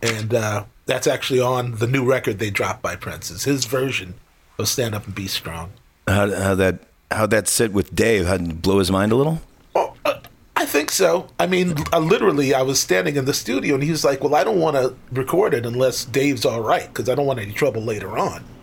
And 0.00 0.32
uh, 0.32 0.64
that's 0.86 1.06
actually 1.08 1.40
on 1.40 1.76
the 1.76 1.86
new 1.88 2.04
record 2.04 2.38
they 2.38 2.50
dropped 2.50 2.82
by 2.82 2.94
Prince. 2.94 3.30
It's 3.32 3.44
his 3.44 3.64
version 3.64 4.14
of 4.58 4.68
"Stand 4.68 4.94
Up 4.94 5.06
and 5.06 5.14
Be 5.14 5.26
Strong." 5.26 5.72
How 6.06 6.30
how 6.34 6.54
that 6.56 6.80
how 7.10 7.26
that 7.26 7.48
sit 7.48 7.72
with 7.72 7.94
Dave? 7.94 8.26
How 8.26 8.38
blow 8.38 8.78
his 8.78 8.90
mind 8.90 9.12
a 9.12 9.16
little? 9.16 9.40
Oh, 9.74 9.94
uh, 10.04 10.18
I 10.56 10.66
think 10.66 10.90
so. 10.90 11.28
I 11.38 11.46
mean, 11.46 11.74
uh, 11.92 11.98
literally, 11.98 12.54
I 12.54 12.62
was 12.62 12.78
standing 12.80 13.16
in 13.16 13.24
the 13.24 13.34
studio, 13.34 13.74
and 13.74 13.82
he 13.82 13.90
was 13.90 14.04
like, 14.04 14.22
"Well, 14.22 14.34
I 14.34 14.44
don't 14.44 14.60
want 14.60 14.76
to 14.76 14.94
record 15.12 15.54
it 15.54 15.64
unless 15.66 16.04
Dave's 16.04 16.44
all 16.44 16.60
right, 16.60 16.86
because 16.88 17.08
I 17.08 17.14
don't 17.14 17.26
want 17.26 17.38
any 17.40 17.52
trouble 17.52 17.82
later 17.82 18.18
on." 18.18 18.44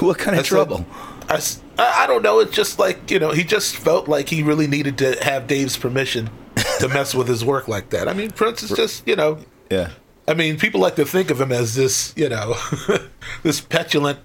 What 0.00 0.18
kind 0.18 0.36
of 0.36 0.40
I 0.40 0.42
said- 0.44 0.48
trouble? 0.48 0.86
I, 1.28 1.34
s- 1.34 1.60
I- 1.78 2.04
I 2.04 2.06
don't 2.06 2.22
know. 2.22 2.38
It's 2.38 2.52
just 2.54 2.78
like 2.78 3.10
you 3.10 3.18
know, 3.18 3.32
he 3.32 3.42
just 3.44 3.76
felt 3.76 4.08
like 4.08 4.28
he 4.28 4.42
really 4.42 4.66
needed 4.68 4.96
to 4.98 5.22
have 5.24 5.46
Dave's 5.48 5.76
permission 5.76 6.30
to 6.78 6.88
mess 6.94 7.14
with 7.14 7.26
his 7.28 7.44
work 7.44 7.66
like 7.68 7.90
that. 7.90 8.06
I 8.08 8.12
mean, 8.14 8.30
Prince 8.30 8.62
is 8.62 8.70
just 8.70 9.06
you 9.08 9.16
know. 9.16 9.38
Yeah. 9.70 9.90
I 10.28 10.34
mean, 10.34 10.58
people 10.58 10.80
like 10.80 10.94
to 10.96 11.04
think 11.06 11.30
of 11.30 11.40
him 11.40 11.50
as 11.52 11.74
this, 11.74 12.12
you 12.16 12.28
know, 12.28 12.54
this 13.42 13.60
petulant 13.60 14.18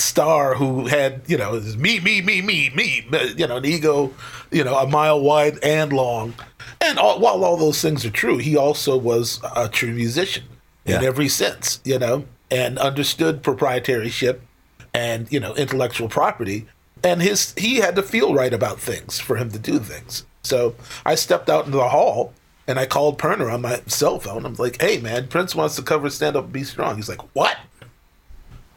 star 0.00 0.54
who 0.54 0.86
had, 0.86 1.22
you 1.26 1.36
know, 1.36 1.60
me, 1.78 2.00
me, 2.00 2.20
me, 2.20 2.42
me, 2.42 2.70
me, 2.70 3.06
you 3.36 3.46
know, 3.46 3.58
an 3.58 3.64
ego, 3.64 4.12
you 4.50 4.64
know, 4.64 4.76
a 4.76 4.86
mile 4.86 5.20
wide 5.20 5.58
and 5.62 5.92
long. 5.92 6.34
And 6.80 6.98
all, 6.98 7.20
while 7.20 7.44
all 7.44 7.56
those 7.56 7.80
things 7.80 8.04
are 8.04 8.10
true, 8.10 8.38
he 8.38 8.56
also 8.56 8.96
was 8.96 9.40
a 9.54 9.68
true 9.68 9.92
musician 9.92 10.44
in 10.86 11.04
every 11.04 11.28
sense, 11.28 11.80
you 11.84 11.98
know, 11.98 12.24
and 12.50 12.78
understood 12.78 13.42
proprietaryship 13.42 14.40
and, 14.92 15.30
you 15.30 15.38
know, 15.38 15.54
intellectual 15.54 16.08
property. 16.08 16.66
And 17.04 17.22
his 17.22 17.54
he 17.56 17.76
had 17.76 17.96
to 17.96 18.02
feel 18.02 18.34
right 18.34 18.52
about 18.52 18.80
things 18.80 19.20
for 19.20 19.36
him 19.36 19.50
to 19.52 19.58
do 19.58 19.78
things. 19.78 20.24
So 20.42 20.74
I 21.06 21.14
stepped 21.14 21.48
out 21.48 21.66
into 21.66 21.78
the 21.78 21.88
hall 21.88 22.32
and 22.66 22.78
I 22.78 22.86
called 22.86 23.18
Pirner 23.18 23.50
on 23.50 23.62
my 23.62 23.82
cell 23.86 24.18
phone. 24.18 24.44
I'm 24.44 24.54
like, 24.54 24.80
hey, 24.80 24.98
man, 24.98 25.28
Prince 25.28 25.54
wants 25.54 25.76
to 25.76 25.82
cover 25.82 26.10
Stand 26.10 26.36
Up 26.36 26.44
and 26.44 26.52
Be 26.52 26.64
Strong. 26.64 26.96
He's 26.96 27.08
like, 27.08 27.22
what? 27.34 27.56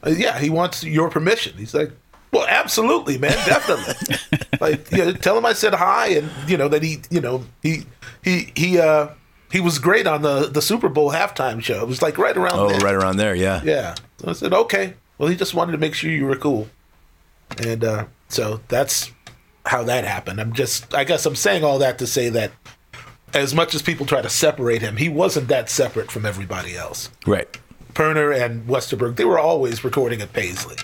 Uh, 0.05 0.09
yeah, 0.11 0.39
he 0.39 0.49
wants 0.49 0.83
your 0.83 1.09
permission. 1.09 1.57
He's 1.57 1.73
like, 1.73 1.91
well, 2.31 2.45
absolutely, 2.49 3.17
man, 3.17 3.31
definitely. 3.45 4.17
like, 4.61 4.91
you 4.91 5.05
know, 5.05 5.13
tell 5.13 5.37
him 5.37 5.45
I 5.45 5.53
said 5.53 5.75
hi, 5.75 6.07
and 6.07 6.29
you 6.47 6.57
know 6.57 6.67
that 6.67 6.81
he, 6.81 6.99
you 7.11 7.21
know, 7.21 7.45
he, 7.61 7.85
he, 8.23 8.51
he, 8.55 8.79
uh, 8.79 9.09
he 9.51 9.59
was 9.59 9.77
great 9.77 10.07
on 10.07 10.23
the 10.23 10.47
the 10.47 10.61
Super 10.61 10.89
Bowl 10.89 11.11
halftime 11.11 11.61
show. 11.61 11.79
It 11.81 11.87
was 11.87 12.01
like 12.01 12.17
right 12.17 12.35
around. 12.35 12.57
Oh, 12.57 12.69
there. 12.69 12.79
right 12.79 12.95
around 12.95 13.17
there. 13.17 13.35
Yeah. 13.35 13.61
Yeah. 13.63 13.93
So 14.17 14.29
I 14.29 14.33
said, 14.33 14.51
okay. 14.51 14.95
Well, 15.19 15.29
he 15.29 15.35
just 15.35 15.53
wanted 15.53 15.73
to 15.73 15.77
make 15.77 15.93
sure 15.93 16.09
you 16.09 16.25
were 16.25 16.35
cool, 16.35 16.67
and 17.59 17.83
uh, 17.83 18.05
so 18.29 18.61
that's 18.67 19.11
how 19.67 19.83
that 19.83 20.03
happened. 20.03 20.41
I'm 20.41 20.53
just, 20.53 20.93
I 20.93 21.03
guess, 21.03 21.25
I'm 21.27 21.35
saying 21.35 21.63
all 21.63 21.79
that 21.79 21.99
to 21.99 22.07
say 22.07 22.29
that. 22.29 22.51
As 23.35 23.55
much 23.55 23.73
as 23.73 23.81
people 23.81 24.05
try 24.05 24.21
to 24.21 24.29
separate 24.29 24.83
him, 24.83 24.95
he 24.97 25.09
wasn't 25.09 25.47
that 25.47 25.67
separate 25.67 26.11
from 26.11 26.23
everybody 26.23 26.77
else. 26.77 27.09
Right. 27.25 27.57
Pirner 27.93 28.31
and 28.31 28.67
Westerberg, 28.67 29.15
they 29.15 29.25
were 29.25 29.39
always 29.39 29.83
recording 29.83 30.21
at 30.21 30.33
Paisley. 30.33 30.77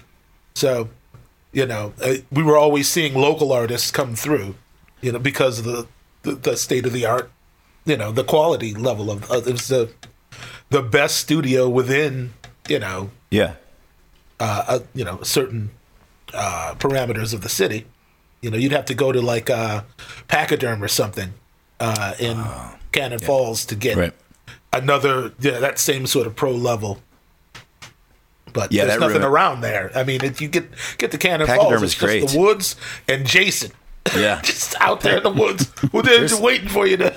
So, 0.55 0.89
you 1.51 1.66
know, 1.66 1.93
uh, 2.01 2.16
we 2.32 2.43
were 2.43 2.57
always 2.57 2.88
seeing 2.89 3.14
local 3.14 3.51
artists 3.51 3.91
come 3.91 4.16
through, 4.16 4.55
you 5.01 5.12
know, 5.12 5.20
because 5.20 5.60
of 5.60 5.66
the, 5.66 5.88
the, 6.24 6.36
the 6.36 6.57
state 6.57 6.86
of 6.86 6.93
the 6.93 7.05
art, 7.05 7.32
you 7.86 7.97
know, 7.97 8.12
the 8.12 8.24
quality 8.24 8.74
level 8.74 9.10
of, 9.10 9.30
uh, 9.32 9.38
it 9.38 9.51
was 9.51 9.68
the, 9.68 9.91
the 10.70 10.82
best 10.82 11.18
studio 11.18 11.68
within, 11.68 12.34
you 12.68 12.80
know, 12.80 13.10
Yeah. 13.32 13.53
uh, 14.39 14.64
uh, 14.68 14.80
you 14.93 15.03
know, 15.03 15.22
certain 15.24 15.72
uh, 16.34 16.76
parameters 16.78 17.34
of 17.34 17.41
the 17.41 17.49
city. 17.49 17.86
You 18.41 18.51
know, 18.51 18.57
you'd 18.57 18.72
have 18.72 18.86
to 18.86 18.93
go 18.93 19.12
to 19.12 19.22
like 19.22 19.49
uh, 19.49 19.82
Pachyderm 20.28 20.82
or 20.84 20.88
something 20.88 21.34
uh, 21.80 22.14
in 22.20 22.41
Cannon 22.91 23.20
Falls 23.20 23.66
to 23.66 23.76
get 23.76 23.97
Right. 23.97 24.14
Another 24.74 25.34
yeah, 25.40 25.60
that 25.60 25.80
same 25.80 26.06
sort 26.08 26.28
of 26.28 26.36
pro 26.36 26.52
level. 26.52 27.00
But 28.52 28.72
Yeah, 28.72 28.86
there's 28.86 29.00
nothing 29.00 29.22
room- 29.22 29.32
around 29.32 29.62
there. 29.62 29.92
I 29.96 30.04
mean, 30.04 30.24
if 30.24 30.42
you 30.42 30.48
get 30.48 30.70
get 30.98 31.12
the 31.12 31.18
Cannon 31.18 31.46
Pachyderm 31.48 31.70
Falls, 31.80 31.84
it's 31.84 31.94
just 31.94 32.00
great. 32.06 32.28
the 32.28 32.40
woods 32.40 32.76
and 33.08 33.26
Jason 33.26 33.72
Yeah. 34.16 34.42
just 34.44 34.76
out 34.82 35.02
there 35.02 35.18
in 35.18 35.24
the 35.24 35.30
woods. 35.32 35.72
Well, 35.94 36.04
they're 36.04 36.20
just 36.28 36.42
waiting 36.42 36.70
for 36.70 36.86
you 36.88 36.98
to. 36.98 37.16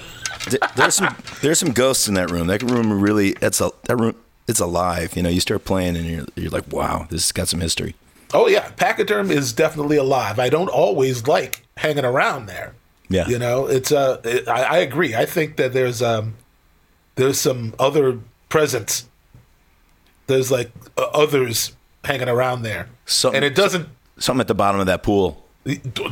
There's 0.77 0.95
some 0.97 1.17
there's 1.41 1.59
some 1.59 1.73
ghosts 1.73 2.09
in 2.09 2.15
that 2.15 2.31
room. 2.31 2.47
That 2.49 2.63
room 2.63 3.01
really 3.01 3.31
it's 3.41 3.61
a 3.61 3.71
that 3.85 3.97
room 3.97 4.17
it's 4.49 4.61
alive. 4.61 5.17
You 5.17 5.23
know, 5.23 5.29
you 5.31 5.41
start 5.41 5.65
playing 5.65 5.97
and 5.97 6.05
you're 6.07 6.27
you're 6.37 6.51
like, 6.51 6.71
wow, 6.73 7.07
this 7.11 7.23
has 7.25 7.33
got 7.33 7.49
some 7.49 7.61
history. 7.61 7.95
Oh 8.35 8.47
yeah, 8.49 8.71
Pachyderm 8.77 9.31
is 9.31 9.53
definitely 9.53 9.97
alive. 9.97 10.39
I 10.39 10.49
don't 10.49 10.69
always 10.69 11.27
like 11.27 11.67
hanging 11.77 12.05
around 12.05 12.47
there. 12.47 12.75
Yeah. 13.09 13.29
You 13.29 13.39
know, 13.39 13.67
it's 13.67 13.93
uh, 13.93 14.21
it, 14.25 14.49
I, 14.49 14.63
I 14.63 14.77
agree. 14.79 15.15
I 15.15 15.27
think 15.27 15.57
that 15.57 15.73
there's 15.75 16.01
um, 16.03 16.35
there's 17.17 17.39
some 17.41 17.75
other 17.79 18.19
presence. 18.49 19.09
There's 20.27 20.51
like 20.51 20.71
uh, 20.97 21.03
others 21.13 21.73
hanging 22.05 22.29
around 22.29 22.63
there, 22.63 22.89
Something- 23.07 23.37
and 23.39 23.45
it 23.45 23.55
doesn't 23.55 23.89
Something 24.19 24.41
at 24.43 24.49
the 24.49 24.55
bottom 24.55 24.81
of 24.81 24.87
that 24.87 25.03
pool. 25.03 25.43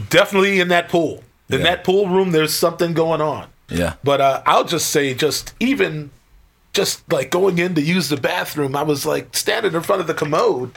definitely 0.09 0.59
in 0.61 0.69
that 0.69 0.89
pool. 0.89 1.23
In 1.49 1.59
Yeah. 1.59 1.65
that 1.65 1.85
pool 1.85 2.09
room, 2.09 2.33
there's 2.33 2.55
something 2.55 2.93
going 2.95 3.21
on. 3.21 3.47
Yeah. 3.69 3.95
But 4.03 4.21
uh, 4.21 4.43
I'll 4.47 4.65
just 4.65 4.91
say, 4.91 5.15
just 5.15 5.53
even, 5.61 6.11
just 6.73 7.11
like 7.13 7.31
going 7.31 7.59
in 7.59 7.75
to 7.75 7.83
use 7.83 8.09
the 8.09 8.17
bathroom, 8.17 8.75
I 8.75 8.83
was 8.83 9.05
like 9.07 9.37
standing 9.37 9.75
in 9.75 9.83
front 9.83 10.01
of 10.01 10.07
the 10.07 10.15
commode, 10.15 10.73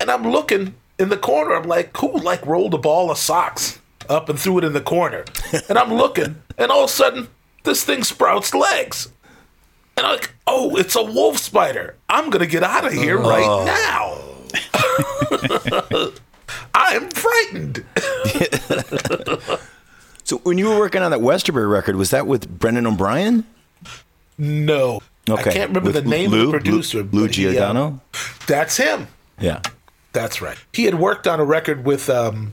and 0.00 0.10
I'm 0.10 0.30
looking 0.30 0.74
in 0.98 1.08
the 1.10 1.16
corner. 1.16 1.54
I'm 1.54 1.68
like, 1.68 1.96
who 1.96 2.12
like 2.18 2.44
rolled 2.44 2.74
a 2.74 2.78
ball 2.78 3.10
of 3.10 3.18
socks 3.18 3.78
up 4.08 4.28
and 4.28 4.38
threw 4.38 4.58
it 4.58 4.64
in 4.64 4.72
the 4.72 4.80
corner? 4.80 5.24
and 5.68 5.78
I'm 5.78 5.94
looking, 5.94 6.36
and 6.58 6.70
all 6.70 6.84
of 6.84 6.90
a 6.90 6.92
sudden, 6.92 7.28
this 7.62 7.84
thing 7.84 8.02
sprouts 8.04 8.52
legs. 8.52 9.08
And 9.96 10.06
I'm 10.06 10.12
like, 10.16 10.34
oh, 10.46 10.76
it's 10.76 10.96
a 10.96 11.02
wolf 11.02 11.38
spider. 11.38 11.96
I'm 12.08 12.30
gonna 12.30 12.46
get 12.46 12.62
out 12.62 12.84
of 12.86 12.92
here 12.92 13.18
right 13.18 13.64
now. 13.64 14.20
I'm 16.74 17.08
frightened. 17.10 17.84
So 20.26 20.38
when 20.38 20.56
you 20.56 20.70
were 20.70 20.78
working 20.78 21.02
on 21.02 21.10
that 21.10 21.20
Westerberg 21.20 21.70
record, 21.70 21.96
was 21.96 22.08
that 22.08 22.26
with 22.26 22.48
Brendan 22.58 22.86
O'Brien? 22.86 23.44
No. 24.38 25.02
Okay. 25.28 25.50
I 25.50 25.52
can't 25.52 25.68
remember 25.68 25.92
With 25.92 26.02
the 26.02 26.10
name 26.10 26.30
Lou? 26.30 26.40
of 26.40 26.46
the 26.46 26.50
producer. 26.52 27.02
Lou, 27.02 27.10
Lou 27.20 27.26
but 27.26 27.34
he, 27.36 27.46
uh, 27.46 27.52
Giordano? 27.52 28.00
that's 28.46 28.78
him. 28.78 29.08
yeah. 29.38 29.60
That's 30.14 30.40
right. 30.40 30.56
He 30.72 30.84
had 30.84 30.94
worked 30.94 31.26
on 31.26 31.40
a 31.40 31.44
record 31.44 31.84
with 31.84 32.08
um, 32.08 32.52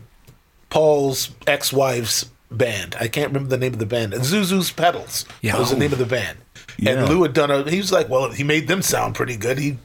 Paul's 0.69 1.29
ex-wife's 1.47 2.25
band. 2.51 2.97
I 2.99 3.07
can't 3.07 3.29
remember 3.29 3.47
the 3.47 3.57
name 3.57 3.71
of 3.71 3.79
the 3.79 3.85
band. 3.85 4.11
Zuzu's 4.15 4.69
Petals 4.73 5.23
Yeah. 5.41 5.57
was 5.57 5.69
the 5.71 5.77
name 5.77 5.93
of 5.93 5.99
the 5.99 6.05
band. 6.05 6.39
Yeah. 6.82 6.93
And 6.93 7.07
Lou 7.09 7.23
had 7.23 7.32
done 7.34 7.49
a. 7.49 7.69
He 7.69 7.77
was 7.77 7.91
like, 7.93 8.09
well, 8.09 8.29
he 8.32 8.43
made 8.43 8.67
them 8.67 8.82
sound 8.82 9.15
pretty 9.15 9.38
good. 9.38 9.57
He, 9.57 9.77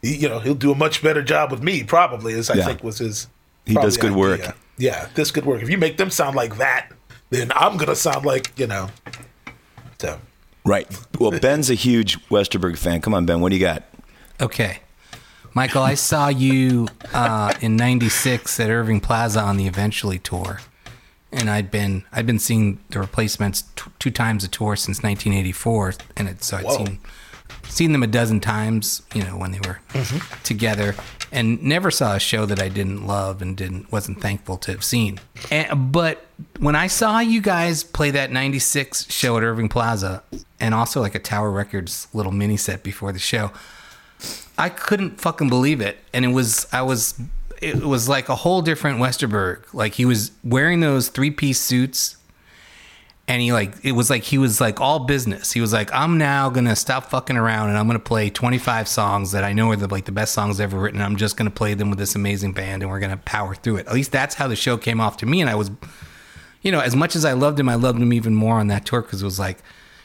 he 0.00 0.16
you 0.16 0.28
know, 0.28 0.38
he'll 0.38 0.54
do 0.54 0.72
a 0.72 0.74
much 0.74 1.02
better 1.02 1.22
job 1.22 1.50
with 1.50 1.62
me, 1.62 1.82
probably. 1.84 2.32
As 2.34 2.48
I 2.48 2.54
Yeah. 2.54 2.64
think 2.66 2.82
was 2.84 2.98
his. 2.98 3.26
He 3.66 3.74
does 3.74 3.96
good 3.98 4.12
idea. 4.12 4.18
work. 4.18 4.56
Yeah, 4.78 5.08
this 5.14 5.30
good 5.32 5.44
work. 5.44 5.60
If 5.62 5.68
you 5.68 5.76
make 5.76 5.96
them 5.98 6.08
sound 6.08 6.36
like 6.36 6.56
that, 6.58 6.90
then 7.30 7.50
I'm 7.54 7.76
gonna 7.76 7.96
sound 7.96 8.24
like 8.24 8.52
you 8.58 8.66
know. 8.68 8.88
So 9.98 10.20
Right. 10.64 10.86
Well, 11.18 11.30
Ben's 11.40 11.68
a 11.70 11.74
huge 11.74 12.18
Westerberg 12.28 12.76
fan. 12.78 13.00
Come 13.00 13.12
on, 13.14 13.26
Ben. 13.26 13.40
What 13.40 13.50
do 13.50 13.56
you 13.56 13.60
got? 13.60 13.82
Okay. 14.40 14.78
Michael, 15.54 15.82
I 15.82 15.94
saw 15.94 16.28
you 16.28 16.86
uh, 17.14 17.54
in 17.60 17.76
'96 17.76 18.60
at 18.60 18.68
Irving 18.70 19.00
Plaza 19.00 19.40
on 19.40 19.56
the 19.56 19.66
Eventually 19.66 20.18
tour, 20.18 20.60
and 21.36 21.50
I'd 21.50 21.70
been 21.70 22.04
I'd 22.12 22.26
been 22.26 22.38
seeing 22.38 22.80
the 22.90 23.00
Replacements 23.00 23.62
t- 23.76 23.90
two 23.98 24.10
times 24.10 24.44
a 24.44 24.48
tour 24.48 24.76
since 24.76 25.02
1984, 25.02 25.94
and 26.16 26.28
it, 26.28 26.42
so 26.42 26.56
I'd 26.56 26.64
Whoa. 26.64 26.76
seen 26.76 26.98
seen 27.68 27.92
them 27.92 28.02
a 28.02 28.06
dozen 28.06 28.40
times, 28.40 29.02
you 29.14 29.22
know, 29.22 29.36
when 29.36 29.52
they 29.52 29.58
were 29.58 29.80
mm-hmm. 29.92 30.42
together, 30.42 30.94
and 31.30 31.62
never 31.62 31.90
saw 31.90 32.14
a 32.14 32.20
show 32.20 32.46
that 32.46 32.60
I 32.60 32.68
didn't 32.68 33.06
love 33.06 33.42
and 33.42 33.56
didn't 33.56 33.92
wasn't 33.92 34.20
thankful 34.20 34.56
to 34.58 34.72
have 34.72 34.84
seen. 34.84 35.20
And, 35.50 35.92
but 35.92 36.26
when 36.58 36.74
I 36.74 36.86
saw 36.86 37.20
you 37.20 37.40
guys 37.40 37.84
play 37.84 38.10
that 38.12 38.32
'96 38.32 39.12
show 39.12 39.36
at 39.36 39.42
Irving 39.42 39.68
Plaza, 39.68 40.22
and 40.58 40.74
also 40.74 41.00
like 41.00 41.14
a 41.14 41.20
Tower 41.20 41.50
Records 41.50 42.08
little 42.12 42.32
mini 42.32 42.56
set 42.56 42.82
before 42.82 43.12
the 43.12 43.18
show. 43.18 43.52
I 44.58 44.70
couldn't 44.70 45.20
fucking 45.20 45.50
believe 45.50 45.82
it, 45.82 45.98
and 46.14 46.24
it 46.24 46.28
was 46.28 46.66
I 46.72 46.80
was 46.80 47.20
it 47.62 47.84
was 47.84 48.08
like 48.08 48.28
a 48.28 48.34
whole 48.34 48.62
different 48.62 48.98
Westerberg. 48.98 49.72
Like 49.72 49.94
he 49.94 50.04
was 50.04 50.32
wearing 50.44 50.80
those 50.80 51.08
three 51.08 51.30
piece 51.30 51.60
suits, 51.60 52.16
and 53.28 53.42
he 53.42 53.52
like 53.52 53.74
it 53.84 53.92
was 53.92 54.10
like 54.10 54.22
he 54.24 54.38
was 54.38 54.60
like 54.60 54.80
all 54.80 55.00
business. 55.00 55.52
He 55.52 55.60
was 55.60 55.72
like, 55.72 55.92
I'm 55.92 56.18
now 56.18 56.50
gonna 56.50 56.76
stop 56.76 57.10
fucking 57.10 57.36
around, 57.36 57.70
and 57.70 57.78
I'm 57.78 57.86
gonna 57.86 57.98
play 57.98 58.30
25 58.30 58.88
songs 58.88 59.32
that 59.32 59.44
I 59.44 59.52
know 59.52 59.70
are 59.70 59.76
the 59.76 59.88
like 59.88 60.04
the 60.04 60.12
best 60.12 60.34
songs 60.34 60.60
ever 60.60 60.78
written. 60.78 61.00
I'm 61.00 61.16
just 61.16 61.36
gonna 61.36 61.50
play 61.50 61.74
them 61.74 61.90
with 61.90 61.98
this 61.98 62.14
amazing 62.14 62.52
band, 62.52 62.82
and 62.82 62.90
we're 62.90 63.00
gonna 63.00 63.16
power 63.18 63.54
through 63.54 63.76
it. 63.76 63.86
At 63.86 63.94
least 63.94 64.12
that's 64.12 64.34
how 64.34 64.48
the 64.48 64.56
show 64.56 64.76
came 64.76 65.00
off 65.00 65.16
to 65.18 65.26
me, 65.26 65.40
and 65.40 65.48
I 65.48 65.54
was, 65.54 65.70
you 66.62 66.70
know, 66.70 66.80
as 66.80 66.94
much 66.94 67.16
as 67.16 67.24
I 67.24 67.32
loved 67.32 67.58
him, 67.58 67.68
I 67.68 67.74
loved 67.74 68.00
him 68.00 68.12
even 68.12 68.34
more 68.34 68.58
on 68.58 68.66
that 68.68 68.84
tour 68.84 69.02
because 69.02 69.22
it 69.22 69.24
was 69.24 69.38
like 69.38 69.58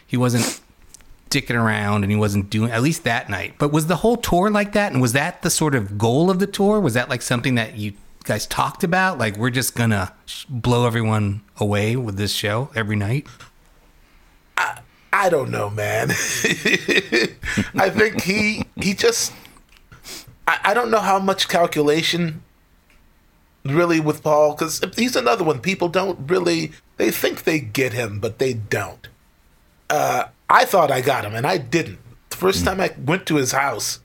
he 0.08 0.18
wasn't 0.18 0.61
dicking 1.32 1.56
around 1.56 2.04
and 2.04 2.12
he 2.12 2.18
wasn't 2.18 2.50
doing 2.50 2.72
at 2.72 2.82
least 2.82 3.04
that 3.06 3.30
night. 3.30 3.56
But 3.58 3.72
was 3.72 3.88
the 3.88 3.98
whole 3.98 4.18
tour 4.18 4.50
like 4.50 4.74
that? 4.74 4.92
And 4.92 5.02
was 5.02 5.14
that 5.14 5.42
the 5.42 5.50
sort 5.50 5.74
of 5.74 5.98
goal 5.98 6.30
of 6.30 6.40
the 6.40 6.48
tour? 6.48 6.80
Was 6.80 6.94
that 6.94 7.10
like 7.10 7.22
something 7.22 7.56
that 7.56 7.78
you 7.78 7.94
guys 8.24 8.46
talked 8.46 8.84
about? 8.84 9.18
Like 9.18 9.38
we're 9.38 9.50
just 9.50 9.76
gonna 9.76 10.14
blow 10.50 10.86
everyone 10.86 11.42
away 11.58 11.96
with 11.96 12.18
this 12.18 12.34
show 12.34 12.70
every 12.76 12.96
night? 12.96 13.28
I 14.58 14.80
I 15.12 15.30
don't 15.30 15.50
know, 15.50 15.70
man. 15.70 16.10
I 16.12 17.90
think 17.90 18.22
he 18.22 18.66
he 18.76 18.94
just 18.94 19.34
I, 20.48 20.60
I 20.66 20.74
don't 20.74 20.92
know 20.92 21.00
how 21.00 21.20
much 21.20 21.48
calculation 21.48 22.44
really 23.64 24.00
with 24.00 24.24
Paul 24.24 24.54
because 24.54 24.82
he's 24.96 25.16
another 25.16 25.44
one. 25.44 25.60
People 25.60 25.88
don't 25.88 26.30
really 26.30 26.72
they 26.98 27.12
think 27.12 27.44
they 27.44 27.60
get 27.60 27.94
him, 27.94 28.20
but 28.20 28.38
they 28.38 28.54
don't. 28.54 29.08
Uh, 29.92 30.30
I 30.50 30.66
thought 30.66 30.90
I 30.90 31.02
got 31.02 31.26
him, 31.26 31.36
and 31.36 31.46
I 31.46 31.58
didn't. 31.58 32.00
The 32.30 32.38
first 32.38 32.66
time 32.66 32.80
I 32.80 32.92
went 32.98 33.26
to 33.28 33.36
his 33.36 33.52
house 33.52 34.00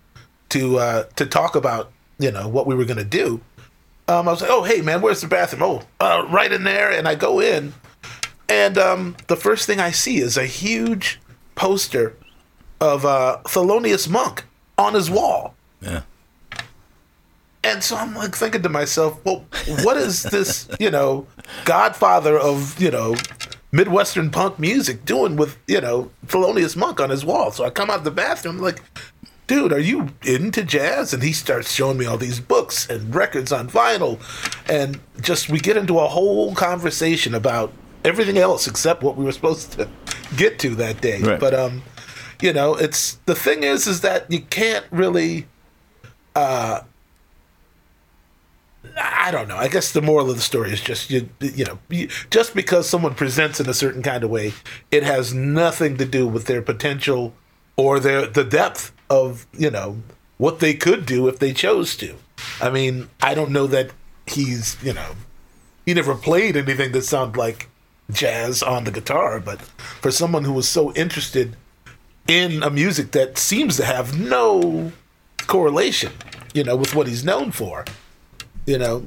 to 0.50 0.78
uh, 0.78 1.04
to 1.16 1.24
talk 1.24 1.54
about 1.54 1.92
you 2.18 2.30
know 2.30 2.48
what 2.48 2.66
we 2.66 2.74
were 2.74 2.84
gonna 2.84 3.04
do, 3.04 3.40
um, 4.08 4.28
I 4.28 4.32
was 4.32 4.42
like, 4.42 4.50
"Oh, 4.50 4.64
hey 4.64 4.82
man, 4.82 5.00
where's 5.00 5.20
the 5.20 5.28
bathroom? 5.28 5.62
Oh, 5.62 5.82
uh, 6.00 6.26
right 6.28 6.52
in 6.52 6.64
there." 6.64 6.90
And 6.90 7.06
I 7.06 7.14
go 7.14 7.40
in, 7.40 7.72
and 8.48 8.76
um, 8.76 9.16
the 9.28 9.36
first 9.36 9.66
thing 9.66 9.80
I 9.80 9.92
see 9.92 10.18
is 10.18 10.36
a 10.36 10.46
huge 10.46 11.20
poster 11.54 12.16
of 12.80 13.06
uh, 13.06 13.38
Thelonious 13.44 14.08
Monk 14.08 14.44
on 14.76 14.94
his 14.94 15.08
wall. 15.08 15.54
Yeah. 15.80 16.02
And 17.64 17.82
so 17.82 17.96
I'm 17.96 18.14
like 18.14 18.34
thinking 18.36 18.62
to 18.62 18.68
myself, 18.68 19.18
well, 19.24 19.44
what 19.82 19.96
is 19.96 20.22
this, 20.22 20.68
you 20.78 20.88
know, 20.90 21.26
godfather 21.64 22.38
of, 22.38 22.80
you 22.80 22.92
know, 22.92 23.16
Midwestern 23.72 24.30
punk 24.30 24.58
music 24.58 25.04
doing 25.04 25.36
with, 25.36 25.58
you 25.66 25.80
know, 25.80 26.10
Thelonious 26.26 26.76
Monk 26.76 27.00
on 27.00 27.10
his 27.10 27.24
wall? 27.24 27.50
So 27.50 27.64
I 27.64 27.70
come 27.70 27.90
out 27.90 27.98
of 27.98 28.04
the 28.04 28.10
bathroom, 28.10 28.58
like, 28.58 28.82
dude, 29.46 29.72
are 29.72 29.78
you 29.78 30.08
into 30.24 30.62
jazz? 30.62 31.12
And 31.12 31.22
he 31.22 31.32
starts 31.32 31.72
showing 31.72 31.98
me 31.98 32.06
all 32.06 32.16
these 32.16 32.40
books 32.40 32.88
and 32.88 33.14
records 33.14 33.52
on 33.52 33.68
vinyl. 33.68 34.20
And 34.68 35.00
just 35.20 35.48
we 35.48 35.58
get 35.58 35.76
into 35.76 35.98
a 35.98 36.06
whole 36.06 36.54
conversation 36.54 37.34
about 37.34 37.72
everything 38.04 38.38
else 38.38 38.66
except 38.66 39.02
what 39.02 39.16
we 39.16 39.24
were 39.24 39.32
supposed 39.32 39.72
to 39.72 39.88
get 40.36 40.58
to 40.60 40.74
that 40.76 41.00
day. 41.00 41.20
Right. 41.20 41.40
But 41.40 41.54
um, 41.54 41.82
you 42.40 42.52
know, 42.52 42.74
it's 42.74 43.14
the 43.26 43.34
thing 43.34 43.62
is 43.62 43.86
is 43.86 44.00
that 44.02 44.30
you 44.30 44.40
can't 44.40 44.84
really 44.90 45.46
I 48.96 49.30
don't 49.30 49.48
know. 49.48 49.56
I 49.56 49.68
guess 49.68 49.92
the 49.92 50.02
moral 50.02 50.30
of 50.30 50.36
the 50.36 50.42
story 50.42 50.72
is 50.72 50.80
just 50.80 51.10
you 51.10 51.28
you 51.40 51.64
know 51.64 51.78
you, 51.88 52.08
just 52.30 52.54
because 52.54 52.88
someone 52.88 53.14
presents 53.14 53.60
in 53.60 53.68
a 53.68 53.74
certain 53.74 54.02
kind 54.02 54.24
of 54.24 54.30
way, 54.30 54.52
it 54.90 55.02
has 55.02 55.34
nothing 55.34 55.96
to 55.96 56.04
do 56.04 56.26
with 56.26 56.46
their 56.46 56.62
potential 56.62 57.34
or 57.76 58.00
their 58.00 58.26
the 58.26 58.44
depth 58.44 58.92
of 59.10 59.46
you 59.56 59.70
know 59.70 60.02
what 60.38 60.60
they 60.60 60.74
could 60.74 61.06
do 61.06 61.28
if 61.28 61.38
they 61.38 61.52
chose 61.52 61.96
to. 61.96 62.14
I 62.60 62.70
mean, 62.70 63.08
I 63.22 63.34
don't 63.34 63.50
know 63.50 63.66
that 63.66 63.90
he's 64.26 64.76
you 64.82 64.92
know 64.92 65.12
he 65.84 65.94
never 65.94 66.14
played 66.14 66.56
anything 66.56 66.92
that 66.92 67.02
sounded 67.02 67.38
like 67.38 67.68
jazz 68.10 68.62
on 68.62 68.84
the 68.84 68.90
guitar, 68.90 69.40
but 69.40 69.60
for 70.00 70.10
someone 70.10 70.44
who 70.44 70.52
was 70.52 70.68
so 70.68 70.92
interested 70.92 71.56
in 72.28 72.62
a 72.62 72.70
music 72.70 73.12
that 73.12 73.38
seems 73.38 73.76
to 73.76 73.84
have 73.84 74.18
no 74.18 74.92
correlation, 75.46 76.12
you 76.54 76.64
know, 76.64 76.76
with 76.76 76.94
what 76.94 77.06
he's 77.06 77.24
known 77.24 77.50
for. 77.52 77.84
You 78.66 78.78
know, 78.78 79.06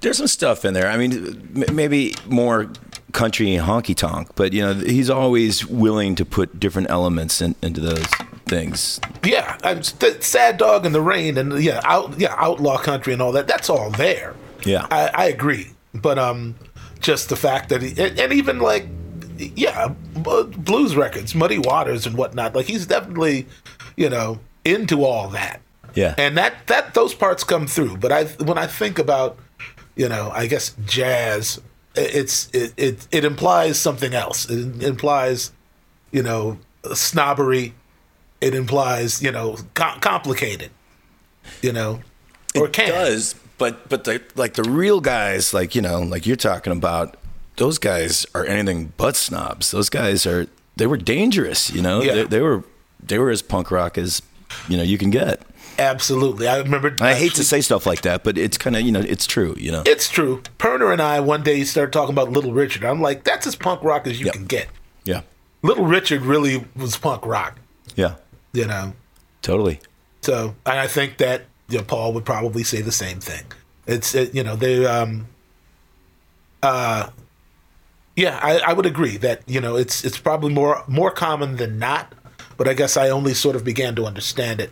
There's 0.00 0.18
some 0.18 0.28
stuff 0.28 0.64
in 0.64 0.74
there. 0.74 0.88
I 0.88 0.96
mean, 0.96 1.66
maybe 1.72 2.14
more 2.26 2.70
country 3.12 3.46
honky 3.56 3.94
tonk, 3.94 4.30
but 4.34 4.52
you 4.52 4.62
know, 4.62 4.74
he's 4.74 5.10
always 5.10 5.66
willing 5.66 6.14
to 6.14 6.24
put 6.24 6.58
different 6.58 6.90
elements 6.90 7.42
in, 7.42 7.54
into 7.62 7.80
those 7.80 8.06
things. 8.46 9.00
yeah, 9.24 9.58
I'm 9.62 9.78
the 9.78 10.16
sad 10.20 10.56
dog 10.56 10.86
in 10.86 10.92
the 10.92 11.00
rain 11.00 11.38
and 11.38 11.62
yeah, 11.62 11.80
out 11.84 12.18
yeah, 12.18 12.34
outlaw 12.38 12.78
country 12.78 13.12
and 13.12 13.22
all 13.22 13.32
that. 13.32 13.46
That's 13.46 13.68
all 13.68 13.90
there. 13.90 14.34
Yeah. 14.64 14.86
I, 14.90 15.10
I 15.14 15.24
agree, 15.26 15.70
but 15.94 16.18
um, 16.18 16.54
just 17.00 17.28
the 17.28 17.36
fact 17.36 17.68
that 17.70 17.82
he 17.82 17.90
and, 17.90 18.18
and 18.18 18.32
even 18.32 18.60
like 18.60 18.86
yeah, 19.38 19.88
blues 20.14 20.96
records, 20.96 21.34
Muddy 21.34 21.58
Waters 21.58 22.06
and 22.06 22.16
whatnot. 22.16 22.54
Like 22.54 22.66
he's 22.66 22.86
definitely, 22.86 23.46
you 23.96 24.08
know, 24.08 24.38
into 24.64 25.04
all 25.04 25.28
that. 25.30 25.60
Yeah. 25.94 26.14
and 26.18 26.36
that 26.36 26.66
that 26.66 26.94
those 26.94 27.14
parts 27.14 27.44
come 27.44 27.66
through. 27.66 27.96
But 27.98 28.12
I 28.12 28.24
when 28.44 28.58
I 28.58 28.66
think 28.66 28.98
about, 28.98 29.38
you 29.96 30.08
know, 30.08 30.30
I 30.34 30.46
guess 30.46 30.74
jazz, 30.86 31.60
it's 31.94 32.48
it 32.52 32.72
it, 32.76 33.08
it 33.10 33.24
implies 33.24 33.78
something 33.78 34.14
else. 34.14 34.48
It 34.50 34.82
implies, 34.82 35.52
you 36.10 36.22
know, 36.22 36.58
snobbery. 36.94 37.74
It 38.40 38.54
implies, 38.54 39.22
you 39.22 39.30
know, 39.30 39.56
com- 39.74 40.00
complicated. 40.00 40.70
You 41.60 41.72
know, 41.72 42.00
or 42.56 42.66
it 42.66 42.72
can 42.72 42.88
does, 42.88 43.34
but 43.58 43.88
but 43.88 44.04
the 44.04 44.22
like 44.36 44.54
the 44.54 44.62
real 44.62 45.00
guys, 45.00 45.52
like 45.52 45.74
you 45.74 45.82
know, 45.82 46.00
like 46.00 46.24
you're 46.26 46.36
talking 46.36 46.72
about, 46.72 47.16
those 47.56 47.78
guys 47.78 48.26
are 48.34 48.44
anything 48.44 48.92
but 48.96 49.16
snobs. 49.16 49.70
Those 49.72 49.88
guys 49.90 50.24
are 50.26 50.46
they 50.76 50.86
were 50.86 50.96
dangerous. 50.96 51.70
You 51.70 51.82
know, 51.82 52.00
Yeah. 52.02 52.14
they, 52.14 52.24
they 52.24 52.40
were 52.40 52.64
they 53.02 53.18
were 53.18 53.30
as 53.30 53.42
punk 53.42 53.70
rock 53.72 53.98
as 53.98 54.22
you 54.68 54.76
know 54.76 54.82
you 54.84 54.98
can 54.98 55.10
get. 55.10 55.42
Absolutely. 55.78 56.46
I 56.48 56.58
remember. 56.58 56.94
I 57.00 57.14
hate 57.14 57.34
to 57.34 57.44
say 57.44 57.60
stuff 57.60 57.86
like 57.86 58.02
that, 58.02 58.22
but 58.24 58.36
it's 58.38 58.58
kind 58.58 58.76
of 58.76 58.82
you 58.82 58.92
know 58.92 59.00
it's 59.00 59.26
true. 59.26 59.54
You 59.58 59.72
know, 59.72 59.82
It's 59.86 60.08
true. 60.08 60.42
Pirner 60.58 60.92
and 60.92 61.00
I 61.00 61.20
one 61.20 61.42
day 61.42 61.64
started 61.64 61.92
talking 61.92 62.12
about 62.14 62.30
Little 62.30 62.52
Richard. 62.52 62.84
I'm 62.84 63.00
like, 63.00 63.24
that's 63.24 63.46
as 63.46 63.56
punk 63.56 63.82
rock 63.82 64.06
as 64.06 64.20
you 64.20 64.26
Yep. 64.26 64.34
can 64.34 64.44
get. 64.46 64.68
yeah, 65.04 65.22
Little 65.62 65.86
Richard 65.86 66.22
really 66.22 66.64
was 66.76 66.96
punk 66.96 67.24
rock. 67.26 67.58
yeah, 67.96 68.14
You 68.52 68.66
know. 68.66 68.92
totally. 69.40 69.80
So, 70.20 70.54
and 70.66 70.78
I 70.78 70.86
think 70.86 71.16
that 71.18 71.46
you 71.68 71.78
know, 71.78 71.84
Paul 71.84 72.12
would 72.12 72.24
probably 72.24 72.62
say 72.64 72.80
the 72.82 72.92
same 72.92 73.18
thing. 73.18 73.44
It's 73.86 74.14
it, 74.14 74.34
you 74.34 74.44
know 74.44 74.54
they 74.56 74.84
um 74.86 75.26
uh 76.62 77.08
yeah 78.14 78.38
I, 78.42 78.58
I 78.58 78.72
would 78.72 78.86
agree 78.86 79.16
that 79.16 79.42
you 79.48 79.60
know 79.60 79.74
it's 79.76 80.04
it's 80.04 80.18
probably 80.18 80.52
more 80.54 80.84
more 80.86 81.10
common 81.10 81.56
than 81.56 81.78
not 81.80 82.12
but 82.56 82.68
I 82.68 82.74
guess 82.74 82.96
I 82.96 83.08
only 83.08 83.34
sort 83.34 83.56
of 83.56 83.64
began 83.64 83.96
to 83.96 84.04
understand 84.06 84.60
it 84.60 84.70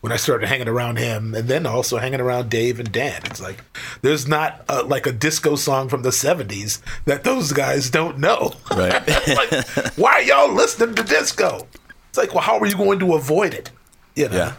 when 0.00 0.12
I 0.12 0.16
started 0.16 0.46
hanging 0.46 0.68
around 0.68 0.96
him, 0.96 1.34
and 1.34 1.48
then 1.48 1.66
also 1.66 1.98
hanging 1.98 2.20
around 2.20 2.48
Dave 2.48 2.80
and 2.80 2.90
Dan. 2.90 3.20
It's 3.24 3.40
like 3.40 3.62
there's 4.02 4.26
not 4.26 4.64
a, 4.68 4.82
like 4.82 5.06
a 5.06 5.12
disco 5.12 5.56
song 5.56 5.88
from 5.88 6.02
the 6.02 6.10
'70s 6.10 6.80
that 7.04 7.24
those 7.24 7.52
guys 7.52 7.90
don't 7.90 8.18
know. 8.18 8.54
Right. 8.70 9.06
like, 9.28 9.66
why 9.96 10.12
are 10.12 10.22
y'all 10.22 10.52
listening 10.52 10.94
to 10.96 11.02
disco? 11.02 11.66
It's 12.08 12.18
like, 12.18 12.34
well, 12.34 12.42
how 12.42 12.58
are 12.58 12.66
you 12.66 12.76
going 12.76 12.98
to 13.00 13.14
avoid 13.14 13.54
it? 13.54 13.70
You 14.16 14.28
know. 14.28 14.36
Yeah. 14.36 14.52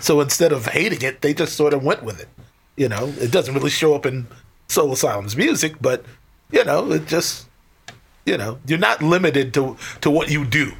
So 0.00 0.20
instead 0.20 0.52
of 0.52 0.66
hating 0.66 1.02
it, 1.02 1.20
they 1.20 1.32
just 1.32 1.56
sort 1.56 1.72
of 1.72 1.84
went 1.84 2.02
with 2.02 2.20
it. 2.20 2.28
You 2.76 2.88
know, 2.88 3.12
it 3.18 3.30
doesn't 3.30 3.54
really 3.54 3.70
show 3.70 3.94
up 3.94 4.04
in 4.04 4.26
Soul 4.68 4.92
Asylum's 4.92 5.36
music, 5.36 5.76
but 5.80 6.04
you 6.50 6.64
know, 6.64 6.90
it 6.92 7.06
just 7.06 7.46
you 8.24 8.36
know, 8.36 8.58
you're 8.66 8.78
not 8.78 9.02
limited 9.02 9.54
to 9.54 9.76
to 10.00 10.10
what 10.10 10.30
you 10.30 10.44
do. 10.44 10.72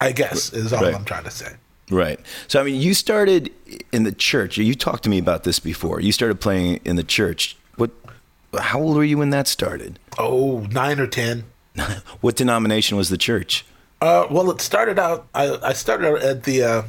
I 0.00 0.12
guess 0.12 0.52
is 0.52 0.72
all 0.72 0.82
Right. 0.82 0.94
I'm 0.94 1.04
trying 1.04 1.24
to 1.24 1.30
say. 1.30 1.54
Right. 1.90 2.18
So, 2.48 2.60
I 2.60 2.64
mean, 2.64 2.80
you 2.80 2.94
started 2.94 3.52
in 3.92 4.04
the 4.04 4.12
church. 4.12 4.56
You 4.56 4.74
talked 4.74 5.02
to 5.04 5.10
me 5.10 5.18
about 5.18 5.44
this 5.44 5.58
before. 5.58 6.00
You 6.00 6.12
started 6.12 6.40
playing 6.40 6.80
in 6.84 6.96
the 6.96 7.04
church. 7.04 7.56
What? 7.76 7.90
How 8.58 8.80
old 8.80 8.96
were 8.96 9.04
you 9.04 9.18
when 9.18 9.30
that 9.30 9.46
started? 9.48 9.98
Oh, 10.18 10.60
nine 10.70 10.98
or 11.00 11.06
ten. 11.06 11.44
What 12.20 12.36
denomination 12.36 12.96
was 12.96 13.08
the 13.08 13.18
church? 13.18 13.66
Uh, 14.00 14.26
well, 14.30 14.50
it 14.50 14.60
started 14.60 14.98
out. 14.98 15.26
I, 15.34 15.58
I 15.62 15.72
started 15.72 16.08
out 16.08 16.22
at 16.22 16.44
the 16.44 16.62
uh, 16.62 16.82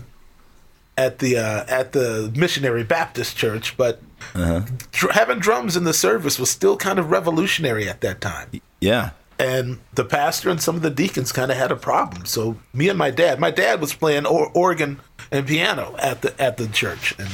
at 0.98 1.20
the 1.20 1.38
uh, 1.38 1.66
at 1.68 1.92
the 1.92 2.32
Missionary 2.36 2.84
Baptist 2.84 3.36
Church, 3.36 3.76
but 3.78 4.02
dr- 4.34 5.14
having 5.14 5.40
drums 5.40 5.76
in 5.76 5.84
the 5.84 5.94
service 5.94 6.40
was 6.40 6.50
still 6.50 6.78
kind 6.78 7.00
of 7.00 7.12
revolutionary 7.12 7.90
at 7.90 8.02
that 8.02 8.22
time. 8.22 8.62
Yeah. 8.80 9.12
And 9.38 9.80
the 9.94 10.06
pastor 10.06 10.50
and 10.50 10.62
some 10.62 10.76
of 10.78 10.82
the 10.82 10.90
deacons 10.90 11.32
kind 11.34 11.52
of 11.52 11.58
had 11.58 11.72
a 11.72 11.76
problem. 11.76 12.26
So 12.26 12.58
me 12.74 12.88
and 12.88 12.98
my 12.98 13.12
dad, 13.12 13.40
my 13.40 13.52
dad 13.52 13.82
was 13.82 13.94
playing 13.94 14.26
or- 14.26 14.50
organ 14.54 15.02
and 15.32 15.46
piano 15.46 15.96
at 16.00 16.22
the 16.22 16.40
at 16.42 16.56
the 16.58 16.68
church, 16.68 17.14
and 17.20 17.30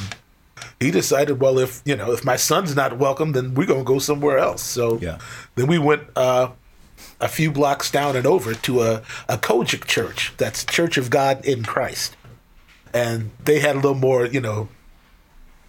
he 0.80 0.90
decided, 0.90 1.38
well, 1.40 1.58
if 1.60 1.80
you 1.84 1.94
know, 1.94 2.10
if 2.12 2.24
my 2.24 2.34
son's 2.36 2.74
not 2.74 2.98
welcome, 2.98 3.32
then 3.32 3.54
we're 3.54 3.66
gonna 3.68 3.84
go 3.84 4.00
somewhere 4.00 4.38
else. 4.38 4.62
So 4.62 4.98
Yeah. 5.00 5.18
then 5.54 5.68
we 5.68 5.78
went 5.78 6.02
uh, 6.16 6.48
a 7.20 7.28
few 7.28 7.52
blocks 7.52 7.88
down 7.90 8.16
and 8.16 8.26
over 8.26 8.52
to 8.54 8.82
a 8.82 9.02
a 9.28 9.38
COGIC 9.38 9.86
church. 9.86 10.32
That's 10.38 10.64
Church 10.64 10.96
of 10.96 11.08
God 11.08 11.44
in 11.44 11.62
Christ, 11.62 12.16
and 12.92 13.30
they 13.44 13.60
had 13.60 13.76
a 13.76 13.78
little 13.78 13.94
more, 13.94 14.26
you 14.26 14.40
know, 14.40 14.68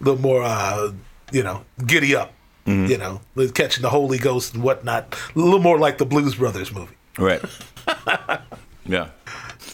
a 0.01 0.03
little 0.03 0.19
more, 0.21 0.41
uh, 0.41 0.93
you 1.31 1.43
know, 1.43 1.63
giddy 1.85 2.15
up. 2.15 2.33
You 2.65 2.97
know, 2.97 3.21
catching 3.53 3.81
the 3.81 3.89
Holy 3.89 4.17
Ghost 4.17 4.53
and 4.53 4.63
whatnot. 4.63 5.15
A 5.35 5.39
little 5.39 5.59
more 5.59 5.77
like 5.77 5.97
the 5.97 6.05
Blues 6.05 6.35
Brothers 6.35 6.73
movie. 6.73 6.95
Right. 7.17 7.41
yeah. 8.85 9.09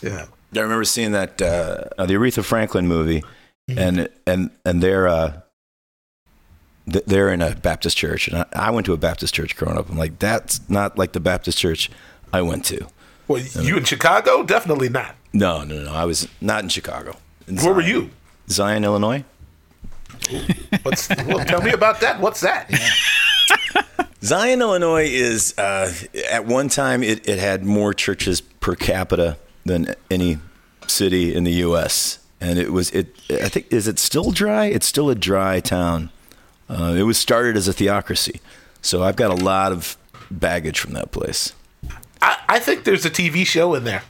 Yeah. 0.02 0.26
I 0.56 0.60
remember 0.60 0.84
seeing 0.84 1.12
that 1.12 1.42
uh, 1.42 1.84
uh, 1.98 2.06
the 2.08 2.16
Aretha 2.16 2.44
Franklin 2.44 2.88
movie, 2.88 3.24
and 3.68 4.10
and 4.26 4.50
and 4.66 4.82
they're 4.82 5.08
uh, 5.08 5.42
they're 6.88 7.32
in 7.32 7.42
a 7.42 7.56
Baptist 7.56 7.98
church, 7.98 8.28
and 8.28 8.38
I, 8.38 8.46
I 8.54 8.72
went 8.72 8.86
to 8.88 8.94
a 8.94 8.98
Baptist 8.98 9.36
church 9.36 9.56
growing 9.56 9.78
up. 9.78 9.90
I'm 9.90 9.98
like, 9.98 10.18
that's 10.18 10.68
not 10.70 10.98
like 10.98 11.12
the 11.12 11.20
Baptist 11.20 11.60
church 11.60 11.92
I 12.34 12.42
went 12.42 12.66
to. 12.66 12.88
Well, 13.28 13.44
you 13.62 13.78
in 13.78 13.84
Chicago? 13.84 14.42
Definitely 14.44 14.90
not. 14.90 15.16
No, 15.34 15.64
no, 15.64 15.84
no. 15.84 15.94
I 15.94 16.06
was 16.06 16.28
not 16.42 16.64
in 16.64 16.70
Chicago. 16.70 17.16
In 17.48 17.58
Where 17.58 17.74
were 17.74 17.82
you? 17.82 18.10
Zion, 18.50 18.84
Illinois. 18.84 19.24
What's, 20.84 21.10
well, 21.10 21.46
tell 21.46 21.62
me 21.62 21.72
about 21.72 22.00
that. 22.02 22.20
What's 22.20 22.42
that? 22.42 22.70
Zion, 24.22 24.62
Illinois 24.62 25.08
is 25.08 25.58
uh, 25.58 25.92
at 26.30 26.46
one 26.46 26.68
time 26.68 27.04
it, 27.04 27.28
it 27.28 27.40
had 27.40 27.64
more 27.64 27.94
churches 27.94 28.42
per 28.42 28.76
capita 28.76 29.38
than 29.66 29.96
any 30.12 30.40
city 30.88 31.34
in 31.34 31.46
the 31.46 31.54
U.S. 31.54 32.20
And 32.42 32.60
it 32.60 32.72
was 32.72 32.92
it. 32.92 33.16
I 33.30 33.50
think 33.50 33.72
is 33.72 33.88
it 33.88 34.00
still 34.00 34.32
dry? 34.32 34.66
It's 34.66 34.86
still 34.86 35.10
a 35.10 35.16
dry 35.16 35.60
town. 35.60 36.10
Uh, 36.70 36.96
it 36.98 37.04
was 37.04 37.18
started 37.18 37.58
as 37.58 37.68
a 37.68 37.74
theocracy, 37.74 38.40
so 38.82 39.04
I've 39.04 39.16
got 39.16 39.32
a 39.32 39.44
lot 39.44 39.72
of 39.72 39.98
baggage 40.30 40.80
from 40.80 40.94
that 40.94 41.12
place. 41.12 41.54
I, 42.22 42.38
I 42.48 42.60
think 42.60 42.84
there's 42.84 43.06
a 43.06 43.10
TV 43.10 43.46
show 43.46 43.74
in 43.74 43.86
there. 43.86 44.04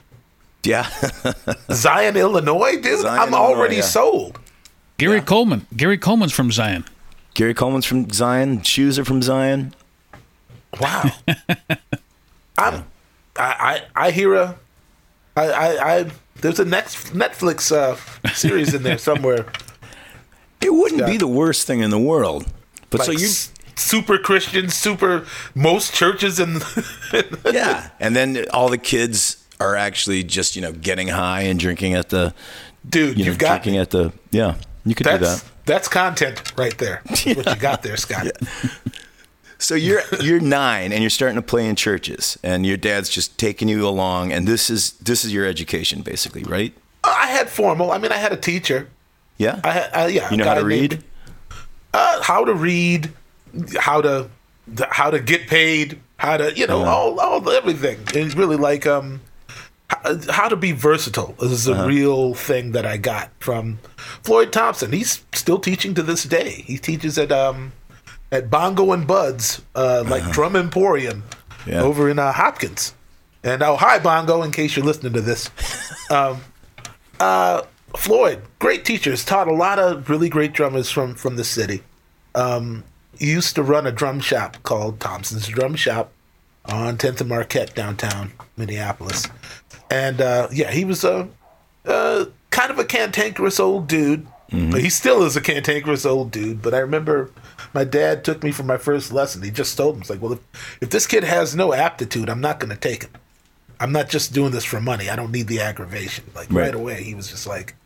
Yeah, 0.62 0.88
Zion, 1.72 2.16
Illinois, 2.16 2.80
dude. 2.80 3.00
Zion, 3.00 3.18
I'm 3.18 3.34
already 3.34 3.76
Illinois, 3.76 3.76
yeah. 3.76 3.82
sold. 3.82 4.40
Gary 5.00 5.20
Coleman. 5.20 5.66
Gary 5.76 5.98
Coleman's 5.98 6.32
from 6.32 6.50
Zion. 6.52 6.84
Gary 7.34 7.54
Coleman's 7.54 7.86
from 7.86 8.10
Zion. 8.10 8.62
Shoes 8.62 8.98
are 8.98 9.04
from 9.04 9.22
Zion. 9.22 9.74
Wow. 10.80 11.10
I'm. 12.58 12.84
I, 13.36 13.82
I 13.96 14.06
I 14.06 14.10
hear 14.10 14.34
a. 14.34 14.56
I 15.36 15.44
I, 15.50 15.96
I 15.98 16.10
there's 16.40 16.58
a 16.60 16.64
next 16.64 17.12
Netflix 17.14 17.70
uh, 17.72 17.96
series 18.32 18.74
in 18.74 18.82
there 18.82 18.98
somewhere. 19.10 19.46
It 20.60 20.72
wouldn't 20.74 21.00
Yeah. 21.00 21.06
be 21.06 21.16
the 21.16 21.26
worst 21.28 21.66
thing 21.66 21.80
in 21.80 21.90
the 21.90 21.98
world. 21.98 22.46
But 22.90 23.00
Like 23.00 23.06
so 23.06 23.12
you, 23.12 23.26
s- 23.26 23.52
super 23.76 24.18
Christian, 24.18 24.68
super 24.68 25.24
most 25.54 25.94
churches 25.94 26.38
and 26.40 26.62
yeah, 27.52 27.90
and 28.00 28.14
then 28.16 28.44
all 28.52 28.68
the 28.68 28.78
kids 28.78 29.46
are 29.60 29.76
actually 29.76 30.22
just 30.24 30.56
you 30.56 30.62
know 30.62 30.72
getting 30.72 31.08
high 31.08 31.42
and 31.42 31.58
drinking 31.58 31.94
at 31.94 32.10
the 32.10 32.34
Dude, 32.88 33.16
you 33.18 33.24
know 33.24 33.30
you've 33.30 33.38
got 33.38 33.62
drinking 33.62 33.78
at 33.80 33.90
the 33.90 34.12
yeah. 34.30 34.56
You 34.84 34.94
could 34.94 35.04
do 35.06 35.18
that's 35.18 35.42
that. 35.42 35.50
that's 35.66 35.88
content 35.88 36.52
right 36.56 36.76
there. 36.78 37.02
That's 37.06 37.26
What 37.36 37.46
you 37.46 37.56
got 37.56 37.82
there, 37.82 37.96
Scott? 37.96 38.28
So 39.58 39.74
you're 39.74 40.00
you're 40.20 40.40
nine 40.40 40.90
and 40.92 41.02
you're 41.02 41.10
starting 41.10 41.36
to 41.36 41.42
play 41.42 41.68
in 41.68 41.76
churches, 41.76 42.38
and 42.42 42.64
your 42.64 42.78
dad's 42.78 43.10
just 43.10 43.36
taking 43.38 43.68
you 43.68 43.86
along, 43.86 44.32
and 44.32 44.46
this 44.48 44.70
is 44.70 44.92
this 44.92 45.22
is 45.24 45.32
your 45.34 45.44
education 45.44 46.00
basically, 46.00 46.44
right? 46.44 46.72
I 47.04 47.26
had 47.26 47.50
formal. 47.50 47.92
I 47.92 47.98
mean, 47.98 48.10
I 48.12 48.16
had 48.16 48.32
a 48.32 48.36
teacher. 48.38 48.88
Yeah. 49.36 49.60
I 49.64 49.80
uh, 50.04 50.06
yeah. 50.06 50.30
you 50.30 50.36
know 50.38 50.44
how 50.44 50.54
to 50.54 50.64
read? 50.64 51.02
uh, 51.92 52.22
how 52.22 52.44
to 52.44 52.54
read, 52.54 53.12
how 53.78 54.00
to 54.00 54.30
how 54.90 55.10
to 55.10 55.18
get 55.20 55.46
paid, 55.46 55.98
how 56.16 56.38
to 56.38 56.56
you 56.56 56.66
know 56.66 56.80
Uh-huh. 56.82 56.90
all 56.90 57.20
all 57.20 57.50
everything. 57.50 57.98
It's 58.14 58.34
really 58.34 58.56
like 58.56 58.86
um 58.86 59.20
how, 60.30 60.48
to 60.48 60.56
be 60.56 60.72
versatile 60.72 61.34
is 61.40 61.68
Uh-huh. 61.68 61.82
a 61.82 61.86
real 61.86 62.34
thing 62.34 62.72
that 62.72 62.86
I 62.86 62.96
got 62.96 63.30
from 63.40 63.78
Floyd 64.22 64.52
Thompson. 64.52 64.92
He's 64.92 65.22
still 65.34 65.58
teaching 65.58 65.94
to 65.94 66.02
this 66.02 66.24
day. 66.24 66.62
He 66.66 66.78
teaches 66.78 67.18
at 67.18 67.32
um 67.32 67.72
at 68.32 68.48
Bongo 68.50 68.92
and 68.92 69.06
Buds, 69.06 69.60
uh, 69.74 70.04
like 70.06 70.30
Drum 70.32 70.54
Emporium 70.56 71.24
Uh-huh. 71.28 71.70
Yeah. 71.70 71.82
over 71.82 72.08
in 72.08 72.18
uh, 72.18 72.32
Hopkins. 72.32 72.94
And 73.42 73.62
oh, 73.62 73.76
hi 73.76 73.98
Bongo, 73.98 74.42
in 74.42 74.50
case 74.52 74.76
you're 74.76 74.84
listening 74.86 75.12
to 75.14 75.20
this. 75.20 75.50
Um, 76.10 76.40
uh, 77.20 77.62
Floyd, 77.96 78.42
great 78.58 78.84
teachers, 78.84 79.24
taught 79.24 79.46
a 79.46 79.54
lot 79.54 79.78
of 79.78 80.10
really 80.10 80.28
great 80.28 80.52
drummers 80.52 80.90
from 80.90 81.14
from 81.14 81.36
the 81.36 81.44
city. 81.44 81.82
Um, 82.34 82.82
he 83.16 83.30
used 83.30 83.54
to 83.54 83.62
run 83.62 83.86
a 83.86 83.92
drum 83.92 84.18
shop 84.18 84.56
called 84.64 84.98
Thompson's 84.98 85.46
Drum 85.46 85.76
Shop 85.76 86.10
on 86.64 86.96
10th 86.98 87.20
and 87.20 87.28
Marquette 87.28 87.74
downtown 87.76 88.32
Minneapolis, 88.56 89.28
and 89.90 90.20
uh, 90.20 90.48
yeah, 90.52 90.70
he 90.70 90.84
was 90.84 91.04
a 91.04 91.28
uh, 91.84 92.24
kind 92.50 92.70
of 92.70 92.78
a 92.78 92.84
cantankerous 92.84 93.58
old 93.60 93.86
dude. 93.88 94.26
But 94.52 94.80
he 94.80 94.90
still 94.90 95.22
is 95.22 95.36
a 95.36 95.40
cantankerous 95.40 96.04
old 96.04 96.32
dude. 96.32 96.60
But 96.60 96.74
I 96.74 96.78
remember 96.78 97.30
my 97.72 97.84
dad 97.84 98.24
took 98.24 98.42
me 98.42 98.50
for 98.50 98.64
my 98.64 98.78
first 98.78 99.12
lesson. 99.12 99.42
He 99.42 99.52
just 99.52 99.76
told 99.76 99.94
me, 99.94 100.00
"It's 100.00 100.10
like, 100.10 100.20
well, 100.20 100.32
if, 100.32 100.78
if 100.80 100.90
this 100.90 101.06
kid 101.06 101.22
has 101.22 101.54
no 101.54 101.72
aptitude, 101.72 102.28
I'm 102.28 102.40
not 102.40 102.58
going 102.58 102.70
to 102.70 102.76
take 102.76 103.04
him. 103.04 103.12
I'm 103.78 103.92
not 103.92 104.08
just 104.08 104.32
doing 104.32 104.50
this 104.50 104.64
for 104.64 104.80
money. 104.80 105.08
I 105.08 105.14
don't 105.14 105.30
need 105.30 105.46
the 105.46 105.60
aggravation." 105.60 106.24
Like 106.34 106.48
right, 106.50 106.64
Right. 106.64 106.74
away, 106.74 107.02
he 107.04 107.14
was 107.14 107.28
just 107.28 107.46
like, 107.46 107.76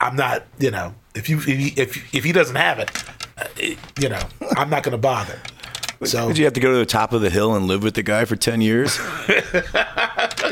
"I'm 0.00 0.14
not, 0.14 0.44
you 0.60 0.70
know, 0.70 0.94
if 1.16 1.28
you 1.28 1.38
if 1.38 1.44
he, 1.46 1.68
if, 1.76 2.14
if 2.14 2.22
he 2.22 2.30
doesn't 2.30 2.54
have 2.54 2.78
uh, 2.78 3.44
it- 3.56 3.78
you 3.98 4.08
know, 4.08 4.22
I'm 4.56 4.70
not 4.70 4.84
going 4.84 4.92
to 4.92 4.98
bother." 4.98 5.40
So 6.04 6.28
Did 6.28 6.36
you 6.38 6.44
have 6.44 6.52
to 6.54 6.60
go 6.60 6.70
to 6.72 6.78
the 6.78 6.84
top 6.84 7.12
of 7.14 7.22
the 7.22 7.30
hill 7.30 7.54
and 7.54 7.66
live 7.66 7.82
with 7.82 7.94
the 7.94 8.02
guy 8.02 8.24
for 8.26 8.36
ten 8.36 8.60
years? 8.60 8.98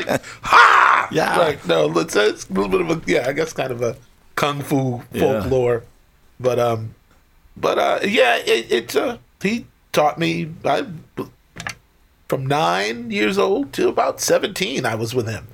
ha! 0.41 1.07
Yeah. 1.11 1.37
Like 1.37 1.65
no, 1.67 1.91
it's, 1.99 2.15
it's 2.15 2.49
a 2.49 2.53
little 2.53 2.69
bit 2.69 2.81
of 2.81 2.89
a 2.89 3.01
yeah, 3.11 3.25
I 3.27 3.33
guess 3.33 3.53
kind 3.53 3.71
of 3.71 3.81
a 3.81 3.95
kung 4.35 4.61
fu 4.61 5.01
Yeah. 5.11 5.41
folklore, 5.41 5.83
but 6.39 6.59
um, 6.59 6.95
but 7.55 7.77
uh, 7.77 7.99
yeah, 8.03 8.37
it, 8.37 8.71
it 8.71 8.95
uh, 8.95 9.17
he 9.41 9.65
taught 9.91 10.17
me 10.17 10.51
I 10.65 10.85
from 12.27 12.45
nine 12.45 13.11
years 13.11 13.37
old 13.37 13.73
to 13.73 13.87
about 13.89 14.21
seventeen. 14.21 14.85
I 14.85 14.95
was 14.95 15.13
with 15.13 15.27
him. 15.27 15.47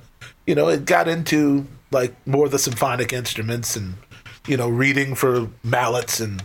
You 0.46 0.54
know, 0.54 0.68
it 0.68 0.84
got 0.84 1.08
into 1.08 1.66
like 1.90 2.14
more 2.26 2.46
of 2.46 2.52
the 2.52 2.58
symphonic 2.58 3.12
instruments 3.12 3.76
and 3.76 3.94
you 4.46 4.56
know 4.56 4.68
reading 4.68 5.14
for 5.14 5.48
mallets 5.62 6.20
and 6.20 6.42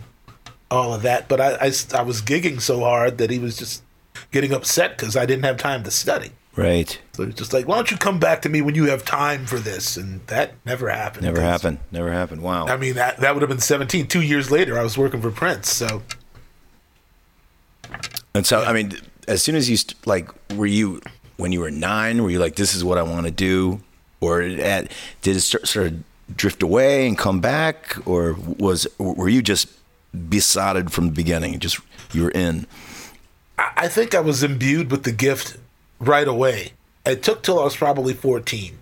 all 0.70 0.92
of 0.92 1.02
that. 1.02 1.28
But 1.28 1.40
I 1.40 1.54
I, 1.54 1.72
I 1.94 2.02
was 2.02 2.20
gigging 2.22 2.60
so 2.60 2.80
hard 2.80 3.18
that 3.18 3.30
he 3.30 3.38
was 3.38 3.56
just 3.56 3.82
getting 4.32 4.52
upset 4.52 4.96
because 4.98 5.16
I 5.16 5.24
didn't 5.26 5.44
have 5.44 5.56
time 5.56 5.82
to 5.84 5.90
study. 5.90 6.32
Right. 6.56 6.98
So 7.12 7.22
it's 7.24 7.36
just 7.36 7.52
like, 7.52 7.66
why 7.68 7.76
don't 7.76 7.90
you 7.90 7.96
come 7.96 8.18
back 8.18 8.42
to 8.42 8.48
me 8.48 8.60
when 8.62 8.74
you 8.74 8.84
have 8.86 9.04
time 9.04 9.46
for 9.46 9.58
this? 9.58 9.96
And 9.96 10.26
that 10.26 10.52
never 10.64 10.88
happened. 10.88 11.24
Never 11.24 11.40
happened. 11.40 11.78
Never 11.92 12.10
happened. 12.12 12.42
Wow. 12.42 12.66
I 12.66 12.76
mean, 12.76 12.94
that 12.94 13.18
that 13.18 13.34
would 13.34 13.42
have 13.42 13.48
been 13.48 13.58
17. 13.60 14.06
Two 14.08 14.22
years 14.22 14.50
later, 14.50 14.78
I 14.78 14.82
was 14.82 14.96
working 14.98 15.20
for 15.20 15.30
Prince. 15.30 15.72
So 15.72 16.02
And 18.34 18.46
so, 18.46 18.62
I 18.62 18.72
mean, 18.72 18.92
as 19.28 19.42
soon 19.42 19.54
as 19.56 19.70
you 19.70 19.76
st- 19.76 20.06
like, 20.06 20.28
were 20.54 20.66
you 20.66 21.00
when 21.36 21.52
you 21.52 21.60
were 21.60 21.70
nine? 21.70 22.22
Were 22.22 22.30
you 22.30 22.38
like, 22.38 22.56
this 22.56 22.74
is 22.74 22.84
what 22.84 22.98
I 22.98 23.02
want 23.02 23.26
to 23.26 23.32
do, 23.32 23.80
or 24.20 24.42
at 24.42 24.90
did 25.22 25.36
it 25.36 25.40
start, 25.40 25.66
sort 25.66 25.86
of 25.88 26.04
drift 26.36 26.62
away 26.62 27.06
and 27.06 27.16
come 27.16 27.40
back, 27.40 27.96
or 28.06 28.34
was 28.58 28.86
were 28.98 29.28
you 29.28 29.42
just 29.42 29.68
besotted 30.28 30.92
from 30.92 31.06
the 31.06 31.12
beginning? 31.12 31.58
Just 31.60 31.80
you 32.12 32.24
were 32.24 32.30
in. 32.30 32.66
I 33.58 33.88
think 33.88 34.14
I 34.14 34.20
was 34.20 34.42
imbued 34.42 34.90
with 34.90 35.04
the 35.04 35.12
gift 35.12 35.56
right 35.98 36.28
away. 36.28 36.72
It 37.04 37.22
took 37.22 37.42
till 37.42 37.58
I 37.58 37.64
was 37.64 37.76
probably 37.76 38.14
14 38.14 38.78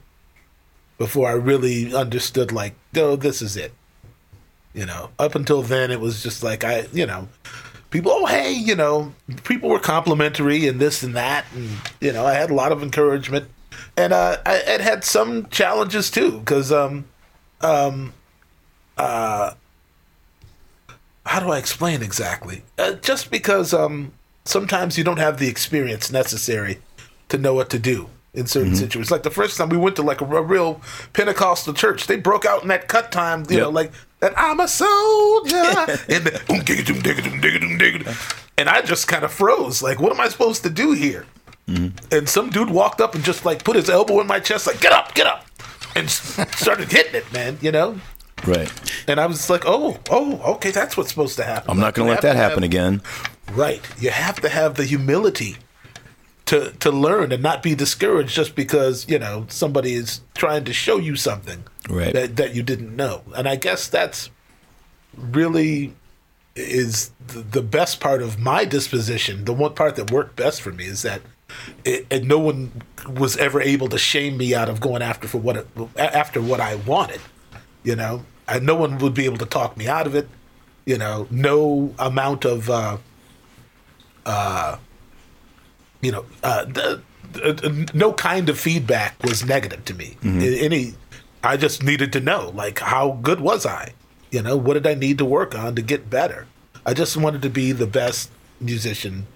before 0.99 1.29
I 1.29 1.33
really 1.33 1.95
understood, 1.95 2.53
like, 2.53 2.75
no, 2.95 3.17
this 3.17 3.43
is 3.43 3.57
it. 3.57 3.73
You 4.73 4.87
know, 4.87 5.11
up 5.19 5.35
until 5.35 5.63
then, 5.63 5.91
it 5.91 6.01
was 6.01 6.23
just 6.23 6.43
like, 6.43 6.65
I, 6.65 6.87
you 6.93 7.07
know, 7.07 7.29
people, 7.91 8.13
oh, 8.13 8.27
hey, 8.27 8.53
you 8.53 8.75
know, 8.75 9.13
people 9.45 9.69
were 9.69 9.79
complimentary 9.79 10.67
and 10.67 10.81
this 10.81 11.03
and 11.03 11.15
that. 11.15 11.45
And, 11.55 11.71
you 12.01 12.13
know, 12.13 12.25
I 12.25 12.35
had 12.35 12.51
a 12.51 12.55
lot 12.55 12.73
of 12.73 12.83
encouragement. 12.83 13.49
And 13.97 14.13
uh, 14.13 14.39
I 14.45 14.57
it 14.57 14.81
had 14.81 15.05
some 15.05 15.47
challenges 15.49 16.11
too, 16.11 16.39
because, 16.39 16.73
um, 16.73 17.05
um, 17.61 18.13
uh, 18.97 19.53
how 21.27 21.41
do 21.41 21.51
I 21.51 21.59
explain 21.59 22.03
exactly? 22.03 22.63
Uh, 22.79 22.93
just 22.95 23.31
because 23.31 23.73
um, 23.73 24.13
sometimes 24.45 24.99
you 24.99 25.05
don't 25.05 25.19
have 25.19 25.39
the 25.39 25.49
experience 25.49 26.11
necessary 26.11 26.79
to 27.35 27.43
know 27.43 27.55
what 27.55 27.71
to 27.71 27.79
do 27.79 28.09
in 28.33 28.47
certain 28.47 28.71
mm-hmm. 28.73 28.79
situations. 28.79 29.11
Like 29.11 29.23
the 29.23 29.31
first 29.31 29.57
time 29.57 29.69
we 29.69 29.77
went 29.77 29.97
to 29.97 30.03
like 30.03 30.21
a, 30.21 30.25
a 30.25 30.43
real 30.43 30.81
Pentecostal 31.13 31.75
church, 31.75 32.07
they 32.07 32.17
broke 32.17 32.45
out 32.45 32.63
in 32.63 32.69
that 32.69 32.89
cut 32.89 33.13
time, 33.13 33.45
you 33.49 33.57
Yep. 33.57 33.63
know, 33.63 33.71
like 33.71 33.93
that 34.21 34.33
I'm 34.37 34.61
a 34.61 34.69
soldier, 34.69 35.57
and 36.09 36.27
the, 36.27 36.43
and 38.59 38.69
I 38.69 38.83
just 38.83 39.09
kind 39.09 39.25
of 39.25 39.33
froze. 39.33 39.83
Like, 39.83 40.01
what 40.01 40.13
am 40.13 40.21
I 40.21 40.29
supposed 40.29 40.63
to 40.65 40.71
do 40.71 40.93
here? 40.93 41.27
Mm-hmm. 41.69 42.15
And 42.15 42.29
some 42.29 42.51
dude 42.51 42.71
walked 42.71 43.01
up 43.01 43.15
and 43.15 43.25
just 43.25 43.45
like 43.45 43.65
put 43.65 43.77
his 43.77 43.89
elbow 43.89 44.21
in 44.21 44.27
my 44.27 44.41
chest, 44.41 44.67
like, 44.67 44.81
get 44.81 44.93
up, 44.93 45.15
get 45.15 45.27
up, 45.27 45.47
and 45.95 46.11
started 46.11 46.91
hitting 46.91 47.15
it, 47.15 47.33
man. 47.33 47.59
You 47.61 47.73
know. 47.73 48.01
Right. 48.47 48.71
And 49.09 49.21
I 49.21 49.27
was 49.27 49.49
like, 49.49 49.63
oh, 49.65 49.99
oh, 50.11 50.55
okay, 50.55 50.71
that's 50.71 50.97
what's 50.97 51.09
supposed 51.09 51.37
to 51.37 51.45
happen. 51.45 51.71
I'm 51.71 51.79
not 51.79 51.95
going 51.95 52.09
to 52.09 52.13
let 52.13 52.23
that 52.23 52.37
happen 52.37 52.63
have- 52.63 52.65
again. 52.65 53.01
Right. 53.53 53.81
You 53.99 54.11
have 54.11 54.41
to 54.41 54.49
have 54.49 54.75
the 54.75 54.85
humility 54.85 55.57
to 56.47 56.71
to 56.81 56.91
learn 56.91 57.33
and 57.33 57.43
not 57.43 57.63
be 57.63 57.75
discouraged 57.75 58.35
just 58.35 58.55
because, 58.55 59.09
you 59.09 59.19
know, 59.19 59.47
somebody 59.49 59.95
is 59.95 60.21
trying 60.35 60.65
to 60.65 60.73
show 60.73 60.99
you 60.99 61.17
something 61.17 61.65
Right. 61.89 62.13
that, 62.15 62.37
that 62.37 62.55
you 62.55 62.63
didn't 62.63 62.97
know. 62.97 63.23
And 63.37 63.49
I 63.49 63.57
guess 63.57 63.89
that's 63.89 64.31
really 65.17 65.95
is 66.57 67.11
the, 67.27 67.41
the 67.41 67.63
best 67.63 68.01
part 68.01 68.23
of 68.23 68.39
my 68.39 68.65
disposition. 68.65 69.45
The 69.45 69.53
one 69.53 69.75
part 69.75 69.97
that 69.97 70.11
worked 70.11 70.37
best 70.37 70.63
for 70.63 70.71
me 70.73 70.85
is 70.85 71.03
that 71.03 71.21
it, 71.85 72.07
and 72.11 72.27
no 72.29 72.39
one 72.39 72.83
was 73.09 73.37
ever 73.37 73.61
able 73.61 73.89
to 73.89 73.99
shame 73.99 74.37
me 74.37 74.55
out 74.55 74.69
of 74.69 74.81
going 74.81 75.03
after 75.03 75.29
for 75.29 75.39
what 75.39 75.57
it, 75.57 75.69
after 75.97 76.41
what 76.41 76.61
I 76.61 76.77
wanted. 76.77 77.21
You 77.83 77.97
know, 77.97 78.25
and 78.49 78.65
no 78.65 78.75
one 78.77 78.99
would 78.99 79.15
be 79.15 79.25
able 79.27 79.39
to 79.39 79.47
talk 79.47 79.77
me 79.77 79.87
out 79.89 80.07
of 80.07 80.15
it. 80.15 80.29
You 80.87 80.97
know, 80.99 81.27
no 81.31 81.95
amount 81.99 82.45
of 82.45 82.71
uh, 82.71 82.99
uh, 84.27 84.77
you 86.05 86.13
know, 86.13 86.25
uh, 86.43 86.65
the, 86.65 87.01
the, 87.33 87.91
no 87.95 88.13
kind 88.13 88.49
of 88.49 88.59
feedback 88.59 89.23
was 89.23 89.45
negative 89.45 89.85
to 89.87 89.95
me. 89.95 90.17
A- 90.25 90.61
Any, 90.65 90.95
I 91.43 91.57
just 91.57 91.83
needed 91.83 92.13
to 92.13 92.21
know, 92.21 92.51
like, 92.55 92.79
how 92.81 93.19
good 93.23 93.41
was 93.41 93.67
I? 93.67 93.93
You 94.31 94.43
know, 94.43 94.57
what 94.57 94.75
did 94.75 94.87
I 94.87 94.95
need 94.95 95.19
to 95.19 95.25
work 95.25 95.55
on 95.55 95.75
to 95.77 95.83
get 95.83 96.11
better? 96.11 96.47
I 96.87 96.95
just 96.95 97.17
wanted 97.17 97.43
to 97.43 97.51
be 97.51 97.73
the 97.73 97.87
best 97.87 98.31
musician 98.61 99.27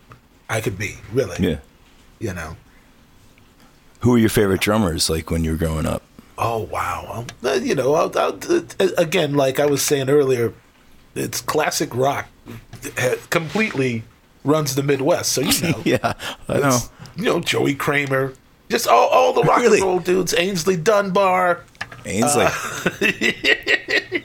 I 0.49 0.61
could 0.61 0.79
be, 0.79 0.97
really. 1.13 1.37
Yeah. 1.39 1.59
You 2.19 2.35
know. 2.35 2.57
Who 4.01 4.11
were 4.13 4.19
your 4.19 4.29
favorite 4.29 4.61
drummers 4.61 5.11
like 5.11 5.31
when 5.31 5.45
you 5.45 5.53
were 5.53 5.57
growing 5.57 5.87
up? 5.87 6.03
Oh 6.41 6.59
wow! 6.71 7.09
Um, 7.13 7.27
uh, 7.45 7.55
You 7.55 7.75
know, 7.75 7.95
I'll, 7.95 8.17
I'll, 8.17 8.39
uh, 8.49 8.89
again, 8.97 9.35
like 9.35 9.59
I 9.59 9.67
was 9.67 9.83
saying 9.83 10.09
earlier, 10.09 10.53
it's 11.17 11.41
classic 11.41 11.93
rock. 11.95 12.29
Completely 13.31 14.05
runs 14.49 14.75
the 14.75 14.83
Midwest, 14.83 15.33
so 15.33 15.41
you 15.43 15.63
know. 15.71 15.83
Yeah, 15.85 16.13
I 16.49 16.59
know. 16.59 16.79
You 17.17 17.25
know, 17.25 17.41
Joey 17.41 17.75
Kramer, 17.75 18.33
just 18.69 18.87
all, 18.87 19.09
all 19.09 19.33
the 19.33 19.43
rock 19.43 19.59
Really? 19.59 19.79
and 19.79 19.87
roll 19.87 19.99
dudes. 19.99 20.33
Aynsley 20.35 20.83
Dunbar, 20.83 21.65
Aynsley. 22.05 22.49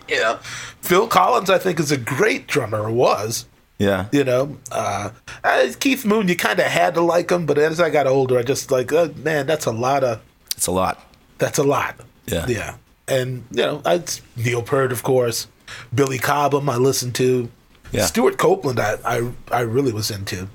you 0.09 0.19
know, 0.19 0.39
Phil 0.82 1.07
Collins. 1.07 1.49
I 1.49 1.57
think 1.57 1.80
is 1.80 1.91
a 1.91 1.97
great 1.97 2.47
drummer. 2.47 2.91
Was 2.91 3.45
yeah. 3.80 4.07
you 4.11 4.24
know, 4.24 4.57
uh, 4.71 5.09
uh, 5.43 5.67
Keith 5.80 6.05
Moon. 6.05 6.28
You 6.28 6.36
kind 6.36 6.59
of 6.59 6.65
had 6.67 6.93
to 6.95 7.01
like 7.01 7.32
him, 7.32 7.45
but 7.45 7.57
as 7.57 7.80
I 7.80 7.89
got 7.89 8.07
older, 8.07 8.38
I 8.38 8.43
just 8.43 8.71
like, 8.71 8.91
uh, 8.93 9.09
man, 9.17 9.45
that's 9.47 9.65
a 9.65 9.71
lot 9.71 10.03
of 10.03 10.21
It's 10.55 10.67
a 10.67 10.71
lot. 10.71 11.03
that's 11.38 11.57
a 11.57 11.63
lot. 11.63 11.95
Yeah. 12.28 12.45
yeah, 12.47 12.76
and 13.07 13.43
you 13.51 13.63
know, 13.63 13.82
I 13.86 14.01
Neil 14.38 14.61
Peart, 14.61 14.91
of 14.93 15.03
course, 15.03 15.47
Billy 15.93 16.17
Cobham. 16.19 16.69
I 16.69 16.78
listened 16.78 17.15
to. 17.15 17.49
Yeah. 17.94 18.06
Stewart 18.06 18.38
Copeland, 18.38 18.80
I, 18.80 18.98
I, 19.06 19.32
I 19.52 19.62
really 19.62 19.91
was 19.94 20.10
into. 20.12 20.48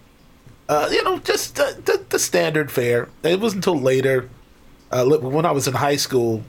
Uh, 0.69 0.89
you 0.93 1.03
know, 1.05 1.19
just 1.21 1.57
the, 1.57 1.81
the, 1.85 2.05
the 2.11 2.19
standard 2.19 2.71
fare. 2.71 3.09
It 3.23 3.41
wasn't 3.41 3.67
until 3.67 3.81
later, 3.81 4.29
uh, 4.91 5.07
when 5.07 5.47
I 5.47 5.53
was 5.53 5.67
in 5.67 5.75
high 5.75 5.97
school, 5.97 6.43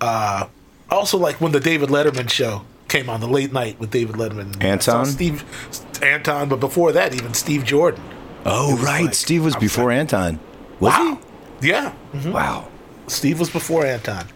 uh, 0.00 0.46
also 0.90 1.16
like 1.16 1.40
when 1.40 1.52
the 1.52 1.60
David 1.60 1.88
Letterman 1.88 2.28
show 2.28 2.62
came 2.88 3.08
on, 3.08 3.20
the 3.20 3.28
late 3.28 3.52
night 3.52 3.78
with 3.80 3.90
David 3.90 4.16
Letterman. 4.16 4.62
Anton? 4.62 5.06
Steve, 5.06 5.44
Anton, 6.02 6.48
but 6.50 6.60
before 6.60 6.92
that, 6.92 7.14
even 7.14 7.32
Steve 7.32 7.64
Jordan. 7.64 8.02
Oh, 8.44 8.76
right. 8.78 9.04
like- 9.06 9.14
Steve 9.14 9.44
was 9.44 9.54
was 9.54 9.60
before 9.62 9.86
like- 9.86 9.98
Anton. 10.00 10.40
Was 10.80 10.92
wow. 10.92 11.18
Yeah. 11.62 11.94
he? 12.12 12.28
Wow. 12.30 12.68
Steve 13.06 13.38
was 13.38 13.48
before 13.48 13.86
Anton. 13.86 14.26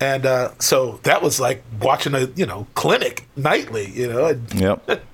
And 0.00 0.24
uh, 0.24 0.52
so 0.58 1.00
that 1.02 1.20
was 1.20 1.38
like 1.40 1.62
watching 1.82 2.14
a, 2.14 2.20
you 2.36 2.46
know, 2.46 2.66
clinic 2.74 3.26
nightly, 3.36 3.90
you 3.90 4.08
know, 4.10 4.26
and 4.26 4.54
Yep. 4.54 5.02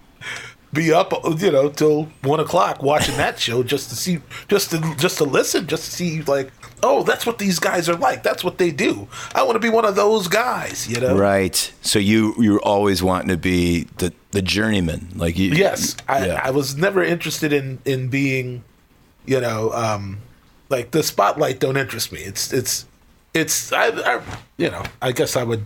be 0.72 0.92
up, 0.92 1.12
you 1.38 1.50
know, 1.50 1.68
till 1.70 2.04
one 2.22 2.40
o'clock 2.40 2.82
watching 2.82 3.16
that 3.16 3.38
show 3.38 3.62
just 3.62 3.88
to 3.90 3.96
see, 3.96 4.20
just 4.48 4.70
to, 4.70 4.94
just 4.96 5.18
to 5.18 5.24
listen, 5.24 5.66
just 5.66 5.84
to 5.84 5.90
see 5.90 6.22
like, 6.22 6.52
oh, 6.82 7.02
that's 7.02 7.24
what 7.24 7.38
these 7.38 7.58
guys 7.58 7.88
are 7.88 7.96
like. 7.96 8.22
That's 8.22 8.44
what 8.44 8.58
they 8.58 8.70
do. 8.70 9.08
I 9.34 9.42
want 9.42 9.56
to 9.56 9.60
be 9.60 9.70
one 9.70 9.84
of 9.84 9.96
those 9.96 10.28
guys, 10.28 10.88
you 10.88 11.00
know? 11.00 11.16
Right. 11.16 11.72
So 11.82 11.98
you 11.98 12.34
you're 12.38 12.60
always 12.60 13.02
wanting 13.02 13.28
to 13.28 13.36
be 13.36 13.84
the 13.98 14.12
the 14.32 14.42
journeyman, 14.42 15.08
like 15.16 15.38
you. 15.38 15.52
Yes, 15.52 15.96
I, 16.08 16.26
yeah. 16.26 16.40
I 16.42 16.50
was 16.50 16.76
never 16.76 17.02
interested 17.02 17.52
in 17.52 17.78
in 17.84 18.08
being, 18.08 18.64
you 19.24 19.40
know, 19.40 19.72
um, 19.72 20.18
like 20.68 20.90
the 20.90 21.02
spotlight 21.02 21.60
don't 21.60 21.76
interest 21.76 22.12
me. 22.12 22.20
It's 22.20 22.52
it's 22.52 22.86
it's 23.34 23.72
I, 23.72 23.88
I 23.88 24.22
you 24.56 24.70
know 24.70 24.82
I 25.00 25.12
guess 25.12 25.36
I 25.36 25.42
would 25.42 25.64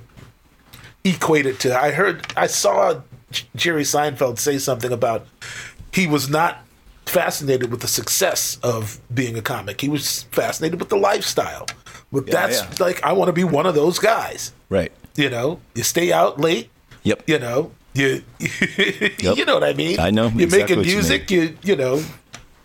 equate 1.04 1.46
it 1.46 1.58
to. 1.60 1.76
I 1.76 1.90
heard 1.90 2.32
I 2.36 2.46
saw 2.46 3.00
Jerry 3.56 3.82
Seinfeld 3.84 4.38
say 4.38 4.58
something 4.58 4.92
about 4.92 5.26
he 5.92 6.06
was 6.06 6.28
not 6.28 6.58
fascinated 7.06 7.70
with 7.70 7.80
the 7.80 7.88
success 7.88 8.58
of 8.62 9.00
being 9.12 9.36
a 9.36 9.42
comic. 9.42 9.80
He 9.80 9.88
was 9.88 10.24
fascinated 10.30 10.78
with 10.80 10.88
the 10.88 10.96
lifestyle. 10.96 11.66
But 12.12 12.26
Yeah, 12.26 12.32
that's 12.32 12.62
yeah. 12.62 12.84
like 12.86 13.02
I 13.02 13.12
want 13.12 13.28
to 13.28 13.32
be 13.32 13.44
one 13.44 13.66
of 13.66 13.74
those 13.74 13.98
guys. 13.98 14.52
Right. 14.68 14.92
You 15.16 15.30
know, 15.30 15.60
you 15.74 15.82
stay 15.82 16.12
out 16.12 16.40
late 16.40 16.70
Yep. 17.02 17.22
you 17.28 17.38
know 17.38 17.72
you 17.94 18.22
you 18.38 19.44
know 19.46 19.54
what 19.54 19.64
i 19.64 19.72
mean 19.72 19.98
I 19.98 20.10
know 20.10 20.28
you're 20.28 20.42
exactly 20.44 20.58
making 20.60 20.76
what 20.76 20.86
you 20.86 20.92
music 20.94 21.30
you, 21.30 21.56
you 21.62 21.74
know 21.74 22.04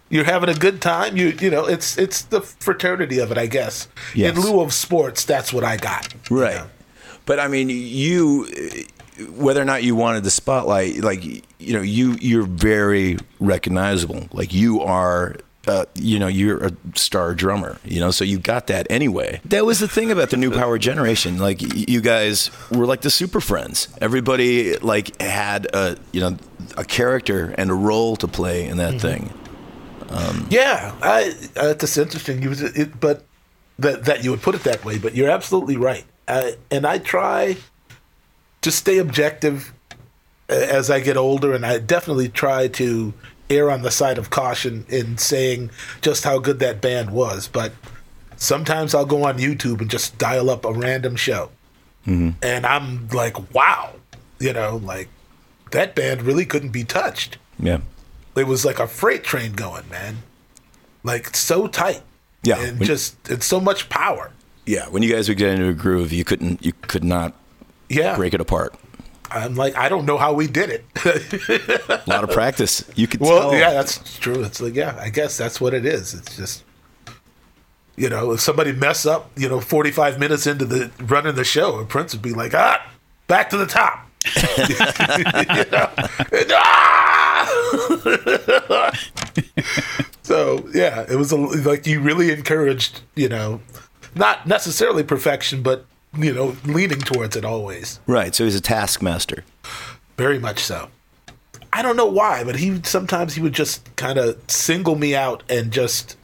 you're 0.10 0.26
having 0.26 0.50
a 0.50 0.54
good 0.54 0.82
time 0.82 1.16
you 1.18 1.28
you 1.40 1.50
know 1.50 1.66
it's 1.66 1.98
it's 1.98 2.24
the 2.24 2.42
fraternity 2.42 3.18
of 3.20 3.32
it 3.32 3.38
i 3.40 3.46
guess 3.48 3.88
Yes. 4.14 4.36
in 4.36 4.42
lieu 4.44 4.60
of 4.62 4.74
sports 4.74 5.24
that's 5.26 5.52
what 5.54 5.64
i 5.64 5.78
got 5.78 6.14
you 6.30 6.38
Right. 6.42 6.56
know? 6.58 6.68
But 7.26 7.40
I 7.40 7.48
mean, 7.48 7.70
you, 7.72 8.46
whether 9.30 9.62
or 9.62 9.66
not 9.66 9.84
you 9.84 9.96
wanted 9.96 10.24
the 10.24 10.32
spotlight, 10.32 10.98
like 10.98 11.24
you 11.24 11.74
know, 11.74 11.82
you 11.82 12.16
you're 12.20 12.46
very 12.46 13.18
recognizable. 13.40 14.28
Like 14.32 14.54
you 14.54 14.82
are. 14.82 15.36
Uh, 15.68 15.84
you 15.96 16.20
know, 16.20 16.28
you're 16.28 16.64
a 16.64 16.72
star 16.94 17.34
drummer, 17.34 17.80
you 17.84 18.00
know, 18.00 18.12
so 18.12 18.24
you 18.24 18.38
got 18.38 18.68
that 18.68 18.86
anyway. 18.92 19.42
That 19.46 19.66
was 19.66 19.80
the 19.80 19.88
thing 19.88 20.12
about 20.12 20.30
the 20.30 20.38
new 20.38 20.52
power 20.52 20.78
generation. 20.78 21.40
Like, 21.40 21.60
you 21.90 22.02
guys 22.02 22.52
were 22.70 22.86
like 22.86 23.02
the 23.02 23.10
super 23.10 23.42
friends. 23.42 23.88
Everybody, 24.00 24.78
like, 24.78 25.20
had 25.20 25.66
a, 25.74 25.98
you 26.12 26.22
know, 26.22 26.38
a 26.78 26.86
character 26.86 27.56
and 27.58 27.72
a 27.72 27.74
role 27.74 28.16
to 28.18 28.28
play 28.28 28.68
in 28.68 28.78
that 28.78 29.02
thing. 29.02 29.34
yeah 30.52 30.94
i 31.02 31.34
uh, 31.58 31.74
that's 31.74 31.98
interesting 31.98 32.44
you 32.44 32.50
was 32.50 32.62
it 32.62 33.00
but 33.00 33.26
that 33.80 34.06
that 34.06 34.24
you 34.24 34.30
would 34.30 34.44
put 34.44 34.54
it 34.54 34.64
that 34.64 34.86
way 34.86 35.00
but 35.00 35.16
you're 35.16 35.32
absolutely 35.32 35.78
right 35.78 36.06
uh, 36.28 36.52
and 36.70 36.86
i 36.86 37.00
try 37.00 37.58
to 38.66 38.72
stay 38.72 38.98
objective 38.98 39.72
uh, 40.50 40.54
as 40.54 40.90
I 40.90 41.00
get 41.00 41.18
older, 41.18 41.54
and 41.54 41.64
I 41.64 41.78
definitely 41.78 42.30
try 42.30 42.68
to 42.70 43.14
err 43.48 43.70
on 43.70 43.84
the 43.84 43.92
side 43.92 44.18
of 44.18 44.32
caution 44.32 44.88
in 44.90 45.20
saying 45.20 45.70
just 46.02 46.24
how 46.24 46.40
good 46.40 46.58
that 46.60 46.82
band 46.82 47.12
was. 47.12 47.48
But 47.48 47.74
sometimes 48.38 48.96
I'll 48.96 49.06
go 49.06 49.24
on 49.24 49.38
YouTube 49.38 49.82
and 49.82 49.90
just 49.90 50.18
dial 50.18 50.50
up 50.50 50.66
a 50.66 50.74
random 50.74 51.16
show, 51.16 51.52
mm-hmm. 52.08 52.32
and 52.42 52.66
I'm 52.66 53.08
like, 53.10 53.54
wow, 53.54 53.92
you 54.40 54.52
know, 54.52 54.78
like 54.78 55.10
that 55.70 55.94
band 55.94 56.24
really 56.24 56.46
couldn't 56.46 56.72
be 56.72 56.84
touched. 56.84 57.38
Yeah. 57.60 57.82
It 58.36 58.48
was 58.48 58.66
like 58.66 58.80
a 58.80 58.88
freight 58.88 59.24
train 59.24 59.54
going, 59.54 59.88
man, 59.92 60.24
like 61.04 61.36
so 61.36 61.68
tight, 61.68 62.02
Yeah. 62.42 62.60
and 62.60 62.80
When- 62.80 62.88
just 62.88 63.30
it's 63.30 63.46
so 63.46 63.60
much 63.60 63.90
power. 63.90 64.32
Yeah, 64.66 64.88
when 64.90 65.04
you 65.04 65.14
guys 65.14 65.30
would 65.30 65.38
get 65.38 65.50
into 65.50 65.68
a 65.70 65.74
groove, 65.74 66.12
you 66.12 66.24
couldn't, 66.24 66.66
you 66.66 66.74
could 66.88 67.04
not 67.04 67.36
Yeah. 67.90 68.16
break 68.16 68.34
it 68.34 68.42
apart. 68.42 68.76
I'm 69.32 69.56
like, 69.56 69.76
I 69.76 69.90
don't 69.90 70.06
know 70.06 70.18
how 70.18 70.34
we 70.34 70.48
did 70.48 70.70
it. 70.70 70.86
A 71.06 72.02
lot 72.08 72.24
of 72.24 72.30
practice. 72.30 72.84
You 72.96 73.08
could 73.08 73.20
well, 73.20 73.52
tell. 73.52 73.60
yeah, 73.60 73.74
that's 73.74 74.18
true. 74.20 74.44
It's 74.44 74.62
like, 74.62 74.76
yeah, 74.76 74.96
I 75.00 75.10
guess 75.10 75.36
that's 75.38 75.60
what 75.60 75.74
it 75.74 75.86
is. 75.86 76.14
It's 76.14 76.38
just, 76.38 76.64
you 77.96 78.08
know, 78.08 78.32
if 78.34 78.40
somebody 78.40 78.72
mess 78.72 79.06
up, 79.06 79.32
you 79.36 79.50
know, 79.50 79.60
45 79.60 80.20
minutes 80.20 80.48
into 80.48 80.66
the 80.66 80.92
running 81.04 81.36
the 81.36 81.44
show, 81.44 81.84
Prince 81.86 82.14
would 82.14 82.22
be 82.22 82.34
like, 82.34 82.54
ah, 82.54 82.86
back 83.28 83.50
to 83.50 83.58
the 83.58 83.66
top. 83.66 84.04
You 84.48 85.66
know? 85.72 85.90
And, 86.32 86.52
so 90.24 90.68
yeah, 90.74 91.06
it 91.10 91.16
was 91.16 91.32
a, 91.32 91.38
like 91.38 91.86
you 91.86 92.02
really 92.02 92.32
encouraged, 92.32 93.02
you 93.16 93.30
know, 93.30 93.62
not 94.16 94.48
necessarily 94.48 95.04
perfection, 95.04 95.62
but 95.62 95.86
you 96.18 96.34
know, 96.34 96.56
leaning 96.66 97.00
towards 97.00 97.36
it 97.36 97.46
always. 97.46 98.00
Right. 98.08 98.34
So 98.34 98.46
he's 98.46 98.56
a 98.56 98.62
taskmaster. 98.62 99.44
Very 100.18 100.40
much 100.40 100.60
so. 100.60 100.90
I 101.74 101.82
don't 101.82 101.98
know 101.98 102.06
why, 102.06 102.44
but 102.44 102.56
he 102.56 102.82
sometimes 102.84 103.36
he 103.36 103.42
would 103.42 103.54
just 103.54 103.96
kind 103.98 104.18
of 104.18 104.40
single 104.50 104.96
me 104.96 105.14
out 105.14 105.44
and 105.50 105.72
just 105.72 106.16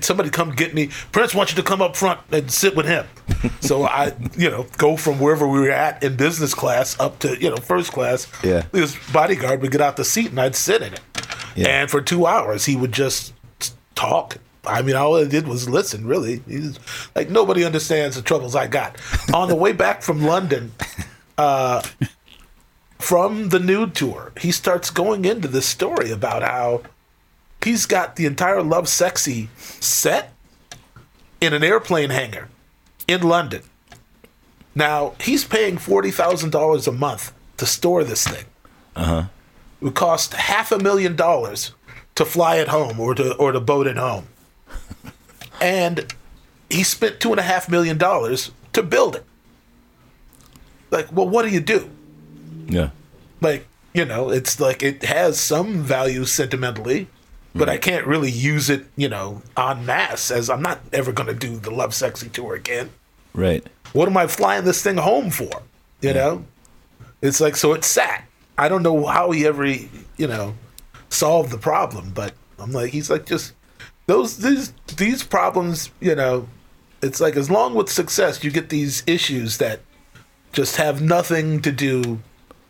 somebody 0.00 0.30
come 0.30 0.52
get 0.52 0.74
me. 0.74 0.90
Prince 1.12 1.34
wants 1.34 1.52
you 1.52 1.56
to 1.56 1.68
come 1.68 1.82
up 1.82 1.96
front 1.96 2.20
and 2.30 2.50
sit 2.50 2.76
with 2.76 2.86
him. 2.86 3.06
so 3.60 3.84
I, 3.84 4.12
you 4.36 4.50
know, 4.50 4.66
go 4.78 4.96
from 4.96 5.18
wherever 5.18 5.46
we 5.46 5.60
were 5.60 5.70
at 5.70 6.02
in 6.02 6.16
business 6.16 6.54
class 6.54 6.98
up 7.00 7.18
to 7.20 7.40
you 7.40 7.50
know 7.50 7.56
first 7.56 7.92
class. 7.92 8.26
Yeah. 8.42 8.62
his 8.72 8.96
bodyguard 9.12 9.60
would 9.62 9.72
get 9.72 9.80
out 9.80 9.96
the 9.96 10.04
seat 10.04 10.30
and 10.30 10.40
I'd 10.40 10.54
sit 10.54 10.82
in 10.82 10.94
it. 10.94 11.00
Yeah. 11.56 11.68
And 11.68 11.90
for 11.90 12.00
two 12.00 12.26
hours 12.26 12.64
he 12.64 12.76
would 12.76 12.92
just 12.92 13.34
talk. 13.94 14.38
I 14.66 14.82
mean, 14.82 14.96
all 14.96 15.16
I 15.16 15.24
did 15.24 15.48
was 15.48 15.68
listen. 15.68 16.06
Really, 16.06 16.42
He's 16.46 16.78
like 17.14 17.30
nobody 17.30 17.64
understands 17.64 18.16
the 18.16 18.22
troubles 18.22 18.54
I 18.54 18.66
got. 18.66 18.96
On 19.32 19.48
the 19.48 19.54
way 19.54 19.72
back 19.72 20.02
from 20.02 20.22
London, 20.22 20.72
from 22.98 23.48
the 23.48 23.58
nude 23.58 23.94
tour, 23.94 24.32
he 24.40 24.52
starts 24.52 24.90
going 24.90 25.24
into 25.24 25.48
this 25.48 25.66
story 25.66 26.10
about 26.10 26.42
how 26.42 26.82
he's 27.64 27.86
got 27.86 28.16
the 28.16 28.26
entire 28.26 28.60
Lovesexy 28.60 29.48
set 29.58 30.34
in 31.40 31.54
an 31.54 31.64
airplane 31.64 32.10
hangar 32.10 32.48
in 33.08 33.22
London. 33.22 33.62
Now, 34.74 35.14
he's 35.20 35.44
paying 35.44 35.76
$40,000 35.78 36.86
a 36.86 36.92
month 36.92 37.32
to 37.56 37.66
store 37.66 38.04
this 38.04 38.26
thing. 38.26 38.44
Uh 38.94 39.04
huh. 39.04 39.24
It 39.80 39.84
would 39.84 39.94
cost 39.94 40.34
half 40.34 40.70
a 40.70 40.78
million 40.78 41.16
dollars 41.16 41.72
to 42.14 42.24
fly 42.24 42.56
it 42.56 42.68
home 42.68 43.00
or 43.00 43.14
to, 43.14 43.34
or 43.36 43.52
to 43.52 43.60
boat 43.60 43.86
it 43.86 43.96
home. 43.96 44.26
And 45.60 46.12
he 46.68 46.82
spent 46.82 47.20
two 47.20 47.30
and 47.30 47.38
a 47.40 47.42
half 47.42 47.68
million 47.68 47.98
dollars 47.98 48.50
to 48.72 48.82
build 48.82 49.16
it. 49.16 49.24
Like, 50.90 51.12
well, 51.12 51.28
what 51.28 51.42
do 51.42 51.48
you 51.50 51.60
do? 51.60 51.90
Yeah. 52.68 52.90
like 53.40 53.66
you 53.92 54.04
know 54.04 54.30
it's 54.30 54.60
like 54.60 54.82
it 54.82 55.02
has 55.02 55.38
some 55.40 55.82
value 55.82 56.24
sentimentally 56.24 57.08
but 57.54 57.68
i 57.68 57.74
mm-hmm. 57.74 57.80
can't 57.80 58.06
really 58.06 58.30
use 58.30 58.70
it 58.70 58.86
you 58.96 59.08
know 59.08 59.42
en 59.56 59.84
masse 59.84 60.30
as 60.30 60.48
i'm 60.48 60.62
not 60.62 60.80
ever 60.92 61.12
going 61.12 61.26
to 61.26 61.34
do 61.34 61.56
the 61.56 61.70
Lovesexy 61.70 62.30
tour 62.32 62.54
again 62.54 62.90
Right. 63.34 63.66
what 63.92 64.08
am 64.08 64.16
i 64.16 64.26
flying 64.26 64.64
this 64.64 64.82
thing 64.82 64.96
home 64.96 65.30
for 65.30 65.62
you 66.00 66.14
know 66.14 66.44
it's 67.22 67.40
like 67.40 67.56
so 67.56 67.72
it 67.72 67.84
sat 67.84 68.24
i 68.56 68.68
don't 68.68 68.82
know 68.82 69.06
how 69.06 69.30
he 69.30 69.46
ever 69.46 69.66
you 69.66 69.88
know 70.18 70.54
solved 71.08 71.50
the 71.50 71.58
problem 71.58 72.12
but 72.14 72.34
i'm 72.58 72.72
like 72.72 72.90
he's 72.90 73.10
like 73.10 73.26
just 73.26 73.52
those 74.10 74.38
these 74.38 74.72
these 74.96 75.22
problems 75.22 75.90
you 76.00 76.14
know 76.14 76.48
it's 77.00 77.20
like 77.20 77.36
as 77.36 77.48
long 77.48 77.74
with 77.74 77.88
success 77.88 78.42
you 78.42 78.50
get 78.50 78.68
these 78.68 79.04
issues 79.06 79.58
that 79.58 79.80
just 80.52 80.76
have 80.76 81.00
nothing 81.00 81.62
to 81.62 81.70
do 81.70 82.18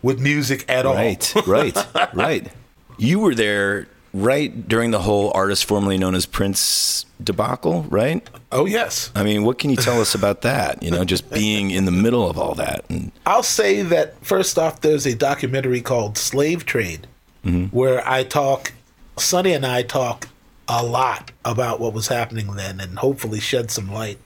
with 0.03 0.21
music 0.21 0.65
at 0.69 0.85
all 0.85 0.95
Right. 0.95 1.35
Right. 1.47 1.77
right. 2.15 2.53
You 2.99 3.19
were 3.19 3.35
there 3.35 3.89
right 4.13 4.69
during 4.69 4.91
the 4.91 5.01
whole 5.01 5.33
artist 5.35 5.65
formerly 5.65 5.97
known 5.97 6.15
as 6.15 6.27
Prince 6.27 7.07
debacle, 7.23 7.85
right? 7.85 8.29
Oh 8.53 8.67
yes, 8.67 9.11
I 9.15 9.23
mean, 9.23 9.45
what 9.45 9.59
can 9.59 9.71
you 9.71 9.77
tell 9.77 10.01
us 10.01 10.15
about 10.15 10.43
that? 10.43 10.83
You 10.83 10.91
know, 10.91 11.05
just 11.05 11.31
being 11.31 11.71
in 11.71 11.85
the 11.87 11.93
middle 11.93 12.29
of 12.29 12.37
all 12.37 12.55
that. 12.57 12.85
And 12.91 13.13
I'll 13.25 13.43
say 13.43 13.83
that 13.83 14.23
first 14.25 14.59
off, 14.59 14.81
there's 14.81 15.07
a 15.07 15.15
documentary 15.15 15.81
called 15.81 16.19
Slave 16.19 16.67
Trade, 16.67 17.07
mm-hmm. 17.45 17.75
where 17.75 18.07
I 18.07 18.25
talk, 18.25 18.73
Sonny 19.17 19.53
and 19.53 19.65
I 19.65 19.83
talk 19.83 20.29
a 20.73 20.85
lot 20.85 21.33
about 21.45 21.81
what 21.81 21.93
was 21.93 22.07
happening 22.07 22.53
then, 22.55 22.79
and 22.79 22.97
hopefully 22.99 23.41
shed 23.41 23.71
some 23.73 23.93
light 23.93 24.19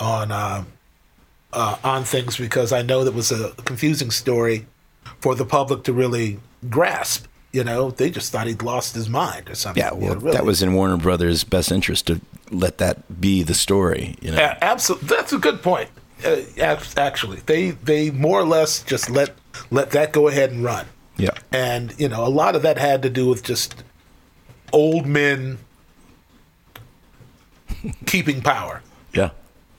on 0.00 0.32
uh, 0.32 0.64
uh, 1.52 1.76
on 1.84 2.02
things 2.04 2.36
because 2.36 2.72
I 2.72 2.82
know 2.82 3.04
that 3.04 3.14
was 3.14 3.30
a 3.30 3.52
confusing 3.64 4.10
story 4.10 4.66
for 5.20 5.34
the 5.36 5.44
public 5.44 5.84
to 5.84 5.92
really 5.92 6.40
grasp. 6.68 7.26
You 7.52 7.62
know, 7.64 7.90
they 7.92 8.10
just 8.10 8.32
thought 8.32 8.46
he'd 8.48 8.60
lost 8.62 8.94
his 8.94 9.08
mind 9.08 9.48
or 9.48 9.54
something. 9.54 9.82
yeah, 9.82 9.92
you 9.94 9.98
well, 10.00 10.14
know, 10.14 10.20
really. 10.20 10.36
that 10.36 10.44
was 10.44 10.62
in 10.62 10.74
Warner 10.74 10.96
Brothers' 10.98 11.44
best 11.44 11.70
interest 11.72 12.08
to 12.08 12.20
let 12.50 12.78
that 12.78 13.20
be 13.20 13.42
the 13.42 13.54
story. 13.54 14.16
You 14.20 14.32
know, 14.32 14.36
Yeah, 14.38 14.58
absolutely. 14.60 15.08
That's 15.08 15.32
a 15.32 15.38
good 15.38 15.62
point. 15.62 15.88
Uh, 16.24 16.40
ac- 16.56 16.94
actually, 16.98 17.38
they 17.46 17.70
they 17.70 18.10
more 18.10 18.40
or 18.40 18.44
less 18.44 18.82
just 18.82 19.08
let 19.08 19.30
let 19.70 19.90
that 19.92 20.12
go 20.12 20.26
ahead 20.28 20.50
and 20.50 20.64
run. 20.64 20.86
yeah, 21.16 21.30
And 21.52 21.94
you 21.98 22.08
know, 22.08 22.26
a 22.26 22.28
lot 22.28 22.56
of 22.56 22.62
that 22.62 22.78
had 22.78 23.02
to 23.02 23.10
do 23.10 23.26
with 23.28 23.42
just 23.44 23.82
old 24.72 25.06
men 25.06 25.58
keeping 28.06 28.42
power. 28.42 28.82
yeah, 29.12 29.30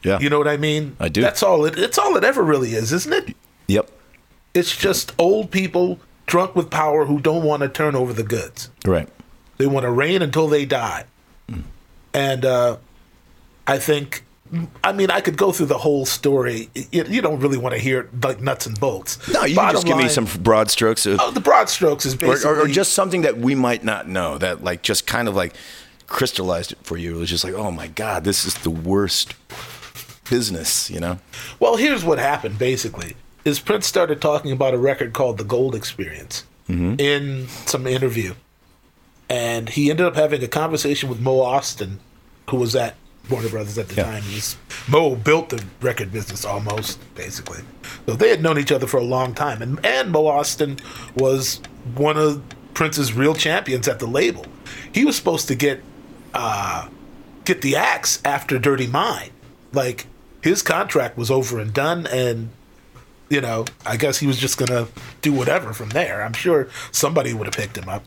yeah. 0.03 0.19
You 0.19 0.29
know 0.29 0.37
what 0.37 0.47
I 0.47 0.57
mean? 0.57 0.95
I 0.99 1.09
do. 1.09 1.21
That's 1.21 1.43
all 1.43 1.65
it. 1.65 1.77
It's 1.77 1.97
all 1.97 2.15
it 2.17 2.23
ever 2.23 2.41
really 2.43 2.73
is, 2.73 2.91
isn't 2.93 3.13
it? 3.13 3.35
Yep. 3.67 3.89
It's 4.53 4.75
just 4.75 5.13
old 5.19 5.51
people 5.51 5.99
drunk 6.25 6.55
with 6.55 6.69
power 6.69 7.05
who 7.05 7.19
don't 7.19 7.43
want 7.43 7.61
to 7.63 7.69
turn 7.69 7.95
over 7.95 8.13
the 8.13 8.23
goods. 8.23 8.69
Right. 8.85 9.07
They 9.57 9.67
want 9.67 9.83
to 9.83 9.91
reign 9.91 10.21
until 10.21 10.47
they 10.47 10.65
die. 10.65 11.05
And 12.13 12.45
uh, 12.45 12.77
I 13.67 13.77
think, 13.77 14.23
I 14.83 14.91
mean, 14.93 15.11
I 15.11 15.21
could 15.21 15.37
go 15.37 15.51
through 15.51 15.67
the 15.67 15.77
whole 15.77 16.05
story. 16.05 16.69
You, 16.91 17.03
you 17.03 17.21
don't 17.21 17.39
really 17.39 17.57
want 17.57 17.75
to 17.75 17.79
hear 17.81 18.09
like 18.23 18.41
nuts 18.41 18.65
and 18.65 18.79
bolts. 18.79 19.31
No, 19.31 19.43
you 19.45 19.55
can 19.55 19.71
just 19.73 19.85
give 19.85 19.97
me 19.97 20.09
some 20.09 20.25
broad 20.41 20.71
strokes 20.71 21.05
of, 21.05 21.19
Oh, 21.21 21.29
the 21.31 21.39
broad 21.39 21.69
strokes 21.69 22.05
is 22.05 22.15
or, 22.15 22.17
basically, 22.17 22.51
or, 22.51 22.61
or 22.61 22.67
just 22.67 22.93
something 22.93 23.21
that 23.21 23.37
we 23.37 23.53
might 23.53 23.83
not 23.83 24.07
know 24.07 24.37
that 24.39 24.63
like 24.63 24.81
just 24.81 25.05
kind 25.05 25.27
of 25.27 25.35
like 25.35 25.53
crystallized 26.09 26.71
it 26.73 26.79
for 26.83 26.97
you. 26.97 27.15
It 27.15 27.19
was 27.19 27.29
just 27.29 27.43
like, 27.43 27.53
oh 27.53 27.71
my 27.71 27.87
god, 27.87 28.23
this 28.23 28.45
is 28.45 28.55
the 28.55 28.69
worst 28.69 29.33
business. 30.29 30.89
You 30.89 30.99
know? 30.99 31.19
Well, 31.59 31.77
here's 31.77 32.03
what 32.03 32.19
happened 32.19 32.59
basically. 32.59 33.15
Is 33.45 33.59
Prince 33.59 33.87
started 33.87 34.21
talking 34.21 34.51
about 34.51 34.73
a 34.73 34.77
record 34.77 35.13
called 35.13 35.37
The 35.37 35.43
Gold 35.45 35.73
Experience 35.73 36.43
mm-hmm. 36.67 36.95
in 36.99 37.47
some 37.47 37.87
interview. 37.87 38.33
And 39.29 39.69
he 39.69 39.89
ended 39.89 40.05
up 40.05 40.15
having 40.15 40.43
a 40.43 40.47
conversation 40.47 41.07
with 41.07 41.19
Mo 41.21 41.37
Ostin, 41.37 41.97
who 42.49 42.57
was 42.57 42.75
at 42.75 42.95
Warner 43.29 43.49
Brothers 43.49 43.77
at 43.77 43.87
the 43.87 43.95
Yeah. 43.95 44.03
time. 44.03 44.23
He's, 44.23 44.57
Mo 44.87 45.15
built 45.15 45.49
the 45.49 45.63
record 45.81 46.11
business 46.11 46.45
almost, 46.45 46.99
basically. 47.15 47.59
So 48.07 48.15
they 48.15 48.29
had 48.29 48.41
known 48.41 48.57
each 48.57 48.71
other 48.71 48.87
for 48.87 48.97
a 48.97 49.03
long 49.03 49.35
time. 49.35 49.61
And, 49.61 49.83
and 49.85 50.11
Mo 50.11 50.23
Ostin 50.23 50.79
was 51.15 51.61
one 51.95 52.17
of 52.17 52.41
Prince's 52.73 53.13
real 53.13 53.35
champions 53.35 53.87
at 53.87 53.99
the 53.99 54.07
label. 54.07 54.45
He 54.93 55.05
was 55.05 55.15
supposed 55.15 55.47
to 55.49 55.55
get 55.55 55.81
uh, 56.33 56.89
get 57.45 57.61
the 57.61 57.75
axe 57.75 58.21
after 58.23 58.59
Dirty 58.59 58.87
Mind. 58.87 59.31
Like 59.73 60.07
his 60.41 60.61
contract 60.61 61.17
was 61.17 61.29
over 61.29 61.59
and 61.59 61.73
done, 61.73 62.07
and 62.07 62.49
you 63.29 63.41
know, 63.41 63.65
I 63.85 63.97
guess 63.97 64.19
he 64.19 64.27
was 64.27 64.37
just 64.37 64.57
gonna 64.57 64.87
do 65.21 65.33
whatever 65.33 65.73
from 65.73 65.89
there. 65.89 66.23
I'm 66.23 66.33
sure 66.33 66.69
somebody 66.91 67.33
would 67.33 67.47
have 67.47 67.55
picked 67.55 67.77
him 67.77 67.89
up, 67.89 68.03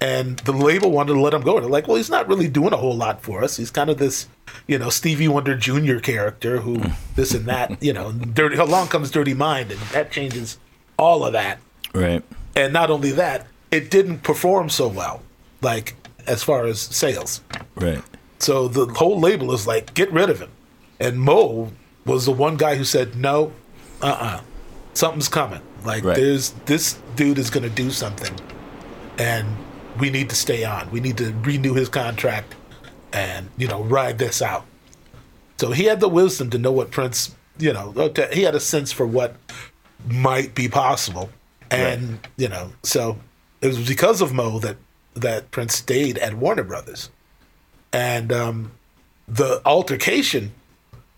and 0.00 0.38
the 0.40 0.52
label 0.52 0.90
wanted 0.90 1.14
to 1.14 1.20
let 1.20 1.34
him 1.34 1.42
go. 1.42 1.60
They're 1.60 1.68
like, 1.68 1.88
well, 1.88 1.96
he's 1.96 2.10
not 2.10 2.28
really 2.28 2.48
doing 2.48 2.72
a 2.72 2.76
whole 2.76 2.96
lot 2.96 3.22
for 3.22 3.42
us. 3.42 3.56
He's 3.56 3.70
kind 3.70 3.90
of 3.90 3.98
this, 3.98 4.28
you 4.66 4.78
know, 4.78 4.90
Stevie 4.90 5.28
Wonder 5.28 5.56
Jr. 5.56 5.98
character 5.98 6.58
who 6.58 6.82
this 7.16 7.34
and 7.34 7.46
that. 7.46 7.82
You 7.82 7.92
know, 7.92 8.12
dirty. 8.12 8.56
Along 8.56 8.88
comes 8.88 9.10
Dirty 9.10 9.34
Mind, 9.34 9.70
and 9.70 9.80
that 9.80 10.10
changes 10.10 10.58
all 10.98 11.24
of 11.24 11.32
that. 11.32 11.58
Right. 11.94 12.22
And 12.56 12.72
not 12.72 12.90
only 12.90 13.12
that, 13.12 13.46
it 13.70 13.90
didn't 13.90 14.18
perform 14.18 14.68
so 14.68 14.88
well, 14.88 15.22
like 15.60 15.96
as 16.26 16.42
far 16.42 16.66
as 16.66 16.80
sales. 16.80 17.40
Right. 17.76 18.02
So 18.38 18.68
the 18.68 18.86
whole 18.86 19.18
label 19.20 19.52
is 19.52 19.66
like, 19.66 19.94
get 19.94 20.12
rid 20.12 20.30
of 20.30 20.40
him. 20.40 20.50
And 21.00 21.18
Mo 21.18 21.72
was 22.04 22.26
the 22.26 22.32
one 22.32 22.56
guy 22.56 22.76
who 22.76 22.84
said, 22.84 23.16
no, 23.16 23.52
uh 24.02 24.16
uh 24.20 24.40
something's 24.92 25.28
coming. 25.28 25.60
Like, 25.84 26.04
Right. 26.04 26.16
there's 26.16 26.50
this 26.66 26.98
dude 27.16 27.38
is 27.38 27.50
going 27.50 27.62
to 27.64 27.70
do 27.70 27.90
something, 27.90 28.34
and 29.18 29.46
we 29.98 30.10
need 30.10 30.30
to 30.30 30.36
stay 30.36 30.64
on. 30.64 30.90
We 30.90 31.00
need 31.00 31.16
to 31.18 31.32
renew 31.42 31.74
his 31.74 31.88
contract 31.88 32.54
and, 33.12 33.48
you 33.56 33.68
know, 33.68 33.82
ride 33.82 34.18
this 34.18 34.40
out. 34.42 34.64
So 35.58 35.70
he 35.72 35.84
had 35.84 36.00
the 36.00 36.08
wisdom 36.08 36.50
to 36.50 36.58
know 36.58 36.72
what 36.72 36.90
Prince, 36.90 37.34
you 37.58 37.72
know, 37.72 37.92
he 38.32 38.42
had 38.42 38.54
a 38.54 38.60
sense 38.60 38.90
for 38.92 39.06
what 39.06 39.36
might 40.08 40.54
be 40.54 40.68
possible. 40.68 41.30
And, 41.70 42.18
you 42.36 42.48
know, 42.48 42.72
so 42.82 43.18
it 43.60 43.68
was 43.68 43.86
because 43.86 44.20
of 44.20 44.32
Mo 44.32 44.58
that, 44.60 44.76
that 45.14 45.50
Prince 45.50 45.74
stayed 45.76 46.18
at 46.18 46.34
Warner 46.34 46.64
Brothers 46.64 47.10
and 47.94 48.32
um, 48.32 48.72
the 49.28 49.62
altercation 49.64 50.52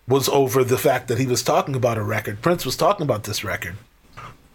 was 0.07 0.28
over 0.28 0.62
the 0.62 0.78
fact 0.78 1.09
that 1.09 1.18
he 1.18 1.26
was 1.26 1.42
talking 1.42 1.74
about 1.74 1.97
a 1.97 2.03
record. 2.03 2.42
Prince 2.42 2.64
was 2.66 2.76
talking 2.76 3.03
about 3.03 3.24
this 3.24 3.42
record, 3.42 3.76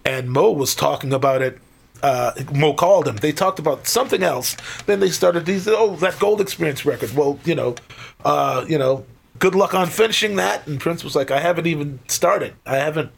and 0.05 0.29
Mo 0.29 0.51
was 0.51 0.75
talking 0.75 1.11
about 1.11 1.41
it. 1.41 1.59
Uh, 2.03 2.31
Mo 2.53 2.73
called 2.73 3.07
him. 3.07 3.17
They 3.17 3.31
talked 3.31 3.59
about 3.59 3.87
something 3.87 4.23
else. 4.23 4.55
Then 4.85 4.99
they 4.99 5.09
started 5.09 5.45
these. 5.45 5.67
Oh, 5.67 5.95
that 5.97 6.19
Gold 6.19 6.41
Experience 6.41 6.85
record. 6.85 7.13
Well, 7.15 7.39
you 7.43 7.55
know, 7.55 7.75
uh, 8.23 8.65
you 8.67 8.77
know, 8.77 9.03
good 9.39 9.55
luck 9.55 9.73
on 9.73 9.87
finishing 9.87 10.35
that. 10.35 10.65
And 10.67 10.79
Prince 10.79 11.03
was 11.03 11.15
like, 11.15 11.31
I 11.31 11.39
haven't 11.39 11.67
even 11.67 11.99
started. 12.07 12.53
I 12.65 12.77
haven't. 12.77 13.11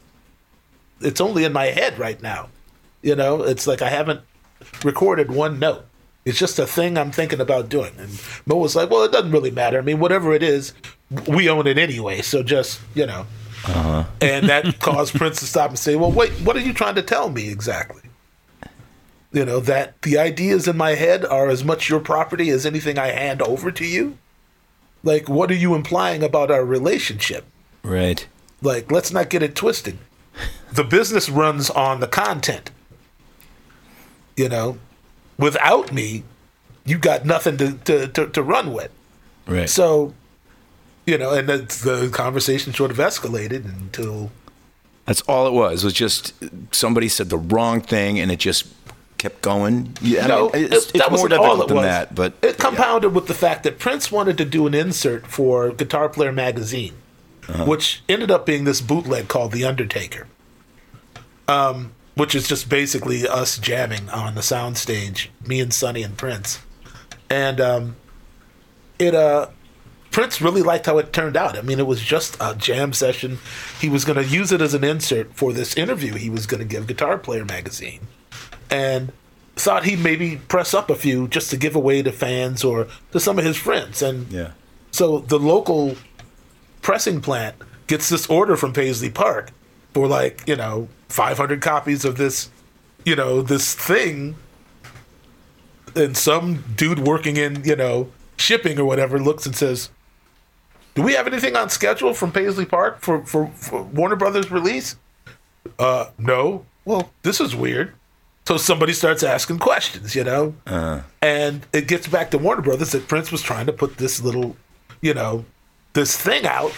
It's 1.01 1.19
only 1.19 1.43
in 1.43 1.51
my 1.51 1.65
head 1.65 1.99
right 1.99 2.21
now. 2.21 2.49
You 3.01 3.15
know, 3.15 3.43
it's 3.43 3.67
like 3.67 3.81
I 3.81 3.89
haven't 3.89 4.21
recorded 4.83 5.29
one 5.29 5.59
note. 5.59 5.85
It's 6.25 6.39
just 6.39 6.57
a 6.57 6.65
thing 6.65 6.97
I'm 6.97 7.11
thinking 7.11 7.41
about 7.41 7.69
doing. 7.69 7.93
And 7.97 8.21
Mo 8.45 8.55
was 8.57 8.75
like, 8.75 8.89
Well, 8.89 9.03
it 9.03 9.11
doesn't 9.11 9.31
really 9.31 9.51
matter. 9.51 9.77
I 9.77 9.81
mean, 9.81 9.99
whatever 9.99 10.33
it 10.33 10.43
is, 10.43 10.73
we 11.27 11.49
own 11.49 11.67
it 11.67 11.77
anyway. 11.77 12.21
So 12.21 12.43
just, 12.43 12.79
you 12.95 13.05
know. 13.05 13.25
Uh-huh. 13.65 14.05
And 14.21 14.49
that 14.49 14.79
caused 14.79 15.15
Prince 15.15 15.39
to 15.39 15.45
stop 15.45 15.69
and 15.69 15.79
say, 15.79 15.95
Well, 15.95 16.11
wait, 16.11 16.31
what 16.41 16.55
are 16.55 16.61
you 16.61 16.73
trying 16.73 16.95
to 16.95 17.01
tell 17.01 17.29
me 17.29 17.49
exactly? 17.49 18.01
You 19.31 19.45
know, 19.45 19.59
that 19.61 20.01
the 20.03 20.17
ideas 20.17 20.67
in 20.67 20.77
my 20.77 20.91
head 20.91 21.25
are 21.25 21.49
as 21.49 21.63
much 21.63 21.89
your 21.89 21.99
property 21.99 22.49
as 22.51 22.65
anything 22.65 22.99
I 22.99 23.07
hand 23.07 23.41
over 23.41 23.71
to 23.71 23.85
you? 23.85 24.17
Like, 25.03 25.27
what 25.27 25.51
are 25.51 25.55
you 25.55 25.75
implying 25.75 26.23
about 26.23 26.51
our 26.51 26.63
relationship? 26.63 27.45
Right. 27.83 28.25
Like, 28.61 28.91
let's 28.91 29.11
not 29.11 29.29
get 29.29 29.43
it 29.43 29.55
twisted. 29.55 29.97
The 30.71 30.83
business 30.83 31.29
runs 31.29 31.69
on 31.69 31.99
the 31.99 32.07
content. 32.07 32.71
You 34.37 34.49
know, 34.49 34.77
without 35.37 35.91
me, 35.91 36.23
you 36.85 36.97
got 36.97 37.25
nothing 37.25 37.57
to, 37.57 37.73
to, 37.85 38.07
to, 38.07 38.27
to 38.27 38.43
run 38.43 38.73
with. 38.73 38.91
Right. 39.47 39.69
So, 39.69 40.13
you 41.05 41.17
know, 41.17 41.31
and 41.33 41.47
the 41.47 42.09
conversation 42.13 42.73
sort 42.73 42.91
of 42.91 42.97
escalated 42.97 43.65
until 43.65 44.31
That's 45.05 45.21
all 45.21 45.47
it 45.47 45.53
was. 45.53 45.83
Was 45.83 45.93
just 45.93 46.33
somebody 46.71 47.07
said 47.09 47.29
the 47.29 47.37
wrong 47.37 47.81
thing, 47.81 48.19
and 48.19 48.31
it 48.31 48.39
just 48.39 48.67
kept 49.17 49.41
going. 49.41 49.95
Yeah, 50.01 50.25
I 50.25 50.27
no, 50.27 50.49
mean, 50.49 50.65
it's, 50.71 50.89
it- 50.89 50.95
it's 50.95 51.09
more 51.09 51.27
difficult 51.29 51.61
it 51.61 51.67
than 51.67 51.77
was. 51.77 51.85
that. 51.85 52.15
But 52.15 52.33
it 52.41 52.57
compounded 52.57 53.13
with 53.15 53.27
the 53.27 53.33
fact 53.33 53.63
that 53.63 53.79
Prince 53.79 54.11
wanted 54.11 54.37
to 54.37 54.45
do 54.45 54.67
an 54.67 54.73
insert 54.73 55.27
for 55.27 55.71
Guitar 55.71 56.09
Player 56.09 56.31
magazine, 56.33 56.93
Uh-huh. 57.47 57.65
which 57.65 58.01
ended 58.07 58.31
up 58.31 58.45
being 58.45 58.63
this 58.65 58.79
bootleg 58.81 59.27
called 59.27 59.51
The 59.51 59.65
Undertaker, 59.65 60.27
um, 61.47 61.91
which 62.15 62.35
is 62.35 62.47
just 62.47 62.69
basically 62.69 63.27
us 63.27 63.57
jamming 63.57 64.09
on 64.09 64.35
the 64.35 64.41
soundstage, 64.41 65.27
me 65.45 65.59
and 65.59 65.73
Sonny 65.73 66.03
and 66.03 66.17
Prince, 66.17 66.59
and 67.29 67.59
um, 67.59 67.95
it 68.99 69.15
uh. 69.15 69.49
Prince 70.11 70.39
really 70.39 70.61
liked 70.61 70.85
how 70.85 70.99
it 70.99 71.11
turned 71.11 71.35
out. 71.35 71.57
I 71.57 71.63
mean, 71.63 71.79
it 71.79 71.87
was 71.87 71.99
just 71.99 72.37
a 72.39 72.53
jam 72.53 72.93
session. 72.93 73.39
He 73.81 73.89
was 73.89 74.05
going 74.05 74.23
to 74.23 74.23
use 74.23 74.51
it 74.51 74.61
as 74.61 74.75
an 74.75 74.83
insert 74.83 75.33
for 75.33 75.51
this 75.51 75.75
interview 75.75 76.13
he 76.13 76.29
was 76.29 76.45
going 76.45 76.59
to 76.59 76.67
give 76.67 76.85
Guitar 76.85 77.17
Player 77.17 77.43
magazine 77.43 78.01
and 78.69 79.11
thought 79.55 79.85
he'd 79.85 79.99
maybe 79.99 80.37
press 80.47 80.73
up 80.73 80.91
a 80.91 80.95
few 80.95 81.27
just 81.27 81.49
to 81.49 81.57
give 81.57 81.75
away 81.75 82.03
to 82.03 82.11
fans 82.11 82.63
or 82.63 82.87
to 83.11 83.19
some 83.19 83.39
of 83.39 83.45
his 83.45 83.57
friends. 83.57 84.03
And 84.03 84.31
yeah, 84.31 84.51
so 84.91 85.17
the 85.17 85.39
local 85.39 85.95
pressing 86.83 87.21
plant 87.21 87.55
gets 87.87 88.09
this 88.09 88.27
order 88.27 88.55
from 88.55 88.73
Paisley 88.73 89.09
Park 89.09 89.51
for 89.93 90.07
like, 90.07 90.43
you 90.47 90.55
know, 90.55 90.89
500 91.13 91.61
copies 91.61 92.03
of 92.05 92.17
this, 92.17 92.49
you 93.05 93.15
know, 93.15 93.41
this 93.41 93.75
thing. 93.75 94.35
And 95.95 96.17
some 96.17 96.63
dude 96.75 96.99
working 96.99 97.37
in, 97.37 97.63
you 97.63 97.75
know, 97.75 98.09
shipping 98.35 98.79
or 98.79 98.85
whatever 98.85 99.19
looks 99.19 99.45
and 99.45 99.55
says, 99.55 99.89
Do 100.95 101.03
we 101.03 101.13
have 101.13 101.27
anything 101.27 101.55
on 101.55 101.69
schedule 101.69 102.15
from 102.15 102.31
Paisley 102.31 102.65
Park 102.65 103.01
for, 103.01 103.23
for, 103.25 103.47
for 103.49 103.83
Warner 103.83 104.15
Brothers 104.15 104.49
release? 104.49 104.95
Uh, 105.77 106.07
no. 106.17 106.65
Well, 106.83 107.11
this 107.21 107.39
is 107.39 107.55
weird. 107.55 107.93
So 108.47 108.57
somebody 108.57 108.91
starts 108.91 109.21
asking 109.21 109.59
questions, 109.59 110.15
you 110.15 110.23
know? 110.23 110.55
And 111.21 111.65
it 111.71 111.87
gets 111.87 112.07
back 112.07 112.31
to 112.31 112.39
Warner 112.39 112.63
Brothers 112.63 112.91
that 112.91 113.07
Prince 113.07 113.31
was 113.31 113.41
trying 113.43 113.67
to 113.67 113.73
put 113.73 113.97
this 113.97 114.19
little, 114.21 114.57
you 114.99 115.13
know, 115.13 115.45
this 115.93 116.17
thing 116.17 116.45
out, 116.47 116.73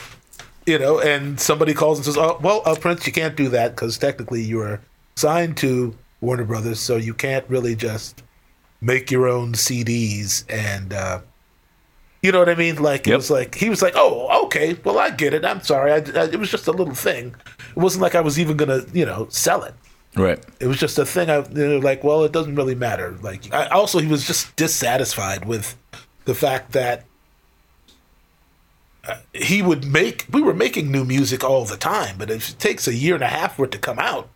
you 0.65 0.79
know, 0.79 0.99
and 0.99 1.39
somebody 1.39 1.73
calls 1.73 1.99
and 1.99 2.05
says, 2.05 2.17
"Oh, 2.17 2.39
well, 2.41 2.61
uh, 2.65 2.75
Prince, 2.75 3.05
you 3.05 3.13
can't 3.13 3.35
do 3.35 3.49
that 3.49 3.71
because 3.75 3.97
technically 3.97 4.41
you're 4.41 4.81
signed 5.15 5.57
to 5.57 5.95
Warner 6.21 6.45
Brothers, 6.45 6.79
so 6.79 6.95
you 6.95 7.13
can't 7.13 7.45
really 7.49 7.75
just 7.75 8.23
make 8.81 9.11
your 9.11 9.27
own 9.27 9.53
CDs 9.53 10.43
and." 10.49 10.93
uh 10.93 11.21
you 12.21 12.31
know 12.31 12.39
what 12.39 12.49
I 12.49 12.55
mean? 12.55 12.81
Like 12.81 13.07
it 13.07 13.15
was 13.15 13.29
like 13.29 13.53
he 13.53 13.69
was 13.69 13.83
like, 13.83 13.93
"Oh, 13.95 14.45
okay, 14.45 14.75
well, 14.83 14.97
I 14.97 15.11
get 15.11 15.35
it. 15.35 15.45
I'm 15.45 15.61
sorry. 15.61 15.91
I, 15.91 15.97
I, 15.97 16.25
it 16.25 16.39
was 16.39 16.49
just 16.49 16.65
a 16.67 16.71
little 16.71 16.95
thing. 16.95 17.35
It 17.69 17.77
wasn't 17.77 18.01
like 18.01 18.15
I 18.15 18.21
was 18.21 18.39
even 18.39 18.57
gonna, 18.57 18.81
you 18.93 19.05
know, 19.05 19.27
sell 19.29 19.61
it. 19.61 19.75
right. 20.15 20.43
It 20.59 20.65
was 20.65 20.79
just 20.79 20.97
a 20.97 21.05
thing. 21.05 21.29
I 21.29 21.47
you 21.49 21.67
know, 21.67 21.77
like, 21.77 22.03
well, 22.03 22.23
it 22.23 22.31
doesn't 22.31 22.55
really 22.55 22.73
matter. 22.73 23.15
Like, 23.21 23.53
I, 23.53 23.67
also, 23.67 23.99
he 23.99 24.07
was 24.07 24.25
just 24.25 24.55
dissatisfied 24.55 25.45
with 25.45 25.75
the 26.25 26.33
fact 26.33 26.71
that 26.71 27.05
he 29.33 29.61
would 29.61 29.85
make. 29.85 30.25
We 30.31 30.41
were 30.41 30.53
making 30.53 30.91
new 30.91 31.05
music 31.05 31.43
all 31.43 31.65
the 31.65 31.77
time, 31.77 32.15
but 32.17 32.29
if 32.31 32.49
it 32.49 32.59
takes 32.59 32.87
a 32.87 32.93
year 32.93 33.15
and 33.15 33.23
a 33.23 33.27
half 33.27 33.55
for 33.55 33.65
it 33.65 33.71
to 33.71 33.77
come 33.77 33.99
out, 33.99 34.29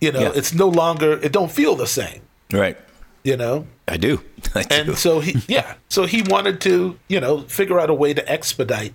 you 0.00 0.12
know, 0.12 0.20
Yeah. 0.20 0.32
it's 0.34 0.52
no 0.54 0.68
longer. 0.68 1.12
It 1.22 1.32
don't 1.32 1.50
feel 1.50 1.74
the 1.76 1.86
same. 1.86 2.20
Right. 2.52 2.76
You 3.24 3.36
know, 3.36 3.66
I 3.88 3.96
do. 3.96 4.22
I 4.54 4.62
do. 4.62 4.74
and 4.74 4.98
so 4.98 5.20
he, 5.20 5.42
yeah, 5.48 5.74
so 5.88 6.06
he 6.06 6.22
wanted 6.22 6.60
to, 6.62 6.98
you 7.08 7.20
know, 7.20 7.40
figure 7.42 7.80
out 7.80 7.90
a 7.90 7.94
way 7.94 8.14
to 8.14 8.30
expedite 8.30 8.94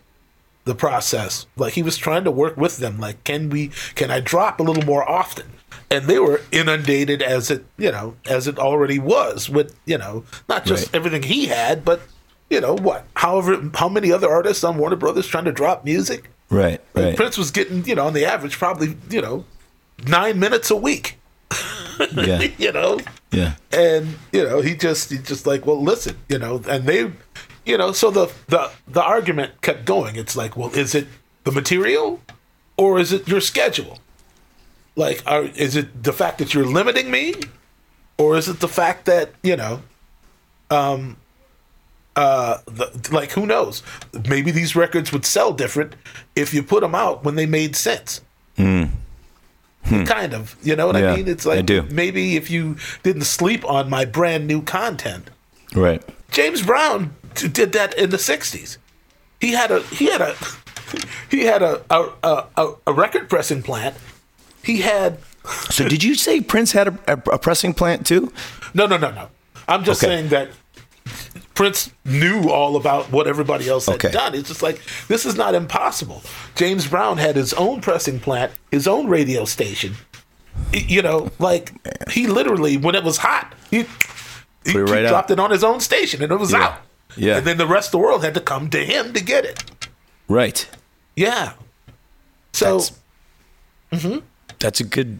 the 0.63 0.75
process. 0.75 1.47
Like 1.57 1.73
he 1.73 1.83
was 1.83 1.97
trying 1.97 2.23
to 2.23 2.31
work 2.31 2.55
with 2.55 2.77
them. 2.77 2.99
Like, 2.99 3.23
can 3.25 3.49
we, 3.49 3.71
can 3.95 4.09
I 4.11 4.19
drop 4.21 4.59
a 4.59 4.63
little 4.63 4.85
more 4.85 5.07
often? 5.09 5.47
And 5.89 6.05
they 6.05 6.19
were 6.19 6.39
inundated 6.51 7.21
as 7.21 7.51
it, 7.51 7.65
you 7.77 7.91
know, 7.91 8.15
as 8.29 8.47
it 8.47 8.57
already 8.57 8.99
was 8.99 9.49
with, 9.49 9.75
you 9.85 9.97
know, 9.97 10.23
not 10.47 10.63
just 10.65 10.85
Right. 10.87 10.95
everything 10.95 11.23
he 11.23 11.47
had, 11.47 11.83
but, 11.83 12.01
you 12.51 12.61
know, 12.61 12.75
what, 12.75 13.07
however, 13.15 13.59
how 13.73 13.89
many 13.89 14.11
other 14.11 14.29
artists 14.29 14.63
on 14.63 14.77
Warner 14.77 14.95
Brothers 14.97 15.25
trying 15.25 15.45
to 15.45 15.51
drop 15.51 15.83
music? 15.85 16.29
right. 16.49 16.81
Right. 16.93 17.15
Prince 17.15 17.37
was 17.37 17.49
getting, 17.49 17.85
you 17.85 17.95
know, 17.95 18.05
on 18.05 18.13
the 18.13 18.25
average, 18.25 18.57
probably, 18.59 18.95
you 19.09 19.21
know, 19.21 19.45
nine 20.05 20.37
minutes 20.39 20.69
a 20.69 20.75
week. 20.75 21.17
Yeah. 22.13 22.41
you 22.57 22.71
know, 22.71 22.99
Yeah. 23.31 23.53
and 23.71 24.17
you 24.33 24.43
know 24.43 24.59
he 24.61 24.75
just 24.75 25.11
he 25.11 25.17
just 25.19 25.45
like 25.45 25.65
well 25.67 25.81
listen 25.81 26.17
you 26.29 26.39
know 26.39 26.61
and 26.67 26.85
they 26.85 27.11
you 27.65 27.77
know 27.77 27.91
so 27.91 28.09
the 28.11 28.31
the 28.47 28.71
the 28.87 29.01
argument 29.03 29.61
kept 29.61 29.85
going 29.85 30.15
it's 30.15 30.35
like 30.35 30.57
well 30.57 30.71
is 30.73 30.95
it 30.95 31.07
the 31.43 31.51
material 31.51 32.19
or 32.77 32.99
is 32.99 33.13
it 33.13 33.27
your 33.27 33.39
schedule 33.39 33.99
like 34.95 35.21
are, 35.27 35.43
is 35.43 35.75
it 35.75 36.03
the 36.03 36.11
fact 36.13 36.39
that 36.39 36.53
you're 36.53 36.65
limiting 36.65 37.11
me 37.11 37.35
or 38.17 38.35
is 38.35 38.47
it 38.49 38.59
the 38.61 38.67
fact 38.67 39.05
that 39.05 39.31
you 39.43 39.55
know 39.55 39.81
um 40.71 41.17
uh 42.15 42.57
the, 42.65 43.09
like 43.11 43.31
who 43.31 43.45
knows? 43.45 43.83
Maybe 44.27 44.51
these 44.51 44.75
records 44.75 45.11
would 45.13 45.25
sell 45.25 45.53
different 45.53 45.95
if 46.35 46.53
you 46.53 46.61
put 46.63 46.81
them 46.81 46.93
out 46.95 47.23
when 47.23 47.35
they 47.35 47.45
made 47.45 47.75
sense. 47.75 48.21
Kind 48.57 50.33
of 50.33 50.55
you 50.63 50.75
know 50.75 50.87
what 50.87 50.95
Hmm. 50.95 51.01
Yeah, 51.03 51.13
i 51.13 51.15
mean? 51.17 51.27
It's 51.27 51.45
like 51.45 51.67
maybe 51.91 52.35
if 52.37 52.49
you 52.51 52.77
didn't 53.03 53.23
sleep 53.23 53.65
on 53.69 53.89
my 53.89 54.05
brand 54.05 54.45
new 54.47 54.61
content. 54.61 55.29
Right. 55.75 56.01
james 56.31 56.61
brown 56.61 57.13
t- 57.35 57.47
did 57.47 57.71
that 57.73 57.97
in 57.97 58.09
the 58.09 58.17
60s 58.17 58.77
he 59.39 59.51
had 59.53 59.71
a 59.71 59.81
he 59.83 60.05
had 60.05 60.21
a 60.21 60.35
he 61.31 61.45
had 61.45 61.61
a 61.63 61.81
a, 61.89 62.09
a, 62.23 62.73
a- 62.87 62.93
record 62.93 63.29
pressing 63.29 63.63
plant. 63.63 63.95
He 64.63 64.81
had 64.81 65.17
So 65.69 65.87
did 65.89 66.03
you 66.03 66.13
say 66.15 66.41
Prince 66.41 66.73
had 66.73 66.87
a, 66.89 66.99
a, 67.07 67.13
a 67.33 67.39
pressing 67.39 67.73
plant 67.73 68.05
too? 68.05 68.31
no 68.73 68.85
no 68.85 68.97
no 68.97 69.11
no. 69.11 69.29
I'm 69.67 69.83
just 69.83 70.03
Okay. 70.03 70.11
saying 70.13 70.29
that 70.29 70.49
prince 71.53 71.91
knew 72.05 72.49
all 72.49 72.75
about 72.75 73.11
what 73.11 73.27
everybody 73.27 73.67
else 73.69 73.85
had 73.85 73.95
Okay. 73.95 74.11
done 74.11 74.33
it's 74.33 74.47
just 74.47 74.63
like 74.63 74.81
this 75.07 75.25
is 75.25 75.35
not 75.35 75.53
impossible 75.53 76.21
james 76.55 76.87
brown 76.87 77.17
had 77.17 77.35
his 77.35 77.53
own 77.53 77.81
pressing 77.81 78.19
plant 78.19 78.51
his 78.71 78.87
own 78.87 79.07
radio 79.07 79.45
station 79.45 79.93
you 80.73 81.01
know 81.01 81.29
like 81.39 81.71
he 82.09 82.27
literally 82.27 82.77
when 82.77 82.95
it 82.95 83.03
was 83.03 83.17
hot 83.17 83.53
he, 83.69 83.83
he, 84.65 84.71
he 84.71 84.77
right 84.79 85.05
out. 85.05 85.09
dropped 85.09 85.31
it 85.31 85.39
on 85.39 85.51
his 85.51 85.63
own 85.63 85.79
station 85.79 86.21
and 86.23 86.31
it 86.31 86.39
was 86.39 86.51
Yeah. 86.51 86.63
out 86.63 86.73
Yeah. 87.17 87.37
and 87.37 87.45
then 87.47 87.57
the 87.57 87.67
rest 87.67 87.87
of 87.89 87.91
the 87.93 87.97
world 87.99 88.23
had 88.23 88.33
to 88.35 88.41
come 88.41 88.69
to 88.69 88.83
him 88.85 89.13
to 89.13 89.23
get 89.23 89.45
it 89.45 89.63
Right. 90.27 90.67
yeah 91.15 91.53
so 92.53 92.79
That's- 92.79 92.91
mm-hmm. 93.91 94.19
That's 94.59 94.79
a 94.79 94.83
good. 94.83 95.19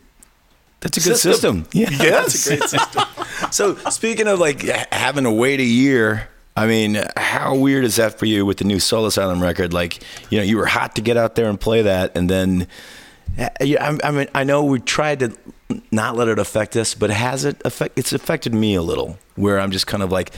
That's 0.81 0.97
a 0.97 0.99
good 0.99 1.17
System. 1.17 1.63
system. 1.63 1.67
Yeah. 1.73 1.89
Yes. 1.91 2.45
That's 2.45 2.45
a 2.45 2.57
great 2.57 2.69
system. 2.69 3.03
so 3.51 3.75
speaking 3.89 4.27
of 4.27 4.39
like 4.39 4.61
having 4.91 5.23
to 5.23 5.31
wait 5.31 5.59
a 5.59 5.63
year, 5.63 6.27
I 6.57 6.67
mean, 6.67 7.01
how 7.15 7.55
weird 7.55 7.85
is 7.85 7.95
that 7.95 8.19
for 8.19 8.25
you 8.25 8.45
with 8.45 8.57
the 8.57 8.65
new 8.65 8.79
Soul 8.79 9.05
Asylum 9.05 9.41
record? 9.41 9.73
Like, 9.73 10.03
you 10.29 10.37
know, 10.37 10.43
you 10.43 10.57
were 10.57 10.65
hot 10.65 10.95
to 10.95 11.01
get 11.01 11.15
out 11.17 11.35
there 11.35 11.47
and 11.49 11.59
play 11.59 11.83
that, 11.83 12.15
and 12.17 12.29
then, 12.29 12.67
yeah, 13.37 13.49
I, 14.03 14.07
I 14.07 14.11
mean, 14.11 14.27
I 14.35 14.43
know 14.43 14.65
we 14.65 14.79
tried 14.79 15.19
to 15.19 15.31
not 15.91 16.17
let 16.17 16.27
it 16.27 16.39
affect 16.39 16.75
us, 16.75 16.93
but 16.93 17.09
has 17.09 17.45
it 17.45 17.61
affect? 17.63 17.97
It's 17.97 18.11
affected 18.11 18.53
me 18.53 18.75
a 18.75 18.81
little, 18.81 19.17
where 19.35 19.59
I'm 19.61 19.71
just 19.71 19.87
kind 19.87 20.03
of 20.03 20.11
like, 20.11 20.33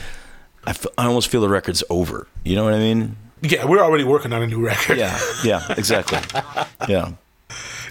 I, 0.66 0.70
f- 0.70 0.86
I 0.96 1.06
almost 1.06 1.28
feel 1.28 1.40
the 1.40 1.48
record's 1.48 1.82
over. 1.90 2.28
You 2.44 2.54
know 2.54 2.62
what 2.64 2.74
I 2.74 2.78
mean? 2.78 3.16
Yeah, 3.42 3.64
we're 3.64 3.80
already 3.82 4.04
working 4.04 4.32
on 4.32 4.40
a 4.42 4.46
new 4.46 4.64
record. 4.64 4.96
Yeah, 4.98 5.18
yeah, 5.42 5.66
exactly. 5.76 6.18
Yeah, 6.88 7.12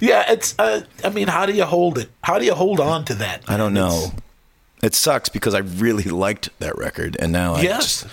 yeah. 0.02 0.32
It's. 0.32 0.56
Uh, 0.60 0.82
I 1.04 1.10
mean, 1.10 1.28
how 1.28 1.46
do 1.46 1.54
you 1.54 1.66
hold 1.66 1.98
it? 1.98 2.10
How 2.24 2.40
do 2.40 2.46
you 2.46 2.54
hold 2.54 2.80
on 2.80 3.06
to 3.06 3.14
that? 3.16 3.44
I 3.48 3.58
don't 3.58 3.74
know. 3.74 4.12
It 4.82 4.94
sucks 4.96 5.30
because 5.30 5.54
I 5.54 5.60
really 5.60 6.04
liked 6.04 6.50
that 6.60 6.78
record, 6.78 7.16
and 7.20 7.32
now 7.32 7.56
I 7.56 7.62
Yes. 7.62 8.02
just 8.04 8.08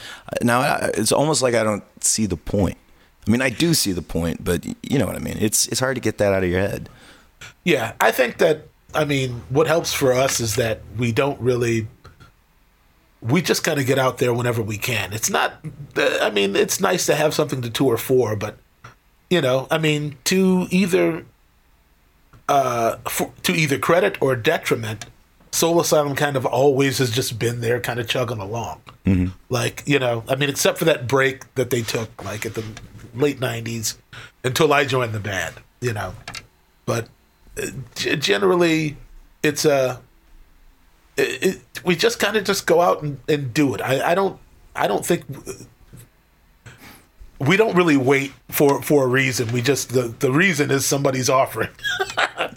now 0.45 0.61
I, 0.61 0.91
it's 0.95 1.11
almost 1.13 1.43
like 1.43 1.55
I 1.55 1.65
don't 1.65 1.83
see 2.03 2.27
the 2.27 2.37
point. 2.37 2.77
I 3.27 3.31
mean, 3.31 3.43
I 3.43 3.51
do 3.51 3.75
see 3.75 3.93
the 3.93 4.03
point, 4.03 4.45
but 4.45 4.65
you 4.65 4.99
know 4.99 5.07
what 5.07 5.17
I 5.17 5.19
mean. 5.19 5.37
It's 5.41 5.67
it's 5.69 5.81
hard 5.81 5.97
to 5.97 6.01
get 6.01 6.19
that 6.19 6.33
out 6.33 6.45
of 6.45 6.51
your 6.51 6.61
head. 6.61 6.89
Yeah, 7.65 7.93
I 8.01 8.11
think 8.13 8.39
that 8.39 8.69
I 8.95 9.05
mean 9.05 9.43
what 9.49 9.67
helps 9.67 9.93
for 9.93 10.13
us 10.13 10.39
is 10.41 10.55
that 10.57 10.81
we 10.97 11.11
don't 11.13 11.41
really 11.41 11.89
we 13.23 13.43
just 13.43 13.65
kind 13.65 13.79
of 13.79 13.87
get 13.87 13.99
out 13.99 14.19
there 14.19 14.33
whenever 14.33 14.63
we 14.63 14.79
can. 14.79 15.13
It's 15.13 15.29
not 15.31 15.55
uh, 15.97 16.19
I 16.23 16.31
mean 16.31 16.57
it's 16.57 16.81
nice 16.81 17.05
to 17.07 17.15
have 17.15 17.35
something 17.35 17.63
to 17.63 17.71
tour 17.71 17.97
for, 17.97 18.37
but 18.37 18.59
you 19.29 19.41
know, 19.41 19.67
I 19.71 19.79
mean 19.79 20.17
to 20.25 20.67
either 20.71 21.25
uh 22.51 22.97
for, 23.09 23.33
to 23.45 23.53
either 23.53 23.79
credit 23.79 24.21
or 24.21 24.37
detriment, 24.37 25.07
Soul 25.53 25.81
Asylum 25.81 26.15
kind 26.15 26.37
of 26.37 26.45
always 26.45 26.99
has 26.99 27.11
just 27.11 27.39
been 27.39 27.61
there 27.61 27.81
kind 27.81 27.99
of 28.01 28.09
chugging 28.09 28.39
along. 28.39 28.83
Mm-hmm. 29.07 29.29
Like, 29.49 29.83
you 29.87 29.99
know, 29.99 30.25
I 30.29 30.35
mean 30.37 30.51
except 30.51 30.79
for 30.79 30.85
that 30.85 31.07
break 31.07 31.55
that 31.55 31.71
they 31.71 31.83
took 31.83 32.25
like 32.25 32.45
at 32.45 32.55
the 32.55 32.65
late 33.15 33.41
90s 33.41 33.97
until 34.45 34.73
I 34.73 34.85
joined 34.85 35.13
the 35.13 35.21
band, 35.21 35.55
you 35.81 35.93
know. 35.93 36.15
But 36.87 37.09
uh, 37.57 37.67
g- 37.95 38.17
generally 38.17 38.97
it's 39.43 39.65
a 39.65 40.01
it, 41.17 41.43
it, 41.43 41.61
we 41.85 41.97
just 41.97 42.19
kind 42.19 42.37
of 42.37 42.45
just 42.45 42.67
go 42.67 42.81
out 42.81 43.03
and, 43.03 43.19
and 43.29 43.53
do 43.55 43.75
it 43.75 43.81
I, 43.81 44.13
I 44.13 44.15
don't 44.15 44.39
i 44.77 44.87
don't 44.87 45.05
think 45.05 45.25
uh, 45.31 45.53
we 47.41 47.57
don't 47.57 47.75
really 47.75 47.97
wait 47.97 48.33
for 48.49 48.83
for 48.83 49.05
a 49.05 49.09
reason. 49.09 49.51
We 49.53 49.63
just 49.63 49.91
the 49.93 50.15
the 50.19 50.31
reason 50.31 50.71
is 50.71 50.87
somebody's 50.87 51.29
offering. 51.29 51.71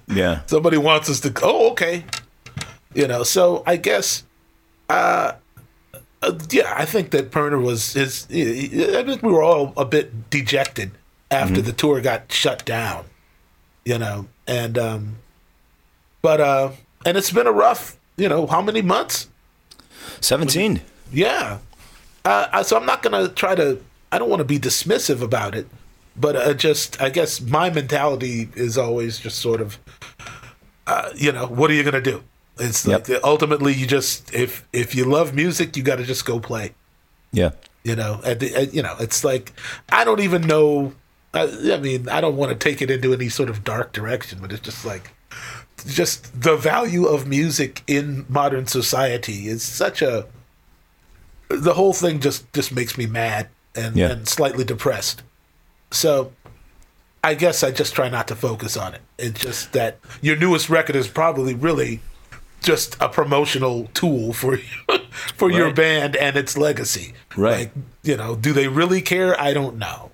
Yeah, 0.07 0.41
somebody 0.45 0.77
wants 0.77 1.09
us 1.09 1.21
to 1.21 1.29
go 1.29 1.41
oh, 1.45 1.71
okay. 1.71 2.03
You 2.93 3.07
know 3.07 3.23
so 3.23 3.63
i 3.65 3.75
guess 3.75 4.23
uh, 4.89 5.33
uh 6.21 6.39
yeah 6.51 6.73
i 6.77 6.85
think 6.85 7.09
that 7.11 7.31
Pirner 7.31 7.57
was 7.57 7.95
is 7.95 8.27
i 8.29 9.03
think 9.03 9.23
we 9.23 9.31
were 9.31 9.41
all 9.41 9.73
a 9.75 9.85
bit 9.85 10.29
dejected 10.29 10.91
after 11.31 11.61
the 11.61 11.73
tour 11.73 11.99
got 12.01 12.31
shut 12.31 12.63
down 12.65 13.05
you 13.83 13.97
know 13.97 14.27
and 14.45 14.77
um 14.77 15.15
but 16.21 16.39
uh 16.39 16.69
and 17.05 17.17
it's 17.17 17.31
been 17.31 17.47
a 17.47 17.51
rough 17.51 17.97
you 18.15 18.29
know 18.29 18.45
how 18.45 18.61
many 18.61 18.83
months? 18.83 19.27
Seventeen. 20.21 20.81
yeah. 21.11 21.59
Uh, 22.25 22.63
so 22.63 22.77
i'm 22.77 22.85
not 22.85 23.01
gonna 23.01 23.27
try 23.27 23.55
to 23.55 23.81
i 24.13 24.17
don't 24.19 24.29
want 24.29 24.39
to 24.39 24.45
be 24.55 24.59
dismissive 24.59 25.21
about 25.21 25.53
it 25.55 25.67
but 26.15 26.35
uh, 26.35 26.53
just 26.53 27.01
i 27.01 27.09
guess 27.09 27.41
my 27.41 27.69
mentality 27.69 28.49
is 28.55 28.77
always 28.77 29.19
just 29.19 29.39
sort 29.39 29.61
of 29.61 29.79
uh, 30.87 31.09
you 31.15 31.31
know 31.31 31.47
what 31.47 31.71
are 31.71 31.73
you 31.73 31.83
gonna 31.83 32.01
do? 32.01 32.23
It's 32.59 32.85
Yep. 32.85 33.07
like 33.09 33.23
ultimately 33.23 33.73
you 33.73 33.87
just 33.87 34.33
if 34.33 34.67
if 34.73 34.93
you 34.93 35.05
love 35.05 35.33
music 35.33 35.75
you 35.77 35.83
got 35.83 35.95
to 35.95 36.03
just 36.03 36.25
go 36.25 36.39
play. 36.39 36.75
Yeah, 37.31 37.51
you 37.83 37.95
know 37.95 38.19
at 38.23 38.39
the, 38.41 38.53
at, 38.53 38.73
you 38.73 38.83
know 38.83 38.95
it's 38.99 39.23
like 39.23 39.53
i 39.89 40.03
don't 40.03 40.19
even 40.19 40.41
know 40.53 40.93
I, 41.33 41.43
I 41.73 41.77
mean 41.79 42.07
i 42.09 42.21
don't 42.21 42.37
want 42.37 42.51
to 42.51 42.57
take 42.57 42.81
it 42.81 42.91
into 42.91 43.13
any 43.13 43.29
sort 43.29 43.49
of 43.49 43.63
dark 43.63 43.91
direction 43.93 44.39
but 44.41 44.51
it's 44.51 44.61
just 44.61 44.85
like 44.85 45.11
just 45.87 46.41
the 46.41 46.55
value 46.55 47.05
of 47.05 47.27
music 47.27 47.81
in 47.87 48.25
modern 48.29 48.67
society 48.67 49.47
is 49.47 49.63
such 49.63 50.01
a 50.01 50.27
the 51.49 51.73
whole 51.73 51.93
thing 51.93 52.19
just 52.19 52.51
just 52.53 52.71
makes 52.75 52.97
me 52.97 53.05
mad 53.07 53.47
and, 53.75 53.95
Yeah. 53.95 54.11
and 54.11 54.27
slightly 54.27 54.63
depressed. 54.63 55.23
So 55.91 56.31
i 57.25 57.33
guess 57.35 57.63
i 57.63 57.71
just 57.71 57.93
try 57.95 58.09
not 58.09 58.27
to 58.27 58.35
focus 58.35 58.75
on 58.75 58.93
it. 58.93 59.01
It's 59.17 59.39
just 59.39 59.71
that 59.73 59.97
your 60.21 60.35
newest 60.35 60.69
record 60.69 60.95
is 60.95 61.07
probably 61.07 61.53
really 61.53 62.01
just 62.61 62.97
a 62.99 63.07
promotional 63.09 63.89
tool 63.93 64.33
for 64.33 64.57
for 65.37 65.49
your 65.51 65.71
band 65.73 66.15
and 66.17 66.35
its 66.35 66.57
legacy. 66.57 67.13
Right. 67.37 67.59
like 67.59 67.71
you 68.03 68.17
know 68.17 68.35
do 68.35 68.51
they 68.53 68.67
really 68.67 69.01
care? 69.01 69.39
I 69.39 69.53
don't 69.53 69.77
know. 69.77 70.11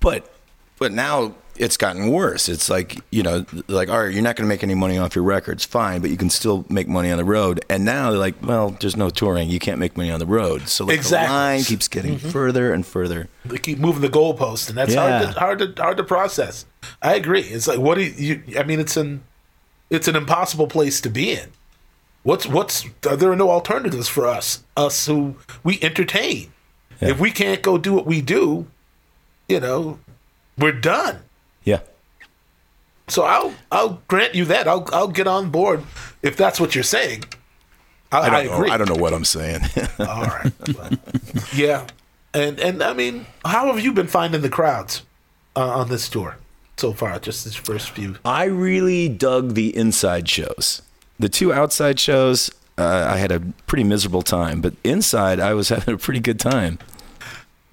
But 0.00 0.30
but 0.78 0.92
now 0.92 1.34
it's 1.58 1.76
gotten 1.76 2.08
worse. 2.08 2.48
It's 2.48 2.68
like 2.68 3.00
you 3.10 3.22
know, 3.22 3.44
like 3.68 3.88
all 3.88 4.04
right, 4.04 4.12
you're 4.12 4.22
not 4.22 4.36
going 4.36 4.46
to 4.46 4.48
make 4.48 4.62
any 4.62 4.74
money 4.74 4.98
off 4.98 5.14
your 5.14 5.24
records, 5.24 5.64
fine, 5.64 6.00
but 6.00 6.10
you 6.10 6.16
can 6.16 6.30
still 6.30 6.64
make 6.68 6.88
money 6.88 7.10
on 7.10 7.18
the 7.18 7.24
road. 7.24 7.64
And 7.68 7.84
now 7.84 8.10
they're 8.10 8.18
like, 8.18 8.34
well, 8.42 8.76
there's 8.80 8.96
no 8.96 9.10
touring, 9.10 9.48
you 9.48 9.58
can't 9.58 9.78
make 9.78 9.96
money 9.96 10.10
on 10.10 10.20
the 10.20 10.26
road. 10.26 10.68
So 10.68 10.84
like, 10.84 10.96
Exactly. 10.96 11.26
the 11.26 11.32
line 11.32 11.62
keeps 11.62 11.88
getting 11.88 12.16
mm-hmm. 12.16 12.28
further 12.28 12.72
and 12.72 12.86
further. 12.86 13.28
they 13.44 13.58
keep 13.58 13.78
moving 13.78 14.02
the 14.02 14.08
goalposts, 14.08 14.68
and 14.68 14.76
that's 14.76 14.94
hard 14.94 15.22
to 15.22 15.38
hard 15.38 15.58
to 15.58 15.82
hard 15.82 15.96
to 15.96 16.04
process. 16.04 16.66
I 17.02 17.14
agree. 17.14 17.42
It's 17.42 17.66
like 17.66 17.78
what 17.78 17.96
do 17.96 18.04
you, 18.04 18.42
you? 18.46 18.58
I 18.58 18.62
mean, 18.62 18.80
it's 18.80 18.96
an 18.96 19.22
it's 19.90 20.08
an 20.08 20.16
impossible 20.16 20.66
place 20.66 21.00
to 21.00 21.10
be 21.10 21.32
in. 21.32 21.50
What's 22.22 22.46
what's 22.46 22.84
there 23.02 23.30
are 23.30 23.36
no 23.36 23.50
alternatives 23.50 24.08
for 24.08 24.26
us 24.26 24.64
us 24.76 25.06
who 25.06 25.36
we 25.62 25.78
entertain. 25.82 26.52
If 27.00 27.20
we 27.20 27.30
can't 27.30 27.62
go 27.62 27.76
do 27.76 27.92
what 27.92 28.06
we 28.06 28.22
do, 28.22 28.66
you 29.48 29.60
know, 29.60 29.98
we're 30.58 30.72
done. 30.72 31.20
Yeah, 31.66 31.80
So 33.08 33.24
I'll 33.24 33.52
I'll 33.70 34.00
grant 34.08 34.34
you 34.34 34.44
that. 34.46 34.66
I'll 34.66 34.88
I'll 34.92 35.08
get 35.08 35.26
on 35.26 35.50
board 35.50 35.82
if 36.22 36.36
that's 36.36 36.58
what 36.58 36.74
you're 36.74 36.84
saying. 36.84 37.24
I, 38.12 38.18
I 38.18 38.20
I, 38.26 38.30
don't 38.44 38.54
agree. 38.54 38.68
know. 38.68 38.74
I 38.74 38.76
don't 38.78 38.88
know 38.88 39.02
what 39.02 39.12
I'm 39.12 39.24
saying. 39.24 39.60
All 39.98 40.22
right. 40.24 40.52
Yeah, 41.52 41.86
and 42.32 42.58
and 42.60 42.82
I 42.82 42.92
mean, 42.94 43.26
how 43.44 43.66
have 43.66 43.80
you 43.84 43.92
been 43.92 44.06
finding 44.06 44.42
the 44.42 44.48
crowds 44.48 45.02
uh, 45.56 45.80
on 45.80 45.88
this 45.88 46.08
tour 46.08 46.36
so 46.76 46.92
far? 46.92 47.18
Just 47.18 47.44
this 47.44 47.56
first 47.56 47.90
few. 47.90 48.16
I 48.24 48.44
really 48.44 49.08
dug 49.08 49.54
the 49.54 49.76
inside 49.76 50.28
shows. 50.28 50.82
The 51.18 51.28
two 51.28 51.52
outside 51.52 51.98
shows, 51.98 52.50
uh, 52.78 53.08
I 53.10 53.16
had 53.18 53.32
a 53.32 53.40
pretty 53.66 53.84
miserable 53.84 54.22
time, 54.22 54.60
but 54.60 54.74
inside, 54.84 55.40
I 55.40 55.54
was 55.54 55.68
having 55.74 55.94
a 55.94 55.98
pretty 55.98 56.20
good 56.20 56.38
time. 56.38 56.78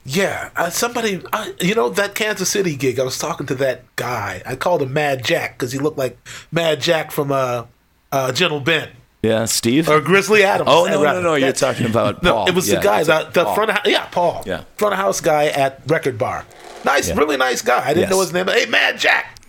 Yeah, 0.05 0.49
uh, 0.57 0.69
somebody, 0.69 1.21
I, 1.31 1.53
you 1.61 1.75
know, 1.75 1.89
that 1.89 2.13
Kansas 2.13 2.49
City 2.49 2.75
gig. 2.75 2.99
I 2.99 3.03
was 3.03 3.17
talking 3.17 3.45
to 3.47 3.55
that 3.55 3.83
guy. 3.95 4.41
I 4.45 4.55
called 4.57 4.81
him 4.81 4.91
Mad 4.91 5.23
Jack 5.23 5.57
because 5.57 5.71
he 5.71 5.79
looked 5.79 5.97
like 5.97 6.17
Mad 6.51 6.81
Jack 6.81 7.11
from 7.11 7.31
uh, 7.31 7.65
uh, 8.11 8.33
Gentle 8.33 8.59
Ben 8.59 8.89
Yeah, 9.21 9.45
Steve. 9.45 9.87
or 9.87 10.01
Grizzly 10.01 10.43
Adams. 10.43 10.69
oh 10.71 10.85
uh, 10.85 10.89
no, 10.89 11.03
no, 11.03 11.21
no! 11.21 11.35
You're 11.35 11.53
talking 11.53 11.85
about 11.85 12.21
No, 12.21 12.45
it 12.45 12.53
was 12.53 12.67
Yeah, 12.67 12.75
the 12.79 12.83
guy, 12.83 13.03
the, 13.05 13.29
the 13.31 13.45
Paul. 13.45 13.55
front 13.55 13.71
of 13.71 13.77
yeah, 13.85 14.05
Paul, 14.07 14.43
Yeah. 14.45 14.63
front 14.75 14.93
of 14.93 14.99
house 14.99 15.21
guy 15.21 15.45
at 15.47 15.79
Record 15.87 16.17
Bar. 16.17 16.45
Nice, 16.83 17.07
Yeah. 17.07 17.15
really 17.15 17.37
nice 17.37 17.61
guy. 17.61 17.81
I 17.81 17.89
didn't 17.93 18.01
Yes. 18.01 18.09
know 18.11 18.19
his 18.19 18.33
name. 18.33 18.45
But, 18.45 18.57
Hey, 18.59 18.65
Mad 18.65 18.99
Jack. 18.99 19.39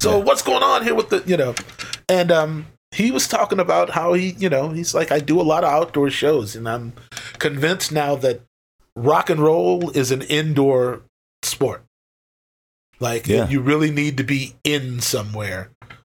So 0.00 0.16
Yeah. 0.18 0.24
what's 0.24 0.40
going 0.40 0.62
on 0.62 0.84
here 0.84 0.94
with 0.94 1.10
the 1.10 1.22
you 1.26 1.36
know? 1.36 1.54
And 2.08 2.32
um, 2.32 2.66
he 2.92 3.10
was 3.10 3.28
talking 3.28 3.60
about 3.60 3.90
how 3.90 4.14
he 4.14 4.34
you 4.38 4.48
know 4.48 4.70
he's 4.70 4.94
like 4.94 5.12
I 5.12 5.18
do 5.20 5.38
a 5.38 5.42
lot 5.44 5.64
of 5.64 5.70
outdoor 5.70 6.08
shows, 6.08 6.56
and 6.56 6.66
I'm 6.66 6.94
convinced 7.38 7.92
now 7.92 8.14
that 8.16 8.40
rock 9.02 9.30
and 9.30 9.40
roll 9.40 9.90
is 9.90 10.10
an 10.10 10.22
indoor 10.22 11.02
sport. 11.42 11.84
Like 13.00 13.26
Yeah. 13.26 13.48
you 13.48 13.60
really 13.60 13.90
need 13.90 14.16
to 14.16 14.24
be 14.24 14.54
in 14.64 15.00
somewhere. 15.00 15.70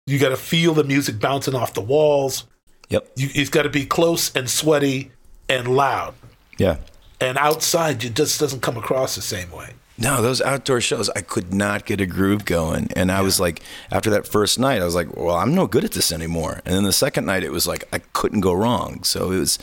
You 0.08 0.18
got 0.18 0.30
to 0.30 0.38
feel 0.38 0.74
the 0.74 0.84
music 0.84 1.20
bouncing 1.20 1.54
off 1.56 1.74
the 1.74 1.82
walls. 1.82 2.46
Yep. 2.90 3.12
You, 3.16 3.30
it's 3.36 3.50
got 3.50 3.64
to 3.64 3.70
be 3.70 3.86
close 3.86 4.36
and 4.36 4.50
sweaty 4.50 5.12
and 5.48 5.68
loud. 5.68 6.16
Yeah. 6.58 6.78
And 7.22 7.38
outside, 7.38 8.04
it 8.04 8.16
just 8.16 8.40
doesn't 8.40 8.62
come 8.62 8.78
across 8.78 9.16
the 9.16 9.22
same 9.22 9.52
way. 9.52 9.74
No, 9.98 10.22
those 10.22 10.42
outdoor 10.42 10.80
shows, 10.80 11.10
I 11.10 11.22
could 11.22 11.54
not 11.54 11.86
get 11.86 12.00
a 12.00 12.06
groove 12.06 12.46
going. 12.46 12.88
And 12.96 13.12
I 13.12 13.22
was 13.22 13.40
like, 13.40 13.62
after 13.92 14.10
that 14.12 14.26
first 14.26 14.58
night, 14.58 14.82
I 14.82 14.86
was 14.86 14.96
like, 14.96 15.16
well, 15.18 15.36
I'm 15.36 15.54
no 15.54 15.68
good 15.68 15.84
at 15.84 15.92
this 15.92 16.12
anymore. 16.14 16.62
And 16.66 16.74
then 16.74 16.84
the 16.84 16.94
second 16.94 17.26
night, 17.26 17.44
it 17.44 17.52
was 17.52 17.68
like, 17.68 17.84
I 17.92 18.00
couldn't 18.14 18.40
go 18.40 18.54
wrong. 18.54 19.04
So 19.04 19.32
it 19.32 19.40
was, 19.40 19.60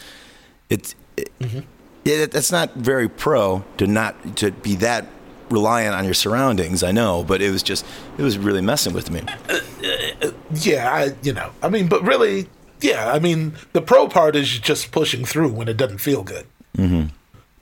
it, 0.68 0.94
it, 1.16 1.38
mm-hmm. 1.40 1.60
It 2.14 2.30
that's 2.30 2.52
not 2.52 2.74
very 2.74 3.08
pro 3.08 3.64
to 3.78 3.86
not, 3.86 4.36
to 4.36 4.52
be 4.52 4.74
that 4.76 5.06
reliant 5.50 5.94
on 5.94 6.04
your 6.04 6.14
surroundings. 6.14 6.82
I 6.82 6.92
know, 6.92 7.24
but 7.24 7.40
it 7.40 7.50
was 7.50 7.62
just, 7.62 7.84
it 8.18 8.22
was 8.22 8.38
really 8.38 8.62
messing 8.62 8.92
with 8.92 9.10
me. 9.10 9.22
Yeah, 10.52 10.92
I, 10.92 11.14
you 11.22 11.32
know, 11.32 11.50
I 11.62 11.68
mean, 11.68 11.88
but 11.88 12.02
really, 12.02 12.48
yeah, 12.80 13.12
I 13.12 13.18
mean, 13.18 13.54
the 13.72 13.82
pro 13.82 14.08
part 14.08 14.36
is 14.36 14.58
just 14.58 14.90
pushing 14.90 15.24
through 15.24 15.52
when 15.52 15.68
it 15.68 15.76
doesn't 15.76 15.98
feel 15.98 16.22
good. 16.22 16.46
Mm-hmm. 16.76 17.08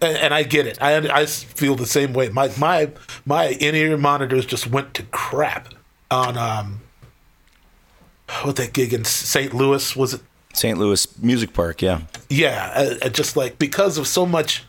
And, 0.01 0.16
and 0.19 0.35
I 0.35 0.43
get 0.43 0.66
it. 0.66 0.77
I 0.83 0.97
I 0.97 1.27
feel 1.27 1.77
the 1.77 1.87
same 1.87 2.12
way. 2.12 2.29
My 2.29 2.51
my 2.59 2.91
my 3.25 3.49
in 3.49 3.75
ear 3.75 3.97
monitors 3.97 4.45
just 4.45 4.66
went 4.66 4.93
to 4.95 5.05
crap 5.05 5.73
on 6.11 6.37
um. 6.37 6.81
What 8.43 8.57
that 8.57 8.73
gig 8.73 8.93
in 8.93 9.05
St. 9.05 9.55
Louis 9.55 9.95
was 9.95 10.15
it? 10.15 10.21
St. 10.55 10.78
Louis 10.78 11.18
Music 11.18 11.52
Park, 11.52 11.82
yeah. 11.82 12.02
yeah 12.28 12.72
uh, 12.74 13.06
uh, 13.06 13.09
just 13.09 13.36
like 13.36 13.59
because 13.59 13.98
of 13.98 14.06
so 14.06 14.24
much 14.26 14.64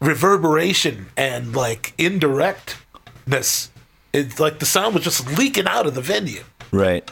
reverberation 0.00 1.06
and 1.16 1.54
like 1.54 1.94
indirectness 1.98 3.70
it's 4.12 4.40
like 4.40 4.58
the 4.58 4.66
sound 4.66 4.94
was 4.94 5.04
just 5.04 5.38
leaking 5.38 5.66
out 5.66 5.86
of 5.86 5.94
the 5.94 6.00
venue 6.02 6.42
Right. 6.72 7.08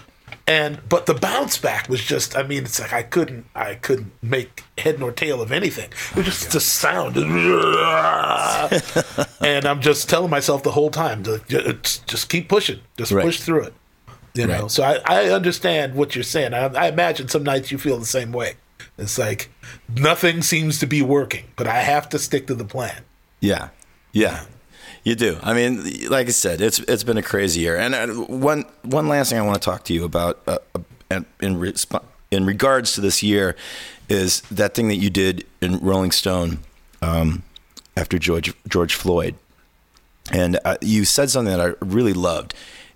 And 0.47 0.81
but 0.89 1.05
the 1.07 1.15
bounce 1.15 1.59
back 1.59 1.89
was 1.89 2.02
just 2.02 2.36
I 2.36 2.43
mean 2.43 2.65
it's 2.65 2.81
like 2.81 2.93
I 2.94 3.02
couldn't 3.02 3.44
I 3.55 3.74
couldn't 3.74 4.12
make 4.23 4.65
head 4.78 4.98
nor 4.98 5.12
tail 5.12 5.43
of 5.43 5.52
anything. 5.52 5.90
It 6.12 6.16
was 6.16 6.24
just 6.24 6.51
the 6.52 6.61
sound. 6.61 7.16
and 9.40 9.66
I'm 9.66 9.81
just 9.82 10.09
telling 10.09 10.31
myself 10.31 10.62
the 10.62 10.70
whole 10.73 10.90
time 10.90 11.23
to 11.24 11.43
just, 11.47 12.07
just 12.07 12.28
keep 12.31 12.48
pushing. 12.48 12.81
Just 12.97 13.12
Right. 13.12 13.24
push 13.24 13.40
through 13.40 13.65
it. 13.65 13.74
You 14.35 14.47
know. 14.47 14.62
Right. 14.62 14.70
So 14.70 14.82
I, 14.82 15.01
I 15.05 15.31
understand 15.31 15.94
what 15.94 16.15
you're 16.15 16.24
saying. 16.24 16.55
I, 16.55 16.66
I 16.66 16.89
imagine 16.89 17.28
some 17.28 17.43
nights 17.43 17.73
you 17.73 17.78
feel 17.78 17.98
the 17.98 18.07
same 18.07 18.32
way. 18.32 18.55
It's 18.97 19.19
like 19.19 19.51
nothing 19.94 20.43
seems 20.43 20.78
to 20.78 20.86
be 20.86 21.02
working, 21.02 21.47
but 21.57 21.66
I 21.66 21.81
have 21.81 22.09
to 22.11 22.19
stick 22.19 22.47
to 22.48 22.55
the 22.55 22.65
plan. 22.65 23.02
Yeah, 23.40 23.70
yeah, 24.12 24.44
you 25.05 25.15
do. 25.15 25.39
I 25.43 25.55
mean, 25.55 26.09
like 26.09 26.28
I 26.28 26.31
said, 26.31 26.61
it's 26.61 26.78
it's 26.81 27.02
been 27.02 27.16
a 27.16 27.23
crazy 27.23 27.61
year. 27.61 27.77
And 27.77 28.28
one 28.28 28.65
one 28.82 29.09
last 29.09 29.31
thing 29.31 29.39
I 29.39 29.43
want 29.43 29.61
to 29.61 29.65
talk 29.65 29.85
to 29.85 29.94
you 29.94 30.05
about 30.05 30.40
uh, 30.47 30.59
uh, 30.74 31.20
in 31.40 31.57
resp- 31.57 32.05
in 32.31 32.44
regards 32.47 32.93
to 32.93 33.01
this 33.01 33.23
year 33.23 33.57
is 34.09 34.43
that 34.43 34.74
thing 34.74 34.89
that 34.89 34.97
you 34.97 35.11
did 35.11 35.47
in 35.61 35.78
Rolling 35.78 36.11
Stone 36.11 36.59
um, 37.01 37.43
after 37.97 38.19
George 38.19 38.52
George 38.69 38.94
Floyd, 38.94 39.35
and 40.32 40.59
uh, 40.65 40.77
you 40.81 41.05
said 41.05 41.31
something 41.31 41.57
that 41.57 41.61
I 41.61 41.85
really 41.85 42.12
loved. 42.12 42.55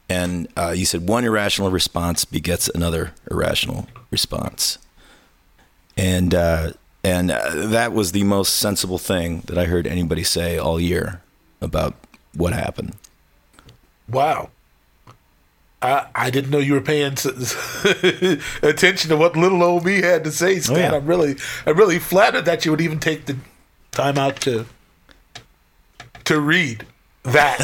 And 0.08 0.48
uh, 0.56 0.74
you 0.76 0.84
said 0.86 1.08
one 1.08 1.24
irrational 1.24 1.70
response 1.70 2.24
begets 2.24 2.68
another 2.68 3.12
irrational 3.30 3.88
response 4.10 4.78
and 5.96 6.34
uh, 6.34 6.72
and 7.02 7.30
uh, 7.30 7.50
that 7.68 7.92
was 7.92 8.12
the 8.12 8.24
most 8.24 8.56
sensible 8.56 8.98
thing 8.98 9.40
that 9.46 9.56
I 9.58 9.64
heard 9.66 9.86
anybody 9.86 10.24
say 10.24 10.58
all 10.58 10.80
year 10.80 11.22
about 11.60 11.94
what 12.34 12.52
happened. 12.52 12.96
Wow. 14.08 14.50
I, 15.82 16.06
I 16.14 16.30
didn't 16.30 16.50
know 16.50 16.58
you 16.58 16.72
were 16.74 16.80
paying 16.80 17.12
s- 17.12 17.26
attention 18.62 19.10
to 19.10 19.16
what 19.16 19.36
little 19.36 19.62
old 19.62 19.84
me 19.84 20.00
had 20.02 20.24
to 20.24 20.32
say, 20.32 20.58
Stan. 20.58 20.76
yeah. 20.78 20.94
I'm 20.96 21.06
really, 21.06 21.36
I'm 21.66 21.76
really 21.76 21.98
flattered 21.98 22.44
that 22.46 22.64
you 22.64 22.70
would 22.70 22.80
even 22.80 22.98
take 22.98 23.26
the 23.26 23.36
time 23.92 24.18
out 24.18 24.36
to 24.42 24.66
to 26.24 26.40
read 26.40 26.86
that, 27.24 27.58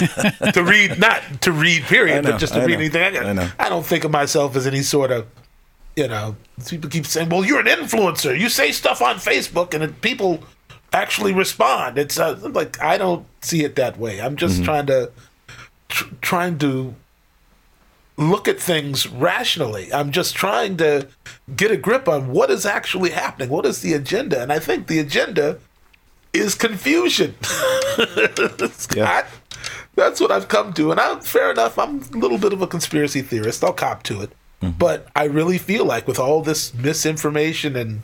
to 0.54 0.62
read 0.64 0.98
not 0.98 1.22
to 1.42 1.52
read 1.52 1.82
period, 1.84 2.24
know, 2.24 2.32
but 2.32 2.38
just 2.40 2.54
to 2.54 2.60
I 2.60 2.64
read 2.64 2.74
know, 2.92 3.00
anything. 3.00 3.38
I, 3.38 3.44
I. 3.44 3.52
I 3.58 3.68
don't 3.68 3.84
think 3.86 4.04
of 4.04 4.10
myself 4.10 4.56
as 4.56 4.66
any 4.66 4.82
sort 4.82 5.10
of, 5.10 5.26
you 5.96 6.08
know, 6.08 6.36
people 6.68 6.90
keep 6.90 7.06
saying, 7.06 7.28
"Well, 7.28 7.44
you're 7.44 7.60
an 7.60 7.66
influencer. 7.66 8.38
You 8.38 8.48
say 8.48 8.72
stuff 8.72 9.00
on 9.02 9.16
Facebook, 9.16 9.72
and 9.74 9.84
it, 9.84 10.00
people 10.00 10.42
actually 10.92 11.32
respond." 11.32 11.98
It's 11.98 12.18
uh, 12.18 12.38
like 12.52 12.80
I 12.82 12.98
don't 12.98 13.26
see 13.42 13.64
it 13.64 13.76
that 13.76 13.98
way. 13.98 14.20
I'm 14.20 14.32
Mm-hmm. 14.32 14.36
just 14.36 14.64
trying 14.64 14.86
to 14.86 15.12
tr- 15.88 16.14
trying 16.20 16.58
to 16.58 16.94
look 18.16 18.48
at 18.48 18.60
things 18.60 19.06
rationally. 19.08 19.92
I'm 19.92 20.10
just 20.10 20.34
trying 20.34 20.76
to 20.78 21.08
get 21.56 21.70
a 21.70 21.76
grip 21.76 22.06
on 22.08 22.28
what 22.32 22.50
is 22.50 22.66
actually 22.66 23.10
happening. 23.10 23.48
What 23.48 23.64
is 23.64 23.80
the 23.80 23.94
agenda? 23.94 24.42
And 24.42 24.52
I 24.52 24.58
think 24.58 24.86
the 24.88 24.98
agenda 24.98 25.58
is 26.34 26.54
confusion. 26.54 27.34
Scott, 28.72 29.26
that's 30.00 30.20
what 30.20 30.30
I've 30.32 30.48
come 30.48 30.72
to. 30.74 30.90
And 30.90 30.98
I'm 30.98 31.20
fair 31.20 31.50
enough. 31.50 31.78
I'm 31.78 32.00
a 32.14 32.16
little 32.18 32.38
bit 32.38 32.52
of 32.52 32.62
a 32.62 32.66
conspiracy 32.66 33.22
theorist. 33.22 33.62
I'll 33.62 33.72
cop 33.72 34.02
to 34.04 34.22
it. 34.22 34.32
But 34.78 35.08
I 35.16 35.24
really 35.24 35.56
feel 35.58 35.84
like 35.86 36.06
with 36.06 36.18
all 36.18 36.42
this 36.42 36.74
misinformation 36.74 37.76
and 37.76 38.02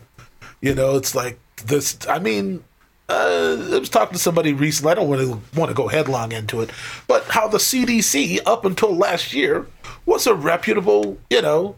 you 0.62 0.74
know, 0.74 0.96
it's 0.96 1.14
like 1.14 1.38
this. 1.66 1.98
I 2.08 2.18
mean, 2.18 2.64
uh, 3.10 3.56
I 3.74 3.78
was 3.78 3.90
talking 3.90 4.14
to 4.14 4.18
somebody 4.18 4.52
recently. 4.54 4.92
I 4.92 4.94
don't 4.94 5.10
really 5.10 5.38
want 5.54 5.68
to 5.70 5.74
go 5.74 5.86
headlong 5.88 6.32
into 6.32 6.62
it, 6.62 6.70
but 7.06 7.24
how 7.24 7.46
the 7.46 7.58
CDC 7.58 8.40
up 8.46 8.64
until 8.64 8.96
last 8.96 9.32
year 9.34 9.66
was 10.06 10.26
a 10.26 10.34
reputable, 10.34 11.18
you 11.30 11.42
know, 11.42 11.76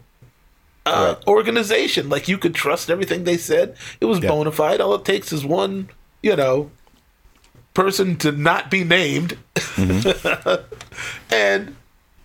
uh, 0.85 1.15
organization. 1.27 2.07
Like 2.09 2.27
you 2.29 2.37
could 2.37 2.55
trust 2.55 2.89
everything 2.89 3.25
they 3.25 3.37
said. 3.37 3.75
It 3.99 4.05
was 4.05 4.19
Yeah. 4.19 4.29
bona 4.29 4.51
fide. 4.51 4.79
All 4.81 4.95
it 4.95 5.03
takes 5.05 5.31
is 5.33 5.45
one, 5.45 5.89
you 6.23 6.35
know, 6.37 6.71
person 7.73 8.15
to 8.17 8.31
not 8.31 8.69
be 8.71 8.83
named, 8.83 9.37
and 11.31 11.75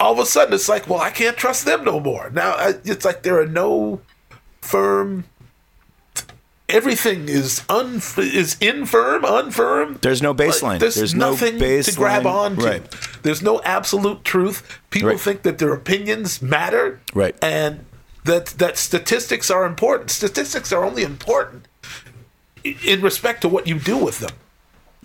all 0.00 0.12
of 0.12 0.18
a 0.18 0.26
sudden 0.26 0.54
it's 0.54 0.68
like, 0.68 0.88
well, 0.88 1.00
I 1.00 1.10
can't 1.10 1.36
trust 1.36 1.64
them 1.64 1.84
no 1.84 2.00
more. 2.00 2.30
Now 2.30 2.52
I, 2.52 2.74
it's 2.84 3.04
like 3.04 3.22
there 3.22 3.40
are 3.40 3.46
no 3.46 4.00
firm. 4.60 5.24
Everything 6.68 7.28
is 7.28 7.62
un 7.68 8.00
is 8.16 8.56
infirm, 8.60 9.22
unfirm. 9.22 10.00
There's 10.00 10.22
no 10.22 10.34
baseline. 10.34 10.62
Like, 10.62 10.80
there's, 10.80 10.94
There's 10.94 11.14
no 11.14 11.30
nothing 11.32 11.58
to 11.58 11.92
grab 11.94 12.26
on 12.26 12.56
to. 12.56 12.64
Right. 12.64 12.90
There's 13.22 13.42
no 13.42 13.60
absolute 13.62 14.24
truth. 14.24 14.80
People 14.90 15.10
Right. 15.10 15.20
think 15.20 15.42
that 15.42 15.58
their 15.58 15.74
opinions 15.74 16.40
matter. 16.40 17.00
Right. 17.12 17.36
And 17.44 17.84
that 18.24 18.46
that 18.58 18.78
statistics 18.78 19.50
are 19.50 19.66
important. 19.66 20.10
Statistics 20.10 20.72
are 20.72 20.82
only 20.84 21.02
important 21.02 21.68
in 22.64 23.02
respect 23.02 23.42
to 23.42 23.48
what 23.48 23.66
you 23.66 23.78
do 23.78 23.98
with 23.98 24.20
them. 24.20 24.32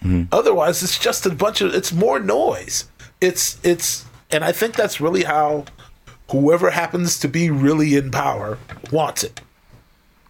Mm-hmm. 0.04 0.24
Otherwise, 0.32 0.82
it's 0.84 0.98
just 0.98 1.26
a 1.26 1.30
bunch 1.30 1.62
of 1.62 1.74
it's 1.74 1.92
more 1.92 2.20
noise. 2.20 2.86
It's 3.22 3.58
it's 3.64 4.06
and 4.32 4.44
I 4.44 4.52
think 4.52 4.76
that's 4.76 5.02
really 5.02 5.24
how 5.24 5.66
whoever 6.32 6.70
happens 6.70 7.20
to 7.20 7.28
be 7.28 7.50
really 7.50 7.96
in 7.96 8.12
power 8.12 8.58
wants 8.92 9.24
it. 9.24 9.42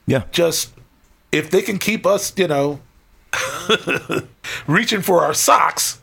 Yeah. 0.08 0.24
Just 0.32 0.72
if 1.32 1.52
they 1.52 1.62
can 1.62 1.78
keep 1.78 2.06
us, 2.06 2.34
you 2.38 2.48
know, 2.48 2.80
reaching 4.68 5.02
for 5.02 5.24
our 5.24 5.34
socks, 5.34 6.02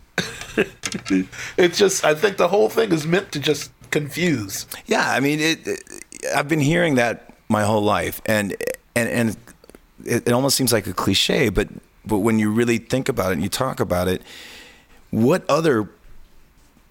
it's 1.56 1.78
just 1.78 2.04
I 2.04 2.14
think 2.14 2.36
the 2.36 2.48
whole 2.48 2.68
thing 2.68 2.92
is 2.92 3.06
meant 3.06 3.32
to 3.32 3.40
just 3.40 3.70
confuse. 3.90 4.66
Yeah, 4.86 5.10
I 5.10 5.20
mean, 5.20 5.40
it, 5.40 5.66
it- 5.66 5.82
I've 6.34 6.48
been 6.48 6.60
hearing 6.60 6.94
that 6.96 7.34
my 7.48 7.62
whole 7.62 7.82
life, 7.82 8.20
and 8.26 8.56
and 8.96 9.08
and 9.08 9.36
it, 10.04 10.26
it 10.28 10.32
almost 10.32 10.56
seems 10.56 10.72
like 10.72 10.86
a 10.86 10.92
cliche, 10.92 11.50
but 11.50 11.68
but 12.06 12.18
when 12.18 12.38
you 12.38 12.50
really 12.50 12.78
think 12.78 13.08
about 13.08 13.30
it 13.30 13.34
and 13.34 13.42
you 13.42 13.48
talk 13.48 13.80
about 13.80 14.08
it, 14.08 14.22
what 15.10 15.48
other 15.48 15.88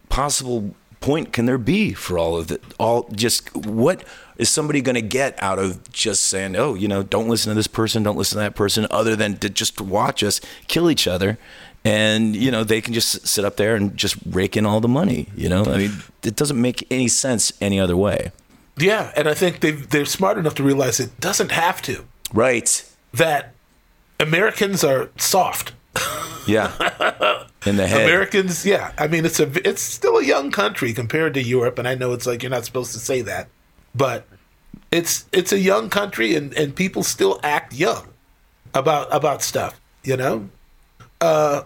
possible 0.10 0.76
point 1.00 1.34
can 1.34 1.46
there 1.46 1.58
be 1.58 1.94
for 1.94 2.18
all 2.18 2.36
of 2.36 2.52
it? 2.52 2.64
All 2.80 3.08
just 3.12 3.56
what 3.56 4.04
is 4.38 4.50
somebody 4.50 4.82
going 4.82 4.96
to 4.96 5.02
get 5.02 5.42
out 5.42 5.60
of 5.60 5.92
just 5.92 6.26
saying, 6.26 6.56
oh, 6.56 6.74
you 6.74 6.88
know, 6.88 7.04
don't 7.04 7.30
listen 7.30 7.52
to 7.52 7.56
this 7.56 7.68
person, 7.68 8.04
don't 8.04 8.18
listen 8.18 8.38
to 8.38 8.44
that 8.44 8.56
person, 8.56 8.88
other 8.90 9.16
than 9.16 9.38
to 9.38 9.50
just 9.50 9.80
watch 9.80 10.24
us 10.24 10.42
kill 10.68 10.90
each 10.90 11.08
other. 11.08 11.38
And 11.84 12.36
you 12.36 12.50
know 12.50 12.64
they 12.64 12.82
can 12.82 12.96
just 12.96 13.28
sit 13.28 13.46
up 13.46 13.58
there 13.58 13.76
and 13.76 13.96
just 13.96 14.18
rake 14.26 14.58
in 14.58 14.66
all 14.66 14.82
the 14.82 14.88
money. 14.88 15.28
You 15.36 15.50
know, 15.50 15.66
I 15.66 15.78
mean, 15.78 15.92
it 16.24 16.36
doesn't 16.36 16.60
make 16.60 16.88
any 16.90 17.08
sense 17.08 17.54
any 17.62 17.80
other 17.80 17.96
way. 17.96 18.32
Yeah, 18.78 19.12
and 19.16 19.28
I 19.28 19.36
think 19.36 19.60
they 19.60 19.70
they're 19.72 20.06
smart 20.06 20.40
enough 20.40 20.56
to 20.56 20.64
realize 20.64 21.00
it 21.00 21.20
doesn't 21.20 21.52
have 21.52 21.84
to. 21.84 22.04
Right. 22.34 22.84
That 23.14 23.54
Americans 24.20 24.84
are 24.84 25.10
soft. 25.18 25.74
Yeah. 26.48 26.72
In 27.66 27.78
the 27.78 27.88
head. 27.88 28.04
Americans, 28.04 28.66
yeah. 28.66 28.94
I 28.98 29.08
mean, 29.08 29.26
it's 29.26 29.40
a 29.40 29.50
it's 29.68 29.82
still 29.82 30.18
a 30.18 30.24
young 30.24 30.52
country 30.52 30.94
compared 30.94 31.34
to 31.34 31.42
Europe, 31.42 31.80
and 31.80 31.88
I 31.88 31.96
know 31.96 32.14
it's 32.14 32.28
like 32.28 32.44
you're 32.44 32.52
not 32.52 32.66
supposed 32.66 32.94
to 32.94 33.00
say 33.00 33.22
that, 33.24 33.48
but 33.96 34.28
it's 34.92 35.26
it's 35.32 35.52
a 35.52 35.58
young 35.60 35.90
country, 35.90 36.36
and 36.36 36.54
and 36.54 36.76
people 36.76 37.02
still 37.02 37.40
act 37.42 37.74
young 37.74 38.08
about 38.76 39.08
about 39.12 39.42
stuff. 39.42 39.82
You 40.04 40.18
know, 40.18 40.50
uh, 41.22 41.64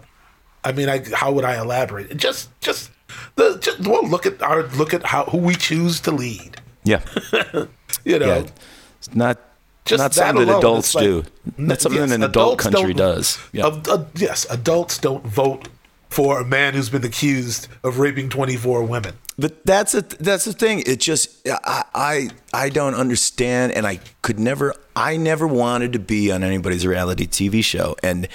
I 0.64 0.72
mean, 0.72 0.88
I 0.88 1.04
how 1.12 1.32
would 1.32 1.44
I 1.44 1.60
elaborate? 1.60 2.16
Just 2.16 2.48
just 2.60 2.90
the 3.34 3.58
just, 3.60 3.80
well, 3.86 4.06
look 4.08 4.24
at 4.24 4.40
our 4.40 4.62
look 4.68 4.94
at 4.94 5.04
how 5.04 5.24
who 5.26 5.36
we 5.38 5.54
choose 5.54 6.00
to 6.00 6.10
lead. 6.10 6.60
yeah. 6.84 7.02
You 8.04 8.18
know, 8.18 8.26
Yeah. 8.26 8.50
It's 8.98 9.14
not 9.14 9.38
just 9.84 10.00
not 10.00 10.12
that 10.12 10.14
something 10.14 10.46
that 10.46 10.52
alone, 10.52 10.58
adults 10.60 10.94
like- 10.94 11.04
do. 11.04 11.24
That's 11.58 11.82
something 11.82 12.00
Yes, 12.00 12.12
an 12.12 12.22
adult 12.22 12.58
country 12.58 12.94
does. 12.94 13.38
Yeah. 13.52 13.68
Ad- 13.68 13.88
ad- 13.88 14.06
yes, 14.14 14.46
adults 14.50 14.98
don't 14.98 15.26
vote 15.26 15.68
for 16.08 16.40
a 16.40 16.44
man 16.44 16.74
who's 16.74 16.90
been 16.90 17.04
accused 17.04 17.68
of 17.84 17.98
raping 17.98 18.28
24 18.28 18.82
women. 18.82 19.14
But 19.38 19.64
that's 19.64 19.94
a, 19.94 20.02
that's 20.02 20.44
the 20.44 20.52
thing. 20.52 20.82
It 20.86 21.00
just 21.00 21.46
I, 21.48 21.84
I 21.94 22.28
I 22.52 22.68
don't 22.68 22.94
understand, 22.94 23.72
and 23.72 23.86
I 23.86 24.00
could 24.20 24.38
never. 24.38 24.74
I 24.94 25.16
never 25.16 25.46
wanted 25.46 25.94
to 25.94 25.98
be 25.98 26.30
on 26.30 26.42
anybody's 26.44 26.86
reality 26.86 27.26
TV 27.26 27.64
show, 27.64 27.96
and 28.02 28.28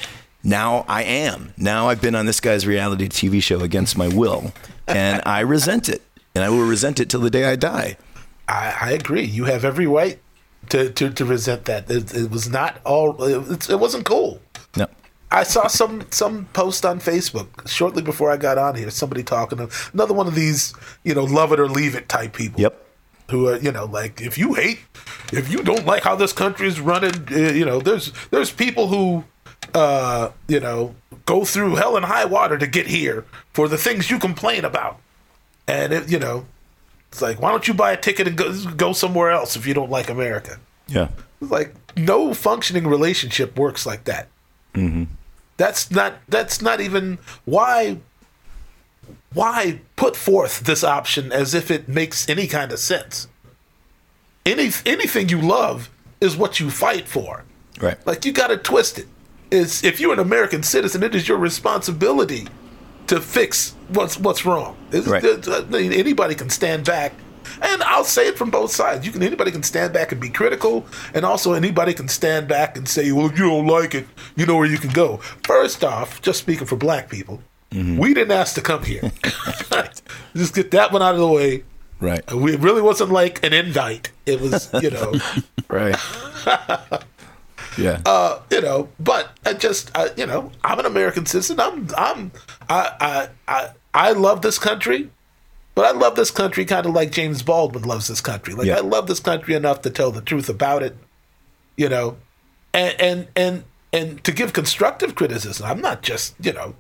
now 0.44 0.84
I 0.88 1.04
am. 1.04 1.54
Now 1.58 1.90
I've 1.90 2.02
been 2.02 2.16
on 2.16 2.26
this 2.26 2.40
guy's 2.40 2.66
reality 2.66 3.08
TV 3.08 3.44
show 3.44 3.60
against 3.60 3.96
my 3.98 4.08
will, 4.08 4.52
and 4.88 5.22
I 5.28 5.42
resent 5.42 5.90
it, 5.90 6.02
and 6.34 6.44
I 6.44 6.50
will 6.50 6.66
resent 6.66 7.00
it 7.00 7.08
till 7.08 7.22
the 7.22 7.30
day 7.30 7.46
I 7.46 7.56
die. 7.56 7.98
I, 8.48 8.76
I 8.82 8.92
agree. 8.92 9.26
You 9.26 9.46
have 9.46 9.64
every 9.64 9.86
right 9.86 10.18
to, 10.70 10.90
to, 10.92 11.10
to 11.10 11.26
resent 11.26 11.66
that. 11.66 11.90
It, 11.90 12.14
it 12.14 12.32
was 12.32 12.50
not 12.50 12.80
all. 12.86 13.22
It, 13.24 13.70
it 13.70 13.80
wasn't 13.80 14.06
cool. 14.06 14.40
No. 14.76 14.88
I 15.32 15.44
saw 15.44 15.68
some 15.68 16.06
some 16.12 16.46
post 16.54 16.86
on 16.86 17.00
Facebook 17.00 17.68
shortly 17.68 18.02
before 18.02 18.32
I 18.32 18.38
got 18.38 18.58
on 18.58 18.76
here. 18.76 18.90
Somebody 18.90 19.24
talking 19.24 19.58
to 19.58 19.70
another 19.94 20.14
one 20.14 20.28
of 20.28 20.36
these, 20.36 20.74
you 21.04 21.16
know, 21.16 21.24
love 21.24 21.52
it 21.52 21.60
or 21.60 21.68
leave 21.68 21.96
it 21.96 22.08
type 22.08 22.34
people. 22.34 22.62
Yep. 22.62 22.82
Who 23.32 23.48
are 23.48 23.58
you 23.58 23.72
know 23.72 23.86
like 23.86 24.22
if 24.22 24.38
you 24.38 24.54
hate, 24.54 24.80
if 25.34 25.52
you 25.52 25.64
don't 25.64 25.86
like 25.86 26.04
how 26.04 26.16
this 26.16 26.32
country 26.32 26.68
is 26.68 26.80
running, 26.80 27.28
uh, 27.32 27.52
you 27.52 27.66
know, 27.66 27.80
there's 27.80 28.14
there's 28.30 28.52
people 28.52 28.88
who, 28.88 29.24
uh, 29.74 30.30
you 30.48 30.60
know, 30.60 30.96
go 31.26 31.44
through 31.44 31.76
hell 31.76 31.98
and 31.98 32.06
high 32.06 32.26
water 32.26 32.58
to 32.58 32.68
get 32.68 32.88
here 32.88 33.26
for 33.52 33.68
the 33.68 33.78
things 33.78 34.12
you 34.12 34.20
complain 34.20 34.64
about, 34.64 35.00
and 35.68 35.92
it, 35.92 36.10
you 36.10 36.20
know, 36.20 36.46
It's 37.16 37.22
like, 37.22 37.42
why 37.42 37.52
don't 37.52 37.66
you 37.66 37.74
buy 37.74 37.94
a 37.94 37.98
ticket 37.98 38.28
and 38.28 38.38
go 38.38 38.54
go 38.72 38.92
somewhere 38.92 39.32
else 39.32 39.56
if 39.56 39.66
you 39.66 39.74
don't 39.74 39.90
like 39.90 40.10
America? 40.10 40.60
Yeah. 40.90 41.08
It's 41.40 41.50
like 41.50 41.74
no 41.96 42.34
functioning 42.34 42.86
relationship 42.86 43.58
works 43.58 43.86
like 43.86 44.04
that. 44.04 44.28
Mm-hmm. 44.74 45.06
That's 45.56 45.90
not 45.90 46.16
that's 46.28 46.62
not 46.62 46.82
even 46.82 47.20
why 47.46 48.00
why 49.34 49.80
put 49.96 50.18
forth 50.18 50.66
this 50.66 50.84
option 50.84 51.32
as 51.32 51.54
if 51.54 51.72
it 51.72 51.88
makes 51.88 52.28
any 52.28 52.48
kind 52.48 52.74
of 52.74 52.80
sense. 52.80 53.30
Any 54.46 54.72
anything 54.86 55.30
you 55.30 55.40
love 55.40 55.90
is 56.20 56.36
what 56.36 56.60
you 56.60 56.70
fight 56.70 57.08
for. 57.08 57.46
Right. 57.80 58.06
Like 58.06 58.26
you 58.26 58.34
got 58.34 58.48
to 58.48 58.58
twist 58.58 59.00
it. 59.00 59.08
Is 59.52 59.86
if 59.86 60.02
you're 60.02 60.12
an 60.12 60.20
American 60.20 60.64
citizen, 60.64 61.02
it 61.02 61.16
is 61.16 61.30
your 61.30 61.38
responsibility 61.38 62.50
to 63.08 63.22
fix 63.22 63.74
what's 63.90 64.20
what's 64.20 64.46
wrong. 64.46 64.76
Right. 64.92 65.24
I 65.24 65.30
uh, 65.30 65.66
anybody 65.74 66.36
can 66.36 66.50
stand 66.50 66.86
back, 66.86 67.14
and 67.62 67.84
I'll 67.84 68.04
say 68.04 68.28
it 68.28 68.38
from 68.38 68.50
both 68.50 68.72
sides. 68.72 69.06
You 69.06 69.12
can 69.12 69.24
anybody 69.24 69.52
can 69.52 69.64
stand 69.64 69.94
back 69.94 70.12
and 70.12 70.22
be 70.22 70.30
critical, 70.30 70.86
and 71.14 71.26
also 71.26 71.54
anybody 71.54 71.94
can 71.94 72.08
stand 72.08 72.48
back 72.48 72.78
and 72.78 72.88
say, 72.88 73.12
"Well, 73.12 73.28
if 73.28 73.38
you 73.38 73.46
don't 73.46 73.68
like 73.68 73.96
it, 73.96 74.08
you 74.36 74.46
know 74.46 74.58
where 74.58 74.68
you 74.68 74.78
can 74.78 74.92
go." 74.92 75.18
First 75.44 75.84
off, 75.84 76.22
just 76.22 76.40
speaking 76.40 76.68
for 76.68 76.76
Black 76.76 77.10
people, 77.10 77.42
mm-hmm. 77.72 77.98
we 77.98 78.14
didn't 78.14 78.32
ask 78.32 78.56
to 78.56 78.62
come 78.62 78.84
here. 78.84 79.12
just 80.36 80.56
get 80.56 80.72
that 80.72 80.92
one 80.92 81.02
out 81.02 81.16
of 81.16 81.22
the 81.22 81.28
way. 81.28 81.64
Right. 82.00 82.30
We, 82.34 82.54
it 82.54 82.60
really 82.60 82.82
wasn't 82.82 83.12
like 83.12 83.44
an 83.44 83.54
invite. 83.54 84.12
It 84.26 84.42
was, 84.42 84.70
you 84.82 84.92
know. 84.92 85.14
Right. 85.68 85.96
Yeah. 87.78 88.02
uh, 88.06 88.40
you 88.52 88.62
know, 88.62 88.90
but 89.00 89.32
I 89.46 89.54
just, 89.54 89.96
I, 89.98 90.10
you 90.18 90.26
know, 90.26 90.52
I'm 90.64 90.80
an 90.80 90.86
American 90.86 91.26
citizen. 91.26 91.60
I'm, 91.60 91.88
I'm, 91.98 92.32
I, 92.70 92.92
I, 93.00 93.30
I, 93.48 93.70
I 93.94 94.12
love 94.12 94.42
this 94.42 94.58
country, 94.60 95.10
but 95.74 95.86
I 95.86 95.92
love 95.92 96.16
this 96.16 96.32
country 96.32 96.66
kind 96.66 96.86
of 96.86 96.94
like 96.94 97.12
James 97.12 97.44
Baldwin 97.44 97.84
loves 97.84 98.08
this 98.08 98.22
country. 98.22 98.54
Like 98.54 98.68
Yeah. 98.68 98.78
I 98.78 98.82
love 98.82 99.08
this 99.08 99.20
country 99.20 99.54
enough 99.54 99.82
to 99.84 99.90
tell 99.90 100.12
the 100.12 100.22
truth 100.22 100.50
about 100.50 100.84
it, 100.84 100.98
you 101.76 101.90
know, 101.90 102.18
and 102.74 103.00
and 103.00 103.28
and 103.36 103.64
and 103.94 104.24
to 104.24 104.32
give 104.32 104.54
constructive 104.54 105.16
criticism. 105.16 105.66
I'm 105.66 105.82
not 105.82 106.02
just, 106.02 106.36
you 106.42 106.54
know, 106.54 106.76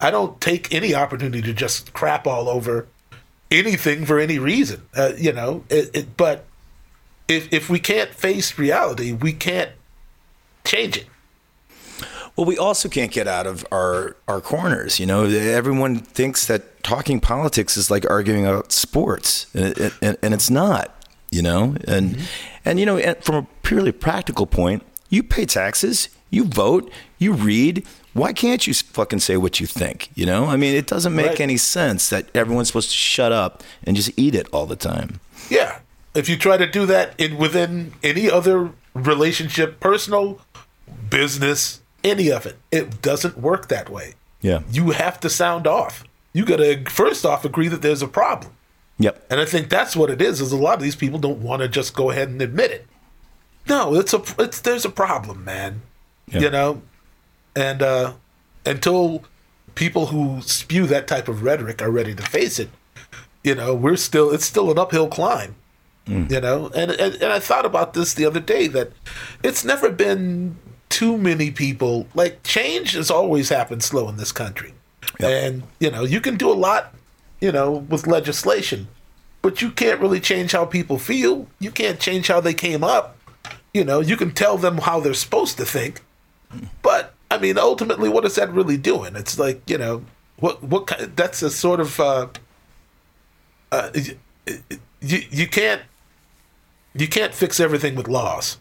I 0.00 0.10
don't 0.10 0.40
take 0.40 0.72
any 0.74 0.94
opportunity 0.94 1.42
to 1.42 1.54
just 1.54 1.92
crap 1.92 2.26
all 2.26 2.48
over 2.48 2.86
anything 3.50 4.04
for 4.04 4.18
any 4.18 4.38
reason. 4.38 4.82
Uh, 4.94 5.12
you 5.16 5.32
know, 5.32 5.64
it, 5.70 5.90
it, 5.94 6.16
but 6.16 6.44
if 7.28 7.52
if 7.52 7.70
we 7.70 7.78
can't 7.78 8.10
face 8.10 8.58
reality, 8.58 9.12
we 9.12 9.32
can't 9.32 9.70
change 10.64 10.96
it. 10.96 11.06
Well, 12.36 12.46
we 12.46 12.58
also 12.58 12.88
can't 12.88 13.12
get 13.12 13.28
out 13.28 13.46
of 13.46 13.64
our 13.70 14.16
our 14.26 14.40
corners. 14.40 14.98
You 14.98 15.06
know, 15.06 15.24
everyone 15.24 15.98
thinks 16.00 16.46
that 16.46 16.82
talking 16.82 17.20
politics 17.20 17.76
is 17.76 17.90
like 17.90 18.08
arguing 18.10 18.44
about 18.44 18.72
sports, 18.72 19.46
and, 19.54 19.92
and, 20.02 20.16
and 20.20 20.34
it's 20.34 20.50
not. 20.50 20.90
You 21.30 21.42
know, 21.42 21.76
and 21.88 22.12
mm-hmm. 22.12 22.24
and 22.64 22.80
you 22.80 22.86
know, 22.86 22.96
and 22.96 23.16
from 23.22 23.34
a 23.34 23.46
purely 23.62 23.92
practical 23.92 24.46
point, 24.46 24.84
you 25.08 25.22
pay 25.22 25.46
taxes, 25.46 26.08
you 26.30 26.44
vote, 26.44 26.92
you 27.18 27.32
read. 27.32 27.84
Why 28.12 28.32
can't 28.32 28.64
you 28.64 28.74
fucking 28.74 29.18
say 29.18 29.36
what 29.36 29.58
you 29.58 29.66
think? 29.66 30.10
You 30.14 30.26
know, 30.26 30.46
I 30.46 30.56
mean, 30.56 30.76
it 30.76 30.86
doesn't 30.86 31.14
make 31.14 31.26
Right. 31.26 31.40
any 31.40 31.56
sense 31.56 32.08
that 32.10 32.28
everyone's 32.34 32.68
supposed 32.68 32.90
to 32.90 32.96
shut 32.96 33.32
up 33.32 33.64
and 33.82 33.96
just 33.96 34.12
eat 34.16 34.36
it 34.36 34.46
all 34.52 34.66
the 34.66 34.76
time. 34.76 35.18
Yeah. 35.50 35.80
If 36.14 36.28
you 36.28 36.36
try 36.36 36.56
to 36.56 36.66
do 36.66 36.86
that 36.86 37.14
in 37.18 37.36
within 37.38 37.94
any 38.04 38.30
other 38.30 38.70
relationship, 38.94 39.80
personal, 39.80 40.40
business, 41.10 41.80
any 42.02 42.30
of 42.30 42.46
it, 42.46 42.56
it 42.70 43.02
doesn't 43.02 43.38
work 43.38 43.68
that 43.68 43.88
way. 43.88 44.14
Yeah. 44.40 44.60
You 44.70 44.90
have 44.90 45.20
to 45.20 45.30
sound 45.30 45.66
off. 45.66 46.04
You 46.32 46.44
got 46.44 46.56
to 46.56 46.84
first 46.90 47.24
off 47.24 47.44
agree 47.44 47.68
that 47.68 47.82
there's 47.82 48.02
a 48.02 48.08
problem. 48.08 48.52
Yep. 48.98 49.26
And 49.30 49.40
I 49.40 49.44
think 49.44 49.70
that's 49.70 49.96
what 49.96 50.10
it 50.10 50.20
is. 50.20 50.40
Is 50.40 50.52
a 50.52 50.56
lot 50.56 50.74
of 50.74 50.82
these 50.82 50.96
people 50.96 51.18
don't 51.18 51.40
want 51.40 51.62
to 51.62 51.68
just 51.68 51.94
go 51.94 52.10
ahead 52.10 52.28
and 52.28 52.40
admit 52.42 52.70
it. 52.70 52.86
No, 53.68 53.94
it's 53.94 54.12
a 54.12 54.22
it's 54.38 54.60
there's 54.60 54.84
a 54.84 54.90
problem, 54.90 55.44
man. 55.44 55.82
Yeah. 56.28 56.40
You 56.40 56.50
know, 56.50 56.82
and 57.56 57.82
uh, 57.82 58.12
until 58.66 59.24
people 59.74 60.06
who 60.06 60.42
spew 60.42 60.86
that 60.86 61.08
type 61.08 61.28
of 61.28 61.42
rhetoric 61.42 61.82
are 61.82 61.90
ready 61.90 62.14
to 62.14 62.22
face 62.22 62.58
it, 62.58 62.70
you 63.42 63.54
know, 63.54 63.74
we're 63.74 63.96
still 63.96 64.30
it's 64.30 64.44
still 64.44 64.70
an 64.70 64.78
uphill 64.78 65.08
climb. 65.08 65.56
You 66.06 66.38
know, 66.38 66.70
and, 66.74 66.90
and 66.90 67.14
and 67.14 67.32
I 67.32 67.38
thought 67.38 67.64
about 67.64 67.94
this 67.94 68.12
the 68.12 68.26
other 68.26 68.40
day 68.40 68.66
that 68.66 68.92
it's 69.42 69.64
never 69.64 69.88
been 69.88 70.56
too 70.94 71.18
many 71.18 71.50
people 71.50 72.06
like 72.14 72.42
change 72.44 72.92
has 72.92 73.10
always 73.10 73.48
happened 73.48 73.82
slow 73.82 74.08
in 74.08 74.16
this 74.16 74.32
country, 74.32 74.72
Yep. 75.20 75.30
and 75.44 75.62
you 75.80 75.90
know 75.90 76.04
you 76.04 76.20
can 76.20 76.36
do 76.36 76.48
a 76.50 76.54
lot, 76.68 76.94
you 77.40 77.50
know, 77.52 77.70
with 77.92 78.06
legislation, 78.06 78.86
but 79.42 79.60
you 79.62 79.70
can't 79.72 80.00
really 80.00 80.20
change 80.20 80.52
how 80.52 80.64
people 80.64 80.98
feel. 80.98 81.46
You 81.58 81.70
can't 81.72 81.98
change 81.98 82.28
how 82.28 82.40
they 82.40 82.54
came 82.54 82.84
up. 82.84 83.16
You 83.72 83.84
know, 83.84 83.98
you 84.00 84.16
can 84.16 84.30
tell 84.30 84.56
them 84.56 84.78
how 84.78 85.00
they're 85.00 85.14
supposed 85.26 85.56
to 85.58 85.64
think, 85.66 86.00
but 86.82 87.12
I 87.30 87.38
mean, 87.38 87.58
ultimately, 87.58 88.08
what 88.08 88.24
is 88.24 88.36
that 88.36 88.52
really 88.52 88.76
doing? 88.76 89.16
It's 89.16 89.36
like 89.38 89.58
you 89.68 89.78
know, 89.78 90.04
what 90.38 90.62
what 90.62 90.86
ki- 90.86 91.06
that's 91.16 91.42
a 91.42 91.50
sort 91.50 91.80
of 91.80 91.98
uh, 91.98 92.26
uh, 93.72 93.90
you 95.10 95.18
you 95.40 95.46
can't 95.48 95.82
you 96.94 97.08
can't 97.08 97.34
fix 97.34 97.58
everything 97.58 97.96
with 97.96 98.06
laws. 98.06 98.58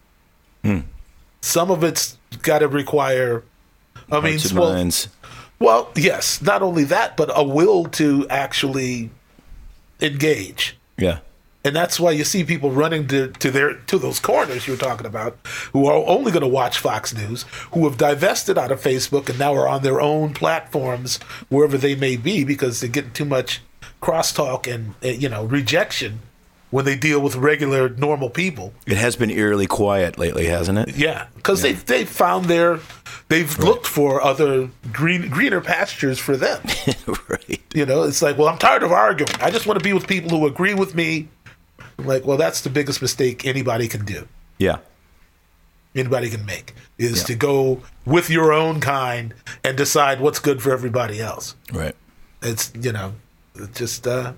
Some 1.42 1.70
of 1.72 1.84
it's 1.84 2.18
got 2.42 2.60
to 2.60 2.68
require. 2.68 3.44
I 4.12 4.20
mean, 4.20 4.40
well, 4.54 4.74
minds. 4.74 5.08
well, 5.60 5.92
yes, 5.96 6.42
not 6.42 6.62
only 6.62 6.84
that, 6.86 7.16
but 7.16 7.32
a 7.34 7.44
will 7.44 7.86
to 7.86 8.28
actually 8.30 9.10
engage. 10.02 10.78
Yeah. 10.98 11.20
And 11.66 11.74
that's 11.74 11.98
why 11.98 12.12
you 12.12 12.26
see 12.26 12.44
people 12.44 12.72
running 12.72 13.08
to, 13.08 13.30
to 13.30 13.50
their 13.50 13.76
to 13.76 13.98
those 13.98 14.20
corners 14.20 14.68
you're 14.68 14.76
talking 14.76 15.06
about, 15.06 15.38
who 15.72 15.86
are 15.86 16.06
only 16.06 16.32
going 16.32 16.42
to 16.42 16.48
watch 16.48 16.80
Fox 16.80 17.14
News, 17.14 17.44
who 17.72 17.88
have 17.88 17.98
divested 17.98 18.58
out 18.58 18.72
of 18.72 18.82
Facebook 18.82 19.30
and 19.30 19.40
now 19.40 19.56
are 19.56 19.68
on 19.68 19.82
their 19.82 20.02
own 20.02 20.34
platforms 20.34 21.20
wherever 21.48 21.78
they 21.78 21.96
may 21.96 22.18
be 22.18 22.44
because 22.44 22.82
they're 22.82 22.90
getting 22.90 23.14
too 23.14 23.26
much 23.26 23.62
crosstalk 24.02 24.68
and 24.68 24.94
you 25.22 25.30
know 25.30 25.46
rejection 25.46 26.20
when 26.74 26.86
they 26.86 26.96
deal 26.96 27.20
with 27.20 27.36
regular 27.36 27.88
normal 27.88 28.32
people. 28.32 28.74
It 28.88 28.98
has 28.98 29.16
been 29.16 29.30
eerily 29.30 29.68
quiet 29.68 30.18
lately, 30.18 30.48
hasn't 30.48 30.80
it? 30.80 30.96
Yeah, 30.98 31.28
because 31.36 31.62
they 31.62 31.74
they 31.74 32.04
found 32.04 32.46
their 32.46 32.80
they've 33.30 33.60
looked 33.60 33.86
for 33.86 34.24
other 34.24 34.70
green 34.92 35.30
greener 35.30 35.62
pastures 35.62 36.18
for 36.18 36.36
them. 36.36 36.60
right. 37.30 37.62
You 37.76 37.86
know, 37.86 38.02
it's 38.02 38.24
like, 38.24 38.40
well, 38.40 38.48
I'm 38.48 38.58
tired 38.58 38.82
of 38.82 38.92
arguing. 38.92 39.32
I 39.40 39.52
just 39.52 39.68
want 39.68 39.78
to 39.78 39.84
be 39.84 39.94
with 39.94 40.08
people 40.08 40.32
who 40.32 40.48
agree 40.48 40.74
with 40.74 40.96
me. 40.96 41.28
I'm 42.00 42.08
like, 42.08 42.26
well, 42.26 42.38
that's 42.38 42.62
the 42.62 42.72
biggest 42.72 43.04
mistake 43.04 43.46
anybody 43.46 43.88
can 43.88 44.04
do. 44.04 44.28
Yeah. 44.58 44.78
Anybody 45.94 46.32
can 46.32 46.44
make 46.44 46.74
is 46.98 47.20
Yeah. 47.20 47.26
to 47.26 47.36
go 47.36 47.84
with 48.04 48.32
your 48.32 48.52
own 48.52 48.80
kind 48.80 49.36
and 49.64 49.78
decide 49.78 50.20
what's 50.20 50.40
good 50.40 50.60
for 50.64 50.72
everybody 50.72 51.22
else. 51.22 51.54
Right. 51.72 51.96
It's 52.42 52.74
you 52.82 52.92
know, 52.92 53.14
it's 53.54 53.78
just 53.78 54.08
uh, 54.08 54.34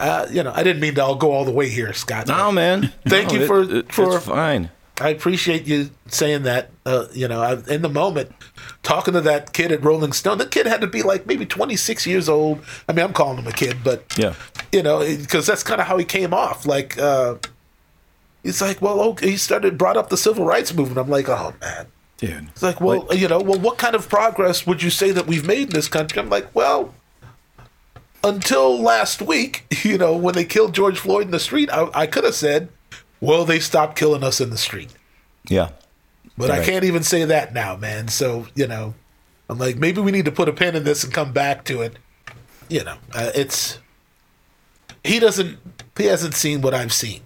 uh, 0.00 0.26
you 0.30 0.42
know, 0.42 0.52
I 0.54 0.62
didn't 0.62 0.80
mean 0.80 0.94
to 0.96 1.04
all 1.04 1.14
go 1.16 1.32
all 1.32 1.44
the 1.44 1.50
way 1.52 1.68
here, 1.68 1.92
Scott. 1.92 2.26
No, 2.28 2.52
man. 2.52 2.92
Thank 3.06 3.32
No, 3.32 3.38
you 3.40 3.46
for- 3.46 3.62
it- 3.62 3.72
it- 3.72 3.92
for- 3.92 4.16
It's 4.16 4.24
fine. 4.26 4.70
I 5.00 5.10
appreciate 5.10 5.64
you 5.66 5.90
saying 6.08 6.42
that. 6.42 6.70
Uh, 6.84 7.04
you 7.12 7.28
know, 7.28 7.40
I, 7.40 7.52
in 7.72 7.82
the 7.82 7.88
moment, 7.88 8.32
talking 8.82 9.14
to 9.14 9.20
that 9.20 9.52
kid 9.52 9.70
at 9.70 9.84
Rolling 9.84 10.12
Stone, 10.12 10.38
the 10.38 10.46
kid 10.46 10.66
had 10.66 10.80
to 10.80 10.88
be 10.88 11.02
like 11.02 11.24
maybe 11.24 11.46
26 11.46 12.04
years 12.06 12.28
old. 12.28 12.60
I 12.88 12.92
mean, 12.92 13.04
I'm 13.04 13.12
calling 13.12 13.38
him 13.38 13.46
a 13.46 13.52
kid, 13.52 13.78
but 13.84 14.02
Yeah. 14.18 14.32
you 14.72 14.82
know, 14.82 14.98
because 15.00 15.46
that's 15.46 15.62
kind 15.62 15.80
of 15.80 15.86
how 15.86 15.98
he 15.98 16.04
came 16.04 16.34
off. 16.34 16.66
Like, 16.66 16.98
uh, 16.98 17.36
he's 18.42 18.60
like, 18.60 18.82
well, 18.82 19.00
okay, 19.00 19.30
he 19.30 19.36
started 19.36 19.78
brought 19.78 19.96
up 19.96 20.08
the 20.08 20.16
civil 20.16 20.44
rights 20.44 20.74
movement. 20.74 20.98
I'm 20.98 21.08
like, 21.10 21.28
oh 21.28 21.54
man. 21.60 21.86
Dude. 22.16 22.48
It's 22.50 22.64
like, 22.64 22.80
well, 22.80 23.06
you 23.14 23.28
know, 23.28 23.38
well, 23.38 23.60
what 23.60 23.78
kind 23.78 23.94
of 23.94 24.08
progress 24.08 24.66
would 24.66 24.82
you 24.82 24.90
say 24.90 25.12
that 25.12 25.28
we've 25.28 25.46
made 25.46 25.68
in 25.68 25.74
this 25.74 25.86
country? 25.86 26.20
I'm 26.20 26.28
like, 26.28 26.52
well, 26.52 26.92
until 28.24 28.80
last 28.80 29.22
week, 29.22 29.64
you 29.84 29.98
know, 29.98 30.16
when 30.16 30.34
they 30.34 30.44
killed 30.44 30.74
George 30.74 30.98
Floyd 30.98 31.26
in 31.26 31.30
the 31.30 31.40
street, 31.40 31.70
I, 31.70 31.88
I 31.94 32.06
could 32.06 32.24
have 32.24 32.34
said, 32.34 32.68
well, 33.20 33.44
they 33.44 33.60
stopped 33.60 33.98
killing 33.98 34.22
us 34.22 34.40
in 34.40 34.50
the 34.50 34.58
street. 34.58 34.92
Yeah. 35.48 35.70
But 36.36 36.52
I 36.52 36.64
can't 36.64 36.84
even 36.84 37.02
say 37.02 37.24
that 37.24 37.52
now, 37.52 37.74
man. 37.74 38.06
So, 38.06 38.46
you 38.54 38.68
know, 38.68 38.94
I'm 39.48 39.58
like, 39.58 39.76
maybe 39.76 40.00
we 40.00 40.12
need 40.12 40.26
to 40.26 40.30
put 40.30 40.48
a 40.48 40.52
pin 40.52 40.76
in 40.76 40.84
this 40.84 41.02
and 41.02 41.12
come 41.12 41.32
back 41.32 41.64
to 41.64 41.82
it. 41.82 41.96
You 42.68 42.84
know, 42.84 42.96
uh, 43.12 43.32
it's. 43.34 43.78
He 45.02 45.18
doesn't. 45.18 45.58
He 45.96 46.04
hasn't 46.04 46.34
seen 46.34 46.60
what 46.60 46.74
I've 46.74 46.92
seen. 46.92 47.22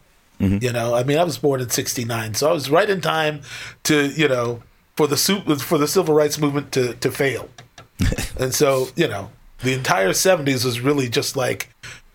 You 0.61 0.73
know, 0.73 0.95
I 0.95 1.05
mean, 1.05 1.19
I 1.19 1.25
was 1.25 1.39
born 1.39 1.61
in 1.61 1.71
'69, 1.71 2.35
so 2.35 2.51
I 2.51 2.53
was 2.53 2.69
right 2.69 2.91
in 2.91 3.01
time 3.01 3.43
to, 3.85 4.09
you 4.09 4.27
know, 4.27 4.63
for 4.97 5.07
the 5.07 5.17
soup 5.17 5.47
for 5.61 5.79
the 5.79 5.87
civil 5.87 6.15
rights 6.15 6.39
movement 6.39 6.73
to 6.73 6.95
to 6.95 7.13
fail. 7.13 7.49
and 8.41 8.53
so, 8.53 8.89
you 8.97 9.07
know, 9.07 9.31
the 9.63 9.73
entire 9.73 10.11
'70s 10.11 10.65
was 10.65 10.81
really 10.81 11.09
just 11.09 11.37
like, 11.37 11.69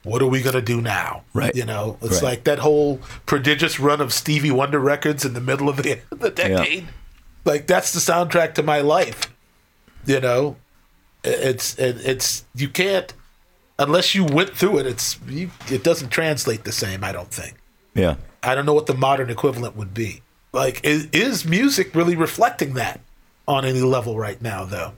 what 0.04 0.22
are 0.22 0.28
we 0.28 0.42
gonna 0.42 0.62
do 0.62 0.82
now? 0.82 1.24
Right. 1.34 1.56
You 1.56 1.66
know, 1.66 1.98
it's 2.02 2.16
Right. 2.16 2.24
like 2.32 2.44
that 2.46 2.60
whole 2.60 3.00
prodigious 3.26 3.80
run 3.80 4.02
of 4.02 4.14
Stevie 4.14 4.52
Wonder 4.52 4.80
records 4.80 5.26
in 5.26 5.34
the 5.34 5.42
middle 5.42 5.70
of 5.70 5.78
the, 5.78 6.00
the 6.10 6.30
decade. 6.30 6.88
Like 7.46 7.68
that's 7.68 7.94
the 7.94 8.00
soundtrack 8.00 8.54
to 8.56 8.64
my 8.64 8.82
life. 8.82 9.34
You 10.06 10.20
know, 10.20 10.56
it's 11.24 11.78
it, 11.78 11.98
it's 12.06 12.46
you 12.56 12.70
can't 12.70 13.14
unless 13.80 14.16
you 14.16 14.24
went 14.24 14.52
through 14.56 14.80
it, 14.80 14.88
it's 14.88 15.20
you, 15.28 15.52
it 15.70 15.84
doesn't 15.84 16.10
translate 16.10 16.64
the 16.64 16.72
same. 16.72 17.04
I 17.04 17.12
don't 17.12 17.32
think. 17.32 17.56
Yeah. 17.94 18.16
I 18.44 18.56
don't 18.56 18.66
know 18.66 18.74
what 18.74 18.86
the 18.86 18.94
modern 18.94 19.30
equivalent 19.30 19.76
would 19.76 19.94
be. 19.94 20.22
Like, 20.54 20.84
is, 20.86 21.08
is 21.12 21.46
music 21.46 21.94
really 21.94 22.16
reflecting 22.16 22.76
that 22.76 23.02
on 23.48 23.66
any 23.66 23.82
level 23.82 24.18
right 24.18 24.42
now? 24.42 24.64
Though, 24.64 24.94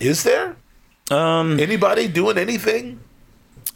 is 0.00 0.22
there 0.24 0.56
Um, 1.10 1.60
anybody 1.60 2.08
doing 2.08 2.38
anything? 2.38 3.00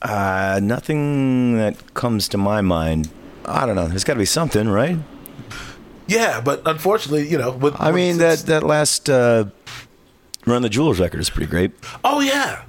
uh, 0.02 0.58
nothing 0.62 1.56
that 1.58 1.94
comes 1.94 2.26
to 2.28 2.38
my 2.38 2.60
mind. 2.60 3.10
I 3.44 3.66
don't 3.66 3.76
know. 3.76 3.86
There's 3.88 4.04
got 4.04 4.14
to 4.14 4.18
be 4.18 4.24
something, 4.24 4.68
right? 4.68 4.96
Yeah, 6.06 6.40
but 6.40 6.62
unfortunately, 6.66 7.28
you 7.28 7.38
know, 7.38 7.52
with, 7.52 7.74
I 7.78 7.92
mean, 7.92 8.18
that 8.18 8.38
that 8.40 8.62
last 8.64 9.08
uh, 9.08 9.44
Run 10.46 10.62
the 10.62 10.68
Jewels 10.68 10.98
record 10.98 11.20
is 11.20 11.30
pretty 11.30 11.48
great. 11.50 11.70
Oh 12.02 12.20
yeah, 12.20 12.64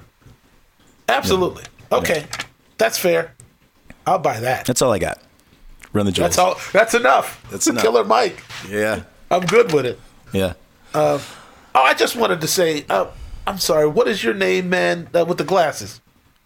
absolutely. 1.08 1.64
Okay, 1.90 2.26
that's 2.78 2.98
fair. 2.98 3.34
I'll 4.06 4.18
buy 4.18 4.40
that. 4.40 4.66
That's 4.66 4.80
all 4.82 4.92
I 4.92 4.98
got. 4.98 5.18
Run 5.92 6.06
the 6.06 6.12
Jewels. 6.12 6.36
That's 6.36 6.38
all. 6.38 6.56
That's 6.72 6.94
enough. 6.94 7.44
That's 7.50 7.66
enough. 7.66 7.82
Killer 7.82 8.04
Mike. 8.04 8.42
Yeah. 8.68 9.02
I'm 9.30 9.44
good 9.46 9.72
with 9.72 9.86
it. 9.86 9.98
Yeah. 10.32 10.54
Uh, 10.94 11.18
Oh, 11.74 11.82
I 11.82 11.94
just 11.94 12.16
wanted 12.16 12.42
to 12.42 12.46
say, 12.46 12.84
uh, 12.90 13.06
I'm 13.46 13.58
sorry. 13.58 13.86
What 13.88 14.08
is 14.08 14.22
your 14.22 14.34
name, 14.34 14.68
man? 14.70 15.08
Uh, 15.14 15.24
with 15.26 15.38
the 15.38 15.44
glasses, 15.44 16.00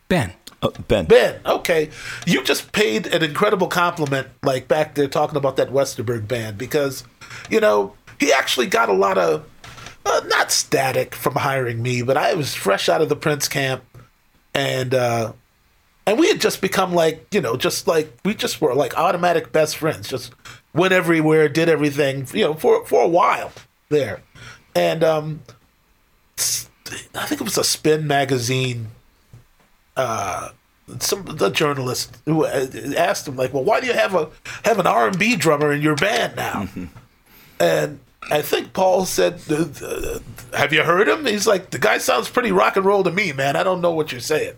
Ben. 0.09 0.33
Oh, 0.63 0.73
ben. 0.89 1.05
Ben. 1.05 1.41
Okay, 1.45 1.91
you 2.27 2.43
just 2.43 2.73
paid 2.73 3.07
an 3.09 3.23
incredible 3.23 3.67
compliment, 3.69 4.29
like 4.43 4.67
back 4.69 4.95
there 4.95 5.07
talking 5.09 5.37
about 5.37 5.57
that 5.57 5.71
Westerberg 5.71 6.27
band, 6.27 6.57
because 6.59 7.05
you 7.51 7.61
know 7.61 7.95
he 8.19 8.33
actually 8.33 8.67
got 8.67 8.89
a 8.89 8.95
lot 8.95 9.19
of 9.19 9.47
uh, 10.07 10.23
not 10.29 10.51
static 10.51 11.15
from 11.15 11.35
hiring 11.35 11.83
me, 11.83 12.03
but 12.03 12.17
I 12.17 12.35
was 12.35 12.55
fresh 12.55 12.89
out 12.89 13.03
of 13.03 13.09
the 13.11 13.17
Prince 13.17 13.49
camp, 13.49 13.85
and 14.55 14.95
uh, 14.95 15.33
and 16.07 16.19
we 16.19 16.29
had 16.29 16.41
just 16.41 16.63
become 16.63 16.95
like 16.95 17.27
you 17.35 17.43
know 17.43 17.57
just 17.57 17.87
like 17.87 18.11
we 18.25 18.35
just 18.35 18.61
were 18.61 18.75
like 18.75 18.97
automatic 18.97 19.53
best 19.53 19.77
friends 19.77 20.09
just 20.09 20.33
went 20.73 20.93
everywhere 20.93 21.49
did 21.49 21.69
everything 21.69 22.27
you 22.33 22.45
know 22.45 22.55
for 22.55 22.85
for 22.87 23.03
a 23.03 23.09
while 23.09 23.51
there 23.89 24.21
and 24.75 25.03
um 25.03 25.41
s- 26.39 26.66
i 27.15 27.27
think 27.27 27.41
it 27.41 27.45
was 27.45 27.59
a 27.59 27.65
spin 27.65 28.07
magazine 28.07 28.89
uh 29.97 30.51
some 31.01 31.25
the 31.25 31.51
journalist 31.51 32.17
who 32.27 32.45
uh, 32.45 32.67
asked 32.97 33.27
him 33.27 33.37
like 33.37 33.53
well 33.53 33.65
why 33.65 33.81
do 33.81 33.87
you 33.87 33.93
have 33.93 34.15
a 34.15 34.29
have 34.65 34.79
an 34.79 34.87
r&b 34.87 35.37
drummer 35.37 35.73
in 35.73 35.83
your 35.83 35.97
band 35.97 36.37
now 36.37 36.69
and 37.59 38.01
I 38.29 38.43
think 38.43 38.73
Paul 38.73 39.05
said, 39.07 39.41
uh, 39.49 39.67
uh, 39.85 40.19
"Have 40.57 40.73
you 40.73 40.83
heard 40.83 41.09
him?" 41.09 41.27
He's 41.27 41.47
like, 41.47 41.71
"The 41.71 41.79
guy 41.79 41.99
sounds 41.99 42.29
pretty 42.29 42.51
rock 42.51 42.77
and 42.77 42.85
roll 42.85 43.05
to 43.05 43.11
me, 43.13 43.33
man. 43.33 43.55
I 43.55 43.63
don't 43.63 43.81
know 43.81 43.93
what 43.93 44.11
you're 44.11 44.21
saying." 44.21 44.55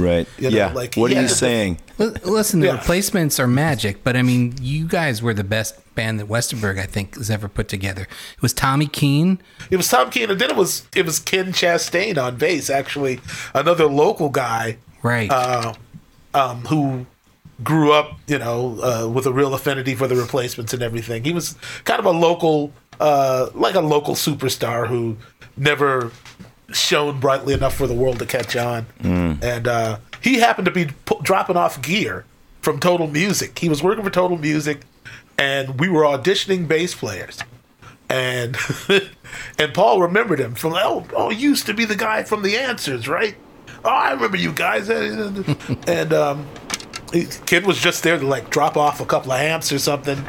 Right. 0.00 0.26
You 0.38 0.50
know, 0.50 0.56
yeah. 0.56 0.72
like, 0.72 0.94
what 0.94 1.10
he 1.10 1.16
are 1.18 1.22
you 1.22 1.28
saying? 1.28 1.78
L- 1.98 2.14
listen, 2.24 2.60
the 2.60 2.66
Yeah. 2.68 2.72
replacements 2.78 3.38
are 3.38 3.46
magic, 3.46 4.02
but 4.04 4.16
I 4.16 4.22
mean, 4.22 4.54
you 4.60 4.86
guys 4.86 5.22
were 5.22 5.34
the 5.34 5.44
best 5.44 5.74
band 5.94 6.18
that 6.20 6.28
Westerberg, 6.28 6.78
I 6.78 6.86
think, 6.86 7.16
has 7.16 7.30
ever 7.30 7.48
put 7.48 7.68
together. 7.68 8.02
It 8.36 8.42
was 8.42 8.52
Tommy 8.52 8.86
Keene. 8.86 9.40
It 9.70 9.76
was 9.76 9.88
Tom 9.88 10.10
Keene, 10.10 10.30
and 10.30 10.40
then 10.40 10.50
it 10.50 10.56
was 10.56 10.82
it 10.94 11.04
was 11.04 11.18
Ken 11.18 11.52
Chastain 11.52 12.16
on 12.16 12.36
bass. 12.36 12.70
Actually, 12.70 13.20
another 13.54 13.86
local 13.86 14.28
guy 14.30 14.78
Right. 15.02 15.30
uh, 15.30 15.74
um, 16.34 16.62
who 16.66 17.06
grew 17.62 17.92
up, 17.92 18.18
you 18.26 18.38
know, 18.38 18.78
uh, 18.82 19.08
with 19.08 19.26
a 19.26 19.32
real 19.32 19.52
affinity 19.52 19.94
for 19.94 20.06
the 20.06 20.16
replacements 20.16 20.72
and 20.72 20.82
everything. 20.82 21.24
He 21.24 21.32
was 21.32 21.56
kind 21.84 22.00
of 22.00 22.06
a 22.06 22.10
local, 22.10 22.72
uh, 22.98 23.48
like 23.54 23.74
a 23.74 23.80
local 23.82 24.14
superstar 24.14 24.86
who 24.86 25.16
never 25.58 26.10
shone 26.72 27.20
brightly 27.20 27.54
enough 27.54 27.74
for 27.74 27.86
the 27.86 27.94
world 27.94 28.18
to 28.20 28.26
catch 28.26 28.56
on. 28.56 28.86
And 29.02 29.68
uh, 29.68 29.98
he 30.22 30.36
happened 30.40 30.66
to 30.66 30.70
be 30.70 30.88
dropping 31.22 31.56
off 31.56 31.80
gear 31.82 32.24
from 32.62 32.78
Total 32.80 33.06
Music. 33.06 33.58
He 33.58 33.68
was 33.68 33.82
working 33.82 34.04
for 34.04 34.10
Total 34.10 34.36
Music, 34.36 34.82
and 35.38 35.78
we 35.80 35.88
were 35.88 36.02
auditioning 36.02 36.68
bass 36.68 36.94
players. 36.94 37.38
And 38.08 38.56
and 39.58 39.72
Paul 39.72 40.00
remembered 40.02 40.40
him 40.40 40.54
from 40.54 40.72
oh 40.74 41.06
oh 41.14 41.30
used 41.30 41.66
to 41.66 41.74
be 41.74 41.84
the 41.84 41.94
guy 41.96 42.24
from 42.24 42.42
the 42.42 42.56
Answers 42.58 43.06
right 43.06 43.36
oh 43.84 43.88
I 43.88 44.10
remember 44.10 44.36
you 44.36 44.52
guys 44.52 44.88
and 45.86 46.12
um 46.12 46.44
he- 47.12 47.28
kid 47.46 47.64
was 47.66 47.78
just 47.80 48.02
there 48.02 48.18
to 48.18 48.26
like 48.26 48.50
drop 48.50 48.76
off 48.76 49.00
a 49.00 49.06
couple 49.06 49.30
of 49.30 49.38
amps 49.40 49.70
or 49.72 49.78
something. 49.78 50.24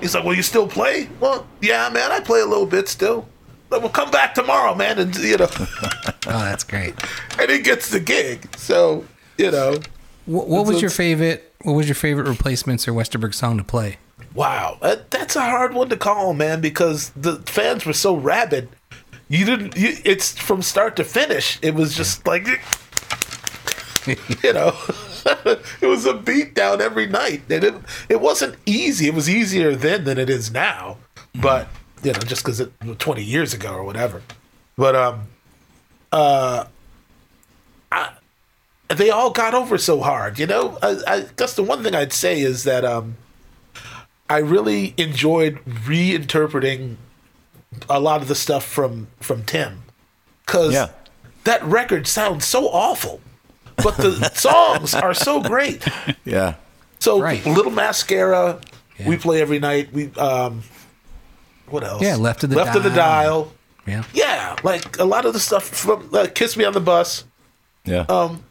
He's 0.00 0.16
like, 0.16 0.24
"Well, 0.24 0.34
you 0.34 0.42
still 0.42 0.66
play?" 0.66 1.08
Well, 1.20 1.46
yeah, 1.60 1.88
man, 1.90 2.10
I 2.10 2.18
play 2.18 2.40
a 2.40 2.44
little 2.46 2.66
bit 2.66 2.88
still. 2.88 3.28
Well, 3.78 3.88
come 3.88 4.10
back 4.10 4.34
tomorrow, 4.34 4.74
man, 4.74 4.98
and 4.98 5.16
you 5.16 5.36
know, 5.36 5.48
oh, 5.58 6.14
that's 6.26 6.64
great. 6.64 6.94
and 7.38 7.50
he 7.50 7.58
gets 7.60 7.90
the 7.90 8.00
gig. 8.00 8.56
So 8.56 9.04
you 9.38 9.50
know, 9.50 9.78
What, 10.26 10.48
what 10.48 10.66
was 10.66 10.80
your 10.80 10.90
favorite? 10.90 11.52
What 11.62 11.74
was 11.74 11.88
your 11.88 11.94
favorite 11.94 12.28
replacements 12.28 12.86
or 12.88 12.92
Westerberg 12.92 13.34
song 13.34 13.58
to 13.58 13.64
play? 13.64 13.98
wow, 14.34 14.78
that, 14.80 15.10
that's 15.10 15.36
a 15.36 15.40
hard 15.42 15.74
one 15.74 15.88
to 15.90 15.96
call, 15.96 16.32
man, 16.34 16.60
because 16.60 17.10
the 17.10 17.36
fans 17.46 17.84
were 17.84 17.92
so 17.92 18.14
rabid. 18.14 18.68
You 19.28 19.44
didn't. 19.44 19.76
You, 19.76 19.96
it's 20.04 20.32
from 20.38 20.62
start 20.62 20.96
to 20.96 21.04
finish. 21.04 21.58
It 21.62 21.74
was 21.74 21.96
just 21.96 22.26
like, 22.26 22.46
you 24.06 24.52
know, 24.52 24.76
it 25.80 25.86
was 25.86 26.04
a 26.06 26.14
beat 26.14 26.54
down 26.54 26.80
every 26.82 27.06
night, 27.06 27.42
and 27.48 27.64
it 27.64 27.74
it 28.08 28.20
wasn't 28.20 28.56
easy. 28.66 29.06
It 29.06 29.14
was 29.14 29.30
easier 29.30 29.74
then 29.74 30.04
than 30.04 30.18
it 30.18 30.28
is 30.28 30.50
now, 30.50 30.98
but 31.40 31.66
mm-hmm. 31.66 31.81
You 32.02 32.12
know, 32.12 32.18
just 32.20 32.42
because 32.44 32.60
it 32.60 32.72
twenty 32.98 33.22
years 33.24 33.54
ago 33.54 33.72
or 33.74 33.84
whatever. 33.84 34.22
But 34.76 34.96
um, 34.96 35.22
uh, 36.10 36.64
I, 37.90 38.10
they 38.88 39.10
all 39.10 39.30
got 39.30 39.54
over 39.54 39.78
so 39.78 40.00
hard. 40.00 40.38
You 40.38 40.46
know, 40.46 40.78
I, 40.82 40.98
I 41.06 41.26
guess 41.36 41.54
the 41.54 41.62
one 41.62 41.82
thing 41.82 41.94
I'd 41.94 42.12
say 42.12 42.40
is 42.40 42.64
that 42.64 42.84
um, 42.84 43.16
I 44.28 44.38
really 44.38 44.94
enjoyed 44.96 45.62
reinterpreting 45.64 46.96
a 47.88 48.00
lot 48.00 48.22
of 48.22 48.28
the 48.28 48.34
stuff 48.34 48.64
from 48.64 49.08
from 49.20 49.44
Tim 49.44 49.82
because 50.46 50.72
Yeah. 50.72 50.88
that 51.44 51.62
record 51.64 52.06
sounds 52.06 52.44
so 52.44 52.66
awful, 52.68 53.20
but 53.76 53.96
the 53.96 54.28
songs 54.34 54.94
are 54.94 55.14
so 55.14 55.40
great. 55.42 55.84
Yeah. 56.24 56.54
So 56.98 57.20
Right. 57.20 57.44
Little 57.46 57.72
Mascara, 57.72 58.60
Yeah. 58.98 59.08
we 59.08 59.16
play 59.16 59.40
every 59.40 59.58
night. 59.58 59.92
We 59.92 60.10
um, 60.14 60.62
what 61.72 61.82
else? 61.84 62.02
Yeah, 62.02 62.16
Left 62.16 62.44
of 62.44 62.50
the 62.50 62.56
Left 62.56 62.76
of 62.76 62.82
the 62.84 62.90
Dial. 62.90 63.44
Dial. 63.44 63.52
Yeah. 63.86 64.04
Yeah, 64.14 64.56
like 64.62 64.98
a 64.98 65.04
lot 65.04 65.24
of 65.26 65.32
the 65.32 65.40
stuff 65.40 65.64
from 65.64 66.08
uh, 66.14 66.28
Kiss 66.34 66.56
Me 66.56 66.64
on 66.64 66.72
the 66.72 66.80
Bus. 66.80 67.24
Yeah. 67.84 68.04
Um, 68.08 68.44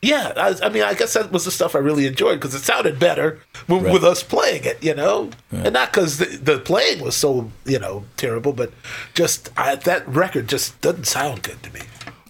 yeah, 0.00 0.32
I, 0.36 0.66
I 0.66 0.68
mean, 0.68 0.82
I 0.82 0.94
guess 0.94 1.14
that 1.14 1.30
was 1.30 1.44
the 1.44 1.50
stuff 1.52 1.76
I 1.76 1.78
really 1.78 2.06
enjoyed 2.06 2.40
because 2.40 2.54
it 2.54 2.62
sounded 2.62 2.98
better 2.98 3.40
with, 3.68 3.82
Right. 3.84 3.92
with 3.92 4.02
us 4.04 4.22
playing 4.24 4.64
it, 4.64 4.82
you 4.82 4.94
know, 4.94 5.30
and 5.52 5.72
not 5.74 5.92
because 5.92 6.18
the, 6.18 6.24
the 6.26 6.58
playing 6.58 7.00
was 7.00 7.14
so 7.16 7.50
you 7.64 7.78
know 7.78 8.04
terrible, 8.16 8.52
but 8.52 8.72
just 9.14 9.50
I, 9.56 9.76
that 9.76 10.06
record 10.08 10.48
just 10.48 10.80
doesn't 10.80 11.06
sound 11.06 11.42
good 11.44 11.62
to 11.62 11.72
me. 11.72 11.80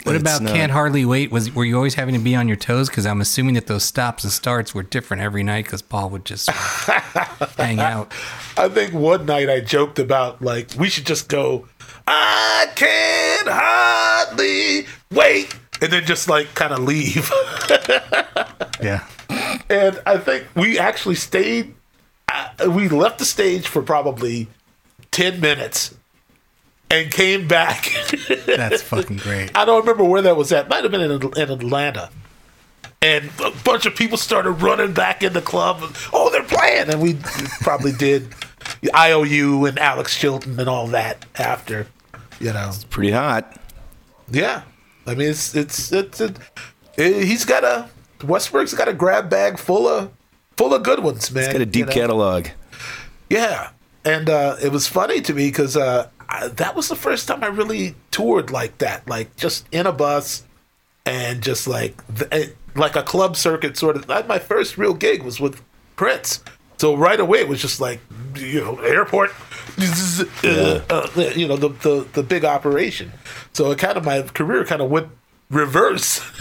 What 0.05 0.17
It's 0.17 0.23
about 0.23 0.43
not- 0.43 0.53
Can't 0.55 0.73
Hardly 0.73 1.05
Wait? 1.05 1.31
Was 1.31 1.55
were 1.55 1.65
you 1.65 1.77
always 1.77 1.95
having 1.95 2.15
to 2.15 2.21
be 2.21 2.35
on 2.35 2.49
your 2.49 2.57
toes? 2.57 2.89
Because 2.89 3.07
I'm 3.07 3.21
assuming 3.21 3.55
that 3.55 3.67
those 3.69 3.85
stops 3.85 4.25
and 4.25 4.33
starts 4.33 4.75
were 4.75 4.83
different 4.83 5.23
every 5.23 5.43
night. 5.43 5.65
Because 5.65 5.83
Paul 5.83 6.11
would 6.11 6.25
just 6.25 6.51
hang 7.57 7.79
out. 7.81 8.13
I 8.57 8.69
think 8.69 8.93
one 8.95 9.27
night 9.27 9.49
I 9.49 9.61
joked 9.61 9.99
about 9.99 10.43
like 10.43 10.71
we 10.79 10.89
should 10.89 11.07
just 11.07 11.29
go. 11.29 11.69
I 12.07 12.67
can't 12.75 13.49
hardly 13.49 14.87
wait, 15.13 15.55
and 15.81 15.93
then 15.93 16.05
just 16.05 16.29
like 16.29 16.53
kind 16.55 16.73
of 16.73 16.81
leave. 16.81 17.31
Yeah. 18.83 19.07
and 19.71 20.01
I 20.05 20.19
think 20.19 20.45
we 20.57 20.77
actually 20.77 21.15
stayed. 21.15 21.73
Uh, 22.29 22.69
we 22.69 22.89
left 22.89 23.21
the 23.21 23.25
stage 23.25 23.69
for 23.69 23.81
probably 23.81 24.49
ten 25.13 25.39
minutes, 25.41 25.95
and 26.93 27.11
came 27.11 27.49
back. 27.49 27.91
That's 28.47 28.83
fucking 28.83 29.17
great. 29.17 29.51
I 29.57 29.65
don't 29.65 29.81
remember 29.81 30.05
where 30.05 30.23
that 30.23 30.37
was 30.37 30.53
at. 30.53 30.69
Might 30.69 30.83
have 30.85 30.93
been 30.93 31.01
in, 31.01 31.11
in 31.37 31.51
Atlanta. 31.51 32.11
And 33.01 33.31
a 33.45 33.51
bunch 33.65 33.85
of 33.87 33.97
people 33.97 34.17
started 34.17 34.51
running 34.53 34.93
back 34.93 35.25
in 35.25 35.33
the 35.33 35.43
club. 35.43 35.83
Oh, 36.13 36.31
they're 36.31 36.45
playing, 36.45 36.89
and 36.89 37.03
we 37.03 37.15
probably 37.63 37.91
did 37.91 38.29
IOU 38.95 39.67
and 39.67 39.77
Alex 39.79 40.17
Chilton 40.17 40.61
and 40.61 40.69
all 40.69 40.87
that 40.89 41.27
after. 41.37 41.89
You 42.39 42.53
know, 42.53 42.71
Pretty 42.91 43.11
hot. 43.11 43.57
yeah. 44.31 44.63
I 45.05 45.17
mean, 45.17 45.31
it's 45.31 45.55
it's 45.57 45.91
it's, 45.91 46.21
it, 46.21 46.37
it- 46.97 47.25
he's 47.25 47.45
got 47.45 47.65
a 47.65 47.89
Westerberg's 48.21 48.73
got 48.75 48.87
a 48.87 48.93
grab 48.93 49.29
bag 49.29 49.59
full 49.59 49.89
of 49.89 50.13
full 50.57 50.73
of 50.73 50.85
good 50.85 51.01
ones, 51.01 51.33
man. 51.33 51.51
Got 51.51 51.61
a 51.61 51.67
deep 51.67 51.81
you 51.81 51.87
know? 51.87 51.93
catalog. 51.93 52.47
Yeah, 53.29 53.71
and 54.05 54.31
uh, 54.31 54.57
it 54.63 54.71
was 54.71 54.87
funny 54.87 55.21
to 55.23 55.35
me 55.35 55.49
because 55.49 55.77
uh, 55.77 56.09
I- 56.29 56.49
that 56.49 56.75
was 56.77 56.89
the 56.89 56.97
first 56.97 57.29
time 57.29 57.43
I 57.43 57.49
really 57.49 57.95
toured 58.11 58.51
like 58.51 58.79
that, 58.79 59.07
like 59.09 59.37
just 59.37 59.67
in 59.73 59.87
a 59.87 59.93
bus 59.93 60.45
and 61.07 61.43
just 61.43 61.67
like 61.67 61.95
th- 62.17 62.29
eh, 62.33 62.47
like 62.75 62.97
a 62.97 63.03
club 63.03 63.37
circuit 63.37 63.77
sort 63.77 63.97
of. 63.97 64.09
My 64.29 64.39
first 64.39 64.79
real 64.79 64.95
gig 64.95 65.23
was 65.23 65.41
with 65.41 65.63
Prince, 65.97 66.43
so 66.79 66.95
right 66.97 67.19
away 67.21 67.41
it 67.41 67.49
was 67.49 67.61
just 67.61 67.81
like 67.81 68.01
you 68.37 68.61
know 68.61 68.79
airport, 68.79 69.31
uh, 70.45 70.81
uh, 70.91 71.33
you 71.37 71.47
know 71.49 71.57
the, 71.57 71.69
the 71.69 72.07
the 72.13 72.23
big 72.23 72.45
operation. 72.45 73.13
So 73.53 73.71
it 73.71 73.79
kind 73.79 73.97
of 73.99 74.05
my 74.05 74.23
career 74.23 74.65
kind 74.65 74.81
of 74.81 74.91
went 74.91 75.09
reverse. 75.51 76.23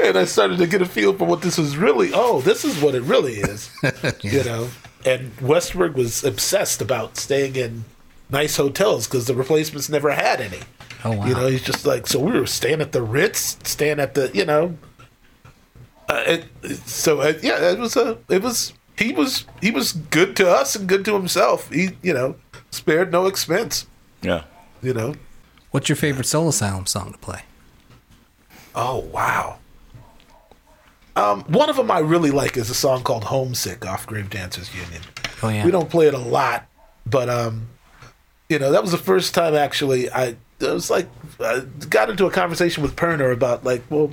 and 0.00 0.16
I 0.18 0.24
started 0.24 0.58
to 0.58 0.66
get 0.66 0.82
a 0.82 0.86
feel 0.86 1.12
for 1.12 1.24
what 1.26 1.42
this 1.42 1.56
was 1.58 1.76
really. 1.76 2.10
Oh, 2.12 2.40
this 2.40 2.64
is 2.64 2.80
what 2.82 2.94
it 2.94 3.02
really 3.02 3.34
is. 3.34 3.70
You 4.22 4.42
know, 4.44 4.68
and 5.04 5.36
Westerberg 5.36 5.94
was 5.94 6.24
obsessed 6.24 6.80
about 6.80 7.16
staying 7.16 7.56
in 7.56 7.84
nice 8.30 8.56
hotels 8.56 9.06
because 9.06 9.26
the 9.26 9.34
replacements 9.34 9.88
never 9.88 10.10
had 10.12 10.40
any. 10.40 10.60
Oh 11.04 11.16
wow. 11.16 11.26
You 11.26 11.34
know, 11.34 11.46
he's 11.48 11.62
just 11.62 11.84
like, 11.86 12.06
so 12.06 12.18
we 12.20 12.32
were 12.38 12.46
staying 12.46 12.80
at 12.80 12.92
the 12.92 13.02
Ritz, 13.02 13.58
staying 13.64 14.00
at 14.00 14.14
the, 14.14 14.30
you 14.34 14.44
know. 14.44 14.76
Uh, 16.08 16.22
it, 16.26 16.44
it- 16.62 16.76
so 16.88 17.20
uh, 17.20 17.34
yeah, 17.42 17.70
it 17.72 17.78
was 17.78 17.96
a, 17.96 18.18
it 18.28 18.42
was 18.42 18.72
he 18.96 19.12
was 19.12 19.44
he 19.60 19.70
was 19.70 19.92
good 19.92 20.36
to 20.36 20.48
us 20.50 20.76
and 20.76 20.88
good 20.88 21.04
to 21.04 21.14
himself. 21.14 21.70
He, 21.70 21.90
you 22.02 22.14
know, 22.14 22.36
spared 22.70 23.10
no 23.12 23.26
expense. 23.26 23.86
Yeah. 24.22 24.44
You 24.82 24.94
know. 24.94 25.14
What's 25.70 25.88
your 25.88 25.96
favorite 25.96 26.26
Soul 26.26 26.48
Asylum 26.48 26.86
song 26.86 27.12
to 27.12 27.18
play? 27.18 27.42
Oh 28.74 28.98
wow. 28.98 29.58
Um, 31.16 31.42
one 31.44 31.70
of 31.70 31.76
them 31.76 31.90
I 31.90 32.00
really 32.00 32.30
like 32.30 32.56
is 32.56 32.70
a 32.70 32.74
song 32.74 33.02
called 33.02 33.24
"Homesick" 33.24 33.86
off 33.86 34.06
Grave 34.06 34.30
Dancers 34.30 34.74
Union. 34.74 35.02
Oh 35.42 35.48
yeah. 35.48 35.64
We 35.64 35.70
don't 35.70 35.88
play 35.90 36.06
it 36.08 36.14
a 36.14 36.18
lot, 36.18 36.66
but 37.06 37.28
um, 37.28 37.68
you 38.48 38.58
know 38.58 38.72
that 38.72 38.82
was 38.82 38.92
the 38.92 38.98
first 38.98 39.34
time 39.34 39.54
actually 39.54 40.10
I 40.10 40.36
it 40.60 40.72
was 40.72 40.90
like 40.90 41.08
I 41.40 41.60
got 41.88 42.10
into 42.10 42.26
a 42.26 42.30
conversation 42.30 42.82
with 42.82 42.96
Pirner 42.96 43.30
about 43.30 43.64
like, 43.64 43.82
well, 43.90 44.12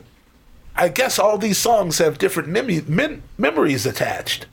I 0.75 0.89
guess 0.89 1.19
all 1.19 1.37
these 1.37 1.57
songs 1.57 1.97
have 1.99 2.17
different 2.17 2.49
mem- 2.49 2.85
mem- 2.87 3.23
memories 3.37 3.85
attached, 3.85 4.47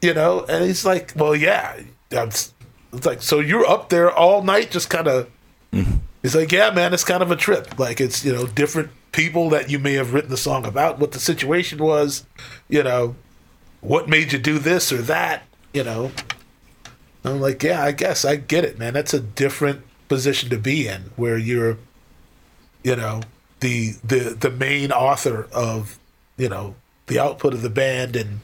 you 0.00 0.14
know, 0.14 0.44
and 0.48 0.64
he's 0.64 0.84
like, 0.84 1.12
well, 1.16 1.34
yeah, 1.34 1.80
that's 2.10 2.52
it's 2.92 3.06
like 3.06 3.22
so 3.22 3.40
you're 3.40 3.66
up 3.66 3.88
there 3.88 4.10
all 4.10 4.42
night 4.42 4.70
just 4.70 4.90
kind 4.90 5.08
of. 5.08 5.30
Mm-hmm. 5.72 5.98
He's 6.22 6.34
like, 6.34 6.52
yeah, 6.52 6.70
man, 6.70 6.94
it's 6.94 7.04
kind 7.04 7.22
of 7.22 7.30
a 7.30 7.36
trip. 7.36 7.78
Like 7.78 8.00
it's 8.00 8.24
you 8.24 8.32
know 8.32 8.46
different 8.46 8.90
people 9.12 9.50
that 9.50 9.70
you 9.70 9.78
may 9.78 9.94
have 9.94 10.14
written 10.14 10.30
the 10.30 10.36
song 10.36 10.64
about, 10.64 10.98
what 10.98 11.12
the 11.12 11.20
situation 11.20 11.78
was, 11.78 12.24
you 12.68 12.82
know, 12.82 13.14
what 13.80 14.08
made 14.08 14.32
you 14.32 14.38
do 14.38 14.58
this 14.58 14.92
or 14.92 14.98
that, 15.02 15.42
you 15.72 15.84
know. 15.84 16.10
I'm 17.24 17.40
like, 17.40 17.62
yeah, 17.62 17.82
I 17.82 17.92
guess 17.92 18.24
I 18.24 18.36
get 18.36 18.64
it, 18.64 18.78
man. 18.78 18.92
That's 18.94 19.14
a 19.14 19.20
different 19.20 19.82
position 20.08 20.50
to 20.50 20.58
be 20.58 20.86
in, 20.86 21.10
where 21.16 21.38
you're, 21.38 21.78
you 22.82 22.96
know, 22.96 23.22
the 23.60 23.92
the 24.04 24.36
the 24.38 24.50
main 24.50 24.92
author 24.92 25.48
of, 25.52 25.98
you 26.36 26.48
know, 26.48 26.74
the 27.06 27.18
output 27.18 27.54
of 27.54 27.62
the 27.62 27.70
band, 27.70 28.14
and 28.16 28.40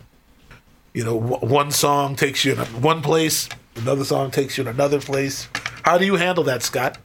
you 0.94 1.04
know, 1.04 1.14
one 1.16 1.70
song 1.70 2.16
takes 2.16 2.44
you 2.44 2.52
in 2.52 2.58
one 2.80 3.02
place, 3.02 3.48
another 3.76 4.04
song 4.04 4.30
takes 4.30 4.56
you 4.56 4.62
in 4.62 4.68
another 4.68 5.00
place. 5.00 5.48
How 5.82 5.98
do 5.98 6.06
you 6.06 6.16
handle 6.16 6.44
that, 6.44 6.62
Scott? 6.62 6.98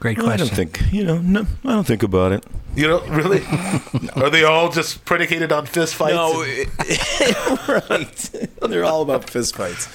Great 0.00 0.18
Well, 0.18 0.30
I 0.30 0.36
don't 0.36 0.48
think 0.50 0.80
you 0.92 1.04
know. 1.04 1.18
No, 1.18 1.46
I 1.64 1.72
don't 1.72 1.86
think 1.86 2.02
about 2.02 2.32
it. 2.32 2.46
You 2.76 2.86
know, 2.86 3.00
really? 3.06 3.42
Are 4.14 4.30
they 4.30 4.44
all 4.44 4.70
just 4.70 5.04
predicated 5.04 5.50
on 5.50 5.66
fist 5.66 5.96
fights? 5.96 6.14
No, 6.14 6.42
and- 6.42 7.68
right. 7.90 8.30
They're 8.70 8.84
all 8.84 9.02
about 9.02 9.28
fist 9.28 9.56
fights. 9.56 9.88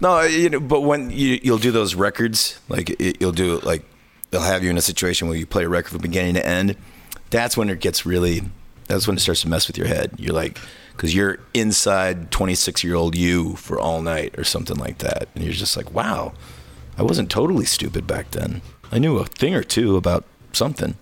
No, 0.00 0.22
you 0.22 0.50
know, 0.50 0.60
but 0.60 0.80
when 0.80 1.10
you 1.10 1.38
you'll 1.42 1.58
do 1.58 1.70
those 1.70 1.94
records, 1.94 2.58
like 2.68 2.90
it, 3.00 3.20
you'll 3.20 3.32
do 3.32 3.58
like 3.60 3.84
they'll 4.30 4.40
have 4.42 4.64
you 4.64 4.70
in 4.70 4.78
a 4.78 4.82
situation 4.82 5.28
where 5.28 5.36
you 5.36 5.46
play 5.46 5.64
a 5.64 5.68
record 5.68 5.90
from 5.90 6.00
beginning 6.00 6.34
to 6.34 6.44
end. 6.46 6.76
That's 7.30 7.56
when 7.56 7.68
it 7.70 7.80
gets 7.80 8.04
really. 8.04 8.42
That's 8.86 9.06
when 9.06 9.16
it 9.16 9.20
starts 9.20 9.40
to 9.42 9.48
mess 9.48 9.66
with 9.66 9.78
your 9.78 9.86
head. 9.86 10.12
You're 10.18 10.34
like, 10.34 10.58
because 10.92 11.14
you're 11.14 11.38
inside 11.54 12.30
26 12.30 12.84
year 12.84 12.94
old 12.94 13.16
you 13.16 13.56
for 13.56 13.80
all 13.80 14.02
night 14.02 14.38
or 14.38 14.44
something 14.44 14.76
like 14.76 14.98
that, 14.98 15.28
and 15.34 15.42
you're 15.42 15.54
just 15.54 15.76
like, 15.76 15.92
wow, 15.92 16.34
I 16.96 17.02
wasn't 17.02 17.30
totally 17.30 17.64
stupid 17.64 18.06
back 18.06 18.30
then. 18.30 18.62
I 18.92 18.98
knew 18.98 19.18
a 19.18 19.24
thing 19.24 19.54
or 19.54 19.62
two 19.64 19.96
about 19.96 20.24
something, 20.52 20.96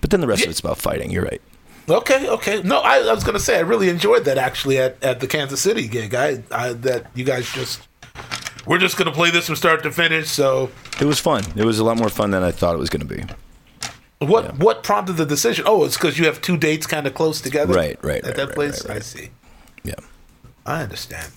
but 0.00 0.10
then 0.10 0.20
the 0.20 0.26
rest 0.26 0.44
of 0.44 0.50
it's 0.50 0.60
about 0.60 0.78
fighting. 0.78 1.10
You're 1.10 1.24
right. 1.24 1.40
Okay, 1.88 2.28
okay. 2.28 2.62
No, 2.62 2.80
I, 2.80 2.98
I 2.98 3.12
was 3.14 3.24
gonna 3.24 3.38
say 3.40 3.56
I 3.56 3.60
really 3.60 3.88
enjoyed 3.88 4.26
that 4.26 4.36
actually 4.36 4.76
at, 4.78 5.02
at 5.02 5.20
the 5.20 5.26
Kansas 5.26 5.60
City 5.62 5.88
gig. 5.88 6.14
I, 6.14 6.42
I 6.50 6.74
that 6.74 7.06
you 7.14 7.24
guys 7.24 7.50
just 7.50 7.88
we're 8.66 8.78
just 8.78 8.98
gonna 8.98 9.12
play 9.12 9.30
this 9.30 9.46
from 9.46 9.56
start 9.56 9.82
to 9.84 9.90
finish. 9.90 10.28
So 10.28 10.70
It 11.00 11.06
was 11.06 11.18
fun. 11.18 11.42
It 11.56 11.64
was 11.64 11.78
a 11.78 11.84
lot 11.84 11.96
more 11.96 12.10
fun 12.10 12.30
than 12.32 12.42
I 12.42 12.50
thought 12.50 12.74
it 12.74 12.78
was 12.78 12.90
going 12.90 13.06
to 13.08 13.14
be. 13.16 13.24
what 14.18 14.58
what 14.58 14.82
prompted 14.82 15.14
the 15.16 15.24
decision? 15.24 15.64
Oh, 15.66 15.84
it's 15.84 15.96
because 15.96 16.18
you 16.18 16.26
have 16.26 16.42
two 16.42 16.58
dates 16.58 16.86
kind 16.86 17.06
of 17.06 17.14
close 17.14 17.40
together. 17.40 17.72
Right, 17.72 17.98
right, 18.04 18.18
At 18.18 18.24
right, 18.26 18.36
that 18.36 18.46
right, 18.48 18.54
place, 18.54 18.84
right, 18.84 18.88
right. 18.90 18.96
I 18.98 19.00
see. 19.00 19.30
Yeah. 19.82 19.94
I 20.66 20.82
understand. 20.82 21.32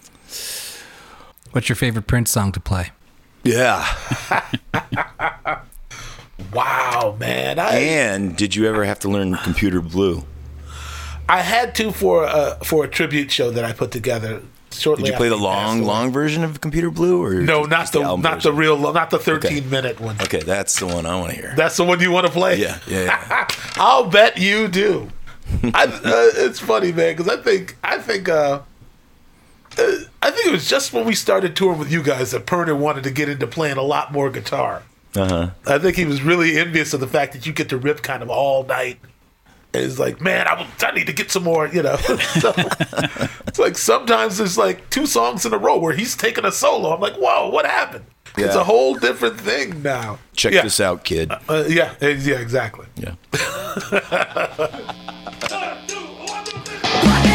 What's 1.51 1.69
your 1.69 1.75
favorite 1.77 2.07
Prince 2.07 2.31
song 2.31 2.51
to 2.53 2.59
play? 2.59 2.91
Yeah. 3.43 3.85
Wow, 6.53 7.15
man. 7.19 7.59
I 7.59 7.75
And 7.75 8.35
did 8.35 8.55
you 8.55 8.67
ever 8.67 8.83
have 8.83 8.99
to 8.99 9.09
learn 9.09 9.35
computer 9.37 9.79
blue? 9.79 10.23
I 11.29 11.41
had 11.41 11.75
to 11.75 11.91
for 11.91 12.25
a 12.25 12.57
for 12.63 12.83
a 12.83 12.87
tribute 12.89 13.31
show 13.31 13.51
that 13.51 13.63
I 13.63 13.71
put 13.71 13.91
together. 13.91 14.41
Shortly 14.71 15.05
Did 15.05 15.11
you 15.11 15.17
play 15.17 15.29
the 15.29 15.37
long, 15.37 15.83
long 15.83 16.11
version 16.11 16.43
of 16.43 16.59
computer 16.61 16.89
blue, 16.89 17.21
or 17.23 17.35
No, 17.35 17.63
not 17.63 17.91
the, 17.91 18.01
album 18.01 18.21
not 18.21 18.41
the 18.41 18.51
real, 18.53 18.77
not 18.77 19.09
the 19.09 19.19
thirteen 19.19 19.59
Okay. 19.59 19.67
minute 19.69 19.99
one. 19.99 20.15
Okay, 20.21 20.39
that's 20.39 20.79
the 20.79 20.87
one 20.87 21.05
I 21.05 21.19
want 21.19 21.31
to 21.31 21.35
hear. 21.37 21.53
That's 21.55 21.77
the 21.77 21.83
one 21.83 21.99
you 21.99 22.11
want 22.11 22.25
to 22.25 22.31
play. 22.31 22.57
Yeah, 22.57 22.79
yeah, 22.87 23.03
yeah. 23.03 23.47
I'll 23.75 24.07
bet 24.09 24.37
you 24.37 24.67
do. 24.67 25.09
I, 25.73 25.83
uh, 25.85 25.99
it's 26.45 26.59
funny, 26.59 26.91
man, 26.91 27.15
because 27.15 27.27
I 27.31 27.41
think 27.41 27.77
I 27.83 27.97
think 27.99 28.27
uh, 28.29 28.61
I 29.77 30.31
think 30.31 30.47
it 30.47 30.51
was 30.51 30.67
just 30.69 30.93
when 30.93 31.05
we 31.05 31.15
started 31.15 31.55
touring 31.55 31.79
with 31.79 31.91
you 31.91 32.03
guys 32.03 32.31
that 32.31 32.45
Pirner 32.45 32.75
wanted 32.75 33.03
to 33.05 33.11
get 33.11 33.29
into 33.29 33.47
playing 33.47 33.77
a 33.77 33.81
lot 33.81 34.11
more 34.11 34.29
guitar. 34.29 34.83
Uh 35.15 35.27
huh. 35.27 35.49
I 35.65 35.77
think 35.77 35.97
he 35.97 36.05
was 36.05 36.21
really 36.21 36.57
envious 36.57 36.93
of 36.93 36.99
the 36.99 37.07
fact 37.07 37.33
that 37.33 37.45
you 37.45 37.53
get 37.53 37.69
to 37.69 37.77
rip 37.77 38.01
kind 38.01 38.23
of 38.23 38.29
all 38.29 38.63
night. 38.63 38.99
And 39.73 39.83
it's 39.83 39.99
like, 39.99 40.19
man, 40.19 40.47
I, 40.47 40.67
I 40.81 40.91
need 40.91 41.07
to 41.07 41.13
get 41.13 41.31
some 41.31 41.43
more, 41.43 41.67
you 41.67 41.81
know. 41.81 41.95
so, 42.39 42.53
it's 43.47 43.59
like 43.59 43.77
sometimes 43.77 44.37
there's 44.37 44.57
like 44.57 44.89
two 44.89 45.05
songs 45.05 45.45
in 45.45 45.53
a 45.53 45.57
row 45.57 45.77
where 45.79 45.93
he's 45.93 46.15
taking 46.15 46.43
a 46.43 46.51
solo. 46.51 46.93
I'm 46.93 46.99
like, 46.99 47.15
whoa, 47.15 47.49
what 47.49 47.65
happened? 47.65 48.05
It's 48.37 48.55
a 48.55 48.63
whole 48.63 48.95
different 48.95 49.39
thing 49.39 49.81
now. 49.81 50.19
Check 50.33 50.53
yeah. 50.53 50.61
this 50.61 50.79
out, 50.79 51.03
kid. 51.03 51.31
Uh, 51.49 51.65
yeah, 51.67 51.95
eh, 52.01 52.17
yeah, 52.21 52.39
exactly. 52.39 52.85
Yeah. 52.95 53.15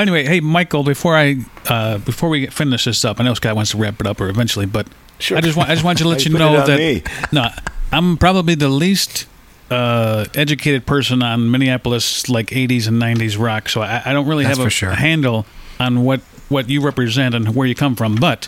Anyway, 0.00 0.24
hey 0.24 0.40
Michael, 0.40 0.82
before 0.82 1.14
I 1.14 1.36
uh, 1.68 1.98
before 1.98 2.30
we 2.30 2.46
finish 2.46 2.84
this 2.84 3.04
up, 3.04 3.20
I 3.20 3.24
know 3.24 3.34
Scott 3.34 3.54
wants 3.54 3.72
to 3.72 3.76
wrap 3.76 4.00
it 4.00 4.06
up 4.06 4.20
or 4.20 4.28
eventually, 4.28 4.66
but 4.66 4.86
Sure. 5.20 5.36
I 5.36 5.40
just 5.42 5.56
want 5.56 5.68
I 5.68 5.74
just 5.74 5.84
want 5.84 5.98
to 5.98 6.08
let 6.08 6.24
You 6.24 6.32
you 6.32 6.38
know 6.38 6.64
that 6.66 6.78
me. 6.78 7.02
no, 7.32 7.48
I'm 7.92 8.16
probably 8.16 8.54
the 8.54 8.68
least 8.68 9.26
uh, 9.70 10.24
educated 10.34 10.86
person 10.86 11.22
on 11.22 11.50
Minneapolis 11.50 12.28
like 12.28 12.48
80s 12.48 12.88
and 12.88 13.00
90s 13.00 13.38
rock, 13.38 13.68
so 13.68 13.82
I, 13.82 14.02
I 14.06 14.12
don't 14.12 14.26
really 14.26 14.44
That's 14.44 14.58
have 14.58 14.66
a, 14.66 14.70
sure. 14.70 14.92
handle 14.92 15.46
on 15.78 16.02
what 16.04 16.20
what 16.48 16.68
you 16.68 16.80
represent 16.80 17.34
and 17.34 17.54
where 17.54 17.66
you 17.66 17.74
come 17.74 17.94
from. 17.94 18.16
But 18.16 18.46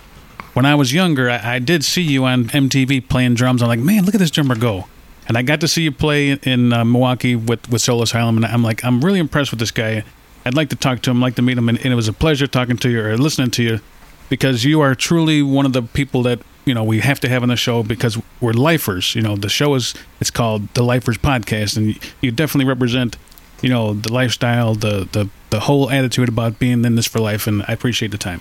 when 0.55 0.67
I 0.67 0.75
was 0.75 0.93
younger, 0.93 1.31
I, 1.31 1.57
I 1.57 1.59
did 1.59 1.85
see 1.85 2.03
you 2.03 2.25
on 2.25 2.47
MTV 2.47 3.09
playing 3.09 3.35
drums. 3.35 3.63
I'm 3.63 3.69
like, 3.69 3.79
man, 3.79 4.05
look 4.05 4.15
at 4.15 4.19
this 4.19 4.31
drummer 4.31 4.57
go. 4.57 4.87
And 5.29 5.39
I 5.39 5.43
got 5.43 5.61
to 5.61 5.69
see 5.69 5.83
you 5.83 5.93
play 5.93 6.33
in 6.33 6.73
uh, 6.73 6.85
Milwaukee 6.85 7.37
with 7.37 7.69
with 7.71 7.83
Soul 7.83 8.03
Asylum, 8.03 8.37
and 8.37 8.47
I'm 8.47 8.63
like, 8.65 8.85
I'm 8.85 9.05
really 9.05 9.21
impressed 9.21 9.51
with 9.53 9.61
this 9.61 9.71
guy. 9.71 10.05
I'd 10.45 10.55
like 10.55 10.71
to 10.71 10.77
talk 10.77 11.03
to 11.03 11.11
him, 11.11 11.21
like 11.21 11.37
to 11.37 11.43
meet 11.43 11.59
him, 11.59 11.69
and, 11.69 11.79
and 11.79 11.93
it 11.93 11.97
was 11.97 12.09
a 12.09 12.13
pleasure 12.13 12.47
talking 12.47 12.77
to 12.79 12.91
you 12.91 13.05
or 13.05 13.17
listening 13.17 13.51
to 13.53 13.63
you 13.63 13.81
because 14.29 14.65
you 14.65 14.81
are 14.81 14.95
truly 14.95 15.43
one 15.43 15.67
of 15.67 15.73
the 15.73 15.83
people 15.83 16.23
that 16.23 16.41
you 16.65 16.75
know 16.75 16.83
we 16.83 17.01
have 17.01 17.21
to 17.21 17.29
have 17.29 17.43
on 17.43 17.51
the 17.51 17.57
show 17.57 17.83
because 17.83 18.19
we're 18.41 18.53
lifers. 18.53 19.15
You 19.15 19.23
know, 19.23 19.37
the 19.37 19.49
show 19.49 19.75
is 19.75 19.95
it's 20.21 20.31
called 20.31 20.73
the 20.75 20.83
Lifers 20.83 21.19
Podcast, 21.19 21.77
and 21.77 21.99
you 22.21 22.31
definitely 22.31 22.69
represent 22.69 23.17
you 23.61 23.69
know 23.69 23.95
the 23.95 24.13
lifestyle, 24.13 24.75
the 24.75 25.09
the 25.13 25.29
the 25.51 25.61
whole 25.61 25.91
attitude 25.91 26.29
about 26.29 26.59
being 26.59 26.85
in 26.85 26.97
this 26.97 27.07
for 27.07 27.21
life, 27.21 27.47
and 27.47 27.63
I 27.69 27.73
appreciate 27.73 28.11
the 28.11 28.19
time. 28.19 28.41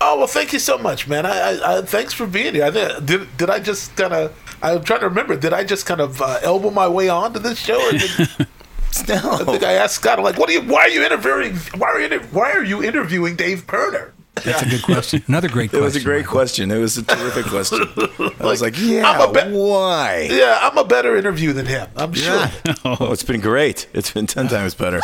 Oh 0.00 0.18
well, 0.18 0.26
thank 0.26 0.52
you 0.52 0.58
so 0.58 0.76
much, 0.76 1.08
man. 1.08 1.24
I, 1.24 1.38
I, 1.38 1.78
I 1.78 1.82
thanks 1.82 2.12
for 2.12 2.26
being 2.26 2.54
here. 2.54 2.64
I 2.64 2.70
did 3.00 3.36
did 3.36 3.50
I 3.50 3.58
just 3.58 3.96
kind 3.96 4.12
of? 4.12 4.58
I'm 4.62 4.84
trying 4.84 5.00
to 5.00 5.08
remember. 5.08 5.36
Did 5.36 5.52
I 5.52 5.64
just 5.64 5.86
kind 5.86 6.00
of 6.00 6.20
uh, 6.20 6.38
elbow 6.42 6.70
my 6.70 6.88
way 6.88 7.08
onto 7.08 7.38
this 7.38 7.58
show? 7.58 7.90
Or 9.02 9.06
did, 9.06 9.24
I 9.24 9.44
think 9.44 9.62
I 9.64 9.72
asked 9.74 9.94
Scott. 9.96 10.18
I'm 10.18 10.24
like, 10.24 10.38
what 10.38 10.48
are 10.48 10.52
you? 10.52 10.62
Why 10.62 10.82
are 10.82 10.88
you 10.88 11.04
interviewing? 11.04 11.56
Why 11.76 11.88
are 11.88 12.00
you? 12.00 12.18
Why 12.32 12.50
are 12.52 12.64
you 12.64 12.82
interviewing 12.82 13.36
Dave 13.36 13.66
Pirner? 13.66 14.12
That's 14.44 14.62
a 14.62 14.66
good 14.68 14.82
question. 14.82 15.22
Another 15.28 15.48
great 15.48 15.70
question. 15.70 15.80
It 15.82 15.84
was 15.84 15.96
a 15.96 16.00
great 16.04 16.18
Michael. 16.26 16.32
question. 16.32 16.70
It 16.70 16.78
was 16.78 16.98
a 16.98 17.02
terrific 17.04 17.46
question. 17.46 17.80
I 18.40 18.44
was 18.44 18.60
like, 18.60 18.74
yeah, 18.78 19.08
I'm 19.10 19.30
a 19.30 19.32
bit- 19.32 19.50
why? 19.50 20.28
Yeah, 20.30 20.58
I'm 20.60 20.76
a 20.76 20.84
better 20.84 21.16
interview 21.16 21.52
than 21.54 21.64
him. 21.66 21.88
I'm 21.96 22.12
sure. 22.12 22.46
Oh. 22.84 22.96
oh, 23.00 23.12
it's 23.12 23.22
been 23.24 23.40
great. 23.40 23.88
It's 23.94 24.10
been 24.12 24.26
10 24.26 24.48
times 24.48 24.74
better. 24.74 25.00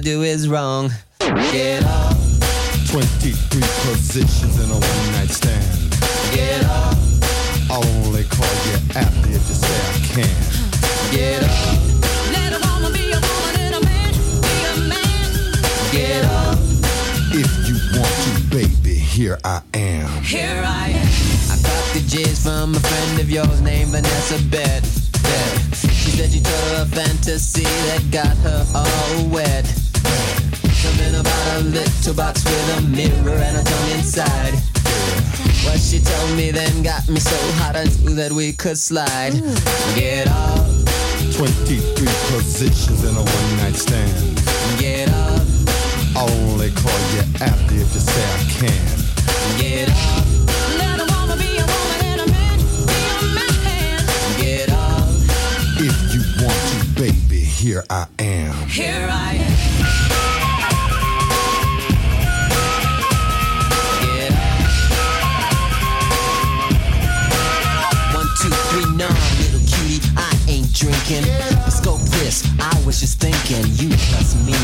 Wanna 0.00 0.16
do 0.16 0.22
is 0.22 0.48
wrong. 0.48 0.90
Get 1.52 1.84
up, 1.84 2.16
23 2.90 3.60
positions 3.84 4.58
in 4.62 4.70
a 4.70 4.74
one 4.74 5.12
night 5.12 5.28
stand. 5.30 5.96
get 6.32 6.64
up, 6.64 6.96
I'll 7.70 7.84
only 8.04 8.24
call 8.24 8.54
you 8.66 8.76
after 8.96 9.28
if 9.28 9.48
you 9.48 9.54
say 9.54 9.76
I 9.76 10.00
can. 10.14 11.12
get 11.12 11.42
up, 11.42 11.50
Let 12.32 12.52
a 12.52 12.60
woman 12.68 12.92
be 12.92 13.10
a 13.12 13.20
woman 13.20 13.54
and 13.60 13.74
a 13.74 13.80
man 13.84 14.12
be 14.40 14.56
a 14.72 14.88
man. 14.88 15.32
get 15.92 16.24
up. 16.24 16.58
If 17.32 17.50
you 17.68 17.76
want 17.98 18.14
to, 18.24 18.56
baby, 18.56 18.94
here 18.94 19.38
I 19.44 19.60
am. 19.74 20.22
Here 20.22 20.62
I 20.64 20.88
am. 20.90 21.08
I 21.52 21.56
got 21.62 21.84
the 21.94 22.00
jizz 22.08 22.42
from 22.42 22.74
a 22.74 22.80
friend 22.80 23.20
of 23.20 23.30
yours 23.30 23.60
named 23.60 23.90
Vanessa 23.90 24.38
Bet. 24.50 24.82
Bet. 25.22 25.76
She 25.76 26.10
said 26.16 26.30
you 26.30 26.40
told 26.40 26.70
her 26.76 26.82
a 26.84 26.86
fantasy 26.86 27.64
that 27.64 28.02
got 28.10 28.36
her 28.38 28.64
all 28.74 29.28
wet. 29.28 29.66
Something 31.00 31.20
about 31.20 31.60
a 31.60 31.64
little 31.64 32.14
box 32.14 32.44
with 32.44 32.78
a 32.78 32.82
mirror 32.82 33.34
and 33.36 33.56
a 33.56 33.64
tongue 33.64 33.90
inside. 33.92 34.52
What 35.64 35.80
she 35.80 35.98
told 35.98 36.36
me 36.36 36.50
then 36.50 36.82
got 36.82 37.08
me 37.08 37.18
so 37.20 37.36
hot 37.56 37.74
I 37.76 37.84
knew 38.04 38.14
that 38.16 38.32
we 38.32 38.52
could 38.52 38.76
slide. 38.76 39.32
Get 39.94 40.28
up, 40.28 40.66
23 41.36 41.80
positions 42.28 43.04
in 43.04 43.14
a 43.16 43.22
one 43.22 43.56
night 43.56 43.76
stand. 43.76 44.36
get 44.78 45.08
up, 45.08 45.42
I'll 46.16 46.30
only 46.50 46.70
call 46.70 47.00
you 47.16 47.22
after 47.40 47.74
if 47.74 47.94
you 47.94 48.00
say 48.00 48.24
I 48.24 48.44
can. 48.60 48.96
get 49.58 49.88
up, 49.88 50.26
Let 50.76 51.00
a 51.00 51.06
woman 51.16 51.38
be 51.38 51.56
a 51.56 51.64
woman 51.64 52.00
and 52.12 52.20
a 52.20 52.26
man 52.28 52.58
be 52.84 53.00
a 53.08 53.34
man. 53.64 54.00
get 54.36 54.68
up. 54.70 55.08
If 55.80 55.96
you 56.12 56.44
want 56.44 56.60
to, 56.70 57.00
baby, 57.00 57.40
here 57.40 57.84
I 57.88 58.06
am. 58.18 58.68
Here 58.68 59.08
I 59.10 59.34
am. 59.36 60.29
Drinking. 70.80 71.24
Scope 71.68 72.00
this. 72.16 72.48
I 72.58 72.72
was 72.86 73.00
just 73.00 73.20
thinking, 73.20 73.64
you 73.76 73.94
plus 74.08 74.32
me. 74.48 74.56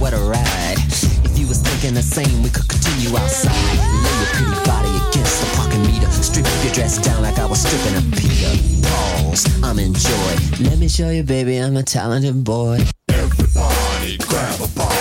What 0.00 0.14
a 0.14 0.18
ride. 0.18 0.80
If 1.28 1.38
you 1.38 1.46
was 1.46 1.58
thinking 1.58 1.92
the 1.94 2.02
same, 2.02 2.42
we 2.42 2.48
could 2.48 2.66
continue 2.68 3.12
outside. 3.16 3.52
Lay 3.52 4.16
your 4.16 4.32
pretty 4.32 4.56
body 4.64 4.92
against 5.08 5.44
the 5.44 5.48
parking 5.56 5.82
meter. 5.84 6.10
Strip 6.10 6.46
your 6.64 6.72
dress 6.72 6.96
down 6.98 7.20
like 7.20 7.38
I 7.38 7.44
was 7.44 7.60
stripping 7.60 8.00
a 8.00 8.02
Peter. 8.16 8.52
Pause. 8.88 9.62
I'm 9.62 9.78
in 9.78 9.92
joy. 9.92 10.32
Let 10.64 10.78
me 10.78 10.88
show 10.88 11.10
you, 11.10 11.22
baby, 11.22 11.58
I'm 11.58 11.76
a 11.76 11.82
talented 11.82 12.44
boy. 12.44 12.80
Everybody 13.10 14.16
grab 14.24 14.58
a 14.58 14.68
body, 14.72 14.91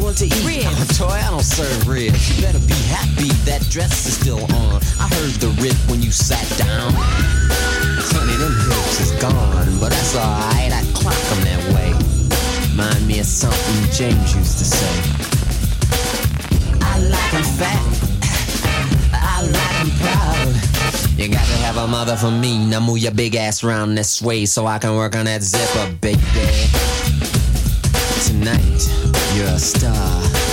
want 0.00 0.18
to 0.18 0.26
eat? 0.26 0.44
Ribs. 0.44 0.66
Oh, 1.00 1.08
toy, 1.08 1.14
I 1.14 1.30
don't 1.30 1.42
serve 1.42 1.86
ribs. 1.88 2.36
You 2.36 2.42
better 2.42 2.58
be 2.66 2.74
happy 2.88 3.28
that 3.44 3.62
dress 3.70 4.06
is 4.06 4.14
still 4.18 4.42
on. 4.56 4.80
I 4.98 5.06
heard 5.14 5.34
the 5.40 5.48
rip 5.62 5.76
when 5.88 6.02
you 6.02 6.10
sat 6.10 6.46
down. 6.58 6.92
Honey, 8.10 8.36
them 8.36 8.54
hips 8.66 9.00
is 9.00 9.12
gone, 9.20 9.68
but 9.78 9.90
that's 9.90 10.16
alright. 10.16 10.72
I 10.72 10.82
clock 10.94 11.14
'em 11.32 11.40
that 11.44 11.62
way. 11.74 11.92
Remind 12.72 13.06
me 13.06 13.20
of 13.20 13.26
something 13.26 13.90
James 13.92 14.34
used 14.34 14.58
to 14.58 14.64
say. 14.64 14.94
I 16.82 16.98
like 16.98 17.34
'em 17.34 17.44
fat. 17.58 17.82
I 19.12 19.42
like 19.42 19.80
'em 19.80 19.90
proud. 20.00 21.18
You 21.18 21.28
got 21.28 21.44
to 21.46 21.56
have 21.66 21.76
a 21.76 21.86
mother 21.86 22.16
for 22.16 22.30
me. 22.30 22.64
Now 22.64 22.80
move 22.80 22.98
your 22.98 23.12
big 23.12 23.36
ass 23.36 23.62
round 23.62 23.96
this 23.96 24.22
way 24.22 24.46
so 24.46 24.66
I 24.66 24.78
can 24.78 24.96
work 24.96 25.14
on 25.14 25.26
that 25.26 25.42
zipper, 25.42 25.92
baby. 26.00 26.20
Tonight, 28.26 28.88
you're 29.34 29.46
a 29.46 29.58
star. 29.58 30.49